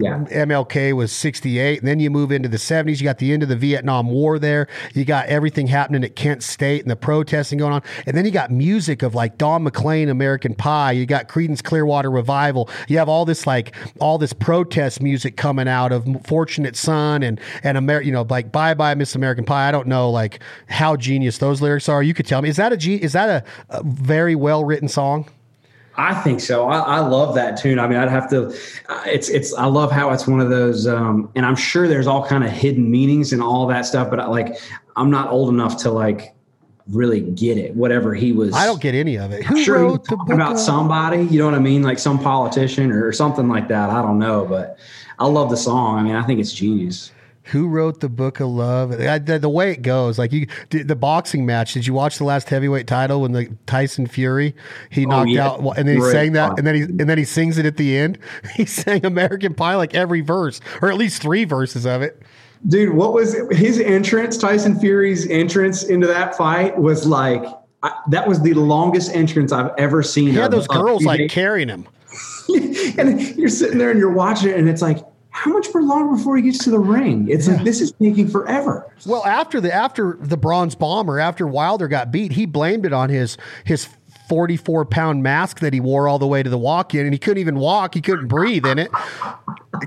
Yeah. 0.00 0.24
MLK 0.30 0.94
was 0.94 1.12
68. 1.12 1.80
And 1.80 1.86
then 1.88 2.00
you 2.00 2.10
move 2.10 2.32
into 2.32 2.48
the 2.48 2.56
70s. 2.56 3.00
You 3.00 3.04
got 3.04 3.18
the 3.18 3.32
end 3.32 3.42
of 3.42 3.50
the 3.50 3.56
Vietnam 3.56 4.08
War 4.08 4.38
there. 4.38 4.66
You 4.94 5.04
got 5.04 5.26
everything 5.26 5.66
happening 5.66 6.02
at 6.04 6.16
Kent 6.16 6.42
State 6.42 6.80
and 6.82 6.90
the 6.90 6.96
protesting 6.96 7.58
going 7.58 7.74
on. 7.74 7.82
And 8.06 8.16
then 8.16 8.24
you 8.24 8.30
got 8.30 8.50
music 8.50 9.02
of 9.02 9.14
like 9.14 9.36
Don 9.36 9.62
McLean, 9.62 10.08
American 10.08 10.54
Pie. 10.54 10.92
You 10.92 11.04
got 11.04 11.28
Creedence 11.28 11.62
Clearwater 11.62 12.10
Revival. 12.10 12.70
You 12.88 12.96
have 12.98 13.08
all 13.10 13.26
this 13.26 13.46
like 13.46 13.74
all 14.00 14.16
this 14.16 14.32
protest 14.32 15.02
music 15.02 15.36
coming 15.36 15.68
out 15.68 15.92
of 15.92 16.06
Fortunate 16.24 16.76
Son 16.76 17.22
and 17.22 17.38
and 17.62 17.76
Amer- 17.76 18.02
you 18.02 18.12
know 18.12 18.26
like 18.28 18.50
Bye 18.50 18.74
Bye 18.74 18.94
Miss 18.94 19.14
American 19.14 19.44
Pie. 19.44 19.68
I 19.68 19.70
don't 19.70 19.86
know 19.86 20.10
like 20.10 20.40
how 20.68 20.96
genius 20.96 21.38
those 21.38 21.60
lyrics 21.60 21.88
are. 21.88 22.02
You 22.02 22.14
could 22.14 22.26
tell 22.26 22.40
me. 22.40 22.48
Is 22.48 22.56
that 22.56 22.72
a 22.72 22.76
G- 22.76 23.02
is 23.02 23.12
that 23.12 23.28
a, 23.28 23.78
a 23.78 23.82
very 23.84 24.34
well 24.34 24.64
written 24.64 24.88
song? 24.88 25.28
I 26.00 26.14
think 26.22 26.40
so. 26.40 26.66
I, 26.66 26.78
I 26.78 26.98
love 27.00 27.34
that 27.34 27.58
tune. 27.58 27.78
I 27.78 27.86
mean, 27.86 27.98
I'd 27.98 28.08
have 28.08 28.30
to. 28.30 28.48
uh, 28.88 29.02
It's 29.04 29.28
it's. 29.28 29.52
I 29.54 29.66
love 29.66 29.92
how 29.92 30.10
it's 30.10 30.26
one 30.26 30.40
of 30.40 30.48
those, 30.48 30.86
um, 30.86 31.30
and 31.34 31.44
I'm 31.44 31.56
sure 31.56 31.86
there's 31.88 32.06
all 32.06 32.26
kind 32.26 32.42
of 32.42 32.50
hidden 32.50 32.90
meanings 32.90 33.34
and 33.34 33.42
all 33.42 33.66
that 33.66 33.84
stuff. 33.84 34.08
But 34.08 34.18
I, 34.18 34.26
like, 34.26 34.56
I'm 34.96 35.10
not 35.10 35.30
old 35.30 35.50
enough 35.50 35.76
to 35.82 35.90
like 35.90 36.34
really 36.88 37.20
get 37.20 37.58
it. 37.58 37.76
Whatever 37.76 38.14
he 38.14 38.32
was. 38.32 38.54
I 38.54 38.64
don't 38.64 38.80
get 38.80 38.94
any 38.94 39.18
of 39.18 39.30
it. 39.30 39.44
Who 39.44 39.62
sure 39.62 39.80
wrote 39.80 40.06
about 40.30 40.58
somebody. 40.58 41.24
You 41.24 41.38
know 41.38 41.44
what 41.44 41.54
I 41.54 41.58
mean? 41.58 41.82
Like 41.82 41.98
some 41.98 42.18
politician 42.18 42.90
or 42.92 43.12
something 43.12 43.48
like 43.48 43.68
that. 43.68 43.90
I 43.90 44.00
don't 44.00 44.18
know, 44.18 44.46
but 44.46 44.78
I 45.18 45.26
love 45.26 45.50
the 45.50 45.56
song. 45.58 45.98
I 45.98 46.02
mean, 46.02 46.16
I 46.16 46.22
think 46.22 46.40
it's 46.40 46.52
genius. 46.52 47.12
Who 47.44 47.68
wrote 47.68 48.00
the 48.00 48.08
book 48.08 48.38
of 48.40 48.48
love? 48.48 48.92
I, 49.00 49.18
the, 49.18 49.38
the 49.38 49.48
way 49.48 49.72
it 49.72 49.82
goes, 49.82 50.18
like 50.18 50.30
you, 50.30 50.46
the 50.68 50.94
boxing 50.94 51.46
match. 51.46 51.72
Did 51.72 51.86
you 51.86 51.94
watch 51.94 52.18
the 52.18 52.24
last 52.24 52.48
heavyweight 52.48 52.86
title 52.86 53.22
when 53.22 53.32
the 53.32 53.56
Tyson 53.66 54.06
Fury 54.06 54.54
he 54.90 55.06
oh, 55.06 55.08
knocked 55.08 55.30
Oh, 55.30 55.32
yeah. 55.32 55.46
out, 55.46 55.78
and 55.78 55.88
then 55.88 55.96
he 55.96 56.00
Great 56.00 56.12
sang 56.12 56.32
that, 56.32 56.58
and 56.58 56.66
then 56.66 56.74
he 56.74 56.82
and 56.82 57.08
then 57.08 57.18
he 57.18 57.24
sings 57.24 57.58
it 57.58 57.66
at 57.66 57.76
the 57.76 57.96
end. 57.96 58.18
He 58.54 58.66
sang 58.66 59.06
American 59.06 59.54
Pie 59.54 59.76
like 59.76 59.94
every 59.94 60.20
verse, 60.20 60.60
or 60.82 60.90
at 60.90 60.96
least 60.96 61.22
three 61.22 61.44
verses 61.44 61.86
of 61.86 62.02
it. 62.02 62.22
Dude, 62.68 62.94
what 62.94 63.14
was 63.14 63.34
his 63.50 63.80
entrance? 63.80 64.36
Tyson 64.36 64.78
Fury's 64.78 65.26
entrance 65.28 65.82
into 65.84 66.06
that 66.06 66.36
fight 66.36 66.76
was 66.76 67.06
like 67.06 67.42
I, 67.82 67.92
that 68.10 68.28
was 68.28 68.42
the 68.42 68.54
longest 68.54 69.14
entrance 69.14 69.52
I've 69.52 69.72
ever 69.78 70.02
seen. 70.02 70.28
He 70.28 70.34
had 70.34 70.50
those 70.50 70.66
girls 70.66 71.04
like 71.04 71.30
carrying 71.30 71.68
him. 71.68 71.86
and 72.98 73.20
you're 73.36 73.48
sitting 73.48 73.78
there 73.78 73.90
and 73.90 73.98
you're 73.98 74.12
watching 74.12 74.50
it, 74.50 74.58
and 74.58 74.68
it's 74.68 74.82
like, 74.82 74.98
how 75.30 75.52
much 75.52 75.68
more 75.72 75.82
longer 75.82 76.16
before 76.16 76.36
he 76.36 76.42
gets 76.42 76.58
to 76.64 76.70
the 76.70 76.78
ring? 76.78 77.28
It's 77.30 77.48
like 77.48 77.64
this 77.64 77.80
is 77.80 77.92
taking 77.92 78.28
forever. 78.28 78.92
Well, 79.06 79.24
after 79.24 79.60
the 79.60 79.72
after 79.72 80.18
the 80.20 80.36
Bronze 80.36 80.74
Bomber, 80.74 81.18
after 81.18 81.46
Wilder 81.46 81.88
got 81.88 82.10
beat, 82.10 82.32
he 82.32 82.46
blamed 82.46 82.84
it 82.86 82.92
on 82.92 83.08
his 83.10 83.36
his. 83.64 83.88
44 84.28 84.84
pound 84.84 85.24
mask 85.24 85.58
that 85.58 85.72
he 85.72 85.80
wore 85.80 86.06
all 86.06 86.20
the 86.20 86.26
way 86.26 86.40
to 86.40 86.48
the 86.48 86.56
walk 86.56 86.94
in, 86.94 87.00
and 87.04 87.12
he 87.12 87.18
couldn't 87.18 87.40
even 87.40 87.56
walk. 87.58 87.94
He 87.94 88.00
couldn't 88.00 88.28
breathe 88.28 88.64
in 88.64 88.78
it. 88.78 88.88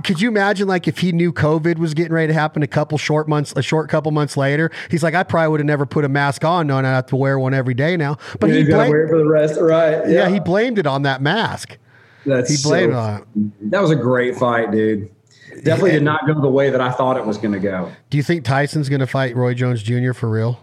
Could 0.03 0.19
you 0.19 0.27
imagine, 0.27 0.67
like, 0.67 0.85
if 0.85 0.97
he 0.97 1.13
knew 1.13 1.31
COVID 1.31 1.77
was 1.77 1.93
getting 1.93 2.11
ready 2.11 2.27
to 2.27 2.33
happen 2.33 2.61
a 2.61 2.67
couple 2.67 2.97
short 2.97 3.29
months, 3.29 3.53
a 3.55 3.61
short 3.61 3.89
couple 3.89 4.11
months 4.11 4.35
later? 4.35 4.69
He's 4.91 5.01
like, 5.01 5.13
I 5.13 5.23
probably 5.23 5.47
would 5.47 5.59
have 5.61 5.65
never 5.67 5.85
put 5.85 6.03
a 6.03 6.09
mask 6.09 6.43
on, 6.43 6.67
knowing 6.67 6.83
I 6.83 6.89
have 6.89 7.05
to 7.07 7.15
wear 7.15 7.39
one 7.39 7.53
every 7.53 7.73
day 7.73 7.95
now. 7.95 8.17
But 8.41 8.49
he, 8.49 8.57
He's 8.57 8.67
gotta 8.67 8.79
blamed, 8.79 8.91
wear 8.91 9.05
it 9.05 9.09
for 9.11 9.17
the 9.17 9.29
rest, 9.29 9.59
right? 9.61 10.09
yeah, 10.09 10.27
he 10.27 10.41
blamed 10.41 10.77
it 10.77 10.87
on 10.87 11.03
that 11.03 11.21
mask. 11.21 11.77
That's 12.25 12.49
He 12.49 12.67
blamed 12.67 12.91
it 12.91 12.95
so- 12.95 12.99
on 12.99 13.15
it. 13.21 13.71
That 13.71 13.81
was 13.81 13.91
a 13.91 13.95
great 13.95 14.35
fight, 14.35 14.71
dude. 14.71 15.09
Definitely 15.63 15.91
did 15.91 16.03
not 16.03 16.25
go 16.25 16.39
the 16.39 16.49
way 16.49 16.69
that 16.69 16.81
I 16.81 16.91
thought 16.91 17.17
it 17.17 17.25
was 17.25 17.37
going 17.37 17.53
to 17.53 17.59
go. 17.59 17.91
Do 18.09 18.17
you 18.17 18.23
think 18.23 18.43
Tyson's 18.45 18.89
going 18.89 18.99
to 18.99 19.07
fight 19.07 19.35
Roy 19.35 19.53
Jones 19.53 19.83
Jr. 19.83 20.13
for 20.13 20.29
real? 20.29 20.59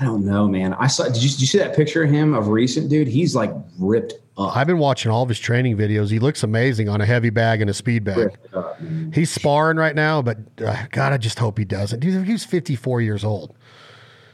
I 0.00 0.04
don't 0.04 0.24
know, 0.24 0.48
man. 0.48 0.74
I 0.74 0.86
saw. 0.86 1.04
Did 1.04 1.22
you, 1.22 1.28
did 1.28 1.40
you 1.40 1.46
see 1.46 1.58
that 1.58 1.76
picture 1.76 2.02
of 2.02 2.10
him 2.10 2.34
of 2.34 2.48
recent, 2.48 2.88
dude? 2.88 3.08
He's 3.08 3.34
like 3.34 3.52
ripped 3.78 4.14
up. 4.38 4.56
I've 4.56 4.66
been 4.66 4.78
watching 4.78 5.10
all 5.10 5.22
of 5.22 5.28
his 5.28 5.38
training 5.38 5.76
videos. 5.76 6.10
He 6.10 6.18
looks 6.18 6.42
amazing 6.42 6.88
on 6.88 7.00
a 7.00 7.06
heavy 7.06 7.30
bag 7.30 7.60
and 7.60 7.68
a 7.68 7.74
speed 7.74 8.04
bag. 8.04 8.36
Up. 8.54 8.80
He's 9.12 9.30
sparring 9.30 9.76
right 9.76 9.94
now, 9.94 10.22
but 10.22 10.38
uh, 10.64 10.86
God, 10.90 11.12
I 11.12 11.18
just 11.18 11.38
hope 11.38 11.58
he 11.58 11.64
doesn't. 11.64 12.00
Dude, 12.00 12.26
he's 12.26 12.44
54 12.44 13.02
years 13.02 13.24
old. 13.24 13.54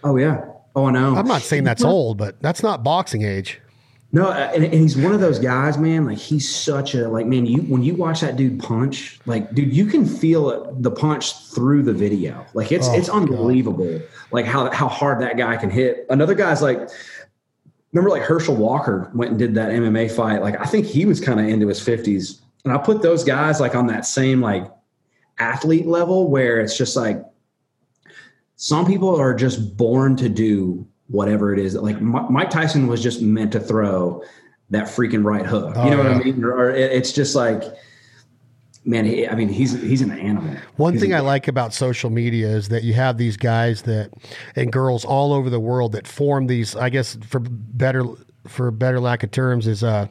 Oh 0.04 0.16
yeah. 0.16 0.44
Oh 0.76 0.86
I 0.86 0.92
know. 0.92 1.16
I'm 1.16 1.26
not 1.26 1.42
saying 1.42 1.64
that's 1.64 1.82
old, 1.82 2.18
but 2.18 2.40
that's 2.40 2.62
not 2.62 2.84
boxing 2.84 3.22
age. 3.22 3.60
No, 4.10 4.28
uh, 4.28 4.50
and, 4.54 4.64
and 4.64 4.72
he's 4.72 4.96
one 4.96 5.12
of 5.12 5.20
those 5.20 5.38
guys, 5.38 5.76
man. 5.76 6.06
Like 6.06 6.16
he's 6.16 6.54
such 6.54 6.94
a 6.94 7.08
like 7.08 7.26
man. 7.26 7.44
You 7.44 7.60
when 7.62 7.82
you 7.82 7.94
watch 7.94 8.22
that 8.22 8.36
dude 8.36 8.58
punch, 8.58 9.20
like 9.26 9.52
dude, 9.54 9.74
you 9.74 9.84
can 9.84 10.06
feel 10.06 10.50
it, 10.50 10.82
the 10.82 10.90
punch 10.90 11.34
through 11.50 11.82
the 11.82 11.92
video. 11.92 12.46
Like 12.54 12.72
it's 12.72 12.88
Oh, 12.88 12.94
it's 12.94 13.10
unbelievable. 13.10 14.00
Like 14.30 14.46
how 14.46 14.70
how 14.70 14.88
hard 14.88 15.20
that 15.20 15.36
guy 15.36 15.56
can 15.58 15.68
hit. 15.68 16.06
Another 16.08 16.34
guy's 16.34 16.62
like, 16.62 16.88
remember 17.92 18.08
like 18.08 18.22
Herschel 18.22 18.56
Walker 18.56 19.10
went 19.14 19.32
and 19.32 19.38
did 19.38 19.54
that 19.56 19.72
MMA 19.72 20.10
fight. 20.10 20.40
Like 20.40 20.58
I 20.58 20.64
think 20.64 20.86
he 20.86 21.04
was 21.04 21.20
kind 21.20 21.38
of 21.38 21.46
into 21.46 21.68
his 21.68 21.82
fifties, 21.82 22.40
and 22.64 22.72
I 22.72 22.78
put 22.78 23.02
those 23.02 23.24
guys 23.24 23.60
like 23.60 23.74
on 23.74 23.88
that 23.88 24.06
same 24.06 24.40
like 24.40 24.72
athlete 25.38 25.86
level 25.86 26.30
where 26.30 26.60
it's 26.60 26.78
just 26.78 26.96
like 26.96 27.22
some 28.56 28.86
people 28.86 29.14
are 29.14 29.34
just 29.34 29.76
born 29.76 30.16
to 30.16 30.30
do 30.30 30.86
whatever 31.08 31.52
it 31.52 31.58
is. 31.58 31.74
Like 31.74 32.00
Mike 32.00 32.50
Tyson 32.50 32.86
was 32.86 33.02
just 33.02 33.20
meant 33.20 33.52
to 33.52 33.60
throw 33.60 34.22
that 34.70 34.86
freaking 34.86 35.24
right 35.24 35.44
hook. 35.44 35.74
Oh, 35.76 35.84
you 35.84 35.90
know 35.90 35.98
what. 35.98 36.06
I 36.06 36.18
mean? 36.18 36.44
Or, 36.44 36.52
or 36.52 36.70
it's 36.70 37.12
just 37.12 37.34
like, 37.34 37.62
man. 38.84 39.04
He, 39.04 39.26
I 39.26 39.34
mean, 39.34 39.48
he's 39.48 39.72
he's 39.80 40.02
an 40.02 40.12
animal. 40.12 40.56
One 40.76 40.92
He's 40.92 41.02
thing 41.02 41.14
I 41.14 41.20
like 41.20 41.48
about 41.48 41.74
social 41.74 42.10
media 42.10 42.48
is 42.48 42.68
that 42.68 42.84
you 42.84 42.94
have 42.94 43.16
these 43.16 43.36
guys 43.36 43.82
that 43.82 44.12
and 44.54 44.70
girls 44.70 45.04
all 45.04 45.32
over 45.32 45.50
the 45.50 45.60
world 45.60 45.92
that 45.92 46.06
form 46.06 46.46
these. 46.46 46.76
I 46.76 46.90
guess 46.90 47.16
for 47.26 47.40
better 47.40 48.04
for 48.46 48.70
better 48.70 49.00
lack 49.00 49.22
of 49.22 49.30
terms 49.30 49.66
is 49.66 49.84
uh 49.84 50.06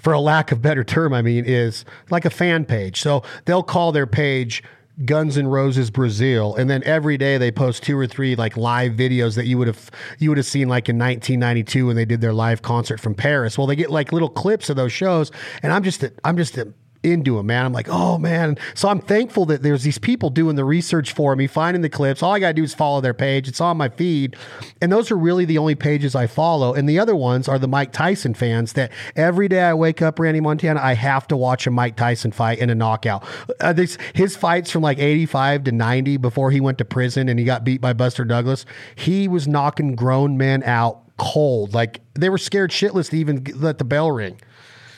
for 0.00 0.12
a 0.12 0.18
lack 0.18 0.50
of 0.50 0.60
better 0.60 0.82
term 0.82 1.12
I 1.12 1.22
mean 1.22 1.44
is 1.44 1.84
like 2.10 2.24
a 2.24 2.30
fan 2.30 2.64
page. 2.64 3.00
So 3.00 3.22
they'll 3.44 3.62
call 3.62 3.92
their 3.92 4.06
page 4.06 4.62
Guns 5.04 5.36
N' 5.36 5.46
Roses 5.46 5.90
Brazil, 5.90 6.54
and 6.56 6.70
then 6.70 6.82
every 6.84 7.18
day 7.18 7.36
they 7.36 7.50
post 7.50 7.82
two 7.82 7.98
or 7.98 8.06
three 8.06 8.34
like 8.34 8.56
live 8.56 8.92
videos 8.92 9.34
that 9.36 9.46
you 9.46 9.58
would 9.58 9.66
have 9.66 9.90
you 10.18 10.30
would 10.30 10.38
have 10.38 10.46
seen 10.46 10.68
like 10.68 10.88
in 10.88 10.98
1992 10.98 11.86
when 11.86 11.96
they 11.96 12.06
did 12.06 12.20
their 12.22 12.32
live 12.32 12.62
concert 12.62 12.98
from 12.98 13.14
Paris. 13.14 13.58
Well, 13.58 13.66
they 13.66 13.76
get 13.76 13.90
like 13.90 14.12
little 14.12 14.30
clips 14.30 14.70
of 14.70 14.76
those 14.76 14.92
shows, 14.92 15.30
and 15.62 15.72
I'm 15.72 15.82
just 15.82 16.04
I'm 16.24 16.36
just 16.36 16.58
into 17.06 17.38
him, 17.38 17.46
man. 17.46 17.64
I'm 17.64 17.72
like, 17.72 17.88
oh 17.88 18.18
man. 18.18 18.58
So 18.74 18.88
I'm 18.88 19.00
thankful 19.00 19.46
that 19.46 19.62
there's 19.62 19.82
these 19.82 19.98
people 19.98 20.30
doing 20.30 20.56
the 20.56 20.64
research 20.64 21.12
for 21.12 21.36
me, 21.36 21.46
finding 21.46 21.82
the 21.82 21.88
clips. 21.88 22.22
All 22.22 22.32
I 22.32 22.40
gotta 22.40 22.54
do 22.54 22.64
is 22.64 22.74
follow 22.74 23.00
their 23.00 23.14
page. 23.14 23.48
It's 23.48 23.60
on 23.60 23.76
my 23.76 23.88
feed, 23.88 24.36
and 24.82 24.92
those 24.92 25.10
are 25.10 25.16
really 25.16 25.44
the 25.44 25.58
only 25.58 25.74
pages 25.74 26.14
I 26.14 26.26
follow. 26.26 26.74
And 26.74 26.88
the 26.88 26.98
other 26.98 27.16
ones 27.16 27.48
are 27.48 27.58
the 27.58 27.68
Mike 27.68 27.92
Tyson 27.92 28.34
fans 28.34 28.72
that 28.74 28.92
every 29.14 29.48
day 29.48 29.62
I 29.62 29.74
wake 29.74 30.02
up, 30.02 30.18
Randy 30.18 30.40
Montana, 30.40 30.80
I 30.82 30.94
have 30.94 31.26
to 31.28 31.36
watch 31.36 31.66
a 31.66 31.70
Mike 31.70 31.96
Tyson 31.96 32.32
fight 32.32 32.58
and 32.60 32.70
a 32.70 32.74
knockout. 32.74 33.24
Uh, 33.60 33.72
this 33.72 33.96
his 34.14 34.36
fights 34.36 34.70
from 34.70 34.82
like 34.82 34.98
85 34.98 35.64
to 35.64 35.72
90 35.72 36.16
before 36.16 36.50
he 36.50 36.60
went 36.60 36.78
to 36.78 36.84
prison 36.84 37.28
and 37.28 37.38
he 37.38 37.44
got 37.44 37.64
beat 37.64 37.80
by 37.80 37.92
Buster 37.92 38.24
Douglas. 38.24 38.66
He 38.94 39.28
was 39.28 39.46
knocking 39.46 39.94
grown 39.94 40.36
men 40.36 40.62
out 40.64 41.02
cold. 41.16 41.74
Like 41.74 42.00
they 42.14 42.28
were 42.28 42.38
scared 42.38 42.70
shitless 42.70 43.10
to 43.10 43.18
even 43.18 43.44
let 43.54 43.78
the 43.78 43.84
bell 43.84 44.10
ring. 44.10 44.40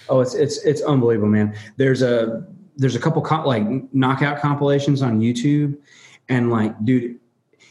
Oh, 0.08 0.20
it's 0.20 0.34
it's 0.34 0.58
it's 0.64 0.80
unbelievable, 0.82 1.28
man. 1.28 1.54
There's 1.76 2.02
a 2.02 2.46
there's 2.76 2.94
a 2.96 3.00
couple 3.00 3.22
co- 3.22 3.46
like 3.46 3.64
knockout 3.94 4.40
compilations 4.40 5.02
on 5.02 5.20
YouTube, 5.20 5.76
and 6.28 6.50
like, 6.50 6.82
dude, 6.84 7.18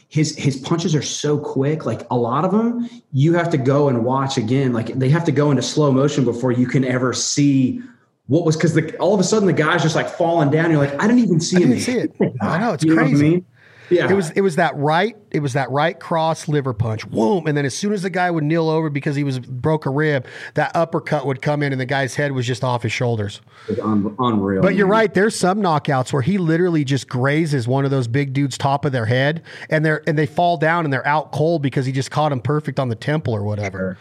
his 0.08 0.36
his 0.36 0.56
punches 0.56 0.94
are 0.94 1.02
so 1.02 1.38
quick. 1.38 1.86
Like 1.86 2.06
a 2.10 2.16
lot 2.16 2.44
of 2.44 2.50
them, 2.50 2.88
you 3.12 3.34
have 3.34 3.50
to 3.50 3.58
go 3.58 3.88
and 3.88 4.04
watch 4.04 4.36
again. 4.36 4.72
Like 4.72 4.86
they 4.94 5.08
have 5.10 5.24
to 5.24 5.32
go 5.32 5.50
into 5.50 5.62
slow 5.62 5.90
motion 5.92 6.24
before 6.24 6.52
you 6.52 6.66
can 6.66 6.84
ever 6.84 7.12
see 7.12 7.82
what 8.26 8.44
was 8.44 8.56
because 8.56 8.78
all 9.00 9.14
of 9.14 9.20
a 9.20 9.24
sudden 9.24 9.46
the 9.46 9.52
guy's 9.54 9.82
just 9.82 9.94
like 9.96 10.08
falling 10.08 10.50
down. 10.50 10.70
You're 10.70 10.78
like, 10.80 10.94
I 11.02 11.06
didn't 11.06 11.20
even 11.20 11.40
see 11.40 11.56
I 11.56 11.60
him. 11.66 11.78
see 11.78 11.92
it. 11.92 12.14
I 12.42 12.58
know 12.58 12.74
it's 12.74 12.84
You 12.84 12.90
know 12.94 12.96
what 13.02 13.06
I 13.06 13.10
crazy. 13.10 13.30
mean? 13.30 13.46
Yeah, 13.90 14.10
It 14.10 14.14
was 14.14 14.30
it 14.32 14.40
was 14.42 14.56
that 14.56 14.76
right 14.76 15.16
it 15.30 15.40
was 15.40 15.54
that 15.54 15.70
right 15.70 15.98
cross 15.98 16.48
liver 16.48 16.74
punch, 16.74 17.04
whoom, 17.04 17.46
and 17.46 17.56
then 17.56 17.64
as 17.64 17.74
soon 17.74 17.92
as 17.92 18.02
the 18.02 18.10
guy 18.10 18.30
would 18.30 18.44
kneel 18.44 18.68
over 18.68 18.90
because 18.90 19.16
he 19.16 19.24
was 19.24 19.38
broke 19.38 19.86
a 19.86 19.90
rib, 19.90 20.26
that 20.54 20.74
uppercut 20.74 21.26
would 21.26 21.42
come 21.42 21.62
in 21.62 21.72
and 21.72 21.80
the 21.80 21.86
guy's 21.86 22.14
head 22.14 22.32
was 22.32 22.46
just 22.46 22.64
off 22.64 22.82
his 22.82 22.92
shoulders. 22.92 23.40
It 23.68 23.72
was 23.72 23.80
un- 23.80 24.16
unreal. 24.18 24.62
But 24.62 24.74
you're 24.74 24.86
right. 24.86 25.12
There's 25.12 25.36
some 25.36 25.60
knockouts 25.60 26.12
where 26.12 26.22
he 26.22 26.38
literally 26.38 26.84
just 26.84 27.08
grazes 27.08 27.66
one 27.68 27.84
of 27.84 27.90
those 27.90 28.08
big 28.08 28.32
dudes 28.32 28.58
top 28.58 28.84
of 28.84 28.92
their 28.92 29.06
head, 29.06 29.42
and 29.70 29.84
they're 29.84 30.02
and 30.06 30.18
they 30.18 30.26
fall 30.26 30.56
down 30.56 30.84
and 30.84 30.92
they're 30.92 31.06
out 31.06 31.32
cold 31.32 31.62
because 31.62 31.86
he 31.86 31.92
just 31.92 32.10
caught 32.10 32.32
him 32.32 32.40
perfect 32.40 32.78
on 32.78 32.88
the 32.88 32.94
temple 32.96 33.34
or 33.34 33.42
whatever. 33.42 33.98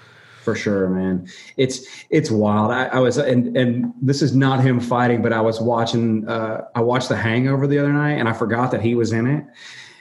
For 0.47 0.55
sure, 0.55 0.87
man. 0.87 1.27
It's 1.57 1.85
it's 2.09 2.31
wild. 2.31 2.71
I, 2.71 2.85
I 2.85 2.99
was 2.99 3.17
and 3.17 3.57
and 3.57 3.91
this 4.01 4.21
is 4.21 4.33
not 4.33 4.61
him 4.61 4.79
fighting, 4.79 5.21
but 5.21 5.33
I 5.33 5.41
was 5.41 5.59
watching. 5.59 6.25
Uh, 6.25 6.63
I 6.73 6.79
watched 6.79 7.09
The 7.09 7.17
Hangover 7.17 7.67
the 7.67 7.77
other 7.77 7.91
night, 7.91 8.13
and 8.13 8.29
I 8.29 8.31
forgot 8.31 8.71
that 8.71 8.79
he 8.81 8.95
was 8.95 9.11
in 9.11 9.27
it. 9.27 9.43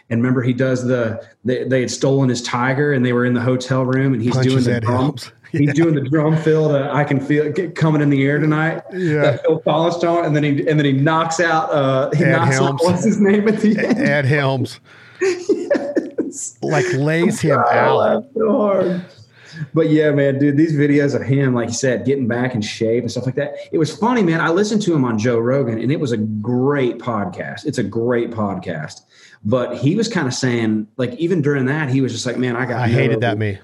And 0.08 0.22
remember, 0.22 0.42
he 0.42 0.52
does 0.52 0.84
the 0.86 1.20
they, 1.44 1.64
they 1.64 1.80
had 1.80 1.90
stolen 1.90 2.28
his 2.28 2.42
tiger, 2.44 2.92
and 2.92 3.04
they 3.04 3.12
were 3.12 3.24
in 3.24 3.34
the 3.34 3.40
hotel 3.40 3.84
room, 3.84 4.12
and 4.14 4.22
he's 4.22 4.34
Punches 4.34 4.52
doing 4.52 4.64
the 4.66 4.74
Ed 4.74 4.82
drum. 4.84 4.96
Helms. 4.96 5.32
He's 5.52 5.74
doing 5.74 5.94
the 5.96 6.02
drum 6.02 6.36
fill. 6.36 6.68
To, 6.68 6.92
I 6.92 7.02
can 7.02 7.18
feel 7.18 7.46
it 7.46 7.54
get- 7.56 7.74
coming 7.74 8.02
in 8.02 8.10
the 8.10 8.24
air 8.24 8.38
tonight. 8.38 8.82
Yeah. 8.92 9.22
that 9.22 9.42
Phil 9.42 9.58
Collins 9.60 9.98
tone, 9.98 10.24
and 10.24 10.36
then 10.36 10.44
he 10.44 10.50
and 10.68 10.78
then 10.78 10.84
he 10.84 10.92
knocks 10.92 11.40
out. 11.40 11.70
Uh, 11.72 12.10
he 12.14 12.24
knocks 12.24 12.54
Helms. 12.56 12.80
out 12.82 12.84
what's 12.84 13.04
his 13.04 13.20
name 13.20 13.48
at 13.48 13.58
the 13.60 13.76
end. 13.78 13.98
Ed 13.98 14.26
Helms, 14.26 14.78
like 16.62 16.86
lays 16.92 17.40
him 17.40 17.58
I 17.58 17.78
out. 17.78 18.26
so 18.36 18.56
hard. 18.58 19.04
But 19.74 19.90
yeah, 19.90 20.10
man, 20.10 20.38
dude, 20.38 20.56
these 20.56 20.74
videos 20.74 21.14
of 21.14 21.22
him, 21.22 21.54
like 21.54 21.68
you 21.68 21.74
said, 21.74 22.04
getting 22.04 22.26
back 22.28 22.54
in 22.54 22.60
shape 22.60 23.02
and 23.02 23.10
stuff 23.10 23.26
like 23.26 23.36
that. 23.36 23.54
It 23.72 23.78
was 23.78 23.96
funny, 23.96 24.22
man. 24.22 24.40
I 24.40 24.50
listened 24.50 24.82
to 24.82 24.94
him 24.94 25.04
on 25.04 25.18
Joe 25.18 25.38
Rogan, 25.38 25.78
and 25.78 25.90
it 25.90 26.00
was 26.00 26.12
a 26.12 26.16
great 26.16 26.98
podcast. 26.98 27.66
It's 27.66 27.78
a 27.78 27.82
great 27.84 28.30
podcast. 28.30 29.02
But 29.44 29.76
he 29.76 29.94
was 29.94 30.08
kind 30.08 30.26
of 30.26 30.34
saying, 30.34 30.88
like, 30.96 31.14
even 31.14 31.42
during 31.42 31.66
that, 31.66 31.88
he 31.88 32.00
was 32.00 32.12
just 32.12 32.26
like, 32.26 32.36
man, 32.36 32.56
I 32.56 32.66
got 32.66 32.80
I 32.80 32.86
no- 32.86 32.92
hated 32.92 33.20
that 33.20 33.38
me. 33.38 33.58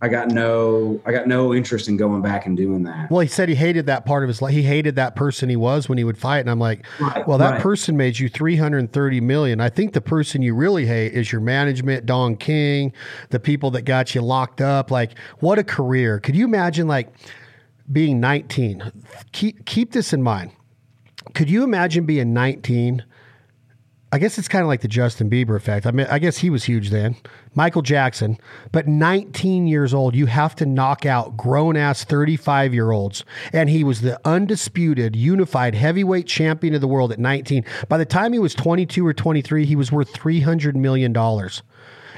I 0.00 0.08
got 0.08 0.28
no 0.28 1.00
I 1.06 1.12
got 1.12 1.26
no 1.26 1.54
interest 1.54 1.88
in 1.88 1.96
going 1.96 2.20
back 2.20 2.44
and 2.44 2.56
doing 2.56 2.82
that. 2.82 3.10
Well, 3.10 3.20
he 3.20 3.28
said 3.28 3.48
he 3.48 3.54
hated 3.54 3.86
that 3.86 4.04
part 4.04 4.22
of 4.22 4.28
his 4.28 4.42
life. 4.42 4.52
He 4.52 4.62
hated 4.62 4.96
that 4.96 5.16
person 5.16 5.48
he 5.48 5.56
was 5.56 5.88
when 5.88 5.96
he 5.96 6.04
would 6.04 6.18
fight, 6.18 6.40
and 6.40 6.50
I'm 6.50 6.58
like, 6.58 6.84
Right, 7.00 7.26
well, 7.26 7.38
that 7.38 7.52
right. 7.52 7.60
person 7.60 7.96
made 7.96 8.18
you 8.18 8.28
330 8.28 9.20
million. 9.20 9.60
I 9.60 9.70
think 9.70 9.94
the 9.94 10.00
person 10.02 10.42
you 10.42 10.54
really 10.54 10.84
hate 10.84 11.14
is 11.14 11.32
your 11.32 11.40
management, 11.40 12.04
Don 12.04 12.36
King, 12.36 12.92
the 13.30 13.40
people 13.40 13.70
that 13.70 13.82
got 13.82 14.14
you 14.14 14.20
locked 14.20 14.60
up. 14.60 14.90
Like, 14.90 15.18
what 15.38 15.58
a 15.58 15.64
career! 15.64 16.20
Could 16.20 16.36
you 16.36 16.44
imagine 16.44 16.86
like 16.86 17.08
being 17.90 18.20
19? 18.20 18.92
Keep 19.32 19.64
keep 19.64 19.92
this 19.92 20.12
in 20.12 20.22
mind. 20.22 20.50
Could 21.32 21.48
you 21.48 21.64
imagine 21.64 22.04
being 22.04 22.34
19? 22.34 23.04
I 24.12 24.18
guess 24.18 24.38
it's 24.38 24.46
kind 24.46 24.62
of 24.62 24.68
like 24.68 24.80
the 24.80 24.88
Justin 24.88 25.28
Bieber 25.28 25.56
effect. 25.56 25.86
I 25.86 25.90
mean, 25.90 26.06
I 26.08 26.20
guess 26.20 26.38
he 26.38 26.48
was 26.48 26.64
huge 26.64 26.90
then. 26.90 27.16
Michael 27.54 27.82
Jackson, 27.82 28.38
but 28.72 28.88
19 28.88 29.66
years 29.66 29.94
old, 29.94 30.14
you 30.14 30.26
have 30.26 30.56
to 30.56 30.66
knock 30.66 31.06
out 31.06 31.36
grown 31.36 31.76
ass 31.76 32.04
35 32.04 32.74
year 32.74 32.90
olds. 32.90 33.24
And 33.52 33.70
he 33.70 33.84
was 33.84 34.00
the 34.00 34.20
undisputed, 34.24 35.14
unified 35.14 35.74
heavyweight 35.74 36.26
champion 36.26 36.74
of 36.74 36.80
the 36.80 36.88
world 36.88 37.12
at 37.12 37.18
19. 37.18 37.64
By 37.88 37.98
the 37.98 38.04
time 38.04 38.32
he 38.32 38.38
was 38.38 38.54
22 38.54 39.06
or 39.06 39.14
23, 39.14 39.64
he 39.64 39.76
was 39.76 39.92
worth 39.92 40.12
$300 40.12 40.74
million. 40.74 41.16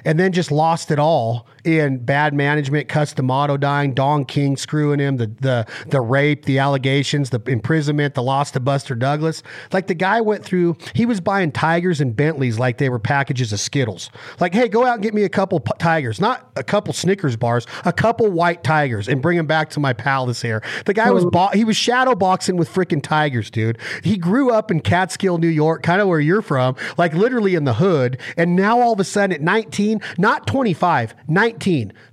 And 0.04 0.20
then 0.20 0.32
just 0.32 0.52
lost 0.52 0.90
it 0.90 0.98
all 0.98 1.46
in 1.66 1.98
bad 1.98 2.32
management, 2.32 2.88
Cus 2.88 3.12
D'Amato 3.12 3.56
dying, 3.56 3.92
Don 3.92 4.24
King 4.24 4.56
screwing 4.56 5.00
him, 5.00 5.16
the 5.16 5.26
the 5.40 5.66
the 5.88 6.00
rape, 6.00 6.44
the 6.44 6.58
allegations, 6.58 7.30
the 7.30 7.40
imprisonment, 7.46 8.14
the 8.14 8.22
loss 8.22 8.52
to 8.52 8.60
Buster 8.60 8.94
Douglas. 8.94 9.42
Like 9.72 9.88
the 9.88 9.94
guy 9.94 10.20
went 10.20 10.44
through, 10.44 10.76
he 10.94 11.04
was 11.04 11.20
buying 11.20 11.50
tigers 11.50 12.00
and 12.00 12.14
Bentleys 12.14 12.58
like 12.58 12.78
they 12.78 12.88
were 12.88 13.00
packages 13.00 13.52
of 13.52 13.58
Skittles. 13.60 14.10
Like, 14.38 14.54
hey, 14.54 14.68
go 14.68 14.84
out 14.84 14.94
and 14.94 15.02
get 15.02 15.12
me 15.12 15.24
a 15.24 15.28
couple 15.28 15.58
p- 15.58 15.72
tigers, 15.78 16.20
not 16.20 16.48
a 16.54 16.62
couple 16.62 16.92
Snickers 16.92 17.36
bars, 17.36 17.66
a 17.84 17.92
couple 17.92 18.30
white 18.30 18.62
tigers, 18.62 19.08
and 19.08 19.20
bring 19.20 19.36
them 19.36 19.46
back 19.46 19.70
to 19.70 19.80
my 19.80 19.92
palace 19.92 20.42
here. 20.42 20.62
The 20.84 20.94
guy 20.94 21.10
was 21.10 21.24
bo- 21.24 21.50
he 21.52 21.64
was 21.64 21.76
shadow 21.76 22.14
boxing 22.14 22.56
with 22.56 22.68
freaking 22.72 23.02
tigers, 23.02 23.50
dude. 23.50 23.78
He 24.04 24.16
grew 24.16 24.50
up 24.50 24.70
in 24.70 24.80
Catskill, 24.80 25.38
New 25.38 25.48
York, 25.48 25.82
kind 25.82 26.00
of 26.00 26.06
where 26.06 26.20
you're 26.20 26.42
from, 26.42 26.76
like 26.96 27.12
literally 27.12 27.54
in 27.56 27.64
the 27.64 27.74
hood, 27.74 28.18
and 28.36 28.54
now 28.54 28.80
all 28.80 28.92
of 28.92 29.00
a 29.00 29.04
sudden 29.04 29.34
at 29.34 29.40
19, 29.40 30.00
not 30.16 30.46
25, 30.46 31.14
19, 31.26 31.55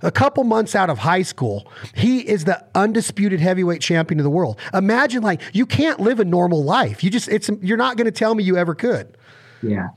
a 0.02 0.10
couple 0.10 0.44
months 0.44 0.74
out 0.74 0.90
of 0.90 0.98
high 0.98 1.22
school, 1.22 1.70
he 1.94 2.20
is 2.20 2.44
the 2.44 2.64
undisputed 2.74 3.40
heavyweight 3.40 3.80
champion 3.80 4.18
of 4.20 4.24
the 4.24 4.30
world. 4.30 4.58
Imagine 4.72 5.22
like 5.22 5.40
you 5.52 5.66
can't 5.66 6.00
live 6.00 6.20
a 6.20 6.24
normal 6.24 6.64
life. 6.64 7.04
You 7.04 7.10
just 7.10 7.28
it's 7.28 7.50
you're 7.60 7.76
not 7.76 7.96
going 7.96 8.06
to 8.06 8.12
tell 8.12 8.34
me 8.34 8.44
you 8.44 8.56
ever 8.56 8.74
could. 8.74 9.16
Yeah. 9.62 9.88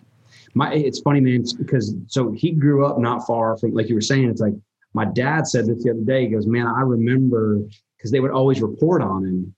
My 0.53 0.73
it's 0.73 0.99
funny, 0.99 1.19
man, 1.19 1.41
it's 1.41 1.53
because 1.53 1.95
so 2.07 2.31
he 2.31 2.51
grew 2.51 2.85
up 2.85 2.99
not 2.99 3.25
far 3.27 3.57
from 3.57 3.73
like 3.73 3.89
you 3.89 3.95
were 3.95 4.01
saying, 4.01 4.29
it's 4.29 4.41
like 4.41 4.53
my 4.93 5.05
dad 5.05 5.47
said 5.47 5.67
this 5.67 5.83
the 5.83 5.91
other 5.91 6.01
day. 6.01 6.23
He 6.23 6.29
goes, 6.29 6.47
Man, 6.47 6.65
I 6.65 6.81
remember 6.81 7.59
because 7.97 8.11
they 8.11 8.19
would 8.19 8.31
always 8.31 8.61
report 8.61 9.01
on 9.01 9.23
him 9.23 9.55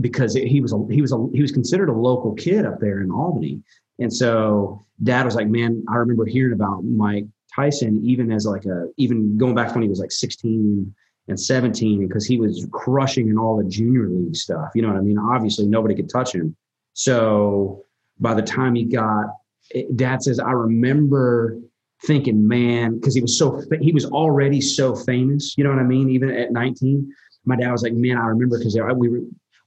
because 0.00 0.34
he 0.34 0.60
was 0.60 0.72
a, 0.72 0.86
he 0.90 1.00
was 1.00 1.12
a, 1.12 1.26
he 1.32 1.42
was 1.42 1.52
considered 1.52 1.88
a 1.88 1.92
local 1.92 2.34
kid 2.34 2.66
up 2.66 2.80
there 2.80 3.00
in 3.00 3.10
Albany. 3.10 3.62
And 3.98 4.12
so 4.12 4.84
dad 5.02 5.24
was 5.24 5.34
like, 5.34 5.48
Man, 5.48 5.84
I 5.88 5.96
remember 5.96 6.26
hearing 6.26 6.52
about 6.52 6.84
Mike 6.84 7.24
Tyson 7.58 8.00
even 8.04 8.30
as 8.30 8.46
like 8.46 8.64
a 8.64 8.86
even 8.96 9.36
going 9.36 9.54
back 9.54 9.74
when 9.74 9.82
he 9.82 9.88
was 9.88 9.98
like 9.98 10.12
16 10.12 10.94
and 11.28 11.40
17 11.40 12.06
because 12.06 12.26
he 12.26 12.38
was 12.38 12.66
crushing 12.72 13.28
in 13.28 13.36
all 13.38 13.56
the 13.56 13.68
junior 13.68 14.08
league 14.08 14.36
stuff. 14.36 14.70
You 14.74 14.82
know 14.82 14.88
what 14.88 14.96
I 14.96 15.02
mean? 15.02 15.18
Obviously 15.18 15.66
nobody 15.66 15.94
could 15.94 16.08
touch 16.08 16.34
him. 16.34 16.56
So 16.94 17.84
by 18.20 18.34
the 18.34 18.42
time 18.42 18.74
he 18.74 18.84
got 18.84 19.26
eh, 19.74 19.84
dad 19.94 20.22
says 20.22 20.38
i 20.40 20.50
remember 20.50 21.58
thinking 22.04 22.46
man 22.46 22.94
because 22.94 23.14
he 23.14 23.20
was 23.20 23.36
so 23.36 23.62
he 23.80 23.92
was 23.92 24.06
already 24.06 24.60
so 24.60 24.94
famous 24.94 25.54
you 25.56 25.64
know 25.64 25.70
what 25.70 25.78
i 25.78 25.84
mean 25.84 26.08
even 26.10 26.30
at 26.30 26.52
19 26.52 27.10
my 27.44 27.56
dad 27.56 27.72
was 27.72 27.82
like 27.82 27.92
man 27.92 28.16
i 28.16 28.26
remember 28.26 28.58
because 28.58 28.78
we 28.96 29.08
were 29.08 29.20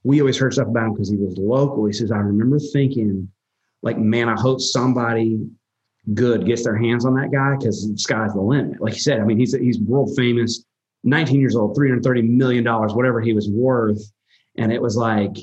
we 0.03 0.19
always 0.19 0.37
heard 0.37 0.53
stuff 0.53 0.67
about 0.67 0.87
him 0.87 0.93
because 0.93 1.09
he 1.09 1.17
was 1.17 1.37
local 1.37 1.85
he 1.85 1.93
says 1.93 2.11
i 2.11 2.17
remember 2.17 2.59
thinking 2.59 3.29
like 3.81 3.97
man 3.97 4.29
i 4.29 4.39
hope 4.39 4.61
somebody 4.61 5.39
good 6.13 6.45
gets 6.45 6.63
their 6.63 6.75
hands 6.75 7.05
on 7.05 7.13
that 7.13 7.31
guy 7.31 7.55
because 7.57 7.89
the 7.89 7.97
sky's 7.97 8.33
the 8.33 8.41
limit 8.41 8.81
like 8.81 8.93
you 8.93 8.99
said 8.99 9.19
i 9.19 9.23
mean 9.23 9.37
he's 9.37 9.53
he's 9.53 9.79
world 9.79 10.09
famous 10.17 10.65
19 11.03 11.39
years 11.39 11.55
old 11.55 11.75
330 11.75 12.23
million 12.23 12.63
dollars 12.63 12.93
whatever 12.93 13.21
he 13.21 13.33
was 13.33 13.49
worth 13.49 14.01
and 14.57 14.71
it 14.71 14.81
was 14.81 14.97
like 14.97 15.35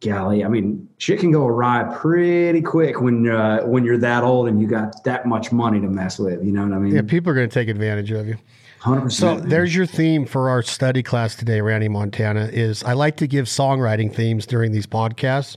golly, 0.00 0.44
I 0.44 0.48
mean, 0.48 0.88
shit 0.98 1.20
can 1.20 1.30
go 1.30 1.46
awry 1.46 1.84
pretty 1.96 2.62
quick 2.62 3.00
when 3.00 3.28
uh, 3.28 3.60
when 3.62 3.84
you're 3.84 3.98
that 3.98 4.22
old 4.22 4.48
and 4.48 4.60
you 4.60 4.66
got 4.66 5.02
that 5.04 5.26
much 5.26 5.52
money 5.52 5.80
to 5.80 5.88
mess 5.88 6.18
with. 6.18 6.44
You 6.44 6.52
know 6.52 6.64
what 6.64 6.72
I 6.72 6.78
mean? 6.78 6.94
Yeah, 6.94 7.02
people 7.02 7.32
are 7.32 7.34
going 7.34 7.48
to 7.48 7.54
take 7.54 7.68
advantage 7.68 8.10
of 8.10 8.26
you. 8.26 8.36
100%. 8.80 9.10
So 9.10 9.40
there's 9.40 9.74
your 9.74 9.86
theme 9.86 10.24
for 10.24 10.48
our 10.48 10.62
study 10.62 11.02
class 11.02 11.34
today, 11.34 11.60
Randy 11.60 11.88
Montana. 11.88 12.48
Is 12.52 12.84
I 12.84 12.92
like 12.92 13.16
to 13.16 13.26
give 13.26 13.46
songwriting 13.46 14.14
themes 14.14 14.46
during 14.46 14.70
these 14.72 14.86
podcasts. 14.86 15.56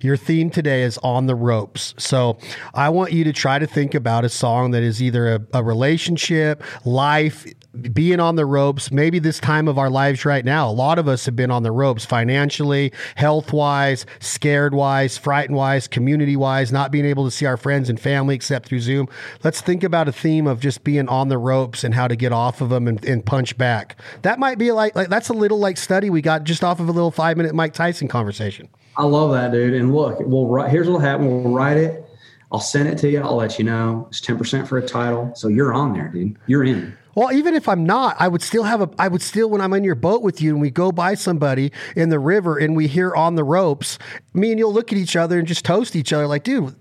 Your 0.00 0.16
theme 0.16 0.50
today 0.50 0.82
is 0.82 0.98
on 0.98 1.26
the 1.26 1.34
ropes. 1.34 1.94
So 1.98 2.38
I 2.72 2.88
want 2.88 3.12
you 3.12 3.24
to 3.24 3.32
try 3.32 3.58
to 3.58 3.66
think 3.66 3.94
about 3.94 4.24
a 4.24 4.28
song 4.28 4.70
that 4.70 4.82
is 4.82 5.02
either 5.02 5.34
a, 5.34 5.58
a 5.58 5.62
relationship, 5.62 6.62
life, 6.86 7.46
being 7.92 8.18
on 8.18 8.34
the 8.34 8.46
ropes, 8.46 8.90
maybe 8.90 9.18
this 9.18 9.38
time 9.38 9.68
of 9.68 9.78
our 9.78 9.90
lives 9.90 10.24
right 10.24 10.44
now. 10.44 10.68
A 10.68 10.72
lot 10.72 10.98
of 10.98 11.06
us 11.06 11.24
have 11.26 11.36
been 11.36 11.50
on 11.50 11.62
the 11.62 11.70
ropes 11.70 12.04
financially, 12.04 12.92
health 13.14 13.52
wise, 13.52 14.06
scared 14.18 14.74
wise, 14.74 15.16
frightened 15.16 15.56
wise, 15.56 15.86
community 15.86 16.34
wise, 16.34 16.72
not 16.72 16.90
being 16.90 17.04
able 17.04 17.24
to 17.24 17.30
see 17.30 17.46
our 17.46 17.56
friends 17.56 17.88
and 17.88 18.00
family 18.00 18.34
except 18.34 18.68
through 18.68 18.80
Zoom. 18.80 19.08
Let's 19.44 19.60
think 19.60 19.84
about 19.84 20.08
a 20.08 20.12
theme 20.12 20.46
of 20.46 20.60
just 20.60 20.82
being 20.82 21.08
on 21.08 21.28
the 21.28 21.38
ropes 21.38 21.84
and 21.84 21.94
how 21.94 22.08
to 22.08 22.16
get 22.16 22.32
off 22.32 22.60
of 22.60 22.70
them 22.70 22.88
and, 22.88 23.04
and 23.04 23.24
punch 23.24 23.56
back. 23.56 24.00
That 24.22 24.38
might 24.38 24.58
be 24.58 24.72
like, 24.72 24.96
like 24.96 25.08
that's 25.08 25.28
a 25.28 25.34
little 25.34 25.58
like 25.58 25.76
study 25.76 26.10
we 26.10 26.22
got 26.22 26.44
just 26.44 26.64
off 26.64 26.80
of 26.80 26.88
a 26.88 26.92
little 26.92 27.10
five 27.10 27.36
minute 27.36 27.54
Mike 27.54 27.74
Tyson 27.74 28.08
conversation. 28.08 28.68
I 28.96 29.04
love 29.04 29.32
that, 29.32 29.52
dude. 29.52 29.74
And 29.74 29.94
look, 29.94 30.18
we'll 30.20 30.46
write. 30.46 30.70
Here's 30.70 30.86
what'll 30.86 31.00
happen. 31.00 31.26
We'll 31.26 31.54
write 31.54 31.76
it. 31.76 32.06
I'll 32.52 32.60
send 32.60 32.88
it 32.88 32.98
to 32.98 33.10
you. 33.10 33.20
I'll 33.20 33.36
let 33.36 33.58
you 33.58 33.64
know. 33.64 34.06
It's 34.10 34.20
ten 34.20 34.36
percent 34.36 34.68
for 34.68 34.78
a 34.78 34.86
title, 34.86 35.32
so 35.34 35.48
you're 35.48 35.72
on 35.72 35.92
there, 35.92 36.08
dude. 36.08 36.36
You're 36.46 36.64
in. 36.64 36.96
Well, 37.14 37.32
even 37.32 37.54
if 37.54 37.68
I'm 37.68 37.84
not, 37.84 38.16
I 38.18 38.28
would 38.28 38.42
still 38.42 38.62
have 38.64 38.80
a. 38.80 38.90
I 38.98 39.08
would 39.08 39.22
still, 39.22 39.50
when 39.50 39.60
I'm 39.60 39.72
in 39.72 39.84
your 39.84 39.94
boat 39.94 40.22
with 40.22 40.40
you 40.40 40.50
and 40.52 40.60
we 40.60 40.70
go 40.70 40.92
by 40.92 41.14
somebody 41.14 41.72
in 41.96 42.08
the 42.08 42.18
river 42.18 42.56
and 42.58 42.76
we 42.76 42.86
hear 42.86 43.14
on 43.14 43.34
the 43.34 43.44
ropes, 43.44 43.98
me 44.32 44.50
and 44.50 44.58
you'll 44.58 44.72
look 44.72 44.92
at 44.92 44.98
each 44.98 45.16
other 45.16 45.38
and 45.38 45.46
just 45.46 45.64
toast 45.64 45.96
each 45.96 46.12
other 46.12 46.26
like, 46.26 46.44
dude, 46.44 46.74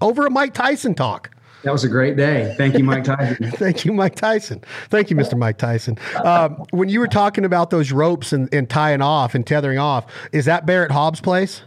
over 0.00 0.26
a 0.26 0.30
Mike 0.30 0.54
Tyson 0.54 0.94
talk. 0.94 1.30
That 1.66 1.72
was 1.72 1.82
a 1.82 1.88
great 1.88 2.16
day. 2.16 2.54
Thank 2.56 2.78
you, 2.78 2.84
Mike 2.84 3.02
Tyson. 3.02 3.50
Thank 3.56 3.84
you, 3.84 3.92
Mike 3.92 4.14
Tyson. 4.14 4.62
Thank 4.88 5.10
you, 5.10 5.16
Mr. 5.16 5.36
Mike 5.36 5.58
Tyson. 5.58 5.98
Um, 6.24 6.64
when 6.70 6.88
you 6.88 7.00
were 7.00 7.08
talking 7.08 7.44
about 7.44 7.70
those 7.70 7.90
ropes 7.90 8.32
and, 8.32 8.48
and 8.54 8.70
tying 8.70 9.02
off 9.02 9.34
and 9.34 9.44
tethering 9.44 9.76
off, 9.76 10.06
is 10.30 10.44
that 10.44 10.64
Barrett 10.64 10.92
Hobbs' 10.92 11.20
place? 11.20 11.62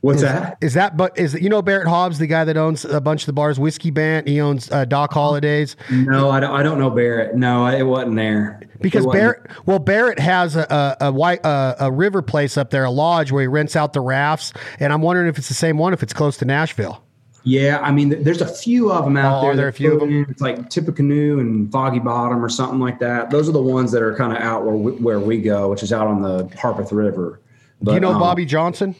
What's 0.00 0.16
is, 0.16 0.22
that? 0.22 0.58
Is 0.60 0.74
that 0.74 0.96
but 0.96 1.16
is 1.16 1.34
you 1.34 1.48
know 1.48 1.62
Barrett 1.62 1.86
Hobbs, 1.86 2.18
the 2.18 2.26
guy 2.26 2.42
that 2.46 2.56
owns 2.56 2.84
a 2.84 3.00
bunch 3.00 3.22
of 3.22 3.26
the 3.26 3.32
bars, 3.32 3.60
Whiskey 3.60 3.92
Bent? 3.92 4.26
He 4.26 4.40
owns 4.40 4.72
uh, 4.72 4.84
Doc 4.84 5.12
Holliday's. 5.12 5.76
No, 5.88 6.28
I 6.28 6.40
don't. 6.40 6.52
I 6.52 6.64
don't 6.64 6.80
know 6.80 6.90
Barrett. 6.90 7.36
No, 7.36 7.64
it 7.66 7.84
wasn't 7.84 8.16
there. 8.16 8.60
Because 8.80 9.06
wasn't. 9.06 9.22
Barrett, 9.22 9.66
well, 9.66 9.78
Barrett 9.78 10.18
has 10.18 10.56
a 10.56 10.96
a, 11.00 11.06
a 11.06 11.12
white 11.12 11.44
uh, 11.44 11.76
a 11.78 11.92
river 11.92 12.22
place 12.22 12.56
up 12.56 12.70
there, 12.70 12.82
a 12.82 12.90
lodge 12.90 13.30
where 13.30 13.42
he 13.42 13.46
rents 13.46 13.76
out 13.76 13.92
the 13.92 14.00
rafts, 14.00 14.52
and 14.80 14.92
I'm 14.92 15.00
wondering 15.00 15.28
if 15.28 15.38
it's 15.38 15.48
the 15.48 15.54
same 15.54 15.78
one, 15.78 15.92
if 15.92 16.02
it's 16.02 16.12
close 16.12 16.36
to 16.38 16.44
Nashville. 16.44 17.05
Yeah, 17.48 17.78
I 17.80 17.92
mean, 17.92 18.24
there's 18.24 18.40
a 18.40 18.46
few 18.46 18.90
of 18.90 19.04
them 19.04 19.16
out 19.16 19.38
Oh, 19.38 19.42
there. 19.42 19.50
are 19.52 19.56
there 19.56 19.64
that 19.66 19.74
a 19.74 19.76
few 19.76 19.92
of 19.94 20.00
them. 20.00 20.10
in. 20.10 20.26
It's 20.28 20.40
like 20.42 20.68
Tippecanoe 20.68 21.38
and 21.38 21.70
Foggy 21.70 22.00
Bottom 22.00 22.44
or 22.44 22.48
something 22.48 22.80
like 22.80 22.98
that. 22.98 23.30
Those 23.30 23.48
are 23.48 23.52
the 23.52 23.62
ones 23.62 23.92
that 23.92 24.02
are 24.02 24.16
kind 24.16 24.36
of 24.36 24.42
out 24.42 24.64
where 24.66 24.74
we, 24.74 24.92
where 24.94 25.20
we 25.20 25.38
go, 25.40 25.70
which 25.70 25.84
is 25.84 25.92
out 25.92 26.08
on 26.08 26.22
the 26.22 26.44
Harpeth 26.58 26.90
River. 26.90 27.40
But, 27.80 27.92
Do 27.92 27.94
you 27.94 28.00
know 28.00 28.12
um, 28.14 28.18
Bobby 28.18 28.44
Johnson? 28.44 28.96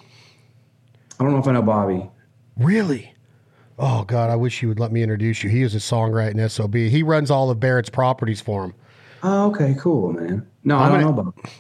I 1.19 1.25
don't 1.25 1.33
know 1.33 1.39
if 1.41 1.49
I 1.49 1.53
know 1.53 1.63
Bobby. 1.63 2.09
Really? 2.57 3.13
Oh 3.81 4.05
God, 4.05 4.31
I 4.31 4.37
wish 4.37 4.63
you 4.63 4.69
would 4.69 4.79
let 4.79 4.93
me 4.93 5.03
introduce 5.03 5.43
you. 5.43 5.51
He 5.51 5.63
is 5.63 5.75
a 5.75 5.79
songwriting 5.79 6.49
SOB. 6.49 6.75
He 6.77 7.03
runs 7.03 7.33
all 7.33 7.51
of 7.51 7.59
Barrett's 7.59 7.91
properties 7.91 8.41
for 8.41 8.65
him. 8.65 8.75
Oh, 9.25 9.51
okay, 9.51 9.75
cool, 9.79 10.13
man. 10.13 10.47
No, 10.63 10.77
I 10.79 10.85
I'm 10.85 10.93
don't 10.93 11.01
gonna- 11.03 11.17
know 11.17 11.23
Bobby. 11.35 11.51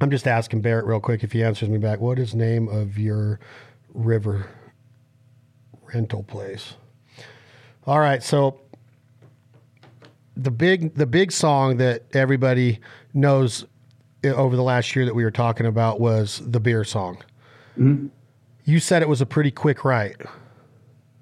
I'm 0.00 0.10
just 0.10 0.26
asking 0.26 0.62
Barrett 0.62 0.86
real 0.86 0.98
quick 0.98 1.22
if 1.22 1.30
he 1.32 1.44
answers 1.44 1.68
me 1.68 1.76
back. 1.78 2.00
What 2.00 2.18
is 2.18 2.34
name 2.34 2.68
of 2.68 2.98
your 2.98 3.38
river 3.92 4.46
rental 5.92 6.22
place? 6.22 6.74
All 7.86 8.00
right, 8.00 8.22
so 8.22 8.60
the 10.36 10.50
big 10.50 10.94
the 10.94 11.06
big 11.06 11.32
song 11.32 11.76
that 11.78 12.04
everybody 12.14 12.80
knows 13.12 13.64
eh, 14.24 14.30
over 14.30 14.56
the 14.56 14.62
last 14.62 14.94
year 14.96 15.04
that 15.04 15.14
we 15.14 15.24
were 15.24 15.30
talking 15.30 15.66
about 15.66 16.00
was 16.00 16.40
the 16.44 16.60
beer 16.60 16.84
song. 16.84 17.18
Mm-hmm. 17.78 18.06
You 18.64 18.78
said 18.78 19.02
it 19.02 19.08
was 19.08 19.20
a 19.20 19.26
pretty 19.26 19.50
quick 19.50 19.84
write. 19.84 20.16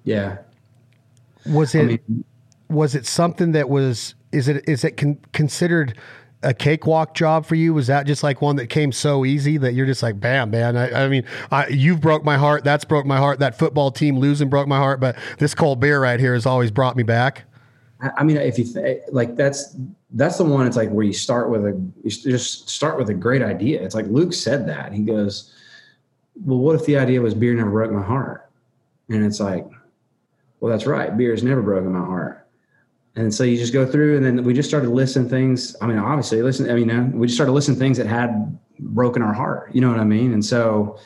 Yeah. 0.03 0.37
Was 1.45 1.73
it 1.75 1.81
I 1.81 1.85
mean, 1.85 2.25
was 2.69 2.95
it 2.95 3.05
something 3.05 3.51
that 3.53 3.69
was 3.69 4.15
is 4.31 4.47
it 4.47 4.67
is 4.67 4.83
it 4.83 4.97
con- 4.97 5.19
considered 5.33 5.97
a 6.43 6.53
cakewalk 6.53 7.13
job 7.13 7.45
for 7.45 7.55
you 7.55 7.73
was 7.73 7.87
that 7.87 8.07
just 8.07 8.23
like 8.23 8.41
one 8.41 8.55
that 8.55 8.67
came 8.67 8.91
so 8.91 9.25
easy 9.25 9.57
that 9.57 9.73
you're 9.73 9.85
just 9.85 10.01
like 10.01 10.19
bam 10.19 10.49
man 10.49 10.75
i, 10.75 11.05
I 11.05 11.07
mean 11.07 11.23
I, 11.51 11.67
you've 11.67 12.01
broke 12.01 12.23
my 12.23 12.37
heart 12.37 12.63
that's 12.63 12.83
broke 12.83 13.05
my 13.05 13.17
heart 13.17 13.39
that 13.39 13.57
football 13.57 13.91
team 13.91 14.17
losing 14.17 14.49
broke 14.49 14.67
my 14.67 14.77
heart 14.77 14.99
but 14.99 15.15
this 15.37 15.53
cold 15.53 15.79
beer 15.79 16.01
right 16.01 16.19
here 16.19 16.33
has 16.33 16.45
always 16.45 16.71
brought 16.71 16.95
me 16.95 17.03
back 17.03 17.43
I 18.17 18.23
mean, 18.23 18.37
if 18.37 18.57
you 18.57 18.65
th- 18.65 19.03
like, 19.11 19.35
that's 19.35 19.75
that's 20.13 20.37
the 20.37 20.43
one. 20.43 20.65
It's 20.65 20.75
like 20.75 20.89
where 20.89 21.05
you 21.05 21.13
start 21.13 21.51
with 21.51 21.65
a 21.65 21.79
you 22.03 22.09
just 22.09 22.67
start 22.67 22.97
with 22.97 23.09
a 23.09 23.13
great 23.13 23.43
idea. 23.43 23.81
It's 23.81 23.93
like 23.93 24.07
Luke 24.07 24.33
said 24.33 24.67
that 24.67 24.91
he 24.91 25.03
goes, 25.03 25.53
"Well, 26.43 26.57
what 26.57 26.75
if 26.75 26.85
the 26.85 26.97
idea 26.97 27.21
was 27.21 27.35
beer 27.35 27.53
never 27.53 27.69
broke 27.69 27.91
my 27.91 28.01
heart?" 28.01 28.49
And 29.09 29.23
it's 29.25 29.39
like, 29.39 29.67
well, 30.59 30.71
that's 30.71 30.85
right. 30.85 31.15
Beer 31.15 31.31
has 31.31 31.43
never 31.43 31.61
broken 31.61 31.91
my 31.91 31.99
heart. 31.99 32.40
And 33.15 33.33
so 33.33 33.43
you 33.43 33.57
just 33.57 33.73
go 33.73 33.85
through, 33.85 34.17
and 34.17 34.25
then 34.25 34.43
we 34.43 34.53
just 34.53 34.69
started 34.69 34.89
listing 34.89 35.27
things. 35.27 35.75
I 35.81 35.87
mean, 35.87 35.97
obviously, 35.97 36.41
listen. 36.41 36.69
I 36.69 36.75
mean, 36.75 36.89
uh, 36.89 37.09
we 37.13 37.27
just 37.27 37.35
started 37.35 37.51
listing 37.51 37.75
things 37.75 37.97
that 37.97 38.07
had 38.07 38.57
broken 38.79 39.21
our 39.21 39.33
heart. 39.33 39.75
You 39.75 39.81
know 39.81 39.89
what 39.89 39.99
I 39.99 40.05
mean? 40.05 40.31
And 40.31 40.43
so 40.43 40.97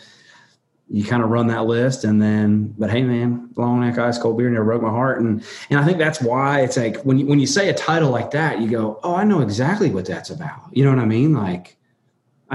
you 0.87 1.03
kind 1.03 1.23
of 1.23 1.29
run 1.29 1.47
that 1.47 1.65
list, 1.65 2.03
and 2.03 2.21
then, 2.21 2.75
but 2.77 2.91
hey, 2.91 3.01
man, 3.01 3.49
long 3.55 3.81
neck 3.81 3.97
ice 3.97 4.19
cold 4.19 4.37
beer 4.37 4.51
never 4.51 4.65
broke 4.65 4.83
my 4.83 4.89
heart. 4.89 5.19
And 5.19 5.43
and 5.71 5.79
I 5.79 5.85
think 5.85 5.97
that's 5.97 6.21
why 6.21 6.61
it's 6.61 6.77
like 6.77 6.97
when 6.97 7.17
you 7.17 7.25
when 7.25 7.39
you 7.39 7.47
say 7.47 7.69
a 7.69 7.73
title 7.73 8.11
like 8.11 8.31
that, 8.31 8.61
you 8.61 8.69
go, 8.69 8.99
oh, 9.03 9.15
I 9.15 9.23
know 9.23 9.41
exactly 9.41 9.89
what 9.89 10.05
that's 10.05 10.29
about. 10.29 10.69
You 10.71 10.83
know 10.83 10.91
what 10.91 10.99
I 10.99 11.05
mean? 11.05 11.33
Like. 11.33 11.74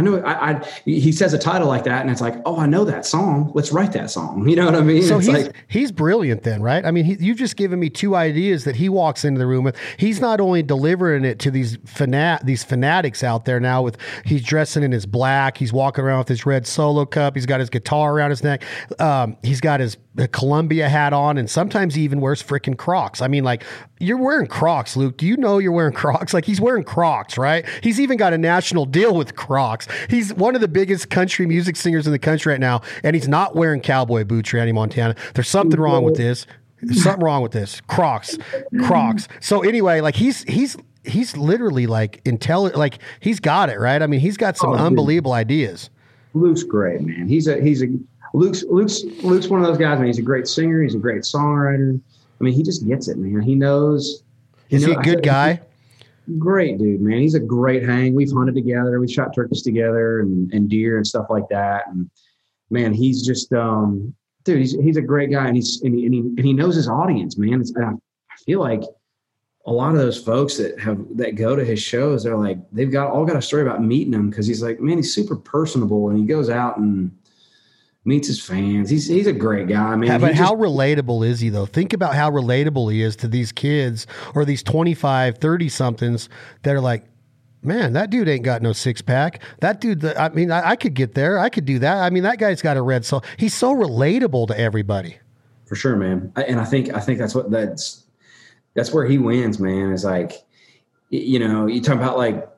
I 0.00 0.02
know 0.02 0.18
I, 0.20 0.52
I 0.52 0.66
he 0.86 1.12
says 1.12 1.34
a 1.34 1.38
title 1.38 1.68
like 1.68 1.84
that 1.84 2.00
and 2.00 2.10
it's 2.10 2.22
like, 2.22 2.36
oh, 2.46 2.58
I 2.58 2.64
know 2.64 2.84
that 2.84 3.04
song. 3.04 3.52
Let's 3.54 3.70
write 3.70 3.92
that 3.92 4.10
song. 4.10 4.48
You 4.50 4.56
know 4.56 4.64
what 4.64 4.74
I 4.74 4.80
mean? 4.80 5.02
so 5.02 5.18
it's 5.18 5.26
he's 5.26 5.46
like 5.46 5.54
he's 5.68 5.92
brilliant 5.92 6.42
then 6.42 6.60
right 6.60 6.84
i 6.84 6.90
mean 6.90 7.04
he, 7.04 7.16
you've 7.20 7.38
just 7.38 7.56
given 7.56 7.78
me 7.78 7.88
two 7.88 8.16
ideas 8.16 8.64
that 8.64 8.74
he 8.74 8.88
walks 8.88 9.24
into 9.24 9.38
the 9.38 9.46
room 9.46 9.62
with 9.64 9.76
he's 9.96 10.20
not 10.20 10.40
only 10.40 10.62
delivering 10.62 11.24
it 11.24 11.38
to 11.40 11.52
these 11.52 11.76
fanat 11.78 12.44
these 12.44 12.64
fanatics 12.64 13.22
out 13.22 13.44
there 13.44 13.60
now 13.60 13.80
with 13.80 13.96
he's 14.24 14.42
dressing 14.42 14.82
in 14.82 14.90
his 14.90 15.06
black 15.06 15.56
he's 15.56 15.72
walking 15.72 16.04
around 16.04 16.18
with 16.18 16.28
his 16.28 16.46
red 16.46 16.66
solo 16.66 17.04
cup 17.04 17.36
he's 17.36 17.46
got 17.46 17.60
his 17.60 17.70
guitar 17.70 18.12
around 18.12 18.30
his 18.30 18.42
neck 18.42 18.64
um, 18.98 19.36
he's 19.42 19.60
got 19.60 19.78
his 19.78 19.96
uh, 20.18 20.26
columbia 20.32 20.88
hat 20.88 21.12
on 21.12 21.38
and 21.38 21.48
sometimes 21.48 21.94
he 21.94 22.02
even 22.02 22.20
wears 22.20 22.42
freaking 22.42 22.76
crocs. 22.76 23.22
I 23.22 23.28
mean 23.28 23.44
like 23.44 23.62
you're 24.00 24.16
wearing 24.16 24.48
crocs 24.48 24.96
luke. 24.96 25.16
Do 25.16 25.24
you 25.26 25.36
know 25.36 25.58
you're 25.58 25.70
wearing 25.72 25.92
crocs? 25.92 26.34
Like 26.34 26.44
he's 26.44 26.60
wearing 26.60 26.82
crocs 26.84 27.38
right? 27.38 27.64
He's 27.82 28.00
even 28.00 28.16
got 28.18 28.32
a 28.32 28.38
national 28.38 28.86
deal 28.86 29.14
with 29.14 29.36
crocs. 29.36 29.86
He's 30.08 30.34
one 30.34 30.54
of 30.56 30.60
the 30.60 30.68
biggest 30.68 31.10
country 31.10 31.46
music 31.46 31.76
singers 31.76 32.06
in 32.06 32.12
the 32.12 32.18
country 32.18 32.50
right 32.52 32.60
now 32.60 32.80
and 33.04 33.14
he's 33.14 33.28
not 33.28 33.54
wearing 33.54 33.80
cowboy 33.80 34.24
boots 34.24 34.52
randy 34.52 34.72
montana. 34.72 35.14
There's 35.34 35.48
something 35.48 35.78
wrong 35.78 36.02
with 36.02 36.16
this. 36.16 36.44
There's 36.82 37.02
something 37.04 37.22
wrong 37.24 37.42
with 37.42 37.52
this. 37.52 37.80
Crocs 37.82 38.36
crocs. 38.84 39.28
So 39.40 39.60
anyway 39.62 40.00
like 40.00 40.16
he's 40.16 40.42
he's 40.44 40.76
he's 41.04 41.36
literally 41.36 41.86
like 41.86 42.20
intelligent 42.24 42.76
like 42.78 42.98
he's 43.20 43.38
got 43.38 43.70
it 43.70 43.78
right? 43.78 44.02
I 44.02 44.06
mean 44.08 44.20
he's 44.20 44.36
got 44.36 44.56
some 44.56 44.70
Oh, 44.70 44.76
dude. 44.76 44.86
unbelievable 44.86 45.32
ideas. 45.32 45.88
Luke's 46.34 46.62
great, 46.62 47.00
man. 47.00 47.26
He's 47.28 47.46
a 47.48 47.60
he's 47.60 47.82
a 47.82 47.86
Luke's 48.34 48.62
Luke's 48.64 49.02
Luke's 49.22 49.48
one 49.48 49.60
of 49.60 49.66
those 49.66 49.78
guys, 49.78 49.98
man. 49.98 50.06
He's 50.06 50.18
a 50.18 50.22
great 50.22 50.46
singer. 50.46 50.82
He's 50.82 50.94
a 50.94 50.98
great 50.98 51.22
songwriter. 51.22 52.00
I 52.40 52.44
mean, 52.44 52.54
he 52.54 52.62
just 52.62 52.86
gets 52.86 53.08
it, 53.08 53.18
man. 53.18 53.42
He 53.42 53.54
knows. 53.54 54.22
is 54.70 54.84
he 54.84 54.92
know- 54.92 55.00
a 55.00 55.02
good 55.02 55.22
guy 55.22 55.60
Great 56.38 56.78
dude, 56.78 57.00
man. 57.00 57.20
He's 57.20 57.34
a 57.34 57.40
great 57.40 57.82
hang. 57.82 58.14
We've 58.14 58.30
hunted 58.30 58.54
together. 58.54 59.00
We've 59.00 59.10
shot 59.10 59.34
turkeys 59.34 59.62
together 59.62 60.20
and, 60.20 60.52
and 60.52 60.68
deer 60.68 60.96
and 60.96 61.06
stuff 61.06 61.26
like 61.28 61.48
that. 61.50 61.88
And 61.88 62.10
man, 62.70 62.92
he's 62.92 63.24
just 63.24 63.52
um, 63.52 64.14
dude. 64.44 64.58
He's 64.58 64.72
he's 64.78 64.96
a 64.96 65.02
great 65.02 65.30
guy, 65.30 65.46
and 65.46 65.56
he's 65.56 65.80
and 65.82 65.94
he, 65.94 66.04
and 66.06 66.14
he, 66.14 66.20
and 66.20 66.44
he 66.44 66.52
knows 66.52 66.76
his 66.76 66.88
audience, 66.88 67.36
man. 67.36 67.60
It's, 67.60 67.72
I, 67.76 67.90
I 67.90 68.36
feel 68.44 68.60
like 68.60 68.82
a 69.66 69.72
lot 69.72 69.92
of 69.92 69.98
those 69.98 70.22
folks 70.22 70.56
that 70.58 70.78
have 70.78 71.04
that 71.16 71.34
go 71.34 71.56
to 71.56 71.64
his 71.64 71.82
shows, 71.82 72.22
they're 72.22 72.36
like 72.36 72.58
they've 72.70 72.92
got 72.92 73.10
all 73.10 73.24
got 73.24 73.36
a 73.36 73.42
story 73.42 73.62
about 73.62 73.82
meeting 73.82 74.12
him 74.12 74.30
because 74.30 74.46
he's 74.46 74.62
like, 74.62 74.78
man, 74.78 74.98
he's 74.98 75.14
super 75.14 75.36
personable, 75.36 76.10
and 76.10 76.18
he 76.18 76.24
goes 76.24 76.48
out 76.48 76.76
and 76.76 77.10
meets 78.04 78.28
his 78.28 78.42
fans. 78.42 78.88
He's 78.90 79.06
he's 79.06 79.26
a 79.26 79.32
great 79.32 79.68
guy, 79.68 79.94
man. 79.96 80.08
Yeah, 80.08 80.18
but 80.18 80.28
just- 80.28 80.40
how 80.40 80.54
relatable 80.54 81.26
is 81.26 81.40
he 81.40 81.48
though? 81.48 81.66
Think 81.66 81.92
about 81.92 82.14
how 82.14 82.30
relatable 82.30 82.92
he 82.92 83.02
is 83.02 83.16
to 83.16 83.28
these 83.28 83.52
kids 83.52 84.06
or 84.34 84.44
these 84.44 84.62
25, 84.62 85.38
30 85.38 85.68
somethings 85.68 86.28
that 86.62 86.74
are 86.74 86.80
like, 86.80 87.04
man, 87.62 87.92
that 87.92 88.08
dude 88.10 88.28
ain't 88.28 88.44
got 88.44 88.62
no 88.62 88.72
six 88.72 89.02
pack. 89.02 89.42
That 89.60 89.80
dude, 89.80 90.04
I 90.04 90.30
mean, 90.30 90.50
I, 90.50 90.70
I 90.70 90.76
could 90.76 90.94
get 90.94 91.14
there. 91.14 91.38
I 91.38 91.50
could 91.50 91.66
do 91.66 91.78
that. 91.80 91.98
I 91.98 92.08
mean, 92.10 92.22
that 92.22 92.38
guy's 92.38 92.62
got 92.62 92.76
a 92.78 92.82
red 92.82 93.04
soul. 93.04 93.22
He's 93.36 93.54
so 93.54 93.74
relatable 93.74 94.46
to 94.48 94.58
everybody. 94.58 95.18
for 95.66 95.76
sure, 95.76 95.96
man. 95.96 96.32
And 96.36 96.58
I 96.58 96.64
think 96.64 96.94
I 96.94 97.00
think 97.00 97.18
that's 97.18 97.34
what 97.34 97.50
that's 97.50 98.04
that's 98.74 98.92
where 98.94 99.04
he 99.04 99.18
wins, 99.18 99.58
man. 99.58 99.92
Is 99.92 100.04
like, 100.04 100.32
you 101.10 101.38
know, 101.38 101.66
you 101.66 101.80
talk 101.82 101.96
about 101.96 102.16
like. 102.16 102.48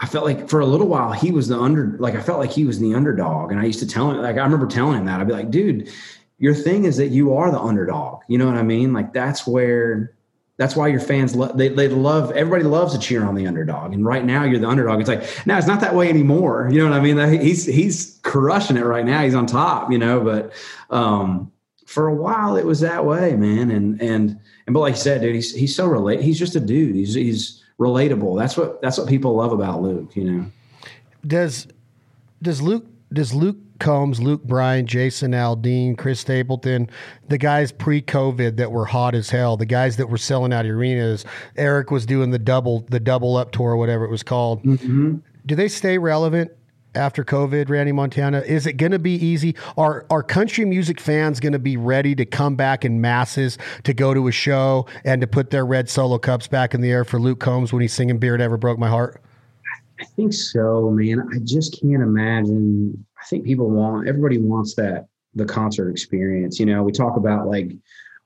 I 0.00 0.06
felt 0.06 0.24
like 0.24 0.48
for 0.48 0.60
a 0.60 0.66
little 0.66 0.88
while 0.88 1.12
he 1.12 1.30
was 1.30 1.48
the 1.48 1.58
under, 1.58 1.96
like 1.98 2.14
I 2.14 2.20
felt 2.20 2.40
like 2.40 2.50
he 2.50 2.64
was 2.64 2.78
the 2.78 2.94
underdog, 2.94 3.52
and 3.52 3.60
I 3.60 3.64
used 3.64 3.78
to 3.78 3.86
tell 3.86 4.10
him, 4.10 4.18
like 4.18 4.36
I 4.36 4.42
remember 4.42 4.66
telling 4.66 4.98
him 4.98 5.04
that 5.06 5.20
I'd 5.20 5.28
be 5.28 5.32
like, 5.32 5.50
dude, 5.50 5.90
your 6.38 6.54
thing 6.54 6.84
is 6.84 6.96
that 6.96 7.08
you 7.08 7.34
are 7.34 7.50
the 7.50 7.60
underdog. 7.60 8.22
You 8.28 8.38
know 8.38 8.46
what 8.46 8.56
I 8.56 8.62
mean? 8.62 8.92
Like 8.92 9.12
that's 9.12 9.46
where, 9.46 10.16
that's 10.56 10.74
why 10.76 10.88
your 10.88 11.00
fans 11.00 11.34
love. 11.34 11.56
They 11.56 11.68
they 11.68 11.88
love 11.88 12.32
everybody 12.32 12.64
loves 12.64 12.92
to 12.92 12.98
cheer 12.98 13.24
on 13.24 13.34
the 13.34 13.46
underdog, 13.46 13.92
and 13.92 14.04
right 14.04 14.24
now 14.24 14.44
you're 14.44 14.60
the 14.60 14.68
underdog. 14.68 15.00
It's 15.00 15.08
like 15.08 15.46
now 15.46 15.58
it's 15.58 15.66
not 15.66 15.80
that 15.80 15.94
way 15.94 16.08
anymore. 16.08 16.68
You 16.70 16.78
know 16.78 16.90
what 16.90 16.98
I 16.98 17.00
mean? 17.00 17.40
He's 17.40 17.64
he's 17.64 18.20
crushing 18.22 18.76
it 18.76 18.84
right 18.84 19.04
now. 19.04 19.22
He's 19.22 19.34
on 19.34 19.46
top. 19.46 19.90
You 19.90 19.98
know, 19.98 20.20
but 20.20 20.52
um, 20.90 21.50
for 21.86 22.08
a 22.08 22.14
while 22.14 22.56
it 22.56 22.66
was 22.66 22.80
that 22.80 23.04
way, 23.04 23.34
man. 23.34 23.70
And 23.70 24.00
and 24.00 24.38
and 24.66 24.74
but 24.74 24.80
like 24.80 24.94
you 24.94 25.00
said, 25.00 25.22
dude, 25.22 25.34
he's 25.34 25.54
he's 25.54 25.74
so 25.74 25.86
relate. 25.86 26.20
He's 26.20 26.38
just 26.38 26.56
a 26.56 26.60
dude. 26.60 26.94
He's 26.94 27.14
he's 27.14 27.63
relatable. 27.78 28.38
That's 28.38 28.56
what 28.56 28.80
that's 28.80 28.98
what 28.98 29.08
people 29.08 29.34
love 29.36 29.52
about 29.52 29.82
Luke. 29.82 30.14
You 30.16 30.24
know. 30.24 30.46
Does 31.26 31.66
does 32.42 32.60
Luke 32.60 32.86
does 33.12 33.34
Luke 33.34 33.56
Combs, 33.78 34.20
Luke 34.20 34.44
Bryan, 34.44 34.86
Jason 34.86 35.32
Aldean, 35.32 35.98
Chris 35.98 36.20
Stapleton, 36.20 36.88
the 37.28 37.38
guys 37.38 37.72
pre-COVID 37.72 38.56
that 38.56 38.70
were 38.70 38.84
hot 38.84 39.14
as 39.14 39.30
hell, 39.30 39.56
the 39.56 39.66
guys 39.66 39.96
that 39.96 40.08
were 40.08 40.18
selling 40.18 40.52
out 40.52 40.64
arenas. 40.64 41.24
Eric 41.56 41.90
was 41.90 42.06
doing 42.06 42.30
the 42.30 42.38
double 42.38 42.86
the 42.90 43.00
double 43.00 43.36
up 43.36 43.52
tour, 43.52 43.76
whatever 43.76 44.04
it 44.04 44.10
was 44.10 44.22
called. 44.22 44.62
Mm-hmm. 44.62 45.16
Do 45.46 45.54
they 45.54 45.68
stay 45.68 45.98
relevant 45.98 46.52
after 46.94 47.24
COVID, 47.24 47.68
Randy 47.68 47.92
Montana? 47.92 48.40
Is 48.40 48.66
it 48.66 48.74
going 48.74 48.92
to 48.92 48.98
be 48.98 49.14
easy? 49.14 49.54
Are 49.76 50.06
are 50.10 50.22
country 50.22 50.64
music 50.64 51.00
fans 51.00 51.40
going 51.40 51.52
to 51.52 51.58
be 51.58 51.76
ready 51.76 52.14
to 52.14 52.24
come 52.24 52.56
back 52.56 52.84
in 52.84 53.00
masses 53.00 53.58
to 53.84 53.94
go 53.94 54.14
to 54.14 54.28
a 54.28 54.32
show 54.32 54.86
and 55.04 55.20
to 55.20 55.26
put 55.26 55.50
their 55.50 55.66
red 55.66 55.88
solo 55.88 56.18
cups 56.18 56.46
back 56.46 56.74
in 56.74 56.80
the 56.80 56.90
air 56.90 57.04
for 57.04 57.18
Luke 57.18 57.40
Combs 57.40 57.72
when 57.72 57.82
he's 57.82 57.92
singing 57.92 58.18
"Beer 58.18 58.36
Never 58.36 58.56
Broke 58.56 58.78
My 58.78 58.88
Heart"? 58.88 59.20
I 60.00 60.04
think 60.04 60.32
so, 60.32 60.90
man. 60.90 61.28
I 61.34 61.38
just 61.44 61.80
can't 61.80 62.02
imagine. 62.02 63.06
I 63.20 63.24
think 63.26 63.44
people 63.44 63.70
want 63.70 64.08
everybody 64.08 64.38
wants 64.38 64.74
that 64.74 65.06
the 65.34 65.44
concert 65.44 65.90
experience. 65.90 66.58
You 66.58 66.66
know, 66.66 66.82
we 66.82 66.92
talk 66.92 67.16
about 67.16 67.46
like 67.46 67.72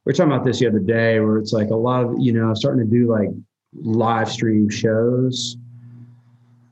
we 0.05 0.11
are 0.11 0.15
talking 0.15 0.33
about 0.33 0.45
this 0.45 0.59
the 0.59 0.67
other 0.67 0.79
day, 0.79 1.21
where 1.21 1.39
it's 1.39 1.53
like 1.53 1.69
a 1.69 1.77
lot 1.77 2.05
of 2.05 2.15
you 2.19 2.33
know 2.33 2.55
starting 2.55 2.85
to 2.85 2.91
do 2.91 3.11
like 3.11 3.29
live 3.75 4.31
stream 4.31 4.69
shows. 4.69 5.57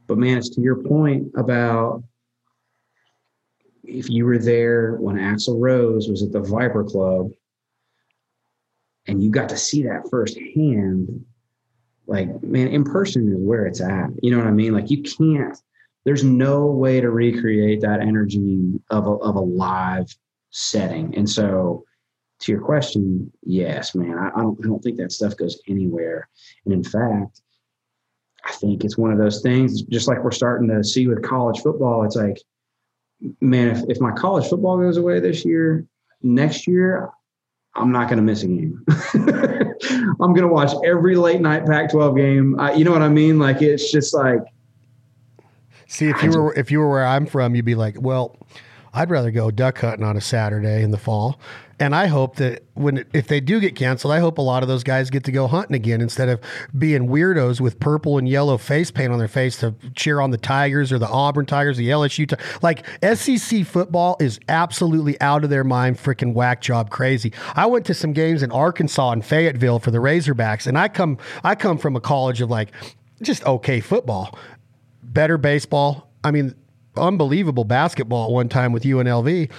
But 0.07 0.19
man, 0.19 0.39
it's 0.39 0.51
to 0.51 0.61
your 0.61 0.83
point 0.83 1.33
about 1.37 2.03
if 3.85 4.11
you 4.11 4.25
were 4.25 4.39
there 4.39 4.95
when 4.95 5.17
Axl 5.17 5.61
Rose 5.61 6.09
was 6.09 6.23
at 6.23 6.33
the 6.33 6.41
Viper 6.41 6.85
Club 6.85 7.31
and 9.07 9.23
you 9.23 9.31
got 9.31 9.49
to 9.51 9.57
see 9.57 9.83
that 9.85 10.09
firsthand, 10.11 11.25
like, 12.07 12.43
man, 12.43 12.69
in 12.69 12.85
person 12.85 13.33
is 13.33 13.39
where 13.39 13.67
it's 13.67 13.81
at. 13.81 14.11
You 14.23 14.31
know 14.31 14.39
what 14.39 14.47
I 14.47 14.53
mean? 14.53 14.73
Like, 14.73 14.91
you 14.91 15.03
can't, 15.03 15.57
there's 16.05 16.25
no 16.25 16.67
way 16.67 17.01
to 17.01 17.11
recreate 17.11 17.81
that 17.83 18.01
energy 18.01 18.81
of 18.91 19.07
a, 19.07 19.13
of 19.13 19.37
a 19.37 19.41
live 19.41 20.15
setting. 20.51 21.17
And 21.17 21.29
so, 21.29 21.85
to 22.41 22.53
your 22.53 22.61
question, 22.61 23.33
yes, 23.43 23.95
man, 23.95 24.19
I, 24.19 24.29
I 24.29 24.43
don't, 24.43 24.59
I 24.63 24.69
don't 24.69 24.83
think 24.83 24.99
that 24.99 25.13
stuff 25.13 25.37
goes 25.37 25.61
anywhere. 25.69 26.29
And 26.65 26.75
in 26.75 26.85
fact, 26.85 27.41
I 28.47 28.53
think 28.53 28.85
it's 28.85 28.97
one 28.97 29.11
of 29.11 29.19
those 29.19 29.43
things, 29.43 29.83
just 29.83 30.07
like 30.07 30.23
we're 30.23 30.31
starting 30.31 30.69
to 30.69 30.85
see 30.85 31.09
with 31.09 31.23
college 31.23 31.61
football. 31.61 32.05
It's 32.05 32.17
like, 32.17 32.41
man, 33.41 33.69
if, 33.69 33.83
if 33.89 34.01
my 34.01 34.13
college 34.13 34.49
football 34.49 34.79
goes 34.79 34.97
away 34.97 35.19
this 35.19 35.45
year, 35.45 35.85
next 36.23 36.67
year, 36.67 37.11
I'm 37.75 37.91
not 37.91 38.09
going 38.09 38.19
to 38.19 38.23
miss 38.23 38.43
a 38.43 38.47
game. 38.47 38.85
I'm 40.21 40.33
going 40.33 40.43
to 40.43 40.49
watch 40.49 40.73
every 40.85 41.17
late 41.17 41.41
night 41.41 41.67
Pac 41.67 41.91
12 41.91 42.17
game. 42.17 42.59
Uh, 42.59 42.73
you 42.73 42.85
know 42.85 42.93
what 42.93 43.03
I 43.03 43.09
mean? 43.09 43.39
Like, 43.39 43.63
it's 43.63 43.91
just 43.91 44.15
like. 44.15 44.41
See, 45.89 46.09
if 46.09 46.23
you 46.23 46.31
were 46.31 46.55
if 46.55 46.71
you 46.71 46.81
were 46.81 46.89
where 46.89 47.07
I'm 47.07 47.27
from, 47.27 47.55
you'd 47.55 47.65
be 47.65 47.77
like, 47.77 48.01
well, 48.01 48.37
I'd 48.97 49.11
rather 49.11 49.31
go 49.31 49.51
duck 49.51 49.79
hunting 49.79 50.05
on 50.05 50.17
a 50.17 50.21
Saturday 50.21 50.83
in 50.83 50.91
the 50.91 50.99
fall 50.99 51.39
and 51.79 51.95
I 51.95 52.07
hope 52.07 52.37
that 52.37 52.65
when 52.75 53.05
if 53.13 53.29
they 53.29 53.41
do 53.41 53.61
get 53.61 53.77
canceled, 53.77 54.13
I 54.13 54.19
hope 54.19 54.39
a 54.39 54.43
lot 54.43 54.63
of 54.63 54.69
those 54.69 54.83
guys 54.83 55.11
get 55.11 55.25
to 55.25 55.33
go 55.33 55.47
hunting 55.47 55.77
again 55.77 56.01
instead 56.01 56.29
of 56.29 56.41
being 56.77 57.09
weirdos 57.09 57.61
with 57.61 57.79
purple 57.79 58.17
and 58.17 58.27
yellow 58.27 58.57
face 58.57 58.91
paint 58.91 59.13
on 59.13 59.19
their 59.19 59.29
face 59.29 59.59
to 59.59 59.75
cheer 59.95 60.21
on 60.21 60.31
the 60.31 60.39
Tigers 60.39 60.91
or 60.91 60.99
the 60.99 61.09
Auburn 61.09 61.45
Tigers, 61.45 61.77
the 61.77 61.91
LSU. 61.91 62.29
T- 62.29 62.37
like 62.63 62.87
SEC 63.15 63.67
football 63.67 64.17
is 64.21 64.41
absolutely 64.49 65.21
out 65.21 65.45
of 65.45 65.51
their 65.51 65.65
mind, 65.65 65.99
freaking 65.99 66.33
whack 66.33 66.63
job 66.63 66.89
crazy. 66.89 67.33
I 67.55 67.67
went 67.67 67.85
to 67.87 67.95
some 67.95 68.15
games 68.15 68.43
in 68.43 68.51
Arkansas 68.53 69.11
and 69.13 69.25
Fayetteville 69.25 69.79
for 69.79 69.91
the 69.91 69.99
Razorbacks, 69.99 70.67
and 70.67 70.79
I 70.79 70.89
come 70.89 71.19
I 71.45 71.55
come 71.57 71.77
from 71.77 71.95
a 71.95 72.01
college 72.01 72.41
of 72.41 72.49
like 72.49 72.73
just 73.21 73.45
okay 73.45 73.81
football, 73.81 74.39
better 75.03 75.37
baseball. 75.37 76.11
I 76.25 76.31
mean, 76.31 76.55
unbelievable 76.99 77.65
basketball 77.65 78.33
one 78.33 78.49
time 78.49 78.73
with 78.73 78.83
UNLV 78.83 79.51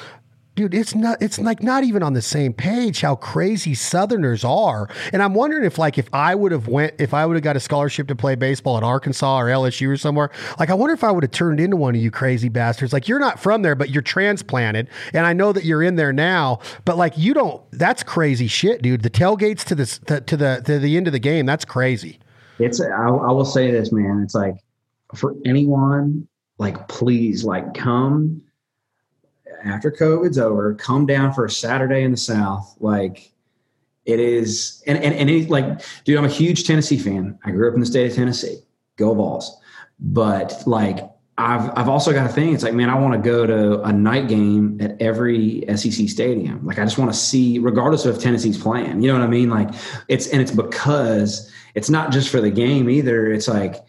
dude, 0.57 0.73
it's 0.73 0.95
not 0.95 1.21
it's 1.21 1.39
like 1.39 1.63
not 1.63 1.85
even 1.85 2.03
on 2.03 2.13
the 2.13 2.21
same 2.21 2.51
page 2.51 2.99
how 2.99 3.15
crazy 3.15 3.73
Southerners 3.73 4.43
are. 4.43 4.89
And 5.13 5.21
I'm 5.21 5.33
wondering 5.33 5.63
if 5.63 5.77
like 5.77 5.97
if 5.97 6.09
I 6.11 6.35
would 6.35 6.51
have 6.51 6.67
went 6.67 6.95
if 6.99 7.13
I 7.13 7.25
would 7.25 7.35
have 7.35 7.43
got 7.43 7.55
a 7.55 7.61
scholarship 7.61 8.07
to 8.07 8.15
play 8.15 8.35
baseball 8.35 8.75
at 8.75 8.83
Arkansas 8.83 9.39
or 9.39 9.45
LSU 9.45 9.87
or 9.87 9.97
somewhere, 9.97 10.31
like 10.59 10.69
I 10.69 10.73
wonder 10.73 10.93
if 10.93 11.03
I 11.03 11.11
would 11.11 11.23
have 11.23 11.31
turned 11.31 11.61
into 11.61 11.77
one 11.77 11.95
of 11.95 12.01
you 12.01 12.11
crazy 12.11 12.49
bastards. 12.49 12.91
Like 12.91 13.07
you're 13.07 13.19
not 13.19 13.39
from 13.39 13.61
there, 13.61 13.75
but 13.75 13.91
you're 13.91 14.01
transplanted, 14.01 14.89
and 15.13 15.25
I 15.25 15.31
know 15.31 15.53
that 15.53 15.63
you're 15.63 15.83
in 15.83 15.95
there 15.95 16.11
now, 16.11 16.59
but 16.83 16.97
like 16.97 17.17
you 17.17 17.33
don't. 17.33 17.61
That's 17.71 18.03
crazy 18.03 18.47
shit, 18.47 18.81
dude. 18.81 19.03
The 19.03 19.09
tailgates 19.09 19.63
to 19.65 19.75
the 19.75 19.85
to 20.21 20.35
the 20.35 20.61
to 20.65 20.79
the 20.79 20.97
end 20.97 21.07
of 21.07 21.13
the 21.13 21.19
game. 21.19 21.45
That's 21.45 21.63
crazy. 21.63 22.19
It's 22.59 22.81
I, 22.81 23.07
I 23.07 23.31
will 23.31 23.45
say 23.45 23.71
this, 23.71 23.91
man. 23.91 24.21
It's 24.23 24.33
like 24.33 24.55
for 25.13 25.35
anyone, 25.45 26.27
like 26.57 26.87
please, 26.87 27.43
like 27.43 27.73
come 27.73 28.41
after 29.63 29.91
COVID's 29.91 30.37
over, 30.37 30.73
come 30.75 31.05
down 31.05 31.33
for 31.33 31.45
a 31.45 31.49
Saturday 31.49 32.03
in 32.03 32.11
the 32.11 32.17
South. 32.17 32.75
Like 32.79 33.31
it 34.05 34.19
is, 34.19 34.81
and 34.87 34.97
and 35.03 35.13
and 35.13 35.29
it, 35.29 35.49
like, 35.49 35.81
dude, 36.05 36.17
I'm 36.17 36.25
a 36.25 36.29
huge 36.29 36.65
Tennessee 36.65 36.97
fan. 36.97 37.37
I 37.43 37.51
grew 37.51 37.67
up 37.67 37.73
in 37.73 37.81
the 37.81 37.85
state 37.85 38.09
of 38.09 38.15
Tennessee. 38.15 38.59
Go 38.95 39.13
Vols! 39.13 39.59
But 39.99 40.63
like, 40.65 40.99
I've 41.37 41.69
I've 41.77 41.89
also 41.89 42.13
got 42.13 42.25
a 42.25 42.33
thing. 42.33 42.53
It's 42.53 42.63
like, 42.63 42.73
man, 42.73 42.89
I 42.89 42.97
want 42.97 43.13
to 43.13 43.19
go 43.19 43.45
to 43.45 43.81
a 43.81 43.91
night 43.91 44.29
game 44.29 44.79
at 44.81 44.99
every 45.01 45.65
SEC 45.75 46.07
stadium. 46.07 46.65
Like, 46.65 46.79
I 46.79 46.85
just 46.85 46.97
want 46.97 47.11
to 47.11 47.17
see, 47.17 47.59
regardless 47.59 48.05
of 48.05 48.19
Tennessee's 48.19 48.57
playing. 48.57 49.01
You 49.01 49.09
know 49.09 49.19
what 49.19 49.23
I 49.23 49.27
mean? 49.27 49.49
Like, 49.49 49.69
it's 50.07 50.27
and 50.27 50.41
it's 50.41 50.51
because 50.51 51.51
it's 51.75 51.89
not 51.89 52.11
just 52.11 52.29
for 52.29 52.39
the 52.39 52.49
game 52.49 52.89
either. 52.89 53.31
It's 53.31 53.47
like, 53.47 53.85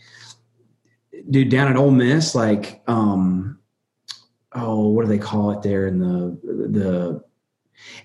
dude, 1.30 1.50
down 1.50 1.68
at 1.68 1.76
Ole 1.76 1.90
Miss, 1.90 2.34
like, 2.34 2.82
um, 2.86 3.58
oh, 4.52 4.88
what 4.88 5.02
do 5.02 5.08
they 5.08 5.18
call 5.18 5.50
it 5.52 5.62
there 5.62 5.86
in 5.86 5.98
the 5.98 6.38
the 6.44 7.24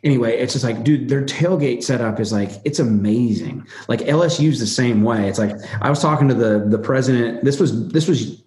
anyway, 0.03 0.37
it's 0.37 0.53
just 0.53 0.65
like, 0.65 0.83
dude, 0.83 1.09
their 1.09 1.23
tailgate 1.23 1.83
setup 1.83 2.19
is 2.19 2.31
like, 2.31 2.51
it's 2.63 2.79
amazing. 2.79 3.67
Like 3.87 4.01
LSU's 4.01 4.59
the 4.59 4.67
same 4.67 5.03
way. 5.03 5.27
It's 5.27 5.39
like 5.39 5.55
I 5.81 5.89
was 5.89 6.01
talking 6.01 6.27
to 6.27 6.33
the 6.33 6.65
the 6.67 6.79
president. 6.79 7.43
This 7.43 7.59
was 7.59 7.89
this 7.89 8.07
was 8.07 8.41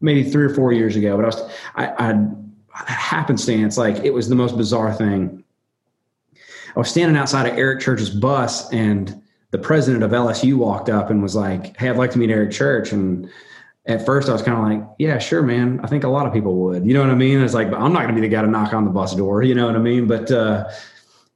maybe 0.00 0.22
three 0.22 0.44
or 0.44 0.54
four 0.54 0.72
years 0.72 0.96
ago, 0.96 1.16
but 1.16 1.24
I 1.24 1.26
was 1.26 1.42
I, 1.74 1.86
I 2.08 2.92
happenstance 2.92 3.76
like 3.76 3.96
it 4.04 4.10
was 4.10 4.28
the 4.28 4.34
most 4.34 4.56
bizarre 4.56 4.94
thing. 4.94 5.44
I 6.74 6.78
was 6.78 6.88
standing 6.88 7.16
outside 7.16 7.46
of 7.48 7.58
Eric 7.58 7.80
Church's 7.80 8.10
bus, 8.10 8.72
and 8.72 9.20
the 9.50 9.58
president 9.58 10.04
of 10.04 10.12
LSU 10.12 10.56
walked 10.56 10.88
up 10.88 11.10
and 11.10 11.22
was 11.22 11.34
like, 11.34 11.76
"Hey, 11.76 11.88
I'd 11.88 11.96
like 11.96 12.12
to 12.12 12.18
meet 12.18 12.30
Eric 12.30 12.52
Church." 12.52 12.92
And 12.92 13.28
at 13.90 14.06
first 14.06 14.28
I 14.28 14.32
was 14.32 14.42
kind 14.42 14.58
of 14.58 14.64
like, 14.64 14.88
yeah, 14.98 15.18
sure, 15.18 15.42
man. 15.42 15.80
I 15.82 15.86
think 15.86 16.04
a 16.04 16.08
lot 16.08 16.26
of 16.26 16.32
people 16.32 16.56
would, 16.56 16.86
you 16.86 16.94
know 16.94 17.00
what 17.00 17.10
I 17.10 17.14
mean? 17.14 17.40
It's 17.40 17.54
like, 17.54 17.70
but 17.70 17.80
I'm 17.80 17.92
not 17.92 18.02
going 18.02 18.14
to 18.14 18.20
be 18.20 18.26
the 18.26 18.34
guy 18.34 18.42
to 18.42 18.48
knock 18.48 18.72
on 18.72 18.84
the 18.84 18.90
bus 18.90 19.14
door, 19.14 19.42
you 19.42 19.54
know 19.54 19.66
what 19.66 19.76
I 19.76 19.80
mean? 19.80 20.06
But, 20.06 20.30
uh, 20.30 20.70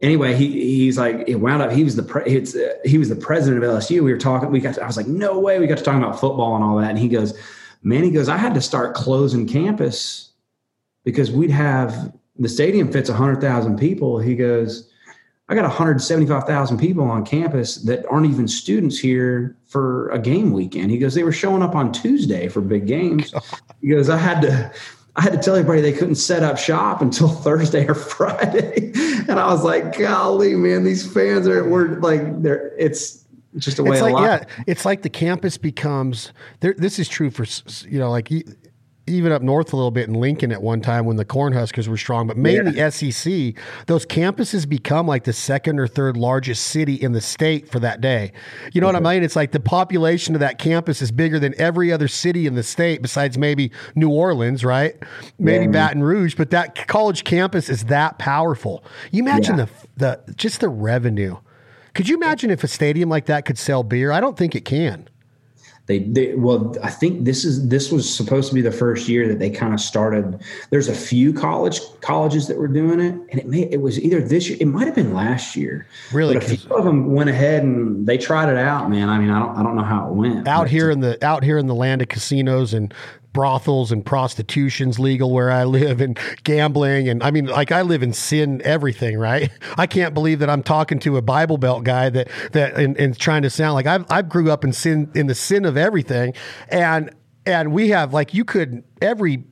anyway, 0.00 0.34
he, 0.34 0.50
he's 0.50 0.98
like, 0.98 1.24
it 1.26 1.36
wound 1.36 1.62
up, 1.62 1.72
he 1.72 1.84
was 1.84 1.96
the, 1.96 2.02
pre- 2.02 2.24
it's, 2.24 2.54
uh, 2.54 2.74
he 2.84 2.98
was 2.98 3.08
the 3.08 3.16
president 3.16 3.62
of 3.62 3.70
LSU. 3.70 4.02
We 4.02 4.12
were 4.12 4.18
talking, 4.18 4.50
we 4.50 4.60
got, 4.60 4.74
to, 4.74 4.82
I 4.82 4.86
was 4.86 4.96
like, 4.96 5.06
no 5.06 5.38
way. 5.38 5.58
We 5.58 5.66
got 5.66 5.78
to 5.78 5.84
talking 5.84 6.02
about 6.02 6.20
football 6.20 6.54
and 6.54 6.64
all 6.64 6.76
that. 6.76 6.90
And 6.90 6.98
he 6.98 7.08
goes, 7.08 7.38
man, 7.82 8.04
he 8.04 8.10
goes, 8.10 8.28
I 8.28 8.36
had 8.36 8.54
to 8.54 8.60
start 8.60 8.94
closing 8.94 9.46
campus 9.46 10.32
because 11.04 11.30
we'd 11.30 11.50
have, 11.50 12.12
the 12.36 12.48
stadium 12.48 12.90
fits 12.90 13.08
a 13.08 13.14
hundred 13.14 13.40
thousand 13.40 13.78
people. 13.78 14.18
He 14.18 14.34
goes, 14.34 14.90
I 15.48 15.54
got 15.54 15.64
175,000 15.64 16.78
people 16.78 17.04
on 17.04 17.24
campus 17.24 17.76
that 17.82 18.06
aren't 18.06 18.26
even 18.30 18.48
students 18.48 18.98
here 18.98 19.56
for 19.66 20.08
a 20.08 20.18
game 20.18 20.52
weekend. 20.52 20.90
He 20.90 20.96
goes, 20.98 21.14
they 21.14 21.22
were 21.22 21.32
showing 21.32 21.62
up 21.62 21.74
on 21.74 21.92
Tuesday 21.92 22.48
for 22.48 22.60
big 22.60 22.86
games. 22.86 23.32
He 23.80 23.90
goes, 23.90 24.08
I 24.08 24.16
had 24.16 24.40
to, 24.40 24.72
I 25.14 25.20
had 25.20 25.32
to 25.32 25.38
tell 25.38 25.54
everybody 25.56 25.82
they 25.82 25.92
couldn't 25.92 26.14
set 26.14 26.42
up 26.42 26.56
shop 26.56 27.02
until 27.02 27.28
Thursday 27.44 27.86
or 27.86 27.94
Friday. 27.94 28.92
And 29.26 29.40
I 29.40 29.46
was 29.46 29.64
like, 29.64 29.98
golly, 29.98 30.54
man, 30.54 30.84
these 30.84 31.10
fans 31.10 31.48
are, 31.48 31.66
we're 31.66 31.98
like, 32.00 32.42
they're, 32.42 32.72
it's, 32.78 33.24
just 33.56 33.78
a 33.78 33.82
way 33.82 33.96
it's 33.96 34.02
like, 34.02 34.22
yeah, 34.22 34.44
it's 34.66 34.84
like 34.84 35.00
the 35.00 35.08
campus 35.08 35.56
becomes 35.56 36.32
there. 36.60 36.74
This 36.76 36.98
is 36.98 37.08
true 37.08 37.30
for, 37.30 37.46
you 37.88 37.98
know, 37.98 38.10
like 38.10 38.30
even 39.06 39.32
up 39.32 39.42
north 39.42 39.72
a 39.72 39.76
little 39.76 39.90
bit 39.90 40.08
in 40.08 40.14
Lincoln 40.14 40.50
at 40.50 40.62
one 40.62 40.80
time 40.80 41.04
when 41.04 41.16
the 41.16 41.24
Cornhuskers 41.24 41.88
were 41.88 41.96
strong, 41.96 42.26
but 42.26 42.36
mainly 42.36 42.76
yeah. 42.76 42.88
SEC, 42.88 43.54
those 43.86 44.06
campuses 44.06 44.66
become 44.66 45.06
like 45.06 45.24
the 45.24 45.32
second 45.32 45.78
or 45.78 45.86
third 45.86 46.16
largest 46.16 46.68
city 46.68 46.94
in 46.94 47.12
the 47.12 47.20
state 47.20 47.68
for 47.68 47.78
that 47.80 48.00
day. 48.00 48.32
You 48.72 48.80
know 48.80 48.86
mm-hmm. 48.86 49.02
what 49.02 49.10
I 49.10 49.14
mean? 49.14 49.22
It's 49.22 49.36
like 49.36 49.52
the 49.52 49.60
population 49.60 50.34
of 50.34 50.40
that 50.40 50.58
campus 50.58 51.02
is 51.02 51.12
bigger 51.12 51.38
than 51.38 51.54
every 51.60 51.92
other 51.92 52.08
city 52.08 52.46
in 52.46 52.54
the 52.54 52.62
state 52.62 53.02
besides 53.02 53.36
maybe 53.36 53.70
New 53.94 54.10
Orleans, 54.10 54.64
right? 54.64 54.96
Maybe 55.38 55.66
yeah. 55.66 55.70
Baton 55.70 56.02
Rouge, 56.02 56.34
but 56.34 56.50
that 56.50 56.86
college 56.88 57.24
campus 57.24 57.68
is 57.68 57.84
that 57.84 58.18
powerful. 58.18 58.84
You 59.10 59.22
imagine 59.22 59.58
yeah. 59.58 59.66
the 59.96 60.22
the 60.26 60.34
just 60.34 60.60
the 60.60 60.68
revenue. 60.68 61.36
Could 61.94 62.08
you 62.08 62.16
imagine 62.16 62.50
if 62.50 62.64
a 62.64 62.68
stadium 62.68 63.08
like 63.08 63.26
that 63.26 63.44
could 63.44 63.58
sell 63.58 63.82
beer? 63.82 64.10
I 64.10 64.20
don't 64.20 64.36
think 64.36 64.56
it 64.56 64.64
can. 64.64 65.08
They, 65.86 65.98
they 65.98 66.34
well, 66.34 66.74
I 66.82 66.88
think 66.88 67.24
this 67.24 67.44
is 67.44 67.68
this 67.68 67.92
was 67.92 68.12
supposed 68.12 68.48
to 68.48 68.54
be 68.54 68.62
the 68.62 68.72
first 68.72 69.06
year 69.06 69.28
that 69.28 69.38
they 69.38 69.50
kind 69.50 69.74
of 69.74 69.80
started. 69.80 70.40
There's 70.70 70.88
a 70.88 70.94
few 70.94 71.34
college 71.34 71.78
colleges 72.00 72.48
that 72.48 72.56
were 72.56 72.68
doing 72.68 73.00
it, 73.00 73.14
and 73.14 73.38
it 73.38 73.46
may 73.46 73.62
it 73.70 73.82
was 73.82 74.00
either 74.00 74.22
this 74.22 74.48
year, 74.48 74.56
it 74.60 74.66
might 74.66 74.86
have 74.86 74.94
been 74.94 75.12
last 75.12 75.56
year. 75.56 75.86
Really, 76.10 76.34
but 76.34 76.44
a 76.44 76.56
few 76.56 76.74
of 76.74 76.84
them 76.84 77.12
went 77.12 77.28
ahead 77.28 77.64
and 77.64 78.06
they 78.06 78.16
tried 78.16 78.48
it 78.48 78.56
out. 78.56 78.88
Man, 78.88 79.10
I 79.10 79.18
mean, 79.18 79.28
I 79.28 79.38
don't 79.38 79.58
I 79.58 79.62
don't 79.62 79.76
know 79.76 79.84
how 79.84 80.08
it 80.08 80.14
went. 80.14 80.48
Out 80.48 80.68
here 80.68 80.90
in 80.90 81.00
the 81.00 81.22
out 81.22 81.44
here 81.44 81.58
in 81.58 81.66
the 81.66 81.74
land 81.74 82.00
of 82.00 82.08
casinos 82.08 82.72
and 82.72 82.94
brothels 83.34 83.92
and 83.92 84.06
prostitution's 84.06 84.98
legal 84.98 85.30
where 85.30 85.50
I 85.50 85.64
live 85.64 86.00
and 86.00 86.18
gambling 86.44 87.08
and 87.10 87.22
I 87.22 87.30
mean 87.30 87.46
like 87.46 87.70
I 87.70 87.82
live 87.82 88.02
in 88.02 88.14
sin 88.14 88.62
everything 88.64 89.18
right 89.18 89.50
I 89.76 89.86
can't 89.86 90.14
believe 90.14 90.38
that 90.38 90.48
I'm 90.48 90.62
talking 90.62 90.98
to 91.00 91.18
a 91.18 91.22
Bible 91.22 91.58
Belt 91.58 91.84
guy 91.84 92.08
that 92.08 92.28
that 92.52 92.76
and, 92.76 92.96
and 92.96 93.18
trying 93.18 93.42
to 93.42 93.50
sound 93.50 93.74
like 93.74 93.86
I've, 93.86 94.06
I've 94.10 94.30
grew 94.30 94.50
up 94.50 94.64
in 94.64 94.72
sin 94.72 95.10
in 95.14 95.26
the 95.26 95.34
sin 95.34 95.66
of 95.66 95.76
everything 95.76 96.32
and 96.68 97.10
and 97.44 97.72
we 97.72 97.90
have 97.90 98.14
like 98.14 98.32
you 98.32 98.44
could 98.44 98.84
every 99.02 99.44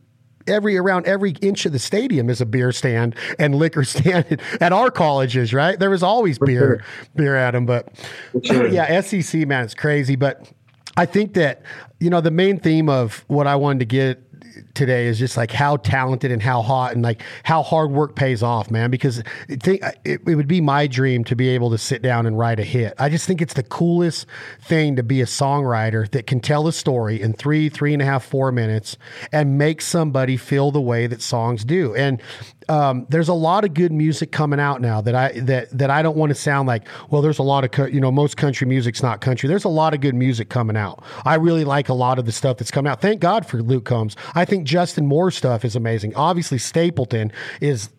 every 0.46 0.76
around 0.76 1.06
every 1.06 1.32
inch 1.42 1.66
of 1.66 1.72
the 1.72 1.78
stadium 1.78 2.30
is 2.30 2.40
a 2.40 2.46
beer 2.46 2.72
stand 2.72 3.16
and 3.38 3.54
liquor 3.54 3.84
stand 3.84 4.40
at 4.60 4.72
our 4.72 4.90
colleges, 4.90 5.52
right? 5.52 5.78
There 5.78 5.90
was 5.90 6.02
always 6.02 6.38
For 6.38 6.46
beer, 6.46 6.60
sure. 6.60 7.09
beer 7.16 7.36
at 7.36 7.52
them, 7.52 7.66
but 7.66 7.88
sure. 8.44 8.68
yeah, 8.72 9.00
SEC 9.00 9.46
man, 9.46 9.64
it's 9.64 9.74
crazy. 9.74 10.16
But 10.16 10.50
I 10.97 11.06
think 11.06 11.35
that 11.35 11.62
you 12.01 12.10
know 12.10 12.20
the 12.20 12.31
main 12.31 12.59
theme 12.59 12.89
of 12.89 13.24
what 13.28 13.47
I 13.47 13.56
wanted 13.56 13.81
to 13.81 13.86
get 13.86 14.23
today 14.74 15.07
is 15.07 15.19
just 15.19 15.36
like 15.36 15.51
how 15.51 15.77
talented 15.77 16.31
and 16.31 16.43
how 16.43 16.62
hot 16.62 16.93
and 16.93 17.03
like 17.03 17.23
how 17.44 17.62
hard 17.62 17.90
work 17.90 18.15
pays 18.15 18.43
off, 18.43 18.70
man. 18.70 18.90
Because 18.90 19.23
think 19.49 19.82
it, 20.05 20.20
it 20.27 20.35
would 20.36 20.49
be 20.49 20.61
my 20.61 20.86
dream 20.86 21.24
to 21.24 21.36
be 21.36 21.49
able 21.49 21.70
to 21.70 21.78
sit 21.78 22.03
down 22.03 22.27
and 22.27 22.39
write 22.39 22.59
a 22.59 22.65
hit. 22.65 22.94
I 22.99 23.09
just 23.09 23.27
think 23.27 23.43
it's 23.43 23.55
the 23.55 23.62
coolest 23.62 24.27
thing 24.61 24.97
to 24.97 25.03
be 25.03 25.20
a 25.20 25.27
songwriter 25.27 26.11
that 26.11 26.27
can 26.27 26.40
tell 26.40 26.66
a 26.66 26.73
story 26.73 27.20
in 27.20 27.32
three, 27.32 27.69
three 27.69 27.93
and 27.93 28.03
a 28.03 28.05
half, 28.05 28.24
four 28.24 28.53
minutes 28.53 28.97
and 29.32 29.59
make 29.59 29.81
somebody 29.81 30.36
feel 30.36 30.70
the 30.70 30.81
way 30.81 31.07
that 31.07 31.23
songs 31.23 31.65
do. 31.65 31.94
And 31.94 32.20
um, 32.69 33.07
there's 33.09 33.28
a 33.28 33.35
lot 33.35 33.65
of 33.65 33.74
good 33.74 33.93
music 33.93 34.32
coming 34.32 34.61
out 34.61 34.81
now 34.81 35.01
that 35.01 35.15
I 35.15 35.32
that 35.40 35.77
that 35.77 35.90
I 35.90 36.03
don't 36.03 36.16
want 36.16 36.31
to 36.31 36.35
sound 36.35 36.66
like. 36.66 36.86
Well, 37.11 37.23
there's 37.23 37.39
a 37.39 37.43
lot 37.43 37.65
of 37.65 37.70
co- 37.70 37.86
you 37.86 38.01
know 38.01 38.11
most 38.11 38.36
country 38.36 38.66
music's 38.66 39.03
not 39.03 39.20
country. 39.20 39.49
There's 39.49 39.65
a 39.65 39.69
lot 39.69 39.94
of 39.94 40.01
good 40.01 40.15
music 40.15 40.49
coming 40.49 40.77
out. 40.77 41.03
I 41.24 41.35
really 41.36 41.65
like 41.65 41.89
a 41.89 41.94
lot 41.94 42.19
of 42.19 42.27
the 42.27 42.32
stuff 42.32 42.59
that's 42.59 42.70
coming 42.70 42.90
out. 42.90 43.01
Thank 43.01 43.20
God 43.20 43.47
for 43.47 43.62
Luke 43.62 43.85
Combs. 43.85 44.16
I 44.35 44.44
think 44.44 44.61
Justin 44.64 45.06
Moore's 45.06 45.36
stuff 45.36 45.64
is 45.64 45.76
amazing. 45.76 46.14
Obviously, 46.14 46.59
Stapleton 46.59 47.32
is 47.60 47.90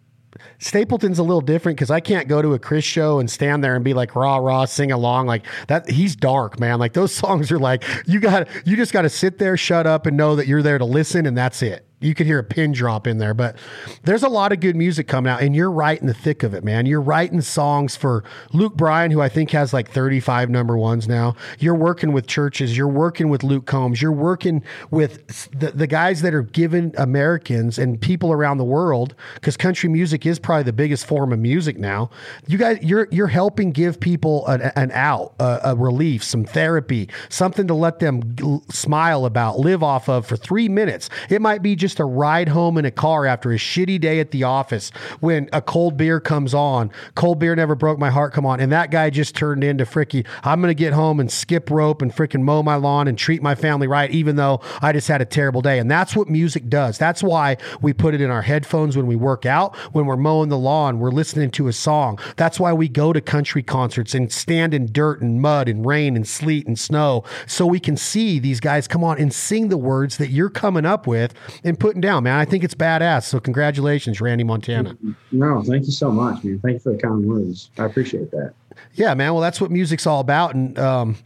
Stapleton's 0.57 1.19
a 1.19 1.23
little 1.23 1.41
different 1.41 1.77
because 1.77 1.91
I 1.91 1.99
can't 1.99 2.27
go 2.27 2.41
to 2.41 2.53
a 2.53 2.60
Chris 2.60 2.85
show 2.85 3.19
and 3.19 3.30
stand 3.30 3.64
there 3.64 3.76
and 3.76 3.84
be 3.84 3.94
like 3.94 4.15
rah 4.15 4.38
rah 4.38 4.65
sing 4.65 4.91
along 4.91 5.27
like 5.27 5.45
that. 5.68 5.90
He's 5.90 6.15
dark, 6.15 6.60
man. 6.60 6.80
Like 6.80 6.94
those 6.94 7.14
songs 7.14 7.52
are 7.52 7.60
like 7.60 7.84
you 8.06 8.19
got 8.19 8.48
you 8.65 8.76
just 8.76 8.94
got 8.94 9.03
to 9.03 9.10
sit 9.10 9.38
there, 9.38 9.57
shut 9.57 9.85
up, 9.88 10.06
and 10.06 10.18
know 10.18 10.35
that 10.35 10.48
you're 10.48 10.64
there 10.64 10.77
to 10.77 10.85
listen, 10.85 11.26
and 11.26 11.38
that's 11.38 11.61
it 11.61 11.85
you 12.03 12.13
could 12.13 12.25
hear 12.25 12.39
a 12.39 12.43
pin 12.43 12.71
drop 12.71 13.07
in 13.07 13.17
there, 13.17 13.34
but 13.34 13.55
there's 14.03 14.23
a 14.23 14.30
lot 14.30 14.51
of 14.51 14.59
good 14.59 14.75
music 14.75 15.07
coming 15.07 15.31
out, 15.31 15.41
and 15.41 15.55
you're 15.55 15.71
right 15.71 15.99
in 15.99 16.07
the 16.07 16.13
thick 16.13 16.43
of 16.43 16.53
it, 16.53 16.63
man. 16.63 16.85
You're 16.85 17.01
writing 17.01 17.41
songs 17.41 17.95
for 17.95 18.23
Luke 18.51 18.75
Bryan, 18.75 19.11
who 19.11 19.21
I 19.21 19.30
think 19.30 19.51
has 19.51 19.73
like 19.73 19.89
35 19.89 20.49
number 20.49 20.77
ones 20.77 21.07
now. 21.07 21.35
You're 21.59 21.75
working 21.75 22.11
with 22.11 22.27
churches. 22.27 22.77
You're 22.77 22.88
working 22.88 23.30
with 23.30 23.43
Luke 23.43 23.65
Combs. 23.65 24.01
You're 24.01 24.11
working 24.11 24.63
with 24.91 25.49
the, 25.57 25.71
the 25.71 25.88
guys 25.88 26.21
that 26.21 26.34
are 26.34 26.41
giving 26.41 26.93
Americans 26.97 27.80
and 27.80 27.99
people 27.99 28.31
around 28.31 28.57
the 28.57 28.63
world, 28.65 29.15
because 29.35 29.57
country 29.57 29.89
music 29.89 30.25
is 30.25 30.39
probably 30.39 30.63
the 30.63 30.73
biggest 30.73 31.05
form 31.05 31.31
of 31.31 31.39
music 31.39 31.77
now. 31.77 32.09
You 32.47 32.57
guys, 32.57 32.80
you're 32.81 33.07
you're 33.11 33.27
helping 33.27 33.71
give 33.71 33.99
people 33.99 34.45
an, 34.47 34.71
an 34.75 34.91
out, 34.93 35.34
a, 35.39 35.59
a 35.63 35.75
relief, 35.75 36.23
some 36.23 36.45
therapy, 36.45 37.09
something 37.30 37.67
to 37.67 37.73
let 37.73 37.99
them 37.99 38.35
smile 38.69 39.25
about, 39.25 39.59
live 39.59 39.84
off 39.84 40.09
of 40.09 40.25
for 40.25 40.35
three 40.35 40.67
minutes. 40.67 41.09
It 41.30 41.41
might 41.41 41.61
be 41.61 41.75
just 41.75 41.93
a 41.99 42.06
ride 42.06 42.49
home 42.49 42.78
in 42.78 42.86
a 42.86 42.91
car 42.91 43.26
after 43.26 43.52
a 43.52 43.57
shitty 43.57 43.99
day 43.99 44.20
at 44.20 44.32
the 44.32 44.44
office 44.44 44.91
when 45.20 45.49
a 45.53 45.61
cold 45.61 45.98
beer 45.98 46.20
comes 46.20 46.53
on. 46.53 46.91
Cold 47.15 47.40
beer 47.40 47.56
never 47.56 47.76
broke 47.76 47.99
my 47.99 48.10
heart. 48.10 48.34
Come 48.34 48.45
on, 48.45 48.60
and 48.60 48.72
that 48.72 48.91
guy 48.91 49.10
just 49.10 49.36
turned 49.36 49.64
into 49.64 49.86
fricky. 49.86 50.26
I'm 50.44 50.61
gonna 50.61 50.74
get 50.74 50.94
home 50.94 51.20
and 51.20 51.32
skip 51.32 51.70
rope 51.70 52.02
and 52.02 52.14
freaking 52.14 52.41
mow 52.41 52.64
my 52.64 52.76
lawn 52.76 53.07
and 53.07 53.18
treat 53.18 53.41
my 53.41 53.56
family 53.56 53.88
right, 53.88 54.10
even 54.11 54.36
though 54.36 54.61
I 54.82 54.91
just 54.91 55.07
had 55.07 55.22
a 55.22 55.26
terrible 55.26 55.61
day. 55.61 55.80
And 55.80 55.90
that's 55.90 56.15
what 56.15 56.30
music 56.30 56.70
does. 56.70 56.98
That's 56.98 57.24
why 57.24 57.57
we 57.82 57.94
put 57.94 58.14
it 58.14 58.22
in 58.22 58.30
our 58.30 58.41
headphones 58.41 58.95
when 58.98 59.07
we 59.07 59.15
work 59.15 59.45
out, 59.45 59.76
when 59.94 60.06
we're 60.06 60.18
mowing 60.18 60.49
the 60.49 60.57
lawn, 60.57 60.99
we're 60.99 61.11
listening 61.11 61.52
to 61.52 61.68
a 61.68 61.74
song. 61.74 62.20
That's 62.36 62.60
why 62.60 62.74
we 62.74 62.90
go 62.90 63.14
to 63.14 63.22
country 63.22 63.64
concerts 63.64 64.14
and 64.15 64.32
stand 64.32 64.74
in 64.74 64.91
dirt 64.91 65.22
and 65.22 65.41
mud 65.41 65.68
and 65.68 65.86
rain 65.86 66.15
and 66.15 66.28
sleet 66.28 66.68
and 66.68 66.78
snow 66.78 67.24
so 67.45 67.65
we 67.65 67.80
can 67.80 67.98
see 67.98 68.40
these 68.40 68.60
guys 68.60 68.88
come 68.88 69.03
on 69.03 69.18
and 69.18 69.34
sing 69.34 69.70
the 69.70 69.78
words 69.78 70.18
that 70.18 70.30
you're 70.30 70.49
coming 70.49 70.86
up 70.86 71.07
with 71.07 71.34
and 71.64 71.80
putting 71.84 71.99
down, 71.99 72.23
man. 72.23 72.39
I 72.39 72.45
think 72.45 72.64
it's 72.64 72.73
badass. 72.73 73.26
So 73.26 73.41
congratulations, 73.41 74.22
Randy 74.22 74.45
Montana. 74.45 74.97
No, 75.34 75.61
thank 75.64 75.85
you 75.85 75.91
so 75.91 76.10
much, 76.10 76.41
man. 76.41 76.57
Thank 76.60 76.76
you 76.76 76.80
for 76.80 76.93
the 76.93 76.97
kind 76.97 77.26
words. 77.26 77.72
I 77.77 77.84
appreciate 77.84 78.31
that. 78.31 78.53
Yeah, 78.93 79.14
man. 79.15 79.34
Well, 79.34 79.41
that's 79.41 79.60
what 79.60 79.69
music's 79.69 80.07
all 80.07 80.22
about. 80.22 80.55
And 80.55 80.80
um, 80.80 81.18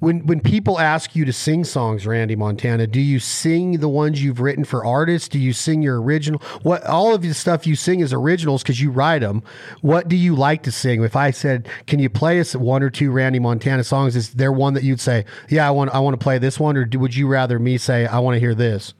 when 0.00 0.26
when 0.26 0.40
people 0.40 0.80
ask 0.80 1.14
you 1.14 1.24
to 1.26 1.32
sing 1.32 1.62
songs, 1.62 2.08
Randy 2.08 2.34
Montana, 2.34 2.88
do 2.88 3.00
you 3.00 3.20
sing 3.20 3.78
the 3.78 3.88
ones 3.88 4.20
you've 4.20 4.40
written 4.40 4.64
for 4.64 4.84
artists? 4.84 5.28
Do 5.28 5.38
you 5.38 5.52
sing 5.52 5.80
your 5.80 6.02
original? 6.02 6.42
What 6.62 6.84
all 6.84 7.14
of 7.14 7.22
the 7.22 7.32
stuff 7.32 7.64
you 7.64 7.76
sing 7.76 8.00
is 8.00 8.12
originals 8.12 8.64
because 8.64 8.80
you 8.80 8.90
write 8.90 9.20
them. 9.20 9.44
What 9.80 10.08
do 10.08 10.16
you 10.16 10.34
like 10.34 10.64
to 10.64 10.72
sing? 10.72 11.04
If 11.04 11.14
I 11.14 11.30
said, 11.30 11.68
"Can 11.86 12.00
you 12.00 12.10
play 12.10 12.40
us 12.40 12.56
one 12.56 12.82
or 12.82 12.90
two 12.90 13.12
Randy 13.12 13.38
Montana 13.38 13.84
songs?" 13.84 14.16
Is 14.16 14.30
there 14.30 14.50
one 14.50 14.74
that 14.74 14.82
you'd 14.82 15.00
say, 15.00 15.24
"Yeah, 15.48 15.68
I 15.68 15.70
want 15.70 15.94
I 15.94 16.00
want 16.00 16.18
to 16.18 16.22
play 16.22 16.38
this 16.38 16.58
one," 16.58 16.76
or 16.76 16.84
do, 16.84 16.98
would 16.98 17.14
you 17.14 17.28
rather 17.28 17.60
me 17.60 17.78
say, 17.78 18.06
"I 18.06 18.18
want 18.18 18.34
to 18.34 18.40
hear 18.40 18.56
this"? 18.56 18.92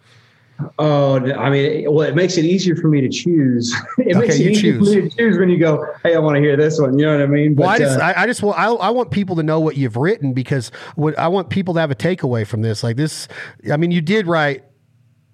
Oh, 0.79 1.21
I 1.35 1.51
mean, 1.51 1.93
well, 1.93 2.07
it 2.09 2.17
makes 2.17 2.37
it 2.37 2.45
easier 2.45 2.75
for 2.75 2.89
me 2.89 3.01
to 3.01 3.09
choose. 3.09 3.73
it 3.99 4.17
Okay, 4.17 4.19
makes 4.19 4.35
it 4.37 4.43
you 4.43 4.51
easier 4.51 4.73
choose. 4.79 4.89
for 4.95 5.01
me 5.03 5.09
to 5.09 5.17
choose 5.17 5.39
when 5.39 5.49
you 5.49 5.59
go, 5.59 5.87
"Hey, 6.03 6.15
I 6.17 6.19
want 6.19 6.35
to 6.37 6.41
hear 6.41 6.57
this 6.57 6.81
one." 6.81 6.99
You 6.99 7.07
know 7.07 7.13
what 7.13 7.23
I 7.23 7.27
mean? 7.27 7.55
But, 7.55 7.63
Well, 7.63 7.71
I 7.71 7.79
just, 7.79 7.99
uh, 7.99 8.03
I, 8.03 8.23
I 8.23 8.27
just 8.27 8.43
want, 8.43 8.59
I, 8.59 8.67
I 8.67 8.91
want 8.91 9.11
people 9.13 9.37
to 9.37 9.43
know 9.43 9.61
what 9.61 9.77
you've 9.77 9.97
written 9.97 10.33
because 10.33 10.71
what 10.97 11.17
I 11.19 11.29
want 11.29 11.51
people 11.51 11.75
to 11.75 11.81
have 11.81 11.91
a 11.93 11.95
takeaway 11.95 12.47
from 12.47 12.63
this. 12.63 12.83
Like 12.83 12.97
this, 12.97 13.29
I 13.73 13.77
mean, 13.77 13.93
you 13.93 14.01
did 14.01 14.27
write 14.27 14.65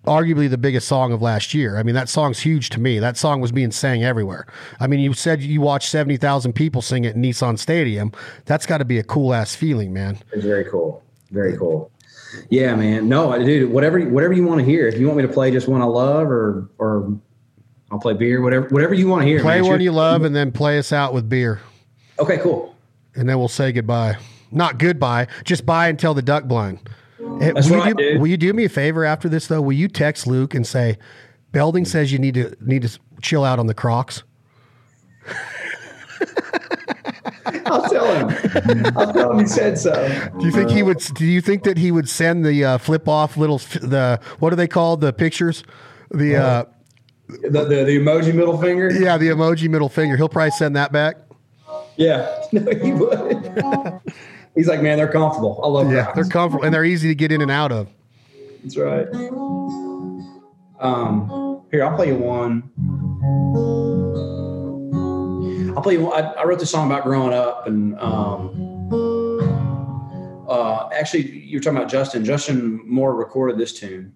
arguably 0.06 0.50
the 0.50 0.58
biggest 0.58 0.86
song 0.86 1.12
of 1.12 1.22
last 1.22 1.54
year. 1.54 1.78
I 1.78 1.82
mean, 1.82 1.94
that 1.94 2.10
song's 2.10 2.40
huge 2.40 2.68
to 2.70 2.80
me. 2.80 2.98
That 2.98 3.16
song 3.16 3.40
was 3.40 3.52
being 3.52 3.70
sang 3.70 4.04
everywhere. 4.04 4.46
I 4.78 4.86
mean, 4.86 5.00
you 5.00 5.14
said 5.14 5.40
you 5.40 5.62
watched 5.62 5.88
70,000 5.88 6.52
people 6.52 6.82
sing 6.82 7.04
it 7.04 7.16
in 7.16 7.22
Nissan 7.22 7.58
Stadium. 7.58 8.12
That's 8.44 8.66
got 8.66 8.78
to 8.78 8.84
be 8.84 8.98
a 8.98 9.02
cool 9.02 9.32
ass 9.32 9.54
feeling, 9.54 9.94
man. 9.94 10.18
It's 10.32 10.44
very 10.44 10.66
cool. 10.66 11.02
Very 11.30 11.56
cool. 11.56 11.90
Yeah, 12.50 12.74
man. 12.74 13.08
No, 13.08 13.36
dude. 13.44 13.70
Whatever, 13.70 14.00
whatever 14.08 14.32
you 14.32 14.44
want 14.44 14.60
to 14.60 14.64
hear. 14.64 14.86
If 14.88 14.98
you 14.98 15.06
want 15.06 15.18
me 15.18 15.26
to 15.26 15.32
play 15.32 15.50
just 15.50 15.68
one 15.68 15.82
I 15.82 15.86
love, 15.86 16.28
or 16.28 16.68
or 16.78 17.18
I'll 17.90 17.98
play 17.98 18.14
beer. 18.14 18.40
Whatever, 18.42 18.68
whatever 18.68 18.94
you 18.94 19.08
want 19.08 19.22
to 19.22 19.28
hear. 19.28 19.40
Play 19.40 19.60
man. 19.60 19.70
one 19.70 19.80
you 19.80 19.92
love 19.92 20.22
and 20.24 20.34
then 20.34 20.52
play 20.52 20.78
us 20.78 20.92
out 20.92 21.14
with 21.14 21.28
beer. 21.28 21.60
Okay, 22.18 22.38
cool. 22.38 22.74
And 23.14 23.28
then 23.28 23.38
we'll 23.38 23.48
say 23.48 23.72
goodbye. 23.72 24.16
Not 24.50 24.78
goodbye, 24.78 25.26
just 25.44 25.66
bye 25.66 25.88
until 25.88 26.14
the 26.14 26.22
duck 26.22 26.44
blind. 26.44 26.88
Eh, 27.40 27.52
That's 27.52 27.68
will, 27.68 27.78
right, 27.78 27.88
you 27.88 27.94
do, 27.94 28.12
dude. 28.12 28.20
will 28.20 28.28
you 28.28 28.36
do 28.36 28.52
me 28.52 28.64
a 28.64 28.68
favor 28.68 29.04
after 29.04 29.28
this 29.28 29.48
though? 29.48 29.60
Will 29.62 29.72
you 29.72 29.88
text 29.88 30.26
Luke 30.26 30.54
and 30.54 30.66
say, 30.66 30.98
Belding 31.52 31.84
says 31.84 32.12
you 32.12 32.18
need 32.18 32.34
to 32.34 32.56
need 32.60 32.82
to 32.82 32.98
chill 33.20 33.44
out 33.44 33.58
on 33.58 33.66
the 33.66 33.74
Crocs? 33.74 34.22
I'll 37.66 37.88
tell 37.88 38.28
him. 38.28 38.86
I'll 38.96 39.12
tell 39.12 39.32
him 39.32 39.38
he 39.40 39.46
said 39.46 39.78
so. 39.78 39.92
Do 40.38 40.46
you 40.46 40.52
think 40.52 40.70
he 40.70 40.82
would? 40.82 40.98
Do 41.14 41.24
you 41.24 41.40
think 41.40 41.62
that 41.64 41.78
he 41.78 41.90
would 41.92 42.08
send 42.08 42.44
the 42.44 42.64
uh, 42.64 42.78
flip 42.78 43.08
off 43.08 43.36
little 43.36 43.58
the 43.58 44.20
what 44.38 44.52
are 44.52 44.56
they 44.56 44.68
called 44.68 45.00
the 45.00 45.12
pictures? 45.12 45.64
The 46.10 46.36
uh, 46.36 46.64
The, 47.28 47.48
the 47.50 47.64
the 47.64 47.98
emoji 47.98 48.34
middle 48.34 48.58
finger. 48.60 48.90
yeah, 48.92 49.16
the 49.16 49.28
emoji 49.28 49.68
middle 49.68 49.88
finger. 49.88 50.16
He'll 50.16 50.28
probably 50.28 50.50
send 50.52 50.76
that 50.76 50.92
back. 50.92 51.16
Yeah. 51.96 52.42
No, 52.52 52.70
he 52.70 52.92
would. 52.92 54.00
He's 54.54 54.68
like, 54.68 54.80
man, 54.82 54.98
they're 54.98 55.08
comfortable. 55.10 55.60
I 55.64 55.68
love 55.68 55.90
Yeah, 55.90 56.04
that. 56.04 56.14
they're 56.14 56.24
comfortable 56.24 56.64
and 56.64 56.72
they're 56.72 56.84
easy 56.84 57.08
to 57.08 57.14
get 57.16 57.32
in 57.32 57.40
and 57.40 57.50
out 57.50 57.72
of. 57.72 57.88
That's 58.62 58.76
right. 58.76 59.08
Um, 60.78 61.62
here, 61.70 61.84
I'll 61.84 61.96
play 61.96 62.08
you 62.08 62.16
one. 62.16 62.62
I'll 65.76 65.82
play 65.82 65.94
you. 65.94 66.12
I, 66.12 66.20
I 66.20 66.44
wrote 66.44 66.60
this 66.60 66.70
song 66.70 66.90
about 66.90 67.02
growing 67.04 67.32
up, 67.32 67.66
and 67.66 67.98
um, 67.98 68.88
uh, 70.48 70.88
actually, 70.92 71.30
you 71.30 71.58
were 71.58 71.62
talking 71.62 71.76
about 71.76 71.90
Justin. 71.90 72.24
Justin 72.24 72.80
Moore 72.84 73.14
recorded 73.14 73.58
this 73.58 73.72
tune, 73.72 74.14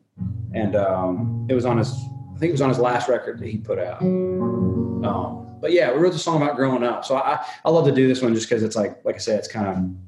and 0.55 0.77
um, 0.77 1.47
it 1.51 1.55
was 1.55 1.65
on 1.65 1.79
his. 1.79 1.93
I 2.35 2.39
think 2.39 2.51
it 2.51 2.53
was 2.53 2.61
on 2.61 2.69
his 2.69 2.79
last 2.79 3.09
record 3.09 3.41
that 3.41 3.49
he 3.49 3.59
put 3.59 3.81
out. 3.81 4.01
Um, 4.01 5.59
but 5.61 5.73
yeah, 5.73 5.93
we 5.93 5.99
wrote 5.99 6.13
the 6.13 6.21
song 6.21 6.41
about 6.41 6.55
growing 6.55 6.85
up. 6.85 7.05
So 7.05 7.17
I, 7.17 7.45
I 7.65 7.71
love 7.71 7.85
to 7.87 7.93
do 7.93 8.07
this 8.07 8.23
one 8.23 8.33
just 8.33 8.49
because 8.49 8.63
it's 8.63 8.77
like, 8.77 9.05
like 9.05 9.17
I 9.17 9.19
said, 9.19 9.41
it's 9.41 9.49
kind 9.49 9.99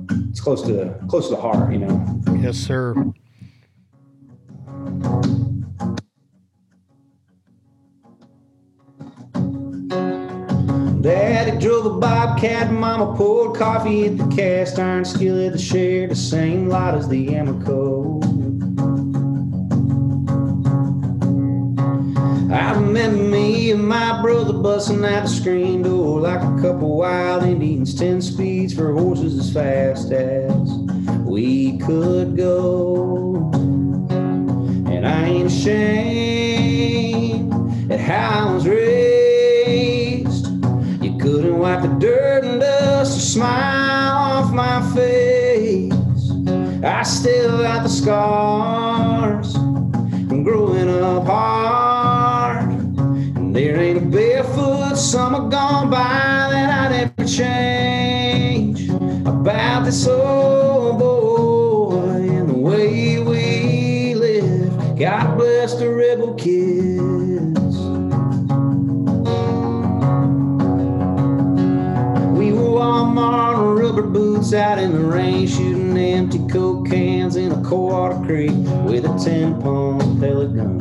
of, 0.00 0.10
it's 0.28 0.40
close 0.40 0.62
to 0.62 0.98
close 1.08 1.28
to 1.28 1.36
the 1.36 1.40
heart, 1.40 1.72
you 1.72 1.78
know. 1.78 2.20
Yes, 2.40 2.56
sir. 2.56 2.94
Daddy 11.02 11.58
drove 11.58 11.84
a 11.86 11.90
bobcat, 11.98 12.70
Mama 12.70 13.16
poured 13.16 13.56
coffee 13.56 14.06
at 14.06 14.16
the 14.18 14.26
cast 14.28 14.78
iron 14.78 15.04
skillet 15.04 15.50
that 15.50 15.58
shared 15.58 16.12
the 16.12 16.14
same 16.14 16.68
lot 16.68 16.94
as 16.94 17.08
the 17.08 17.26
Amoco. 17.26 18.22
I 22.52 22.74
remember 22.74 23.20
me 23.20 23.72
and 23.72 23.88
my 23.88 24.22
brother 24.22 24.52
busting 24.52 25.04
out 25.04 25.24
the 25.24 25.28
screen 25.28 25.82
door 25.82 26.20
like 26.20 26.40
a 26.40 26.62
couple 26.62 26.98
wild 26.98 27.42
Indians, 27.42 27.96
ten 27.96 28.22
speeds 28.22 28.72
for 28.72 28.92
horses 28.92 29.36
as 29.40 29.52
fast 29.52 30.12
as 30.12 30.70
we 31.24 31.78
could 31.78 32.36
go. 32.36 33.50
And 34.86 35.04
I 35.04 35.24
ain't 35.24 35.48
ashamed 35.48 36.72
at 37.90 37.98
how 37.98 38.50
I 38.50 38.54
was 38.54 38.68
raised. 38.68 39.11
Couldn't 41.22 41.56
wipe 41.56 41.82
the 41.82 41.88
dirt 42.00 42.42
and 42.42 42.60
dust 42.60 43.16
or 43.16 43.20
smile 43.20 44.12
off 44.12 44.52
my 44.52 44.82
face. 44.92 45.92
I 46.82 47.04
still 47.04 47.58
got 47.58 47.84
the 47.84 47.88
scars 47.88 49.52
from 49.52 50.42
growing 50.42 50.88
up 50.88 51.24
hard. 51.24 52.70
And 53.36 53.54
there 53.54 53.78
ain't 53.78 53.98
a 53.98 54.00
barefoot 54.00 54.96
summer 54.96 55.48
gone 55.48 55.90
by 55.90 56.48
that 56.50 56.90
I'd 56.90 57.12
ever 57.16 57.28
change 57.28 58.88
about 59.24 59.84
this 59.84 60.08
old 60.08 60.71
out 74.52 74.78
in 74.78 74.92
the 74.92 74.98
rain, 74.98 75.46
shooting 75.46 75.96
empty 75.96 76.38
coke 76.48 76.88
cans 76.88 77.36
in 77.36 77.52
a 77.52 77.74
water 77.74 78.20
creek 78.26 78.50
with 78.84 79.04
a 79.04 79.18
10 79.22 79.60
pump 79.62 80.20
pellet 80.20 80.54
gun. 80.54 80.78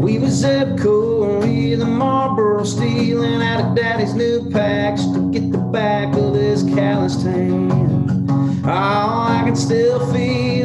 We 0.00 0.18
was 0.18 0.42
Zebco 0.42 1.28
and 1.28 1.40
we 1.42 1.74
the 1.74 1.86
Marlboro 1.86 2.64
stealing 2.64 3.40
out 3.40 3.64
of 3.64 3.74
daddy's 3.74 4.14
new 4.14 4.50
packs 4.50 5.04
to 5.06 5.30
get 5.30 5.50
the 5.52 5.58
back 5.58 6.14
of 6.16 6.34
his 6.34 6.62
calloused 6.64 7.22
hand. 7.22 8.28
Oh, 8.64 8.68
I 8.68 9.42
can 9.44 9.56
still 9.56 10.12
feel 10.12 10.61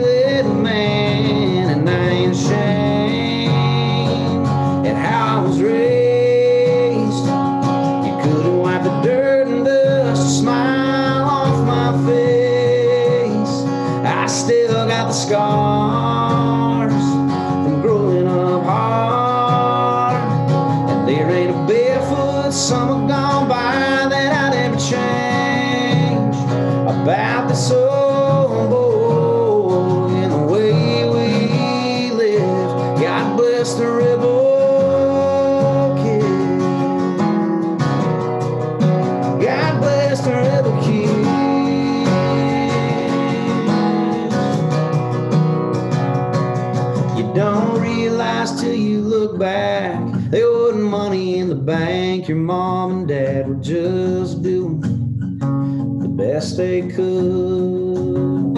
they 56.58 56.82
could. 56.82 58.58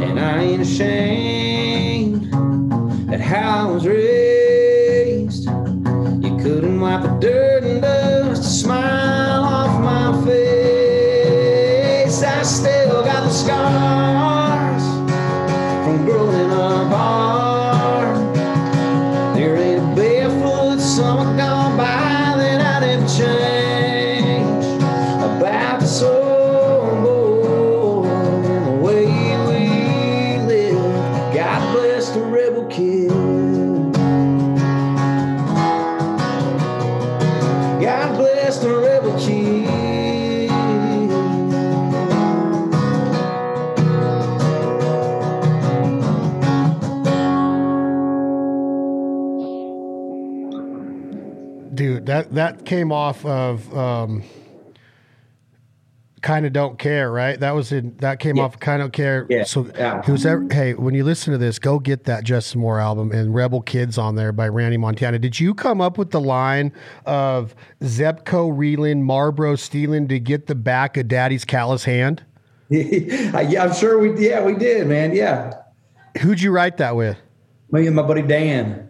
And 0.00 0.18
I 0.18 0.42
ain't 0.42 0.62
ashamed 0.62 2.34
at 3.12 3.20
how 3.20 3.68
I 3.68 3.70
was 3.70 3.86
raised. 3.86 3.99
That 52.60 52.66
came 52.66 52.92
off 52.92 53.24
of 53.24 53.74
um 53.76 54.22
kind 56.20 56.44
of 56.44 56.52
don't 56.52 56.78
care 56.78 57.10
right 57.10 57.40
that 57.40 57.52
was 57.52 57.72
in 57.72 57.96
that 57.96 58.20
came 58.20 58.36
Yeah. 58.36 58.42
off 58.42 58.60
kind 58.60 58.82
of 58.82 58.92
care 58.92 59.26
Yeah, 59.30 59.44
so 59.44 59.66
yeah. 59.74 60.02
who's 60.02 60.26
ever 60.26 60.46
hey 60.52 60.74
when 60.74 60.92
you 60.92 61.02
listen 61.02 61.32
to 61.32 61.38
this 61.38 61.58
go 61.58 61.78
get 61.78 62.04
that 62.04 62.24
justin 62.24 62.60
moore 62.60 62.78
album 62.78 63.10
and 63.12 63.34
rebel 63.34 63.62
kids 63.62 63.96
on 63.96 64.16
there 64.16 64.30
by 64.30 64.46
randy 64.48 64.76
montana 64.76 65.18
did 65.18 65.40
you 65.40 65.54
come 65.54 65.80
up 65.80 65.96
with 65.96 66.10
the 66.10 66.20
line 66.20 66.74
of 67.06 67.54
zebco 67.80 68.52
reeling 68.54 69.02
marlboro 69.02 69.56
stealing 69.56 70.06
to 70.08 70.20
get 70.20 70.46
the 70.46 70.54
back 70.54 70.98
of 70.98 71.08
daddy's 71.08 71.46
callous 71.46 71.84
hand 71.84 72.22
yeah, 72.68 73.64
I'm 73.64 73.72
sure 73.72 73.98
we 73.98 74.22
yeah 74.28 74.44
we 74.44 74.54
did, 74.54 74.86
man. 74.86 75.12
Yeah, 75.14 75.54
who'd 76.20 76.40
you 76.40 76.52
write 76.52 76.76
that 76.76 76.94
with 76.94 77.16
me 77.72 77.86
and 77.86 77.96
my 77.96 78.02
buddy 78.02 78.22
Dan. 78.22 78.89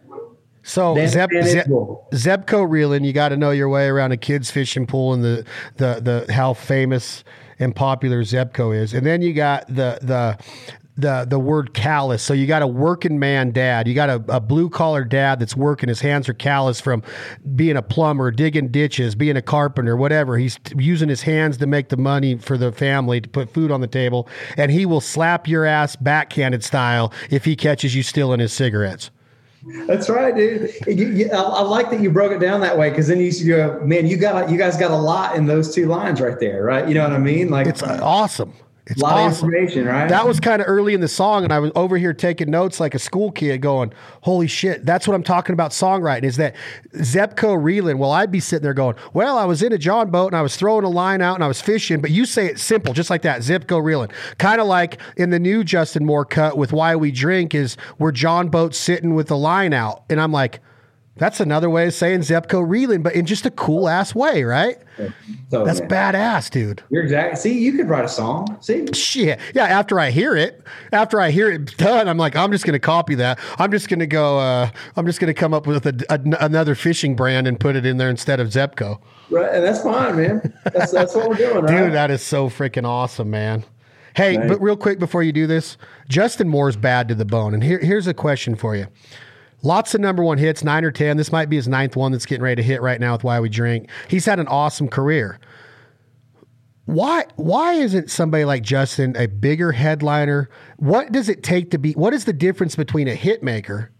So 0.62 0.94
Zeb, 1.06 1.30
Zeb, 1.42 1.66
Zebco 1.66 2.68
reeling, 2.68 3.04
you 3.04 3.12
got 3.12 3.30
to 3.30 3.36
know 3.36 3.50
your 3.50 3.68
way 3.68 3.86
around 3.86 4.12
a 4.12 4.16
kids 4.16 4.50
fishing 4.50 4.86
pool 4.86 5.14
and 5.14 5.24
the 5.24 5.44
the 5.76 6.26
the 6.26 6.32
how 6.32 6.54
famous 6.54 7.24
and 7.58 7.74
popular 7.74 8.22
Zebco 8.22 8.76
is, 8.76 8.92
and 8.94 9.06
then 9.06 9.22
you 9.22 9.32
got 9.32 9.66
the 9.68 9.98
the 10.02 10.38
the 11.00 11.26
the 11.28 11.38
word 11.38 11.72
callous. 11.74 12.22
So 12.22 12.34
you 12.34 12.46
got 12.46 12.62
a 12.62 12.66
working 12.66 13.18
man 13.18 13.52
dad, 13.52 13.88
you 13.88 13.94
got 13.94 14.10
a, 14.10 14.22
a 14.28 14.40
blue 14.40 14.68
collar 14.68 15.04
dad 15.04 15.40
that's 15.40 15.56
working. 15.56 15.88
His 15.88 16.00
hands 16.00 16.28
are 16.28 16.34
callous 16.34 16.80
from 16.80 17.02
being 17.56 17.76
a 17.76 17.82
plumber, 17.82 18.30
digging 18.30 18.68
ditches, 18.68 19.14
being 19.14 19.36
a 19.36 19.42
carpenter, 19.42 19.96
whatever. 19.96 20.36
He's 20.36 20.58
using 20.76 21.08
his 21.08 21.22
hands 21.22 21.56
to 21.58 21.66
make 21.66 21.88
the 21.88 21.96
money 21.96 22.36
for 22.36 22.58
the 22.58 22.72
family 22.72 23.20
to 23.20 23.28
put 23.28 23.52
food 23.52 23.70
on 23.70 23.80
the 23.80 23.86
table, 23.86 24.28
and 24.56 24.70
he 24.70 24.86
will 24.86 25.00
slap 25.00 25.48
your 25.48 25.64
ass 25.64 25.96
backhanded 25.96 26.62
style 26.62 27.12
if 27.30 27.44
he 27.44 27.56
catches 27.56 27.94
you 27.94 28.02
stealing 28.02 28.40
his 28.40 28.52
cigarettes. 28.52 29.10
That's 29.86 30.08
right, 30.08 30.34
dude. 30.34 30.72
You, 30.86 31.08
you, 31.08 31.30
I, 31.30 31.40
I 31.40 31.62
like 31.62 31.90
that 31.90 32.00
you 32.00 32.10
broke 32.10 32.32
it 32.32 32.38
down 32.38 32.60
that 32.62 32.78
way 32.78 32.88
because 32.88 33.08
then 33.08 33.20
you 33.20 33.32
go, 33.46 33.80
man. 33.84 34.06
You 34.06 34.16
got 34.16 34.50
you 34.50 34.56
guys 34.56 34.76
got 34.76 34.90
a 34.90 34.96
lot 34.96 35.36
in 35.36 35.46
those 35.46 35.74
two 35.74 35.86
lines 35.86 36.20
right 36.20 36.38
there, 36.40 36.62
right? 36.62 36.88
You 36.88 36.94
know 36.94 37.02
what 37.02 37.12
I 37.12 37.18
mean? 37.18 37.50
Like 37.50 37.66
It's 37.66 37.82
uh, 37.82 38.00
awesome. 38.02 38.54
It's 38.86 39.00
a 39.00 39.04
lot 39.04 39.12
awesome. 39.12 39.48
of 39.48 39.54
information, 39.54 39.86
right? 39.86 40.08
That 40.08 40.26
was 40.26 40.40
kind 40.40 40.60
of 40.60 40.68
early 40.68 40.94
in 40.94 41.00
the 41.00 41.08
song, 41.08 41.44
and 41.44 41.52
I 41.52 41.58
was 41.58 41.70
over 41.74 41.96
here 41.96 42.12
taking 42.12 42.50
notes 42.50 42.80
like 42.80 42.94
a 42.94 42.98
school 42.98 43.30
kid, 43.30 43.60
going, 43.60 43.92
"Holy 44.22 44.46
shit!" 44.46 44.84
That's 44.84 45.06
what 45.06 45.14
I'm 45.14 45.22
talking 45.22 45.52
about. 45.52 45.70
Songwriting 45.70 46.24
is 46.24 46.36
that 46.36 46.56
Zebco 46.94 47.62
reeling. 47.62 47.98
Well, 47.98 48.10
I'd 48.10 48.32
be 48.32 48.40
sitting 48.40 48.62
there 48.62 48.74
going, 48.74 48.96
"Well, 49.12 49.36
I 49.36 49.44
was 49.44 49.62
in 49.62 49.72
a 49.72 49.78
John 49.78 50.10
boat 50.10 50.28
and 50.28 50.36
I 50.36 50.42
was 50.42 50.56
throwing 50.56 50.84
a 50.84 50.88
line 50.88 51.20
out 51.20 51.34
and 51.34 51.44
I 51.44 51.48
was 51.48 51.60
fishing," 51.60 52.00
but 52.00 52.10
you 52.10 52.24
say 52.24 52.46
it 52.46 52.58
simple, 52.58 52.94
just 52.94 53.10
like 53.10 53.22
that. 53.22 53.40
Zebco 53.42 53.82
reeling, 53.82 54.10
kind 54.38 54.60
of 54.60 54.66
like 54.66 54.98
in 55.16 55.30
the 55.30 55.38
new 55.38 55.62
Justin 55.62 56.04
Moore 56.04 56.24
cut 56.24 56.56
with 56.56 56.72
"Why 56.72 56.96
We 56.96 57.10
Drink" 57.10 57.54
is 57.54 57.76
where 57.98 58.12
John 58.12 58.48
boat 58.48 58.74
sitting 58.74 59.14
with 59.14 59.28
the 59.28 59.36
line 59.36 59.72
out, 59.72 60.02
and 60.10 60.20
I'm 60.20 60.32
like. 60.32 60.60
That's 61.20 61.38
another 61.38 61.68
way 61.68 61.86
of 61.86 61.92
saying 61.92 62.20
Zebco 62.20 62.66
reeling, 62.66 63.02
but 63.02 63.14
in 63.14 63.26
just 63.26 63.44
a 63.44 63.50
cool 63.50 63.90
ass 63.90 64.14
way, 64.14 64.42
right? 64.42 64.78
so, 65.50 65.66
That's 65.66 65.80
man, 65.80 66.14
badass, 66.14 66.50
dude. 66.50 66.82
You're 66.88 67.02
exactly. 67.02 67.36
See, 67.36 67.58
you 67.58 67.74
could 67.74 67.90
write 67.90 68.06
a 68.06 68.08
song. 68.08 68.56
See, 68.62 68.86
Shit. 68.94 69.38
Yeah, 69.54 69.64
after 69.64 70.00
I 70.00 70.12
hear 70.12 70.34
it, 70.34 70.62
after 70.92 71.20
I 71.20 71.30
hear 71.30 71.50
it 71.50 71.76
done, 71.76 72.08
I'm 72.08 72.16
like, 72.16 72.36
I'm 72.36 72.50
just 72.50 72.64
going 72.64 72.72
to 72.72 72.78
copy 72.78 73.16
that. 73.16 73.38
I'm 73.58 73.70
just 73.70 73.90
going 73.90 73.98
to 73.98 74.06
go, 74.06 74.38
uh, 74.38 74.70
I'm 74.96 75.04
just 75.04 75.20
going 75.20 75.28
to 75.32 75.38
come 75.38 75.52
up 75.52 75.66
with 75.66 75.84
a, 75.84 76.06
a- 76.08 76.42
another 76.42 76.74
fishing 76.74 77.14
brand 77.14 77.46
and 77.46 77.60
put 77.60 77.76
it 77.76 77.84
in 77.84 77.98
there 77.98 78.08
instead 78.08 78.40
of 78.40 78.48
Zebco. 78.48 78.98
right? 79.28 79.54
And 79.54 79.62
that's 79.62 79.82
fine, 79.82 80.16
man. 80.16 80.54
That's 80.72 80.90
that's 80.90 81.14
what 81.14 81.28
we're 81.28 81.36
doing, 81.36 81.64
right? 81.66 81.84
Dude, 81.84 81.92
that 81.92 82.10
is 82.10 82.22
so 82.22 82.48
freaking 82.48 82.86
awesome, 82.86 83.28
man. 83.28 83.64
Hey, 84.16 84.38
but 84.38 84.58
real 84.62 84.76
quick 84.76 84.98
before 84.98 85.22
you 85.22 85.32
do 85.32 85.46
this, 85.46 85.76
Justin 86.08 86.48
Moore's 86.48 86.76
bad 86.76 87.08
to 87.08 87.14
the 87.14 87.26
bone. 87.26 87.52
And 87.52 87.62
here, 87.62 87.78
here's 87.78 88.06
a 88.06 88.14
question 88.14 88.56
for 88.56 88.74
you. 88.74 88.86
Lots 89.62 89.94
of 89.94 90.00
number 90.00 90.22
one 90.22 90.38
hits, 90.38 90.64
nine 90.64 90.84
or 90.84 90.90
10. 90.90 91.16
This 91.16 91.32
might 91.32 91.48
be 91.50 91.56
his 91.56 91.68
ninth 91.68 91.96
one 91.96 92.12
that's 92.12 92.26
getting 92.26 92.42
ready 92.42 92.56
to 92.56 92.66
hit 92.66 92.80
right 92.80 93.00
now 93.00 93.12
with 93.12 93.24
Why 93.24 93.40
We 93.40 93.48
Drink. 93.48 93.88
He's 94.08 94.24
had 94.24 94.40
an 94.40 94.48
awesome 94.48 94.88
career. 94.88 95.38
Why 96.86 97.24
why 97.36 97.74
isn't 97.74 98.10
somebody 98.10 98.44
like 98.44 98.62
Justin 98.62 99.14
a 99.16 99.26
bigger 99.26 99.72
headliner? 99.72 100.48
What 100.78 101.12
does 101.12 101.28
it 101.28 101.42
take 101.42 101.70
to 101.70 101.78
be 101.78 101.92
what 101.92 102.12
is 102.14 102.24
the 102.24 102.32
difference 102.32 102.74
between 102.74 103.06
a 103.06 103.14
hit 103.14 103.42
maker 103.42 103.92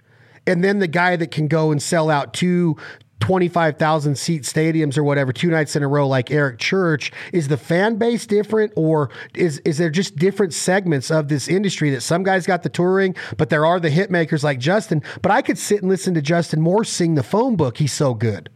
and 0.47 0.65
then 0.65 0.81
the 0.81 0.89
guy 0.89 1.15
that 1.17 1.31
can 1.31 1.47
go 1.47 1.71
and 1.71 1.81
sell 1.81 2.11
out 2.11 2.35
two 2.35 2.77
25,000 3.21 4.17
seat 4.17 4.43
stadiums 4.43 4.99
or 4.99 5.05
whatever 5.05 5.33
two 5.33 5.49
nights 5.51 5.77
in 5.77 5.83
a 5.83 5.89
row 5.89 6.09
like 6.09 6.31
Eric 6.31 6.59
Church 6.59 7.13
is 7.33 7.49
the 7.49 7.57
fan 7.57 7.97
base 7.97 8.27
different 8.27 8.73
or 8.77 9.11
is 9.35 9.59
is 9.61 9.79
there 9.79 9.91
just 9.91 10.17
different 10.17 10.53
segments 10.53 11.11
of 11.11 11.29
this 11.29 11.47
industry 11.47 11.91
that 11.91 12.01
some 12.01 12.23
guys 12.23 12.47
got 12.47 12.63
the 12.63 12.69
touring 12.69 13.15
but 13.37 13.51
there 13.51 13.65
are 13.67 13.79
the 13.79 13.91
hit 13.91 14.11
makers 14.11 14.43
like 14.43 14.59
Justin 14.59 15.03
but 15.23 15.31
I 15.31 15.43
could 15.43 15.59
sit 15.59 15.81
and 15.81 15.89
listen 15.89 16.15
to 16.15 16.23
Justin 16.23 16.61
Moore 16.61 16.85
sing 16.85 17.15
the 17.15 17.23
phone 17.23 17.57
book 17.57 17.79
he's 17.79 17.93
so 17.93 18.15
good 18.15 18.51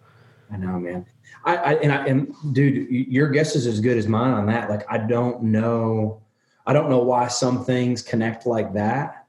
I 0.55 0.57
know, 0.57 0.79
man. 0.79 1.07
I, 1.45 1.57
I 1.57 1.73
and 1.75 1.93
I 1.93 2.07
and 2.07 2.35
dude, 2.53 2.89
your 2.89 3.29
guess 3.29 3.57
is 3.57 3.67
as 3.67 3.81
good 3.81 3.99
as 3.99 4.07
mine 4.07 4.33
on 4.33 4.47
that. 4.47 4.71
Like, 4.71 4.85
I 4.91 4.99
don't 4.99 5.43
know, 5.43 6.23
I 6.67 6.73
don't 6.73 6.89
know 6.89 7.03
why 7.03 7.29
some 7.29 7.65
things 7.65 8.03
connect 8.03 8.47
like 8.47 8.73
that, 8.75 9.27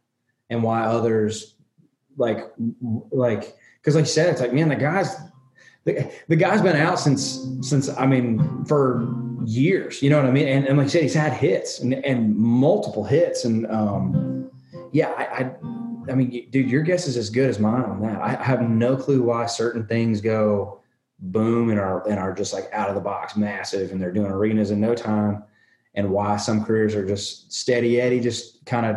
and 0.50 0.62
why 0.64 0.84
others 0.84 1.55
like 2.18 2.40
like 3.12 3.56
because 3.82 3.96
like 3.96 4.04
you 4.04 4.10
said, 4.12 4.30
it's 4.30 4.42
like 4.42 4.54
man, 4.54 4.70
the 4.70 4.76
guys 4.76 5.16
the, 5.86 6.12
the 6.28 6.36
guy's 6.36 6.62
been 6.62 6.76
out 6.76 7.00
since 7.00 7.48
since 7.62 7.90
I 7.90 8.06
mean 8.06 8.66
for 8.66 9.08
years. 9.46 10.02
You 10.02 10.10
know 10.10 10.18
what 10.18 10.26
I 10.26 10.32
mean? 10.32 10.48
And, 10.48 10.68
and 10.68 10.78
like 10.78 10.88
I 10.88 10.90
said, 10.90 11.04
he's 11.04 11.14
had 11.14 11.34
hits 11.34 11.80
and, 11.80 11.94
and 11.94 12.36
multiple 12.36 13.04
hits. 13.04 13.46
And 13.46 13.66
um, 13.68 14.50
yeah, 14.92 15.10
I, 15.10 15.24
I 15.24 15.56
I 16.12 16.16
mean, 16.16 16.48
dude, 16.52 16.70
your 16.70 16.84
guess 16.84 17.08
is 17.08 17.18
as 17.18 17.30
good 17.30 17.50
as 17.50 17.60
mine 17.60 17.84
on 17.84 18.02
that. 18.02 18.22
I 18.22 18.44
have 18.44 18.62
no 18.62 18.96
clue 18.96 19.24
why 19.24 19.46
certain 19.46 19.88
things 19.88 20.22
go 20.22 20.82
boom 21.20 21.70
and 21.70 21.80
are 21.80 22.08
and 22.08 22.20
are 22.20 22.34
just 22.34 22.54
like 22.54 22.68
out 22.74 22.90
of 22.90 22.96
the 22.96 23.02
box, 23.02 23.36
massive, 23.36 23.92
and 23.92 24.02
they're 24.02 24.12
doing 24.12 24.32
arenas 24.32 24.72
in 24.72 24.80
no 24.80 24.94
time, 24.94 25.44
and 25.96 26.10
why 26.10 26.38
some 26.38 26.64
careers 26.64 26.96
are 26.96 27.06
just 27.06 27.52
steady 27.52 28.00
Eddie, 28.02 28.20
just 28.20 28.66
kind 28.66 28.86
of 28.86 28.96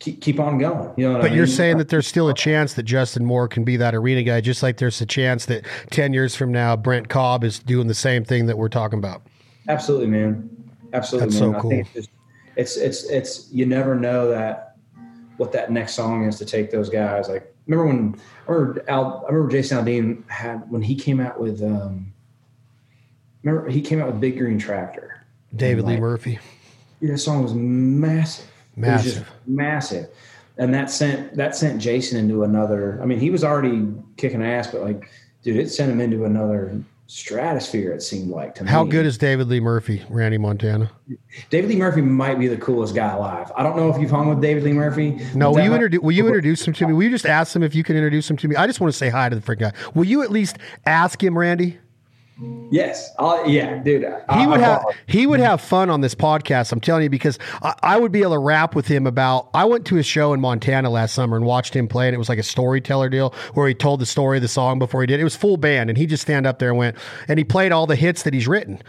keep, 0.00 0.20
keep 0.20 0.40
on 0.40 0.58
going. 0.58 0.92
You 0.96 1.12
know, 1.12 1.20
but 1.20 1.32
I 1.32 1.34
you're 1.34 1.46
saying 1.46 1.78
that 1.78 1.88
there's 1.88 2.06
still 2.06 2.28
a 2.28 2.34
chance 2.34 2.74
that 2.74 2.82
Justin 2.84 3.24
Moore 3.24 3.48
can 3.48 3.64
be 3.64 3.76
that 3.76 3.94
arena 3.94 4.22
guy, 4.22 4.40
just 4.40 4.62
like 4.62 4.78
there's 4.78 5.00
a 5.00 5.06
chance 5.06 5.46
that 5.46 5.64
ten 5.90 6.12
years 6.12 6.34
from 6.34 6.52
now 6.52 6.76
Brent 6.76 7.08
Cobb 7.08 7.44
is 7.44 7.58
doing 7.58 7.86
the 7.86 7.94
same 7.94 8.24
thing 8.24 8.46
that 8.46 8.58
we're 8.58 8.68
talking 8.68 8.98
about. 8.98 9.22
Absolutely, 9.68 10.06
man. 10.08 10.50
Absolutely, 10.92 11.30
That's 11.30 11.40
man. 11.40 11.52
so 11.52 11.58
I 11.58 11.60
cool. 11.60 11.70
think 11.70 11.86
it's, 11.94 11.94
just, 11.94 12.10
it's 12.56 12.76
it's 12.76 13.04
it's 13.10 13.52
you 13.52 13.66
never 13.66 13.94
know 13.94 14.28
that 14.28 14.76
what 15.36 15.52
that 15.52 15.70
next 15.70 15.94
song 15.94 16.24
is 16.26 16.38
to 16.38 16.44
take 16.44 16.70
those 16.70 16.88
guys. 16.88 17.28
Like 17.28 17.54
remember 17.66 17.86
when 17.86 18.20
I 18.48 18.52
remember 18.52 18.84
Al, 18.88 19.24
I 19.28 19.32
remember 19.32 19.50
Jason 19.52 19.84
Aldean 19.84 20.28
had 20.30 20.70
when 20.70 20.82
he 20.82 20.94
came 20.94 21.20
out 21.20 21.38
with 21.40 21.62
um 21.62 22.12
remember 23.42 23.68
he 23.68 23.80
came 23.80 24.00
out 24.00 24.06
with 24.06 24.20
Big 24.20 24.38
Green 24.38 24.58
Tractor. 24.58 25.24
David 25.54 25.84
Lee 25.84 25.94
Like, 25.94 26.00
Murphy, 26.00 26.38
Yeah, 27.00 27.12
that 27.12 27.18
song 27.18 27.42
was 27.42 27.54
massive. 27.54 28.46
It 28.76 28.80
was 28.80 29.02
just 29.04 29.16
massive. 29.16 29.32
Massive. 29.46 30.08
And 30.58 30.72
that 30.72 30.90
sent 30.90 31.36
that 31.36 31.54
sent 31.54 31.80
Jason 31.80 32.18
into 32.18 32.42
another. 32.42 32.98
I 33.02 33.04
mean, 33.04 33.20
he 33.20 33.30
was 33.30 33.44
already 33.44 33.86
kicking 34.16 34.42
ass, 34.42 34.68
but 34.68 34.82
like, 34.82 35.10
dude, 35.42 35.56
it 35.56 35.70
sent 35.70 35.92
him 35.92 36.00
into 36.00 36.24
another 36.24 36.80
stratosphere. 37.08 37.92
It 37.92 38.02
seemed 38.02 38.30
like 38.30 38.54
to 38.56 38.64
me. 38.64 38.70
How 38.70 38.82
good 38.82 39.06
is 39.06 39.18
David 39.18 39.48
Lee 39.48 39.60
Murphy, 39.60 40.02
Randy 40.08 40.38
Montana? 40.38 40.90
David 41.50 41.70
Lee 41.70 41.76
Murphy? 41.76 42.00
Might 42.00 42.38
be 42.38 42.48
the 42.48 42.56
coolest 42.56 42.94
guy 42.94 43.12
alive. 43.12 43.52
I 43.56 43.62
don't 43.62 43.76
know 43.76 43.90
if 43.90 44.00
you've 44.00 44.10
hung 44.10 44.28
with 44.28 44.40
David 44.40 44.62
Lee 44.64 44.72
Murphy. 44.72 45.20
No, 45.34 45.52
will 45.52 45.62
you 45.62 45.74
introduce? 45.74 46.00
Will 46.00 46.12
you 46.12 46.26
introduce 46.26 46.66
him 46.66 46.72
to 46.74 46.86
me? 46.86 46.94
Will 46.94 47.02
you 47.02 47.10
just 47.10 47.26
ask 47.26 47.54
him 47.54 47.62
if 47.62 47.74
you 47.74 47.84
can 47.84 47.96
introduce 47.96 48.28
him 48.30 48.36
to 48.38 48.48
me? 48.48 48.56
I 48.56 48.66
just 48.66 48.80
want 48.80 48.92
to 48.92 48.98
say 48.98 49.10
hi 49.10 49.28
to 49.28 49.36
the 49.36 49.42
freaking 49.42 49.58
guy. 49.58 49.72
Will 49.94 50.04
you 50.04 50.22
at 50.22 50.30
least 50.30 50.56
ask 50.86 51.22
him, 51.22 51.36
Randy? 51.36 51.78
Yes. 52.70 53.12
I'll, 53.18 53.48
yeah, 53.48 53.76
dude. 53.82 54.04
I, 54.04 54.40
he 54.40 54.46
would 54.46 54.60
I'll- 54.60 54.80
have 54.88 54.96
he 55.06 55.26
would 55.26 55.40
have 55.40 55.60
fun 55.60 55.88
on 55.88 56.00
this 56.02 56.14
podcast. 56.14 56.70
I'm 56.72 56.80
telling 56.80 57.02
you 57.04 57.10
because 57.10 57.38
I, 57.62 57.74
I 57.82 57.96
would 57.98 58.12
be 58.12 58.20
able 58.20 58.32
to 58.32 58.38
rap 58.38 58.74
with 58.74 58.86
him 58.86 59.06
about. 59.06 59.48
I 59.54 59.64
went 59.64 59.86
to 59.86 59.94
his 59.94 60.04
show 60.06 60.32
in 60.34 60.40
Montana 60.40 60.90
last 60.90 61.14
summer 61.14 61.36
and 61.36 61.46
watched 61.46 61.74
him 61.74 61.88
play, 61.88 62.06
and 62.08 62.14
it 62.14 62.18
was 62.18 62.28
like 62.28 62.38
a 62.38 62.42
storyteller 62.42 63.08
deal 63.08 63.34
where 63.54 63.66
he 63.68 63.74
told 63.74 64.00
the 64.00 64.06
story 64.06 64.38
of 64.38 64.42
the 64.42 64.48
song 64.48 64.78
before 64.78 65.00
he 65.00 65.06
did. 65.06 65.18
It 65.18 65.24
was 65.24 65.34
full 65.36 65.56
band, 65.56 65.88
and 65.88 65.96
he 65.96 66.06
just 66.06 66.22
stand 66.22 66.46
up 66.46 66.58
there 66.58 66.68
and 66.70 66.78
went 66.78 66.96
and 67.28 67.38
he 67.38 67.44
played 67.44 67.72
all 67.72 67.86
the 67.86 67.96
hits 67.96 68.22
that 68.24 68.34
he's 68.34 68.46
written. 68.46 68.82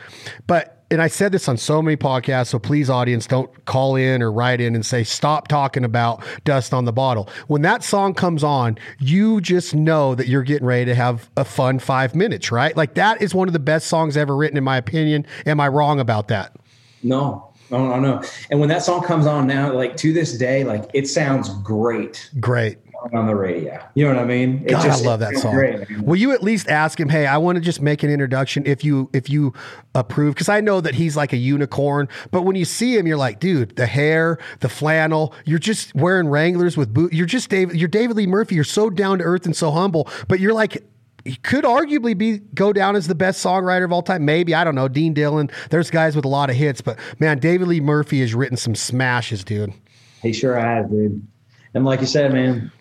But 0.45 0.76
and 0.89 1.01
I 1.01 1.07
said 1.07 1.31
this 1.31 1.47
on 1.47 1.57
so 1.57 1.81
many 1.81 1.97
podcasts, 1.97 2.47
so 2.47 2.59
please, 2.59 2.89
audience, 2.89 3.27
don't 3.27 3.65
call 3.65 3.95
in 3.95 4.21
or 4.21 4.31
write 4.31 4.61
in 4.61 4.73
and 4.73 4.85
say, 4.85 5.03
stop 5.03 5.47
talking 5.47 5.83
about 5.83 6.23
dust 6.45 6.73
on 6.73 6.85
the 6.85 6.93
bottle. 6.93 7.29
When 7.47 7.61
that 7.63 7.83
song 7.83 8.13
comes 8.13 8.43
on, 8.43 8.77
you 8.99 9.41
just 9.41 9.75
know 9.75 10.15
that 10.15 10.27
you're 10.27 10.43
getting 10.43 10.65
ready 10.65 10.85
to 10.85 10.95
have 10.95 11.29
a 11.35 11.43
fun 11.43 11.79
five 11.79 12.15
minutes, 12.15 12.51
right? 12.51 12.75
Like 12.75 12.93
that 12.93 13.21
is 13.21 13.35
one 13.35 13.47
of 13.49 13.53
the 13.53 13.59
best 13.59 13.87
songs 13.87 14.15
ever 14.15 14.35
written, 14.35 14.57
in 14.57 14.63
my 14.63 14.77
opinion. 14.77 15.25
Am 15.45 15.59
I 15.59 15.67
wrong 15.67 15.99
about 15.99 16.29
that? 16.29 16.55
No, 17.03 17.51
no, 17.69 17.87
no, 17.87 17.99
no. 17.99 18.23
And 18.49 18.59
when 18.59 18.69
that 18.69 18.81
song 18.81 19.03
comes 19.03 19.25
on 19.25 19.45
now, 19.45 19.73
like 19.73 19.97
to 19.97 20.13
this 20.13 20.37
day, 20.37 20.63
like 20.63 20.89
it 20.93 21.07
sounds 21.07 21.49
great 21.59 22.29
Great. 22.39 22.77
On 23.13 23.27
the 23.27 23.35
radio. 23.35 23.79
You 23.93 24.05
know 24.05 24.15
what 24.15 24.23
I 24.23 24.25
mean? 24.25 24.63
It 24.65 24.71
God, 24.71 24.83
just- 24.83 25.03
I 25.03 25.07
love 25.07 25.19
that 25.19 25.35
song. 25.37 25.53
great. 25.53 26.01
Will 26.01 26.15
you 26.15 26.31
at 26.31 26.43
least 26.43 26.67
ask 26.67 26.99
him, 26.99 27.09
hey, 27.09 27.25
I 27.25 27.37
want 27.37 27.55
to 27.57 27.61
just 27.61 27.81
make 27.81 28.03
an 28.03 28.09
introduction 28.09 28.63
if 28.65 28.83
you 28.83 29.09
if 29.13 29.29
you 29.29 29.53
approve? 29.95 30.33
Because 30.35 30.49
I 30.49 30.61
know 30.61 30.81
that 30.81 30.95
he's 30.95 31.15
like 31.15 31.33
a 31.33 31.37
unicorn, 31.37 32.09
but 32.31 32.41
when 32.43 32.55
you 32.55 32.65
see 32.65 32.97
him, 32.97 33.07
you're 33.07 33.17
like, 33.17 33.39
dude, 33.39 33.75
the 33.75 33.85
hair, 33.85 34.37
the 34.59 34.69
flannel, 34.69 35.33
you're 35.45 35.59
just 35.59 35.93
wearing 35.95 36.27
Wranglers 36.27 36.75
with 36.77 36.93
boot. 36.93 37.13
You're 37.13 37.25
just 37.27 37.49
David, 37.49 37.75
you're 37.77 37.87
David 37.87 38.17
Lee 38.17 38.27
Murphy. 38.27 38.55
You're 38.55 38.63
so 38.63 38.89
down 38.89 39.19
to 39.19 39.23
earth 39.23 39.45
and 39.45 39.55
so 39.55 39.71
humble, 39.71 40.09
but 40.27 40.39
you're 40.39 40.53
like 40.53 40.83
he 41.23 41.35
could 41.35 41.65
arguably 41.65 42.17
be 42.17 42.37
go 42.53 42.71
down 42.71 42.95
as 42.95 43.07
the 43.07 43.15
best 43.15 43.43
songwriter 43.45 43.83
of 43.83 43.91
all 43.91 44.01
time. 44.01 44.23
Maybe 44.23 44.55
I 44.55 44.63
don't 44.63 44.75
know. 44.75 44.87
Dean 44.87 45.13
Dillon. 45.13 45.49
There's 45.69 45.91
guys 45.91 46.15
with 46.15 46.23
a 46.25 46.29
lot 46.29 46.49
of 46.49 46.55
hits, 46.55 46.79
but 46.81 46.97
man, 47.19 47.39
David 47.39 47.67
Lee 47.67 47.81
Murphy 47.81 48.21
has 48.21 48.33
written 48.33 48.55
some 48.57 48.75
smashes, 48.75 49.43
dude. 49.43 49.73
He 50.21 50.31
sure 50.33 50.57
has, 50.57 50.89
dude. 50.89 51.25
And 51.73 51.83
like 51.85 51.99
you 51.99 52.07
said, 52.07 52.31
man, 52.33 52.71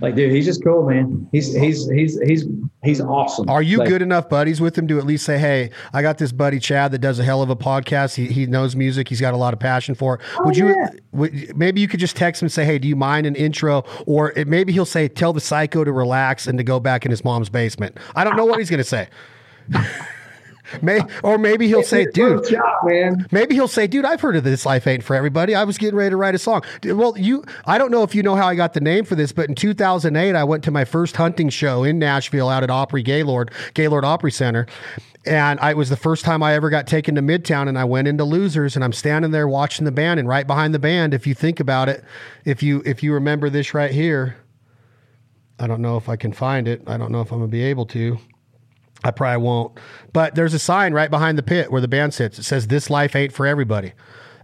like 0.00 0.14
dude, 0.14 0.30
he's 0.30 0.44
just 0.44 0.62
cool, 0.62 0.86
man. 0.86 1.26
He's 1.32 1.54
he's 1.54 1.88
he's 1.90 2.20
he's 2.20 2.44
he's 2.84 3.00
awesome. 3.00 3.48
Are 3.48 3.62
you 3.62 3.78
Like, 3.78 3.88
good 3.88 4.02
enough 4.02 4.28
buddies 4.28 4.60
with 4.60 4.76
him 4.76 4.86
to 4.88 4.98
at 4.98 5.06
least 5.06 5.24
say, 5.24 5.38
"Hey, 5.38 5.70
I 5.92 6.02
got 6.02 6.18
this 6.18 6.32
buddy 6.32 6.58
Chad 6.58 6.92
that 6.92 6.98
does 6.98 7.18
a 7.18 7.24
hell 7.24 7.40
of 7.40 7.48
a 7.48 7.56
podcast. 7.56 8.14
He, 8.14 8.26
he 8.26 8.46
knows 8.46 8.76
music. 8.76 9.08
He's 9.08 9.20
got 9.20 9.32
a 9.32 9.38
lot 9.38 9.54
of 9.54 9.60
passion 9.60 9.94
for 9.94 10.16
it." 10.16 10.20
Oh, 10.38 10.44
would 10.44 10.56
you? 10.56 10.68
yeah. 10.68 10.90
Would, 11.12 11.56
maybe 11.56 11.80
you 11.80 11.88
could 11.88 12.00
just 12.00 12.14
text 12.14 12.42
him 12.42 12.46
and 12.46 12.52
say, 12.52 12.66
"Hey, 12.66 12.78
do 12.78 12.86
you 12.86 12.96
mind 12.96 13.26
an 13.26 13.34
intro?" 13.36 13.84
Or 14.04 14.32
it, 14.32 14.46
maybe 14.46 14.72
he'll 14.72 14.84
say, 14.84 15.08
"Tell 15.08 15.32
the 15.32 15.40
psycho 15.40 15.82
to 15.82 15.92
relax 15.92 16.46
and 16.46 16.58
to 16.58 16.64
go 16.64 16.78
back 16.78 17.06
in 17.06 17.10
his 17.10 17.24
mom's 17.24 17.48
basement." 17.48 17.96
I 18.14 18.24
don't 18.24 18.36
know 18.36 18.44
what 18.44 18.58
he's 18.58 18.70
going 18.70 18.78
to 18.78 18.84
say. 18.84 19.08
May, 20.82 21.00
or 21.22 21.38
maybe 21.38 21.68
he'll 21.68 21.82
say, 21.82 22.06
"Dude, 22.06 22.48
job, 22.48 22.62
man. 22.84 23.26
Maybe 23.30 23.54
he'll 23.54 23.68
say, 23.68 23.86
"Dude, 23.86 24.04
I've 24.04 24.20
heard 24.20 24.36
of 24.36 24.44
this 24.44 24.66
life 24.66 24.86
ain't 24.86 25.02
for 25.02 25.14
everybody. 25.14 25.54
I 25.54 25.64
was 25.64 25.78
getting 25.78 25.96
ready 25.96 26.10
to 26.10 26.16
write 26.16 26.34
a 26.34 26.38
song." 26.38 26.62
Well, 26.84 27.16
you, 27.16 27.44
I 27.66 27.78
don't 27.78 27.90
know 27.90 28.02
if 28.02 28.14
you 28.14 28.22
know 28.22 28.34
how 28.34 28.46
I 28.46 28.54
got 28.54 28.74
the 28.74 28.80
name 28.80 29.04
for 29.04 29.14
this, 29.14 29.32
but 29.32 29.48
in 29.48 29.54
2008, 29.54 30.34
I 30.34 30.44
went 30.44 30.64
to 30.64 30.70
my 30.70 30.84
first 30.84 31.16
hunting 31.16 31.48
show 31.48 31.84
in 31.84 31.98
Nashville 31.98 32.48
out 32.48 32.62
at 32.62 32.70
Opry 32.70 33.02
Gaylord, 33.02 33.50
Gaylord 33.74 34.04
Opry 34.04 34.32
Center, 34.32 34.66
and 35.26 35.58
I 35.60 35.70
it 35.70 35.76
was 35.76 35.90
the 35.90 35.96
first 35.96 36.24
time 36.24 36.42
I 36.42 36.54
ever 36.54 36.70
got 36.70 36.86
taken 36.86 37.14
to 37.16 37.22
Midtown, 37.22 37.68
and 37.68 37.78
I 37.78 37.84
went 37.84 38.08
into 38.08 38.24
Losers, 38.24 38.76
and 38.76 38.84
I'm 38.84 38.92
standing 38.92 39.30
there 39.30 39.48
watching 39.48 39.84
the 39.84 39.92
band, 39.92 40.20
and 40.20 40.28
right 40.28 40.46
behind 40.46 40.72
the 40.72 40.78
band, 40.78 41.12
if 41.12 41.26
you 41.26 41.34
think 41.34 41.60
about 41.60 41.88
it, 41.88 42.04
if 42.44 42.62
you 42.62 42.82
if 42.86 43.02
you 43.02 43.12
remember 43.12 43.50
this 43.50 43.74
right 43.74 43.90
here, 43.90 44.36
I 45.58 45.66
don't 45.66 45.80
know 45.80 45.96
if 45.96 46.08
I 46.08 46.16
can 46.16 46.32
find 46.32 46.68
it. 46.68 46.82
I 46.86 46.96
don't 46.96 47.10
know 47.12 47.20
if 47.20 47.32
I'm 47.32 47.38
gonna 47.38 47.48
be 47.48 47.62
able 47.62 47.86
to. 47.86 48.18
I 49.04 49.10
probably 49.10 49.42
won't. 49.42 49.78
But 50.12 50.34
there's 50.34 50.54
a 50.54 50.58
sign 50.58 50.92
right 50.92 51.10
behind 51.10 51.38
the 51.38 51.42
pit 51.42 51.70
where 51.70 51.80
the 51.80 51.88
band 51.88 52.14
sits. 52.14 52.38
It 52.38 52.44
says, 52.44 52.66
This 52.66 52.90
life 52.90 53.14
ain't 53.14 53.32
for 53.32 53.46
everybody. 53.46 53.92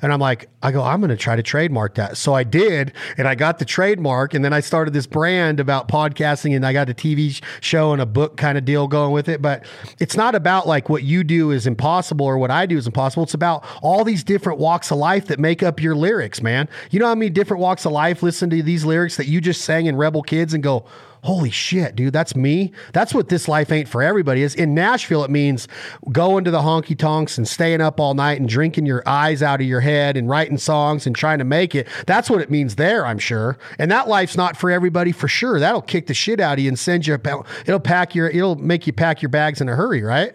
And 0.03 0.13
I'm 0.13 0.19
like, 0.19 0.49
I 0.65 0.73
go, 0.73 0.83
I'm 0.83 1.01
going 1.01 1.11
to 1.11 1.17
try 1.17 1.37
to 1.37 1.45
trademark 1.45 1.95
that. 1.95 2.17
So 2.17 2.35
I 2.35 2.43
did, 2.43 2.93
and 3.17 3.29
I 3.29 3.37
got 3.37 3.61
the 3.61 3.65
trademark. 3.65 4.35
And 4.35 4.45
then 4.45 4.53
I 4.53 4.59
started 4.59 4.93
this 4.93 5.07
brand 5.07 5.61
about 5.61 5.87
podcasting, 5.87 6.57
and 6.57 6.67
I 6.67 6.73
got 6.73 6.91
a 6.91 6.95
TV 6.95 7.41
show 7.61 7.93
and 7.93 8.03
a 8.03 8.07
book 8.07 8.37
kind 8.37 8.59
of 8.59 8.65
deal 8.65 8.89
going 8.89 9.13
with 9.13 9.29
it. 9.29 9.41
But 9.41 9.65
it's 10.01 10.17
not 10.17 10.35
about 10.35 10.67
like 10.67 10.89
what 10.89 11.05
you 11.05 11.23
do 11.23 11.53
is 11.53 11.69
impossible 11.69 12.27
or 12.27 12.37
what 12.37 12.51
I 12.51 12.67
do 12.67 12.77
is 12.77 12.89
impossible. 12.89 13.23
It's 13.23 13.35
about 13.35 13.65
all 13.81 14.03
these 14.03 14.25
different 14.25 14.59
walks 14.59 14.91
of 14.91 14.99
life 14.99 15.29
that 15.29 15.39
make 15.39 15.63
up 15.63 15.81
your 15.81 15.95
lyrics, 15.95 16.43
man. 16.43 16.69
You 16.91 16.99
know 16.99 17.07
how 17.07 17.15
many 17.15 17.31
different 17.31 17.61
walks 17.61 17.87
of 17.87 17.93
life 17.93 18.25
listen 18.25 18.51
to 18.51 18.61
these 18.61 18.85
lyrics 18.85 19.17
that 19.19 19.29
you 19.29 19.41
just 19.41 19.63
sang 19.63 19.87
in 19.87 19.95
Rebel 19.95 20.23
Kids 20.23 20.53
and 20.53 20.65
go, 20.65 20.85
holy 21.23 21.51
shit, 21.51 21.95
dude, 21.95 22.13
that's 22.13 22.35
me. 22.35 22.73
That's 22.93 23.15
what 23.15 23.29
this 23.29 23.47
life 23.47 23.71
ain't 23.71 23.89
for 23.89 24.03
everybody 24.03 24.43
is. 24.43 24.57
In 24.57 24.75
Nashville, 24.75 25.23
it 25.23 25.31
means 25.31 25.69
going 26.11 26.43
to 26.45 26.51
the 26.51 26.61
honky 26.61 26.99
tonks 26.99 27.39
and 27.39 27.47
staying 27.47 27.81
up 27.81 28.01
all 28.01 28.15
night 28.15 28.41
and 28.41 28.49
drinking 28.49 28.87
your 28.87 29.05
eyes 29.07 29.41
out 29.43 29.61
of 29.61 29.67
your 29.67 29.81
head 29.81 30.17
and 30.17 30.29
writing 30.29 30.59
songs 30.59 31.07
and 31.07 31.15
trying 31.15 31.39
to 31.39 31.45
make 31.45 31.75
it. 31.77 31.87
That's 32.07 32.29
what 32.29 32.41
it 32.41 32.51
means 32.51 32.75
there, 32.75 33.07
I'm 33.07 33.19
sure. 33.19 33.57
And 33.79 33.91
that 33.93 34.09
life's 34.09 34.37
not 34.37 34.57
for 34.57 34.71
everybody 34.71 35.13
for 35.13 35.29
sure. 35.29 35.61
That'll 35.61 35.81
kick 35.83 36.09
the 36.09 36.15
shit 36.15 36.41
out 36.41 36.55
of 36.55 36.65
you 36.65 36.69
and 36.69 36.79
send 36.79 37.07
you, 37.07 37.15
a, 37.15 37.45
it'll 37.67 37.79
pack 37.79 38.17
your, 38.17 38.29
it'll 38.29 38.57
make 38.57 38.89
you 38.89 38.93
pack 38.93 39.23
your 39.23 39.29
bags 39.29 39.61
in 39.61 39.69
a 39.69 39.77
hurry, 39.77 40.03
right? 40.03 40.35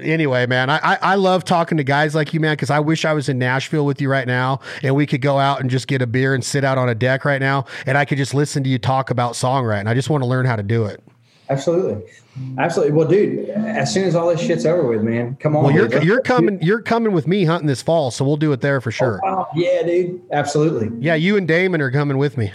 Anyway, 0.00 0.46
man, 0.46 0.70
I, 0.70 0.78
I, 0.82 0.98
I 1.02 1.14
love 1.14 1.44
talking 1.44 1.78
to 1.78 1.84
guys 1.84 2.14
like 2.14 2.32
you, 2.32 2.40
man, 2.40 2.54
because 2.54 2.70
I 2.70 2.80
wish 2.80 3.04
I 3.04 3.12
was 3.12 3.28
in 3.28 3.38
Nashville 3.38 3.86
with 3.86 4.00
you 4.00 4.10
right 4.10 4.26
now 4.26 4.60
and 4.82 4.94
we 4.94 5.06
could 5.06 5.20
go 5.20 5.38
out 5.38 5.60
and 5.60 5.70
just 5.70 5.88
get 5.88 6.02
a 6.02 6.06
beer 6.06 6.34
and 6.34 6.44
sit 6.44 6.64
out 6.64 6.78
on 6.78 6.88
a 6.88 6.94
deck 6.94 7.24
right 7.24 7.40
now 7.40 7.64
and 7.86 7.96
I 7.98 8.04
could 8.04 8.18
just 8.18 8.34
listen 8.34 8.62
to 8.64 8.70
you 8.70 8.78
talk 8.78 9.10
about 9.10 9.34
songwriting. 9.34 9.86
I 9.86 9.94
just 9.94 10.10
want 10.10 10.22
to 10.22 10.26
learn 10.26 10.46
how 10.46 10.56
to 10.56 10.62
do 10.62 10.86
it. 10.86 11.02
Absolutely. 11.50 12.04
Absolutely. 12.58 12.92
Well, 12.92 13.08
dude, 13.08 13.48
as 13.50 13.92
soon 13.92 14.04
as 14.04 14.14
all 14.14 14.28
this 14.28 14.40
shit's 14.40 14.64
over 14.66 14.86
with, 14.86 15.02
man, 15.02 15.36
come 15.40 15.56
on. 15.56 15.64
Well, 15.64 15.74
you're 15.74 15.88
dude. 15.88 16.04
You're 16.04 16.20
coming 16.20 16.60
you're 16.62 16.82
coming 16.82 17.12
with 17.12 17.26
me 17.26 17.44
hunting 17.44 17.66
this 17.66 17.82
fall, 17.82 18.10
so 18.10 18.24
we'll 18.24 18.36
do 18.36 18.52
it 18.52 18.60
there 18.60 18.80
for 18.80 18.90
oh, 18.90 18.92
sure. 18.92 19.20
Oh, 19.24 19.46
yeah, 19.56 19.82
dude. 19.82 20.22
Absolutely. 20.30 20.90
Yeah, 21.00 21.14
you 21.14 21.36
and 21.36 21.48
Damon 21.48 21.80
are 21.80 21.90
coming 21.90 22.16
with 22.16 22.36
me. 22.36 22.52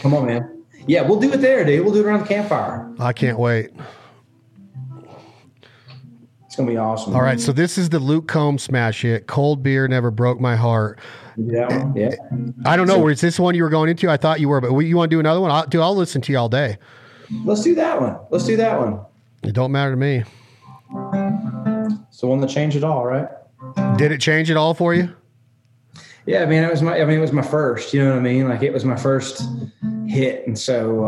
Come 0.00 0.14
on, 0.14 0.26
man. 0.26 0.64
Yeah, 0.86 1.02
we'll 1.02 1.20
do 1.20 1.32
it 1.32 1.40
there, 1.40 1.64
dude. 1.64 1.84
We'll 1.84 1.94
do 1.94 2.00
it 2.00 2.06
around 2.06 2.20
the 2.20 2.26
campfire. 2.26 2.90
I 2.98 3.12
can't 3.12 3.38
wait. 3.38 3.70
Gonna 6.60 6.72
be 6.72 6.76
awesome. 6.76 7.14
All 7.14 7.22
right, 7.22 7.40
so 7.40 7.52
this 7.52 7.78
is 7.78 7.88
the 7.88 7.98
Luke 7.98 8.28
Combs 8.28 8.62
smash 8.62 9.00
hit. 9.00 9.26
Cold 9.26 9.62
beer 9.62 9.88
never 9.88 10.10
broke 10.10 10.38
my 10.40 10.56
heart. 10.56 10.98
You 11.38 11.44
do 11.44 11.52
that 11.52 11.70
one? 11.70 11.96
Yeah. 11.96 12.10
I 12.66 12.76
don't 12.76 12.86
know. 12.86 13.08
is 13.08 13.22
this 13.22 13.40
one 13.40 13.54
you 13.54 13.62
were 13.62 13.70
going 13.70 13.88
into? 13.88 14.10
I 14.10 14.18
thought 14.18 14.40
you 14.40 14.50
were, 14.50 14.60
but 14.60 14.76
you 14.80 14.94
want 14.94 15.10
to 15.10 15.16
do 15.16 15.20
another 15.20 15.40
one? 15.40 15.50
I'll, 15.50 15.66
do. 15.66 15.80
I'll 15.80 15.96
listen 15.96 16.20
to 16.20 16.32
you 16.32 16.38
all 16.38 16.50
day. 16.50 16.76
Let's 17.44 17.62
do 17.62 17.74
that 17.76 17.98
one. 17.98 18.18
Let's 18.28 18.44
do 18.44 18.58
that 18.58 18.78
one. 18.78 19.00
It 19.42 19.54
don't 19.54 19.72
matter 19.72 19.92
to 19.92 19.96
me. 19.96 20.24
It's 22.08 22.20
the 22.20 22.26
one 22.26 22.42
that 22.42 22.50
changed 22.50 22.76
it 22.76 22.84
all, 22.84 23.06
right? 23.06 23.28
Did 23.96 24.12
it 24.12 24.20
change 24.20 24.50
it 24.50 24.58
all 24.58 24.74
for 24.74 24.92
you? 24.92 25.14
Yeah, 26.26 26.44
man, 26.44 26.62
it 26.64 26.70
was 26.70 26.82
my. 26.82 27.00
I 27.00 27.06
mean, 27.06 27.16
it 27.16 27.22
was 27.22 27.32
my 27.32 27.40
first. 27.40 27.94
You 27.94 28.04
know 28.04 28.10
what 28.10 28.18
I 28.18 28.22
mean? 28.22 28.50
Like 28.50 28.62
it 28.62 28.72
was 28.74 28.84
my 28.84 28.96
first 28.96 29.42
hit, 30.06 30.46
and 30.46 30.58
so, 30.58 31.04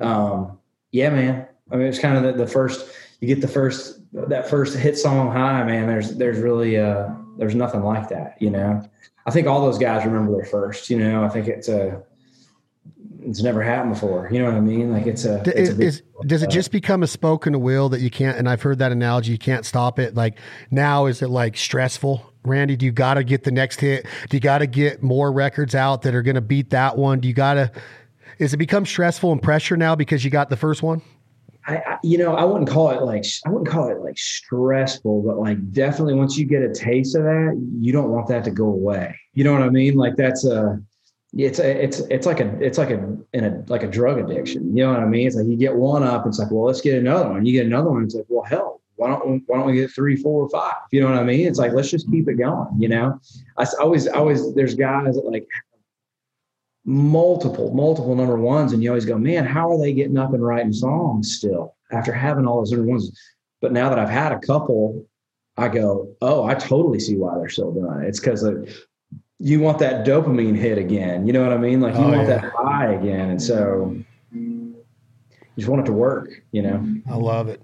uh, 0.00 0.04
um, 0.04 0.58
yeah, 0.90 1.10
man. 1.10 1.46
I 1.70 1.76
mean, 1.76 1.86
it's 1.86 2.00
kind 2.00 2.16
of 2.16 2.24
the, 2.24 2.44
the 2.44 2.50
first. 2.50 2.90
You 3.26 3.34
get 3.34 3.40
the 3.40 3.48
first 3.48 3.98
that 4.12 4.48
first 4.48 4.76
hit 4.76 4.96
song 4.96 5.32
high, 5.32 5.64
man. 5.64 5.88
There's 5.88 6.16
there's 6.16 6.38
really 6.38 6.78
uh, 6.78 7.08
there's 7.36 7.56
nothing 7.56 7.82
like 7.82 8.08
that. 8.10 8.36
You 8.40 8.50
know, 8.50 8.88
I 9.26 9.32
think 9.32 9.48
all 9.48 9.60
those 9.60 9.78
guys 9.78 10.06
remember 10.06 10.30
their 10.30 10.44
first. 10.44 10.88
You 10.90 10.98
know, 11.00 11.24
I 11.24 11.28
think 11.28 11.48
it's 11.48 11.68
a 11.68 12.04
it's 13.20 13.42
never 13.42 13.64
happened 13.64 13.94
before. 13.94 14.28
You 14.30 14.38
know 14.38 14.44
what 14.44 14.54
I 14.54 14.60
mean? 14.60 14.92
Like 14.92 15.08
it's 15.08 15.24
a. 15.24 15.42
It's 15.44 15.70
a 15.70 15.82
is- 15.82 16.02
does 16.24 16.44
it 16.44 16.50
just 16.50 16.70
become 16.70 17.02
a 17.02 17.08
spoke 17.08 17.48
in 17.48 17.54
spoken 17.54 17.62
will 17.64 17.88
that 17.88 18.00
you 18.00 18.10
can't? 18.10 18.38
And 18.38 18.48
I've 18.48 18.62
heard 18.62 18.78
that 18.78 18.92
analogy. 18.92 19.32
You 19.32 19.38
can't 19.38 19.66
stop 19.66 19.98
it. 19.98 20.14
Like 20.14 20.38
now, 20.70 21.06
is 21.06 21.20
it 21.20 21.28
like 21.28 21.56
stressful? 21.56 22.32
Randy, 22.44 22.76
do 22.76 22.86
you 22.86 22.92
got 22.92 23.14
to 23.14 23.24
get 23.24 23.42
the 23.42 23.50
next 23.50 23.80
hit? 23.80 24.06
Do 24.30 24.36
you 24.36 24.40
got 24.40 24.58
to 24.58 24.68
get 24.68 25.02
more 25.02 25.32
records 25.32 25.74
out 25.74 26.02
that 26.02 26.14
are 26.14 26.22
going 26.22 26.36
to 26.36 26.40
beat 26.40 26.70
that 26.70 26.96
one? 26.96 27.18
Do 27.18 27.26
you 27.26 27.34
got 27.34 27.54
to? 27.54 27.72
Is 28.38 28.54
it 28.54 28.58
become 28.58 28.86
stressful 28.86 29.32
and 29.32 29.42
pressure 29.42 29.76
now 29.76 29.96
because 29.96 30.24
you 30.24 30.30
got 30.30 30.48
the 30.48 30.56
first 30.56 30.80
one? 30.80 31.02
I, 31.66 31.76
I, 31.76 31.98
you 32.02 32.16
know, 32.18 32.34
I 32.34 32.44
wouldn't 32.44 32.68
call 32.68 32.90
it 32.90 33.02
like 33.02 33.24
I 33.44 33.50
wouldn't 33.50 33.68
call 33.68 33.88
it 33.88 34.00
like 34.00 34.18
stressful, 34.18 35.22
but 35.22 35.38
like 35.38 35.72
definitely 35.72 36.14
once 36.14 36.36
you 36.36 36.46
get 36.46 36.62
a 36.62 36.72
taste 36.72 37.16
of 37.16 37.24
that, 37.24 37.60
you 37.80 37.92
don't 37.92 38.10
want 38.10 38.28
that 38.28 38.44
to 38.44 38.50
go 38.50 38.66
away. 38.66 39.18
You 39.34 39.44
know 39.44 39.52
what 39.52 39.62
I 39.62 39.70
mean? 39.70 39.96
Like 39.96 40.16
that's 40.16 40.46
a 40.46 40.80
it's 41.34 41.58
a 41.58 41.84
it's 41.84 42.00
it's 42.10 42.26
like 42.26 42.40
a 42.40 42.56
it's 42.64 42.78
like 42.78 42.90
a 42.90 43.16
in 43.32 43.44
a 43.44 43.64
like 43.66 43.82
a 43.82 43.88
drug 43.88 44.18
addiction. 44.18 44.76
You 44.76 44.84
know 44.84 44.92
what 44.92 45.00
I 45.00 45.06
mean? 45.06 45.26
It's 45.26 45.36
like 45.36 45.46
you 45.46 45.56
get 45.56 45.74
one 45.74 46.02
up, 46.02 46.26
it's 46.26 46.38
like, 46.38 46.50
well, 46.50 46.66
let's 46.66 46.80
get 46.80 46.98
another 46.98 47.28
one. 47.30 47.44
You 47.44 47.52
get 47.52 47.66
another 47.66 47.90
one, 47.90 48.04
it's 48.04 48.14
like, 48.14 48.26
well, 48.28 48.44
hell, 48.44 48.80
why 48.96 49.08
don't 49.08 49.42
why 49.46 49.58
don't 49.58 49.66
we 49.66 49.74
get 49.74 49.90
three, 49.90 50.16
four, 50.16 50.48
five? 50.48 50.74
You 50.92 51.00
know 51.00 51.10
what 51.10 51.18
I 51.18 51.24
mean? 51.24 51.46
It's 51.46 51.58
like 51.58 51.72
let's 51.72 51.90
just 51.90 52.10
keep 52.10 52.28
it 52.28 52.34
going. 52.34 52.68
You 52.78 52.88
know, 52.88 53.20
I 53.58 53.66
always 53.80 54.06
always 54.06 54.54
there's 54.54 54.74
guys 54.74 55.16
that 55.16 55.26
like 55.26 55.46
multiple 56.86 57.74
multiple 57.74 58.14
number 58.14 58.36
ones, 58.38 58.72
and 58.72 58.82
you 58.82 58.88
always 58.90 59.04
go, 59.04 59.18
man, 59.18 59.44
how 59.44 59.70
are 59.70 59.78
they 59.78 59.92
getting 59.92 60.16
up 60.16 60.32
and 60.32 60.42
writing 60.44 60.72
songs 60.72 61.34
still 61.36 61.74
after 61.92 62.12
having 62.12 62.46
all 62.46 62.58
those 62.58 62.70
number 62.72 62.86
ones? 62.86 63.10
But 63.60 63.72
now 63.72 63.88
that 63.90 63.98
I've 63.98 64.08
had 64.08 64.32
a 64.32 64.38
couple, 64.38 65.04
I 65.56 65.68
go, 65.68 66.08
oh, 66.22 66.44
I 66.44 66.54
totally 66.54 67.00
see 67.00 67.16
why 67.16 67.36
they're 67.38 67.48
still 67.48 67.72
doing 67.72 68.02
it. 68.02 68.08
It's 68.08 68.20
because 68.20 68.42
like, 68.44 68.68
you 69.38 69.60
want 69.60 69.78
that 69.80 70.06
dopamine 70.06 70.56
hit 70.56 70.78
again. 70.78 71.26
You 71.26 71.32
know 71.32 71.42
what 71.42 71.52
I 71.52 71.58
mean? 71.58 71.80
Like 71.80 71.94
you 71.94 72.00
Oh, 72.00 72.08
want 72.08 72.28
yeah. 72.28 72.38
that 72.40 72.52
high 72.56 72.92
again, 72.92 73.30
and 73.30 73.42
so 73.42 73.96
you 74.32 74.76
just 75.58 75.68
want 75.68 75.82
it 75.82 75.86
to 75.86 75.92
work. 75.92 76.30
You 76.52 76.62
know. 76.62 76.86
I 77.10 77.16
love 77.16 77.48
it. 77.48 77.60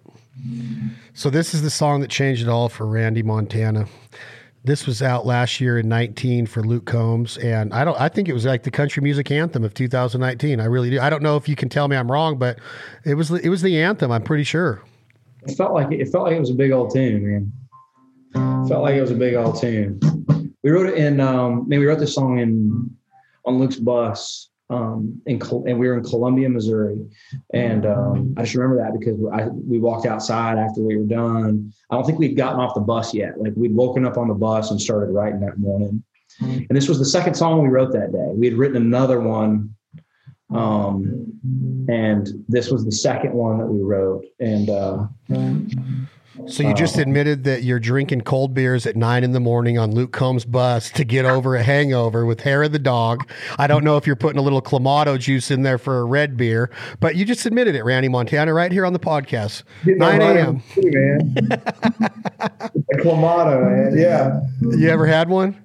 So 1.15 1.31
this 1.31 1.55
is 1.55 1.63
the 1.63 1.71
song 1.71 2.01
that 2.01 2.11
changed 2.11 2.43
it 2.43 2.49
all 2.49 2.69
for 2.69 2.87
Randy 2.87 3.23
Montana. 3.23 3.87
This 4.65 4.87
was 4.87 5.03
out 5.03 5.27
last 5.27 5.61
year 5.61 5.81
in 5.81 5.89
19 5.89 6.47
for 6.47 6.63
Luke 6.63 6.85
Combs, 6.85 7.37
and 7.39 7.75
I 7.75 7.85
don't. 7.85 8.01
I 8.01 8.09
think 8.09 8.29
it 8.29 8.33
was 8.33 8.45
like 8.45 8.63
the 8.63 8.71
country 8.71 9.03
music 9.03 9.29
anthem 9.33 9.65
of 9.65 9.75
2019. 9.75 10.61
I 10.61 10.65
really 10.67 10.91
do. 10.91 11.01
I 11.01 11.11
don't 11.11 11.23
know 11.23 11.37
if 11.37 11.49
you 11.49 11.57
can 11.57 11.69
tell 11.69 11.89
me 11.89 11.97
I'm 11.97 12.11
wrong, 12.11 12.39
but 12.39 12.61
it 13.05 13.15
was 13.15 13.33
it 13.33 13.49
was 13.49 13.63
the 13.63 13.83
anthem. 13.83 14.13
I'm 14.13 14.23
pretty 14.23 14.45
sure. 14.45 14.81
It 15.49 15.57
felt 15.57 15.73
like 15.73 15.91
it 15.91 16.09
felt 16.11 16.27
like 16.27 16.37
it 16.37 16.41
was 16.41 16.51
a 16.51 16.55
big 16.55 16.71
old 16.71 16.95
tune, 16.95 17.53
man. 18.35 18.69
felt 18.69 18.83
like 18.83 18.95
it 18.95 19.01
was 19.01 19.11
a 19.11 19.17
big 19.17 19.35
old 19.35 19.61
tune. 19.61 19.99
We 20.63 20.71
wrote 20.71 20.87
it 20.87 20.95
in. 20.95 21.19
Um, 21.19 21.69
man, 21.69 21.81
we 21.81 21.87
wrote 21.87 21.99
this 21.99 22.15
song 22.15 22.39
in 22.39 22.89
on 23.45 23.59
Luke's 23.59 23.77
bus. 23.77 24.49
Um, 24.73 25.21
in 25.27 25.39
Col- 25.39 25.65
and 25.67 25.79
we 25.79 25.87
were 25.87 25.99
in 25.99 26.03
Columbia, 26.03 26.49
Missouri, 26.49 26.99
and 27.53 27.85
um, 27.85 28.35
I 28.39 28.43
just 28.43 28.55
remember 28.55 28.83
that 28.83 28.99
because 28.99 29.21
I, 29.33 29.49
we 29.49 29.79
walked 29.79 30.07
outside 30.07 30.57
after 30.57 30.81
we 30.81 30.97
were 30.97 31.05
done. 31.05 31.73
I 31.91 31.95
don't 31.95 32.07
think 32.07 32.19
we'd 32.19 32.37
gotten 32.37 32.59
off 32.59 32.75
the 32.75 32.81
bus 32.81 33.13
yet. 33.13 33.39
Like 33.39 33.53
we'd 33.55 33.75
woken 33.75 34.07
up 34.07 34.17
on 34.17 34.29
the 34.29 34.35
bus 34.35 34.71
and 34.71 34.81
started 34.81 35.13
writing 35.13 35.41
that 35.41 35.59
morning. 35.59 36.03
And 36.41 36.71
this 36.71 36.89
was 36.89 36.99
the 36.99 37.05
second 37.05 37.35
song 37.35 37.63
we 37.63 37.69
wrote 37.69 37.93
that 37.93 38.13
day. 38.13 38.31
We 38.33 38.47
had 38.47 38.57
written 38.57 38.77
another 38.77 39.21
one 39.21 39.75
um, 40.55 41.33
and 41.89 42.29
this 42.49 42.71
was 42.71 42.85
the 42.85 42.93
second 42.93 43.33
one 43.33 43.59
that 43.59 43.67
we 43.67 43.83
wrote. 43.83 44.25
And 44.41 44.71
uh, 44.71 45.07
So 46.49 46.63
you 46.63 46.75
just 46.75 46.99
admitted 46.99 47.45
that 47.45 47.63
you're 47.63 47.79
drinking 47.79 48.23
cold 48.23 48.55
beers 48.55 48.87
at 48.87 48.97
nine 48.97 49.25
in 49.25 49.33
the 49.33 49.41
morning 49.41 49.79
on 49.79 49.93
Luke 49.93 50.13
Combs' 50.13 50.45
bus 50.45 50.91
to 50.91 51.05
get 51.05 51.25
over 51.25 51.55
a 51.57 51.63
hangover 51.63 52.27
with 52.27 52.41
hair 52.41 52.63
of 52.63 52.73
the 52.73 52.79
dog. 52.79 53.29
I 53.59 53.67
don't 53.67 53.85
know 53.85 53.97
if 53.97 54.07
you're 54.07 54.17
putting 54.17 54.39
a 54.39 54.43
little 54.43 54.61
clamato 54.63 55.19
juice 55.19 55.51
in 55.51 55.63
there 55.63 55.79
for 55.79 56.01
a 56.01 56.05
red 56.05 56.37
beer, 56.37 56.71
but 57.01 57.17
you 57.17 57.25
just 57.25 57.47
admitted 57.47 57.75
it, 57.75 57.85
Randy 57.85 58.09
Montana, 58.09 58.53
right 58.53 58.73
here 58.73 58.85
on 58.85 58.93
the 58.93 58.99
podcast. 58.99 59.63
Nine 59.85 60.21
a.m. 60.21 60.63
man. 60.77 61.35
Clamato, 62.99 63.63
man. 63.63 63.97
Yeah, 63.99 64.41
You 64.77 64.89
ever 64.89 65.07
had 65.07 65.29
one? 65.29 65.63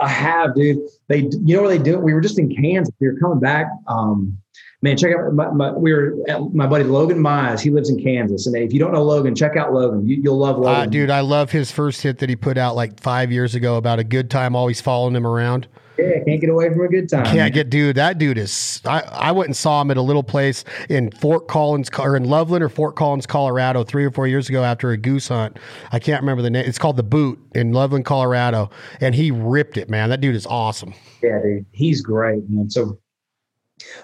I 0.00 0.08
have, 0.08 0.54
dude. 0.54 0.78
They, 1.08 1.20
you 1.42 1.56
know 1.56 1.62
where 1.62 1.70
they 1.76 1.82
do 1.82 1.94
it? 1.94 2.02
We 2.02 2.12
were 2.12 2.20
just 2.20 2.38
in 2.38 2.54
Kansas. 2.54 2.94
We 3.00 3.08
were 3.08 3.16
coming 3.18 3.40
back. 3.40 3.66
Um, 3.88 4.36
man, 4.82 4.96
check 4.96 5.14
out 5.16 5.32
my, 5.32 5.50
my, 5.50 5.72
we 5.72 5.92
were 5.92 6.16
my 6.52 6.66
buddy 6.66 6.84
Logan 6.84 7.18
Mize. 7.18 7.60
He 7.60 7.70
lives 7.70 7.88
in 7.88 8.02
Kansas, 8.02 8.46
and 8.46 8.56
if 8.56 8.72
you 8.72 8.78
don't 8.78 8.92
know 8.92 9.02
Logan, 9.02 9.34
check 9.34 9.56
out 9.56 9.72
Logan. 9.72 10.06
You, 10.06 10.20
you'll 10.22 10.38
love 10.38 10.58
Logan. 10.58 10.82
Uh, 10.82 10.86
dude, 10.86 11.10
I 11.10 11.20
love 11.20 11.50
his 11.50 11.70
first 11.70 12.02
hit 12.02 12.18
that 12.18 12.28
he 12.28 12.36
put 12.36 12.58
out 12.58 12.76
like 12.76 13.00
five 13.00 13.32
years 13.32 13.54
ago 13.54 13.76
about 13.76 13.98
a 13.98 14.04
good 14.04 14.30
time 14.30 14.54
always 14.54 14.80
following 14.80 15.16
him 15.16 15.26
around. 15.26 15.68
Yeah, 15.98 16.24
can't 16.26 16.40
get 16.40 16.48
away 16.48 16.70
from 16.70 16.80
a 16.80 16.88
good 16.88 17.08
time. 17.08 17.26
Can't 17.26 17.52
get, 17.52 17.68
dude. 17.68 17.96
That 17.96 18.16
dude 18.16 18.38
is. 18.38 18.80
I, 18.86 19.00
I 19.00 19.32
went 19.32 19.48
and 19.48 19.56
saw 19.56 19.82
him 19.82 19.90
at 19.90 19.98
a 19.98 20.02
little 20.02 20.22
place 20.22 20.64
in 20.88 21.10
Fort 21.10 21.48
Collins 21.48 21.90
or 21.98 22.16
in 22.16 22.24
Loveland 22.24 22.64
or 22.64 22.70
Fort 22.70 22.96
Collins, 22.96 23.26
Colorado, 23.26 23.84
three 23.84 24.04
or 24.04 24.10
four 24.10 24.26
years 24.26 24.48
ago 24.48 24.64
after 24.64 24.90
a 24.90 24.96
goose 24.96 25.28
hunt. 25.28 25.58
I 25.92 25.98
can't 25.98 26.22
remember 26.22 26.42
the 26.42 26.50
name. 26.50 26.64
It's 26.66 26.78
called 26.78 26.96
the 26.96 27.02
Boot 27.02 27.38
in 27.54 27.72
Loveland, 27.72 28.06
Colorado, 28.06 28.70
and 29.00 29.14
he 29.14 29.30
ripped 29.30 29.76
it, 29.76 29.90
man. 29.90 30.08
That 30.08 30.22
dude 30.22 30.34
is 30.34 30.46
awesome. 30.46 30.94
Yeah, 31.22 31.40
dude, 31.42 31.66
he's 31.72 32.00
great, 32.00 32.48
man. 32.48 32.70
So, 32.70 32.98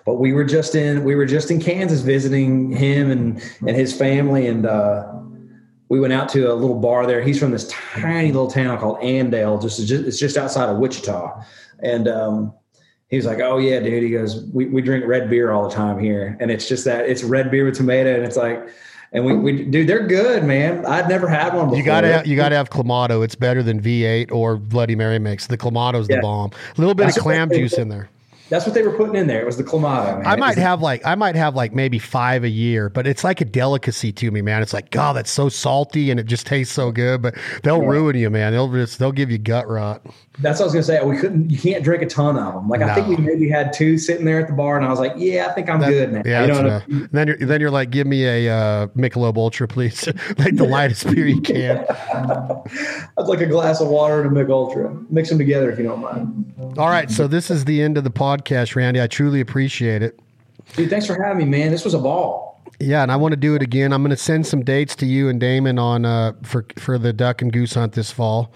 but 0.04 0.14
we 0.14 0.32
were 0.32 0.44
just 0.44 0.74
in 0.74 1.04
we 1.04 1.14
were 1.14 1.26
just 1.26 1.50
in 1.50 1.60
Kansas 1.60 2.00
visiting 2.00 2.70
him 2.72 3.10
and 3.10 3.42
and 3.66 3.76
his 3.76 3.96
family, 3.96 4.46
and 4.46 4.66
uh, 4.66 5.12
we 5.88 6.00
went 6.00 6.12
out 6.12 6.28
to 6.30 6.52
a 6.52 6.54
little 6.54 6.78
bar 6.78 7.06
there. 7.06 7.22
He's 7.22 7.38
from 7.38 7.50
this 7.50 7.68
tiny 7.68 8.32
little 8.32 8.50
town 8.50 8.78
called 8.78 9.00
Andale, 9.00 9.60
just 9.60 9.78
it's 9.80 10.18
just, 10.18 10.36
outside 10.36 10.68
of 10.68 10.78
Wichita, 10.78 11.42
and 11.82 12.08
um, 12.08 12.52
he 13.08 13.16
was 13.16 13.26
like, 13.26 13.40
"Oh 13.40 13.58
yeah, 13.58 13.80
dude." 13.80 14.02
He 14.02 14.10
goes, 14.10 14.44
"We 14.52 14.66
we 14.66 14.82
drink 14.82 15.06
red 15.06 15.30
beer 15.30 15.50
all 15.52 15.68
the 15.68 15.74
time 15.74 15.98
here, 15.98 16.36
and 16.40 16.50
it's 16.50 16.68
just 16.68 16.84
that 16.84 17.08
it's 17.08 17.22
red 17.24 17.50
beer 17.50 17.64
with 17.64 17.76
tomato, 17.76 18.14
and 18.14 18.24
it's 18.24 18.36
like." 18.36 18.68
And 19.10 19.24
we, 19.24 19.34
we, 19.34 19.64
dude, 19.64 19.88
they're 19.88 20.06
good, 20.06 20.44
man. 20.44 20.84
I'd 20.84 21.08
never 21.08 21.28
had 21.28 21.54
one 21.54 21.64
before. 21.66 21.78
You 21.78 21.82
gotta 21.82 22.08
have, 22.08 22.26
you 22.26 22.36
gotta 22.36 22.54
have 22.56 22.68
Clamato. 22.68 23.24
It's 23.24 23.34
better 23.34 23.62
than 23.62 23.80
V8 23.80 24.30
or 24.30 24.58
Bloody 24.58 24.94
Mary 24.94 25.18
mix. 25.18 25.46
The 25.46 25.56
Clamato's 25.56 26.08
the 26.08 26.16
Yeah. 26.16 26.20
bomb. 26.20 26.50
A 26.76 26.78
little 26.78 26.94
bit 26.94 27.04
That's 27.04 27.16
of 27.16 27.22
clam 27.22 27.48
juice 27.48 27.78
in 27.78 27.88
there. 27.88 28.10
That's 28.48 28.64
what 28.64 28.74
they 28.74 28.82
were 28.82 28.96
putting 28.96 29.14
in 29.14 29.26
there. 29.26 29.40
It 29.40 29.46
was 29.46 29.58
the 29.58 29.64
clamato. 29.64 30.18
Man. 30.18 30.26
I 30.26 30.36
might 30.36 30.58
have 30.58 30.80
like 30.80 31.04
I 31.04 31.14
might 31.14 31.34
have 31.34 31.54
like 31.54 31.74
maybe 31.74 31.98
five 31.98 32.44
a 32.44 32.48
year, 32.48 32.88
but 32.88 33.06
it's 33.06 33.24
like 33.24 33.40
a 33.40 33.44
delicacy 33.44 34.12
to 34.12 34.30
me, 34.30 34.40
man. 34.40 34.62
It's 34.62 34.72
like 34.72 34.90
God, 34.90 35.16
that's 35.16 35.30
so 35.30 35.48
salty 35.48 36.10
and 36.10 36.18
it 36.18 36.26
just 36.26 36.46
tastes 36.46 36.74
so 36.74 36.90
good, 36.90 37.20
but 37.20 37.34
they'll 37.62 37.82
ruin 37.82 38.16
you, 38.16 38.30
man. 38.30 38.52
They'll 38.52 38.72
just 38.72 38.98
they'll 38.98 39.12
give 39.12 39.30
you 39.30 39.38
gut 39.38 39.68
rot. 39.68 40.02
That's 40.40 40.60
what 40.60 40.64
I 40.64 40.66
was 40.66 40.72
gonna 40.74 40.82
say. 40.84 41.04
We 41.04 41.16
couldn't. 41.18 41.50
You 41.50 41.58
can't 41.58 41.82
drink 41.82 42.02
a 42.02 42.06
ton 42.06 42.36
of 42.38 42.54
them. 42.54 42.68
Like 42.68 42.80
I 42.80 42.94
think 42.94 43.08
we 43.08 43.16
maybe 43.16 43.48
had 43.48 43.72
two 43.72 43.98
sitting 43.98 44.24
there 44.24 44.40
at 44.40 44.46
the 44.46 44.52
bar, 44.52 44.76
and 44.76 44.84
I 44.86 44.88
was 44.90 45.00
like, 45.00 45.14
"Yeah, 45.16 45.46
I 45.50 45.52
think 45.52 45.68
I'm 45.68 45.80
That- 45.80 45.90
good 45.90 46.12
now." 46.12 46.22
Yeah, 46.24 46.42
you 46.42 46.48
know 46.52 46.58
I 46.68 46.86
mean? 46.86 47.08
then 47.12 47.26
you're 47.28 47.36
then 47.38 47.60
you're 47.60 47.70
like, 47.70 47.90
give 47.90 48.06
me 48.06 48.24
a 48.24 48.54
uh, 48.54 48.86
Michelob 48.88 49.36
Ultra, 49.36 49.66
please, 49.66 50.06
like 50.38 50.54
the 50.56 50.64
lightest 50.64 51.06
beer 51.12 51.26
you 51.26 51.40
can. 51.40 51.84
I'd 52.14 53.26
like 53.26 53.40
a 53.40 53.46
glass 53.46 53.80
of 53.80 53.88
water 53.88 54.22
and 54.22 54.30
a 54.30 54.34
Mich 54.42 54.48
Ultra. 54.50 54.94
Mix 55.10 55.28
them 55.28 55.38
together 55.38 55.70
if 55.70 55.78
you 55.78 55.84
don't 55.84 56.00
mind. 56.00 56.74
All 56.78 56.88
right, 56.88 57.10
so 57.10 57.26
this 57.26 57.50
is 57.50 57.64
the 57.64 57.82
end 57.82 57.98
of 57.98 58.04
the 58.04 58.10
podcast, 58.10 58.76
Randy. 58.76 59.00
I 59.00 59.06
truly 59.06 59.40
appreciate 59.40 60.02
it. 60.02 60.18
Dude, 60.76 60.90
thanks 60.90 61.06
for 61.06 61.20
having 61.22 61.38
me, 61.50 61.58
man. 61.58 61.70
This 61.70 61.84
was 61.84 61.94
a 61.94 61.98
ball. 61.98 62.47
Yeah, 62.80 63.02
and 63.02 63.10
I 63.10 63.16
want 63.16 63.32
to 63.32 63.36
do 63.36 63.56
it 63.56 63.62
again. 63.62 63.92
I'm 63.92 64.02
going 64.02 64.10
to 64.10 64.16
send 64.16 64.46
some 64.46 64.62
dates 64.62 64.94
to 64.96 65.06
you 65.06 65.28
and 65.28 65.40
Damon 65.40 65.80
on 65.80 66.04
uh, 66.04 66.34
for 66.44 66.64
for 66.78 66.96
the 66.96 67.12
duck 67.12 67.42
and 67.42 67.52
goose 67.52 67.74
hunt 67.74 67.94
this 67.94 68.12
fall. 68.12 68.52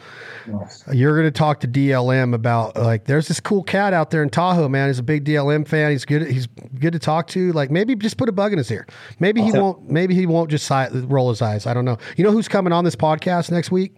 You're 0.92 1.16
going 1.16 1.26
to 1.26 1.36
talk 1.36 1.58
to 1.60 1.68
DLM 1.68 2.32
about 2.32 2.76
like 2.76 3.06
there's 3.06 3.26
this 3.26 3.40
cool 3.40 3.64
cat 3.64 3.92
out 3.92 4.10
there 4.10 4.22
in 4.22 4.30
Tahoe, 4.30 4.68
man. 4.68 4.88
He's 4.88 5.00
a 5.00 5.02
big 5.02 5.24
DLM 5.24 5.66
fan. 5.66 5.90
He's 5.90 6.04
good. 6.04 6.28
He's 6.30 6.46
good 6.46 6.92
to 6.92 7.00
talk 7.00 7.26
to. 7.28 7.52
Like 7.52 7.72
maybe 7.72 7.96
just 7.96 8.16
put 8.16 8.28
a 8.28 8.32
bug 8.32 8.52
in 8.52 8.58
his 8.58 8.70
ear. 8.70 8.86
Maybe 9.18 9.42
he 9.42 9.50
won't. 9.50 9.90
Maybe 9.90 10.14
he 10.14 10.26
won't 10.26 10.50
just 10.50 10.66
si- 10.66 10.88
roll 10.92 11.30
his 11.30 11.42
eyes. 11.42 11.66
I 11.66 11.74
don't 11.74 11.84
know. 11.84 11.98
You 12.16 12.22
know 12.22 12.30
who's 12.30 12.48
coming 12.48 12.72
on 12.72 12.84
this 12.84 12.96
podcast 12.96 13.50
next 13.50 13.72
week? 13.72 13.96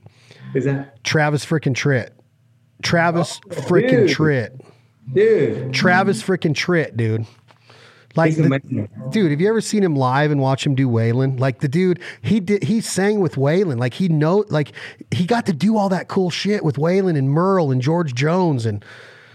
Is 0.54 0.64
that, 0.64 1.04
Travis 1.04 1.44
frickin' 1.44 1.74
Tritt. 1.74 2.10
Travis 2.82 3.40
frickin' 3.50 4.06
dude. 4.06 4.10
Tritt. 4.10 4.60
dude? 5.12 5.74
Travis 5.74 6.22
frickin' 6.22 6.54
Tritt, 6.54 6.96
dude. 6.96 7.26
Like 8.16 8.36
the- 8.36 8.88
dude, 9.10 9.30
have 9.30 9.40
you 9.40 9.48
ever 9.48 9.60
seen 9.60 9.82
him 9.82 9.96
live 9.96 10.30
and 10.30 10.40
watch 10.40 10.64
him 10.64 10.74
do 10.74 10.88
Waylon? 10.88 11.38
Like 11.40 11.60
the 11.60 11.68
dude, 11.68 12.00
he 12.22 12.40
did 12.40 12.62
he 12.64 12.80
sang 12.80 13.20
with 13.20 13.34
Waylon. 13.34 13.78
Like 13.78 13.94
he 13.94 14.08
know 14.08 14.44
like 14.50 14.72
he 15.10 15.26
got 15.26 15.46
to 15.46 15.52
do 15.52 15.76
all 15.76 15.88
that 15.88 16.08
cool 16.08 16.30
shit 16.30 16.64
with 16.64 16.76
Waylon 16.76 17.18
and 17.18 17.30
Merle 17.30 17.70
and 17.72 17.80
George 17.82 18.14
Jones 18.14 18.66
and 18.66 18.84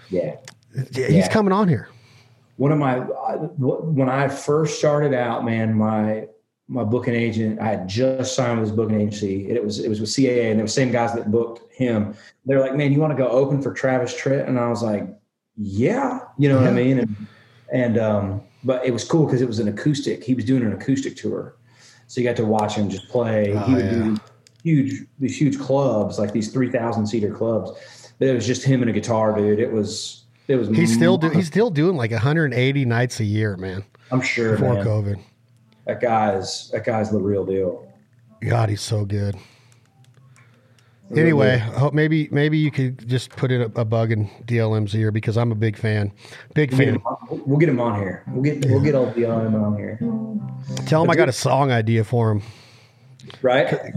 Yeah. 0.09 0.35
he's 0.93 1.09
Yeah. 1.09 1.27
coming 1.29 1.51
on 1.51 1.67
here. 1.67 1.89
One 2.57 2.71
of 2.71 2.77
my 2.77 2.99
when 2.99 4.09
I 4.09 4.27
first 4.27 4.77
started 4.79 5.13
out, 5.13 5.45
man, 5.45 5.73
my 5.73 6.27
my 6.71 6.83
booking 6.83 7.15
agent. 7.15 7.59
I 7.59 7.65
had 7.69 7.87
just 7.87 8.35
signed 8.35 8.59
with 8.59 8.69
his 8.69 8.77
booking 8.77 9.01
agency. 9.01 9.47
And 9.47 9.57
it 9.57 9.63
was 9.65 9.79
it 9.79 9.89
was 9.89 9.99
with 9.99 10.09
CAA, 10.09 10.51
and 10.51 10.59
they 10.59 10.63
were 10.63 10.67
the 10.67 10.71
same 10.71 10.91
guys 10.91 11.13
that 11.15 11.31
booked 11.31 11.73
him. 11.73 12.13
They're 12.45 12.59
like, 12.59 12.75
"Man, 12.75 12.91
you 12.93 12.99
want 12.99 13.11
to 13.11 13.17
go 13.17 13.27
open 13.29 13.61
for 13.61 13.73
Travis 13.73 14.13
Tritt?" 14.13 14.47
And 14.47 14.59
I 14.59 14.69
was 14.69 14.83
like, 14.83 15.07
"Yeah," 15.57 16.19
you 16.37 16.47
know 16.47 16.57
what 16.57 16.67
I 16.67 16.71
mean. 16.71 16.99
And 16.99 17.15
and 17.71 17.97
um, 17.97 18.41
but 18.63 18.85
it 18.85 18.91
was 18.91 19.03
cool 19.03 19.25
because 19.25 19.41
it 19.41 19.47
was 19.47 19.59
an 19.59 19.67
acoustic. 19.67 20.23
He 20.23 20.33
was 20.33 20.45
doing 20.45 20.63
an 20.63 20.73
acoustic 20.73 21.15
tour, 21.15 21.55
so 22.07 22.21
you 22.21 22.27
got 22.27 22.35
to 22.37 22.45
watch 22.45 22.75
him 22.75 22.89
just 22.89 23.07
play. 23.09 23.53
Oh, 23.53 23.59
he 23.59 23.73
would 23.75 23.85
yeah. 23.85 23.91
do 23.91 24.17
huge 24.63 25.05
these 25.19 25.39
huge 25.39 25.59
clubs, 25.59 26.19
like 26.19 26.33
these 26.33 26.51
three 26.51 26.71
thousand 26.71 27.07
seater 27.07 27.33
clubs. 27.33 27.71
But 28.19 28.27
it 28.27 28.33
was 28.33 28.45
just 28.45 28.63
him 28.63 28.81
and 28.81 28.89
a 28.89 28.93
guitar, 28.93 29.35
dude. 29.35 29.59
It 29.59 29.71
was 29.71 30.25
it 30.47 30.55
was. 30.55 30.67
He's 30.69 30.93
still 30.93 31.17
do, 31.17 31.29
he's 31.33 31.47
still 31.47 31.69
doing 31.69 31.95
like 31.95 32.11
180 32.11 32.85
nights 32.85 33.19
a 33.19 33.23
year, 33.23 33.55
man. 33.55 33.83
I'm 34.11 34.21
sure 34.21 34.53
Before 34.53 34.73
man. 34.73 34.85
COVID. 34.85 35.23
that 35.85 36.01
guy's 36.01 36.69
that 36.71 36.83
guy's 36.83 37.11
the 37.11 37.19
real 37.19 37.45
deal. 37.45 37.87
God, 38.41 38.69
he's 38.69 38.81
so 38.81 39.05
good. 39.05 39.35
Anyway. 41.15 41.53
I 41.55 41.57
hope 41.57 41.93
maybe 41.93 42.27
maybe 42.31 42.57
you 42.57 42.69
could 42.71 43.07
just 43.07 43.31
put 43.31 43.51
in 43.51 43.61
a, 43.61 43.65
a 43.81 43.85
bug 43.85 44.11
in 44.11 44.27
DLM's 44.45 44.95
ear 44.95 45.11
because 45.11 45.37
I'm 45.37 45.51
a 45.51 45.55
big 45.55 45.75
fan. 45.77 46.11
Big 46.53 46.71
We'll 46.71 46.77
fan. 46.79 46.95
him 46.95 47.01
on, 47.05 47.41
we'll 47.47 47.57
get 47.57 47.69
him 47.69 47.79
on 47.79 47.99
here. 47.99 48.23
We'll 48.27 48.43
get 48.43 48.65
we'll 48.65 48.81
get 48.81 48.95
old 48.95 49.15
DLM 49.15 49.53
on 49.63 49.75
here, 49.77 49.97
Tell 50.85 51.03
him 51.03 51.09
I 51.09 51.15
got 51.15 51.29
a 51.29 51.33
song 51.33 51.71
idea 51.71 52.03
for 52.03 52.31
him. 52.31 52.43
right? 53.41 53.73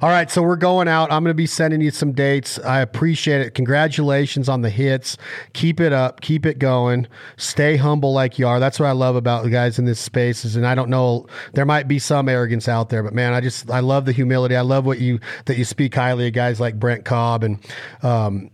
All 0.00 0.10
right, 0.10 0.30
so 0.30 0.42
we're 0.42 0.54
going 0.54 0.86
out. 0.86 1.10
I'm 1.10 1.24
going 1.24 1.30
to 1.30 1.34
be 1.34 1.46
sending 1.46 1.80
you 1.80 1.90
some 1.90 2.12
dates. 2.12 2.56
I 2.60 2.80
appreciate 2.80 3.40
it. 3.40 3.54
Congratulations 3.54 4.48
on 4.48 4.62
the 4.62 4.70
hits. 4.70 5.16
Keep 5.54 5.80
it 5.80 5.92
up. 5.92 6.20
Keep 6.20 6.46
it 6.46 6.60
going. 6.60 7.08
Stay 7.36 7.76
humble 7.76 8.12
like 8.12 8.38
you 8.38 8.46
are. 8.46 8.60
That's 8.60 8.78
what 8.78 8.86
I 8.86 8.92
love 8.92 9.16
about 9.16 9.42
the 9.42 9.50
guys 9.50 9.76
in 9.76 9.86
this 9.86 9.98
space. 9.98 10.44
Is, 10.44 10.54
and 10.54 10.64
I 10.64 10.76
don't 10.76 10.88
know, 10.88 11.26
there 11.54 11.66
might 11.66 11.88
be 11.88 11.98
some 11.98 12.28
arrogance 12.28 12.68
out 12.68 12.90
there, 12.90 13.02
but 13.02 13.12
man, 13.12 13.32
I 13.32 13.40
just 13.40 13.68
I 13.72 13.80
love 13.80 14.04
the 14.04 14.12
humility. 14.12 14.54
I 14.54 14.60
love 14.60 14.86
what 14.86 15.00
you 15.00 15.18
that 15.46 15.58
you 15.58 15.64
speak 15.64 15.96
highly 15.96 16.28
of 16.28 16.32
guys 16.32 16.60
like 16.60 16.78
Brent 16.78 17.04
Cobb 17.04 17.42
and. 17.42 17.58
Um, 18.02 18.50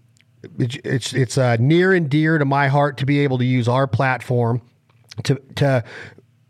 it, 0.59 0.77
it's 0.85 1.15
it's 1.15 1.39
uh, 1.39 1.57
near 1.59 1.95
and 1.95 2.11
dear 2.11 2.37
to 2.37 2.45
my 2.45 2.69
heart 2.69 2.99
to 2.99 3.07
be 3.07 3.21
able 3.21 3.39
to 3.39 3.47
use 3.47 3.67
our 3.67 3.87
platform 3.87 4.61
to 5.23 5.41
to 5.57 5.85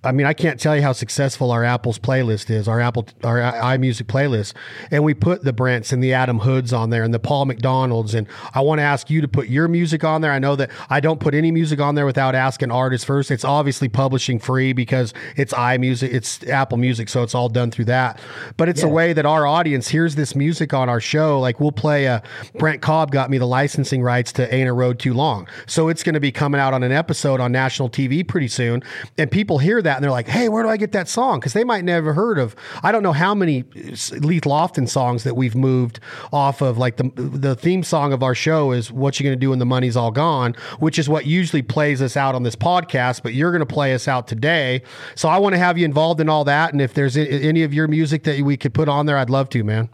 I 0.04 0.12
mean, 0.12 0.26
I 0.26 0.32
can't 0.32 0.60
tell 0.60 0.76
you 0.76 0.82
how 0.82 0.92
successful 0.92 1.50
our 1.50 1.64
Apple's 1.64 1.98
playlist 1.98 2.50
is, 2.50 2.68
our 2.68 2.80
Apple, 2.80 3.06
our 3.22 3.38
iMusic 3.38 4.04
playlist. 4.04 4.54
And 4.90 5.02
we 5.04 5.14
put 5.14 5.44
the 5.44 5.52
Brents 5.52 5.92
and 5.92 6.02
the 6.02 6.12
Adam 6.12 6.40
Hoods 6.40 6.72
on 6.72 6.90
there 6.90 7.02
and 7.02 7.14
the 7.14 7.18
Paul 7.18 7.46
McDonalds. 7.46 8.14
And 8.14 8.26
I 8.54 8.60
want 8.60 8.78
to 8.78 8.82
ask 8.82 9.10
you 9.10 9.20
to 9.20 9.28
put 9.28 9.48
your 9.48 9.68
music 9.68 10.04
on 10.04 10.20
there. 10.20 10.32
I 10.32 10.38
know 10.38 10.56
that 10.56 10.70
I 10.90 11.00
don't 11.00 11.20
put 11.20 11.34
any 11.34 11.50
music 11.50 11.80
on 11.80 11.94
there 11.94 12.06
without 12.06 12.34
asking 12.34 12.70
artists 12.70 13.04
first. 13.04 13.30
It's 13.30 13.44
obviously 13.44 13.88
publishing 13.88 14.38
free 14.38 14.72
because 14.72 15.14
it's 15.36 15.52
iMusic, 15.52 16.12
it's 16.12 16.44
Apple 16.44 16.78
Music. 16.78 17.08
So 17.08 17.22
it's 17.22 17.34
all 17.34 17.48
done 17.48 17.70
through 17.70 17.86
that. 17.86 18.20
But 18.56 18.68
it's 18.68 18.82
a 18.82 18.88
way 18.88 19.12
that 19.12 19.26
our 19.26 19.46
audience 19.46 19.88
hears 19.88 20.14
this 20.14 20.34
music 20.34 20.74
on 20.74 20.88
our 20.88 21.00
show. 21.00 21.40
Like 21.40 21.60
we'll 21.60 21.72
play 21.72 22.06
a 22.06 22.22
Brent 22.58 22.82
Cobb 22.82 23.10
got 23.10 23.30
me 23.30 23.38
the 23.38 23.46
licensing 23.46 24.02
rights 24.02 24.32
to 24.32 24.54
Ain't 24.54 24.68
a 24.68 24.72
Road 24.72 24.98
Too 24.98 25.14
Long. 25.14 25.48
So 25.66 25.88
it's 25.88 26.02
going 26.02 26.14
to 26.14 26.20
be 26.20 26.32
coming 26.32 26.60
out 26.60 26.74
on 26.74 26.82
an 26.82 26.92
episode 26.92 27.40
on 27.40 27.52
national 27.52 27.90
TV 27.90 28.26
pretty 28.26 28.48
soon. 28.48 28.82
And 29.18 29.30
people 29.30 29.58
hear 29.58 29.80
that 29.82 29.93
and 29.96 30.04
they're 30.04 30.10
like, 30.10 30.28
hey, 30.28 30.48
where 30.48 30.62
do 30.62 30.68
I 30.68 30.76
get 30.76 30.92
that 30.92 31.08
song? 31.08 31.40
Because 31.40 31.52
they 31.52 31.64
might 31.64 31.84
never 31.84 32.12
heard 32.12 32.38
of, 32.38 32.54
I 32.82 32.92
don't 32.92 33.02
know 33.02 33.12
how 33.12 33.34
many 33.34 33.62
Leith 33.72 34.44
Lofton 34.44 34.88
songs 34.88 35.24
that 35.24 35.36
we've 35.36 35.54
moved 35.54 36.00
off 36.32 36.60
of. 36.60 36.78
Like 36.78 36.96
the, 36.96 37.10
the 37.14 37.54
theme 37.54 37.82
song 37.82 38.12
of 38.12 38.22
our 38.22 38.34
show 38.34 38.72
is 38.72 38.90
What 38.90 39.18
You 39.18 39.24
Gonna 39.24 39.36
Do 39.36 39.50
When 39.50 39.58
the 39.58 39.66
Money's 39.66 39.96
All 39.96 40.10
Gone, 40.10 40.54
which 40.78 40.98
is 40.98 41.08
what 41.08 41.26
usually 41.26 41.62
plays 41.62 42.00
us 42.02 42.16
out 42.16 42.34
on 42.34 42.42
this 42.42 42.56
podcast, 42.56 43.22
but 43.22 43.34
you're 43.34 43.50
going 43.50 43.66
to 43.66 43.74
play 43.74 43.94
us 43.94 44.08
out 44.08 44.26
today. 44.28 44.82
So 45.14 45.28
I 45.28 45.38
want 45.38 45.54
to 45.54 45.58
have 45.58 45.78
you 45.78 45.84
involved 45.84 46.20
in 46.20 46.28
all 46.28 46.44
that. 46.44 46.72
And 46.72 46.80
if 46.80 46.94
there's 46.94 47.16
any 47.16 47.62
of 47.62 47.74
your 47.74 47.88
music 47.88 48.24
that 48.24 48.40
we 48.40 48.56
could 48.56 48.74
put 48.74 48.88
on 48.88 49.06
there, 49.06 49.16
I'd 49.16 49.30
love 49.30 49.48
to, 49.50 49.64
man. 49.64 49.88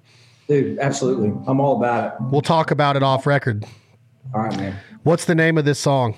Dude, 0.48 0.78
absolutely. 0.78 1.32
I'm 1.46 1.60
all 1.60 1.76
about 1.76 2.12
it. 2.12 2.12
We'll 2.30 2.42
talk 2.42 2.70
about 2.70 2.96
it 2.96 3.02
off 3.02 3.26
record. 3.26 3.64
All 4.34 4.42
right, 4.42 4.56
man. 4.56 4.76
What's 5.02 5.24
the 5.24 5.34
name 5.34 5.58
of 5.58 5.64
this 5.64 5.78
song? 5.78 6.16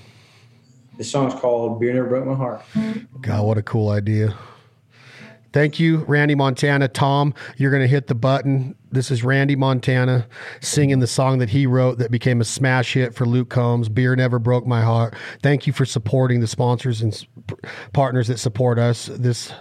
This 1.03 1.11
song's 1.11 1.35
called 1.35 1.81
"Beer 1.81 1.95
Never 1.95 2.07
Broke 2.07 2.27
My 2.27 2.35
Heart." 2.37 2.63
Mm-hmm. 2.75 3.23
God, 3.23 3.45
what 3.45 3.59
a 3.59 3.63
cool 3.63 3.91
idea. 3.91 4.39
Thank 5.53 5.81
you, 5.81 6.05
Randy 6.05 6.37
Montana. 6.37 6.87
Tom, 6.87 7.35
you're 7.57 7.73
going 7.73 7.83
to 7.83 7.89
hit 7.89 8.07
the 8.07 8.15
button. 8.15 8.77
This 8.93 9.11
is 9.11 9.25
Randy 9.25 9.57
Montana 9.57 10.29
singing 10.61 11.01
the 11.01 11.09
song 11.09 11.39
that 11.39 11.51
he 11.51 11.67
wrote 11.67 11.99
that 11.99 12.13
became 12.13 12.41
a 12.41 12.45
smash 12.45 12.95
hit 12.95 13.17
for 13.17 13.27
Luke 13.27 13.49
Combs. 13.49 13.89
Beer 13.89 14.15
never 14.15 14.39
broke 14.39 14.65
my 14.65 14.83
heart. 14.83 15.17
Thank 15.43 15.67
you 15.67 15.73
for 15.73 15.85
supporting 15.85 16.39
the 16.39 16.47
sponsors 16.47 17.03
and 17.03 17.27
partners 17.93 18.29
that 18.29 18.39
support 18.39 18.79
us. 18.79 19.07
This 19.07 19.53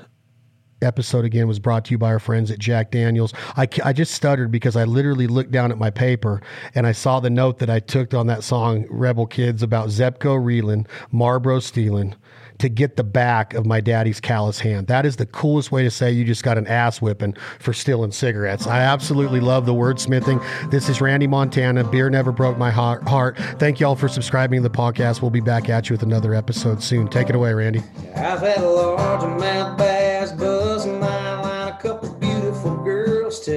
episode 0.81 1.25
again 1.25 1.47
was 1.47 1.59
brought 1.59 1.85
to 1.85 1.91
you 1.91 1.97
by 1.97 2.09
our 2.09 2.19
friends 2.19 2.51
at 2.51 2.59
Jack 2.59 2.91
Daniels. 2.91 3.33
I, 3.55 3.67
I 3.83 3.93
just 3.93 4.13
stuttered 4.13 4.51
because 4.51 4.75
I 4.75 4.83
literally 4.83 5.27
looked 5.27 5.51
down 5.51 5.71
at 5.71 5.77
my 5.77 5.89
paper 5.89 6.41
and 6.75 6.87
I 6.87 6.91
saw 6.91 7.19
the 7.19 7.29
note 7.29 7.59
that 7.59 7.69
I 7.69 7.79
took 7.79 8.13
on 8.13 8.27
that 8.27 8.43
song 8.43 8.85
Rebel 8.89 9.27
Kids 9.27 9.63
about 9.63 9.89
Zebco 9.89 10.43
reeling, 10.43 10.87
Marlboro 11.11 11.59
stealing 11.59 12.15
to 12.61 12.69
get 12.69 12.95
the 12.95 13.03
back 13.03 13.55
of 13.55 13.65
my 13.65 13.81
daddy's 13.81 14.19
callous 14.19 14.59
hand. 14.59 14.85
That 14.85 15.03
is 15.03 15.15
the 15.15 15.25
coolest 15.25 15.71
way 15.71 15.81
to 15.83 15.89
say 15.89 16.11
you 16.11 16.23
just 16.23 16.43
got 16.43 16.59
an 16.59 16.67
ass 16.67 17.01
whipping 17.01 17.35
for 17.59 17.73
stealing 17.73 18.11
cigarettes. 18.11 18.67
I 18.67 18.81
absolutely 18.81 19.39
love 19.39 19.65
the 19.65 19.73
wordsmithing. 19.73 20.69
This 20.69 20.87
is 20.87 21.01
Randy 21.01 21.25
Montana. 21.25 21.83
Beer 21.83 22.09
never 22.11 22.31
broke 22.31 22.59
my 22.59 22.69
heart. 22.69 23.37
Thank 23.57 23.79
you 23.79 23.87
all 23.87 23.95
for 23.95 24.07
subscribing 24.07 24.61
to 24.61 24.69
the 24.69 24.75
podcast. 24.75 25.23
We'll 25.23 25.31
be 25.31 25.41
back 25.41 25.69
at 25.69 25.89
you 25.89 25.95
with 25.95 26.03
another 26.03 26.35
episode 26.35 26.83
soon. 26.83 27.07
Take 27.07 27.29
it 27.29 27.35
away, 27.35 27.51
Randy. 27.53 27.81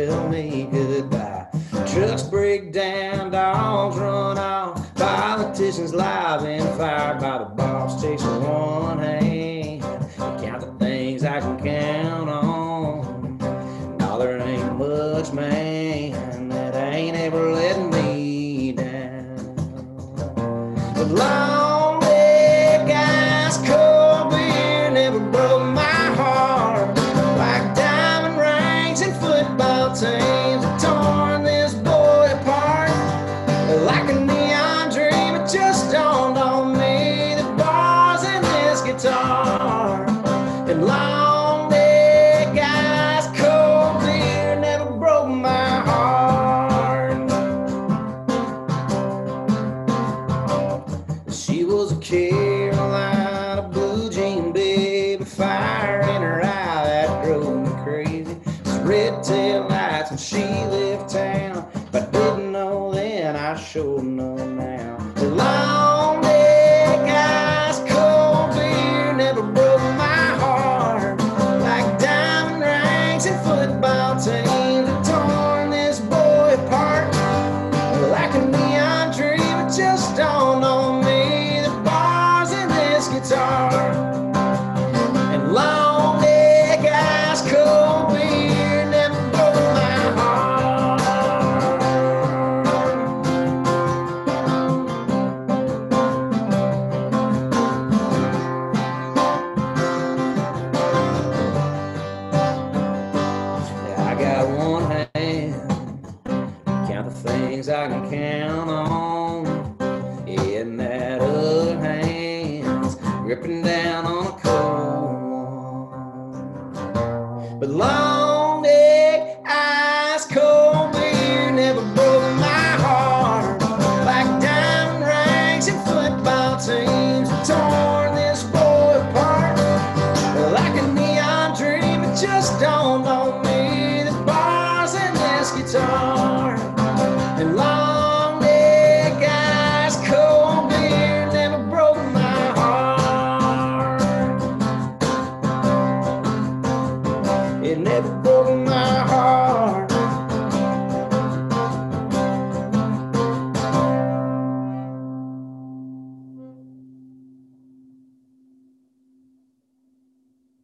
Tell 0.07 0.29
me 0.29 0.69
goodbye. 0.71 1.47
Trucks 1.87 2.25
break 2.25 2.73
down, 2.73 3.31
dogs 3.31 3.97
run 3.97 4.39
off. 4.39 4.95
Politicians 4.95 5.95
live 5.95 6.45
and 6.45 6.69
fired 6.77 7.21
by 7.21 7.39
the 7.39 7.45
boss. 7.45 8.03
Chasing 8.03 8.43
one 8.43 8.99
hand. 8.99 9.14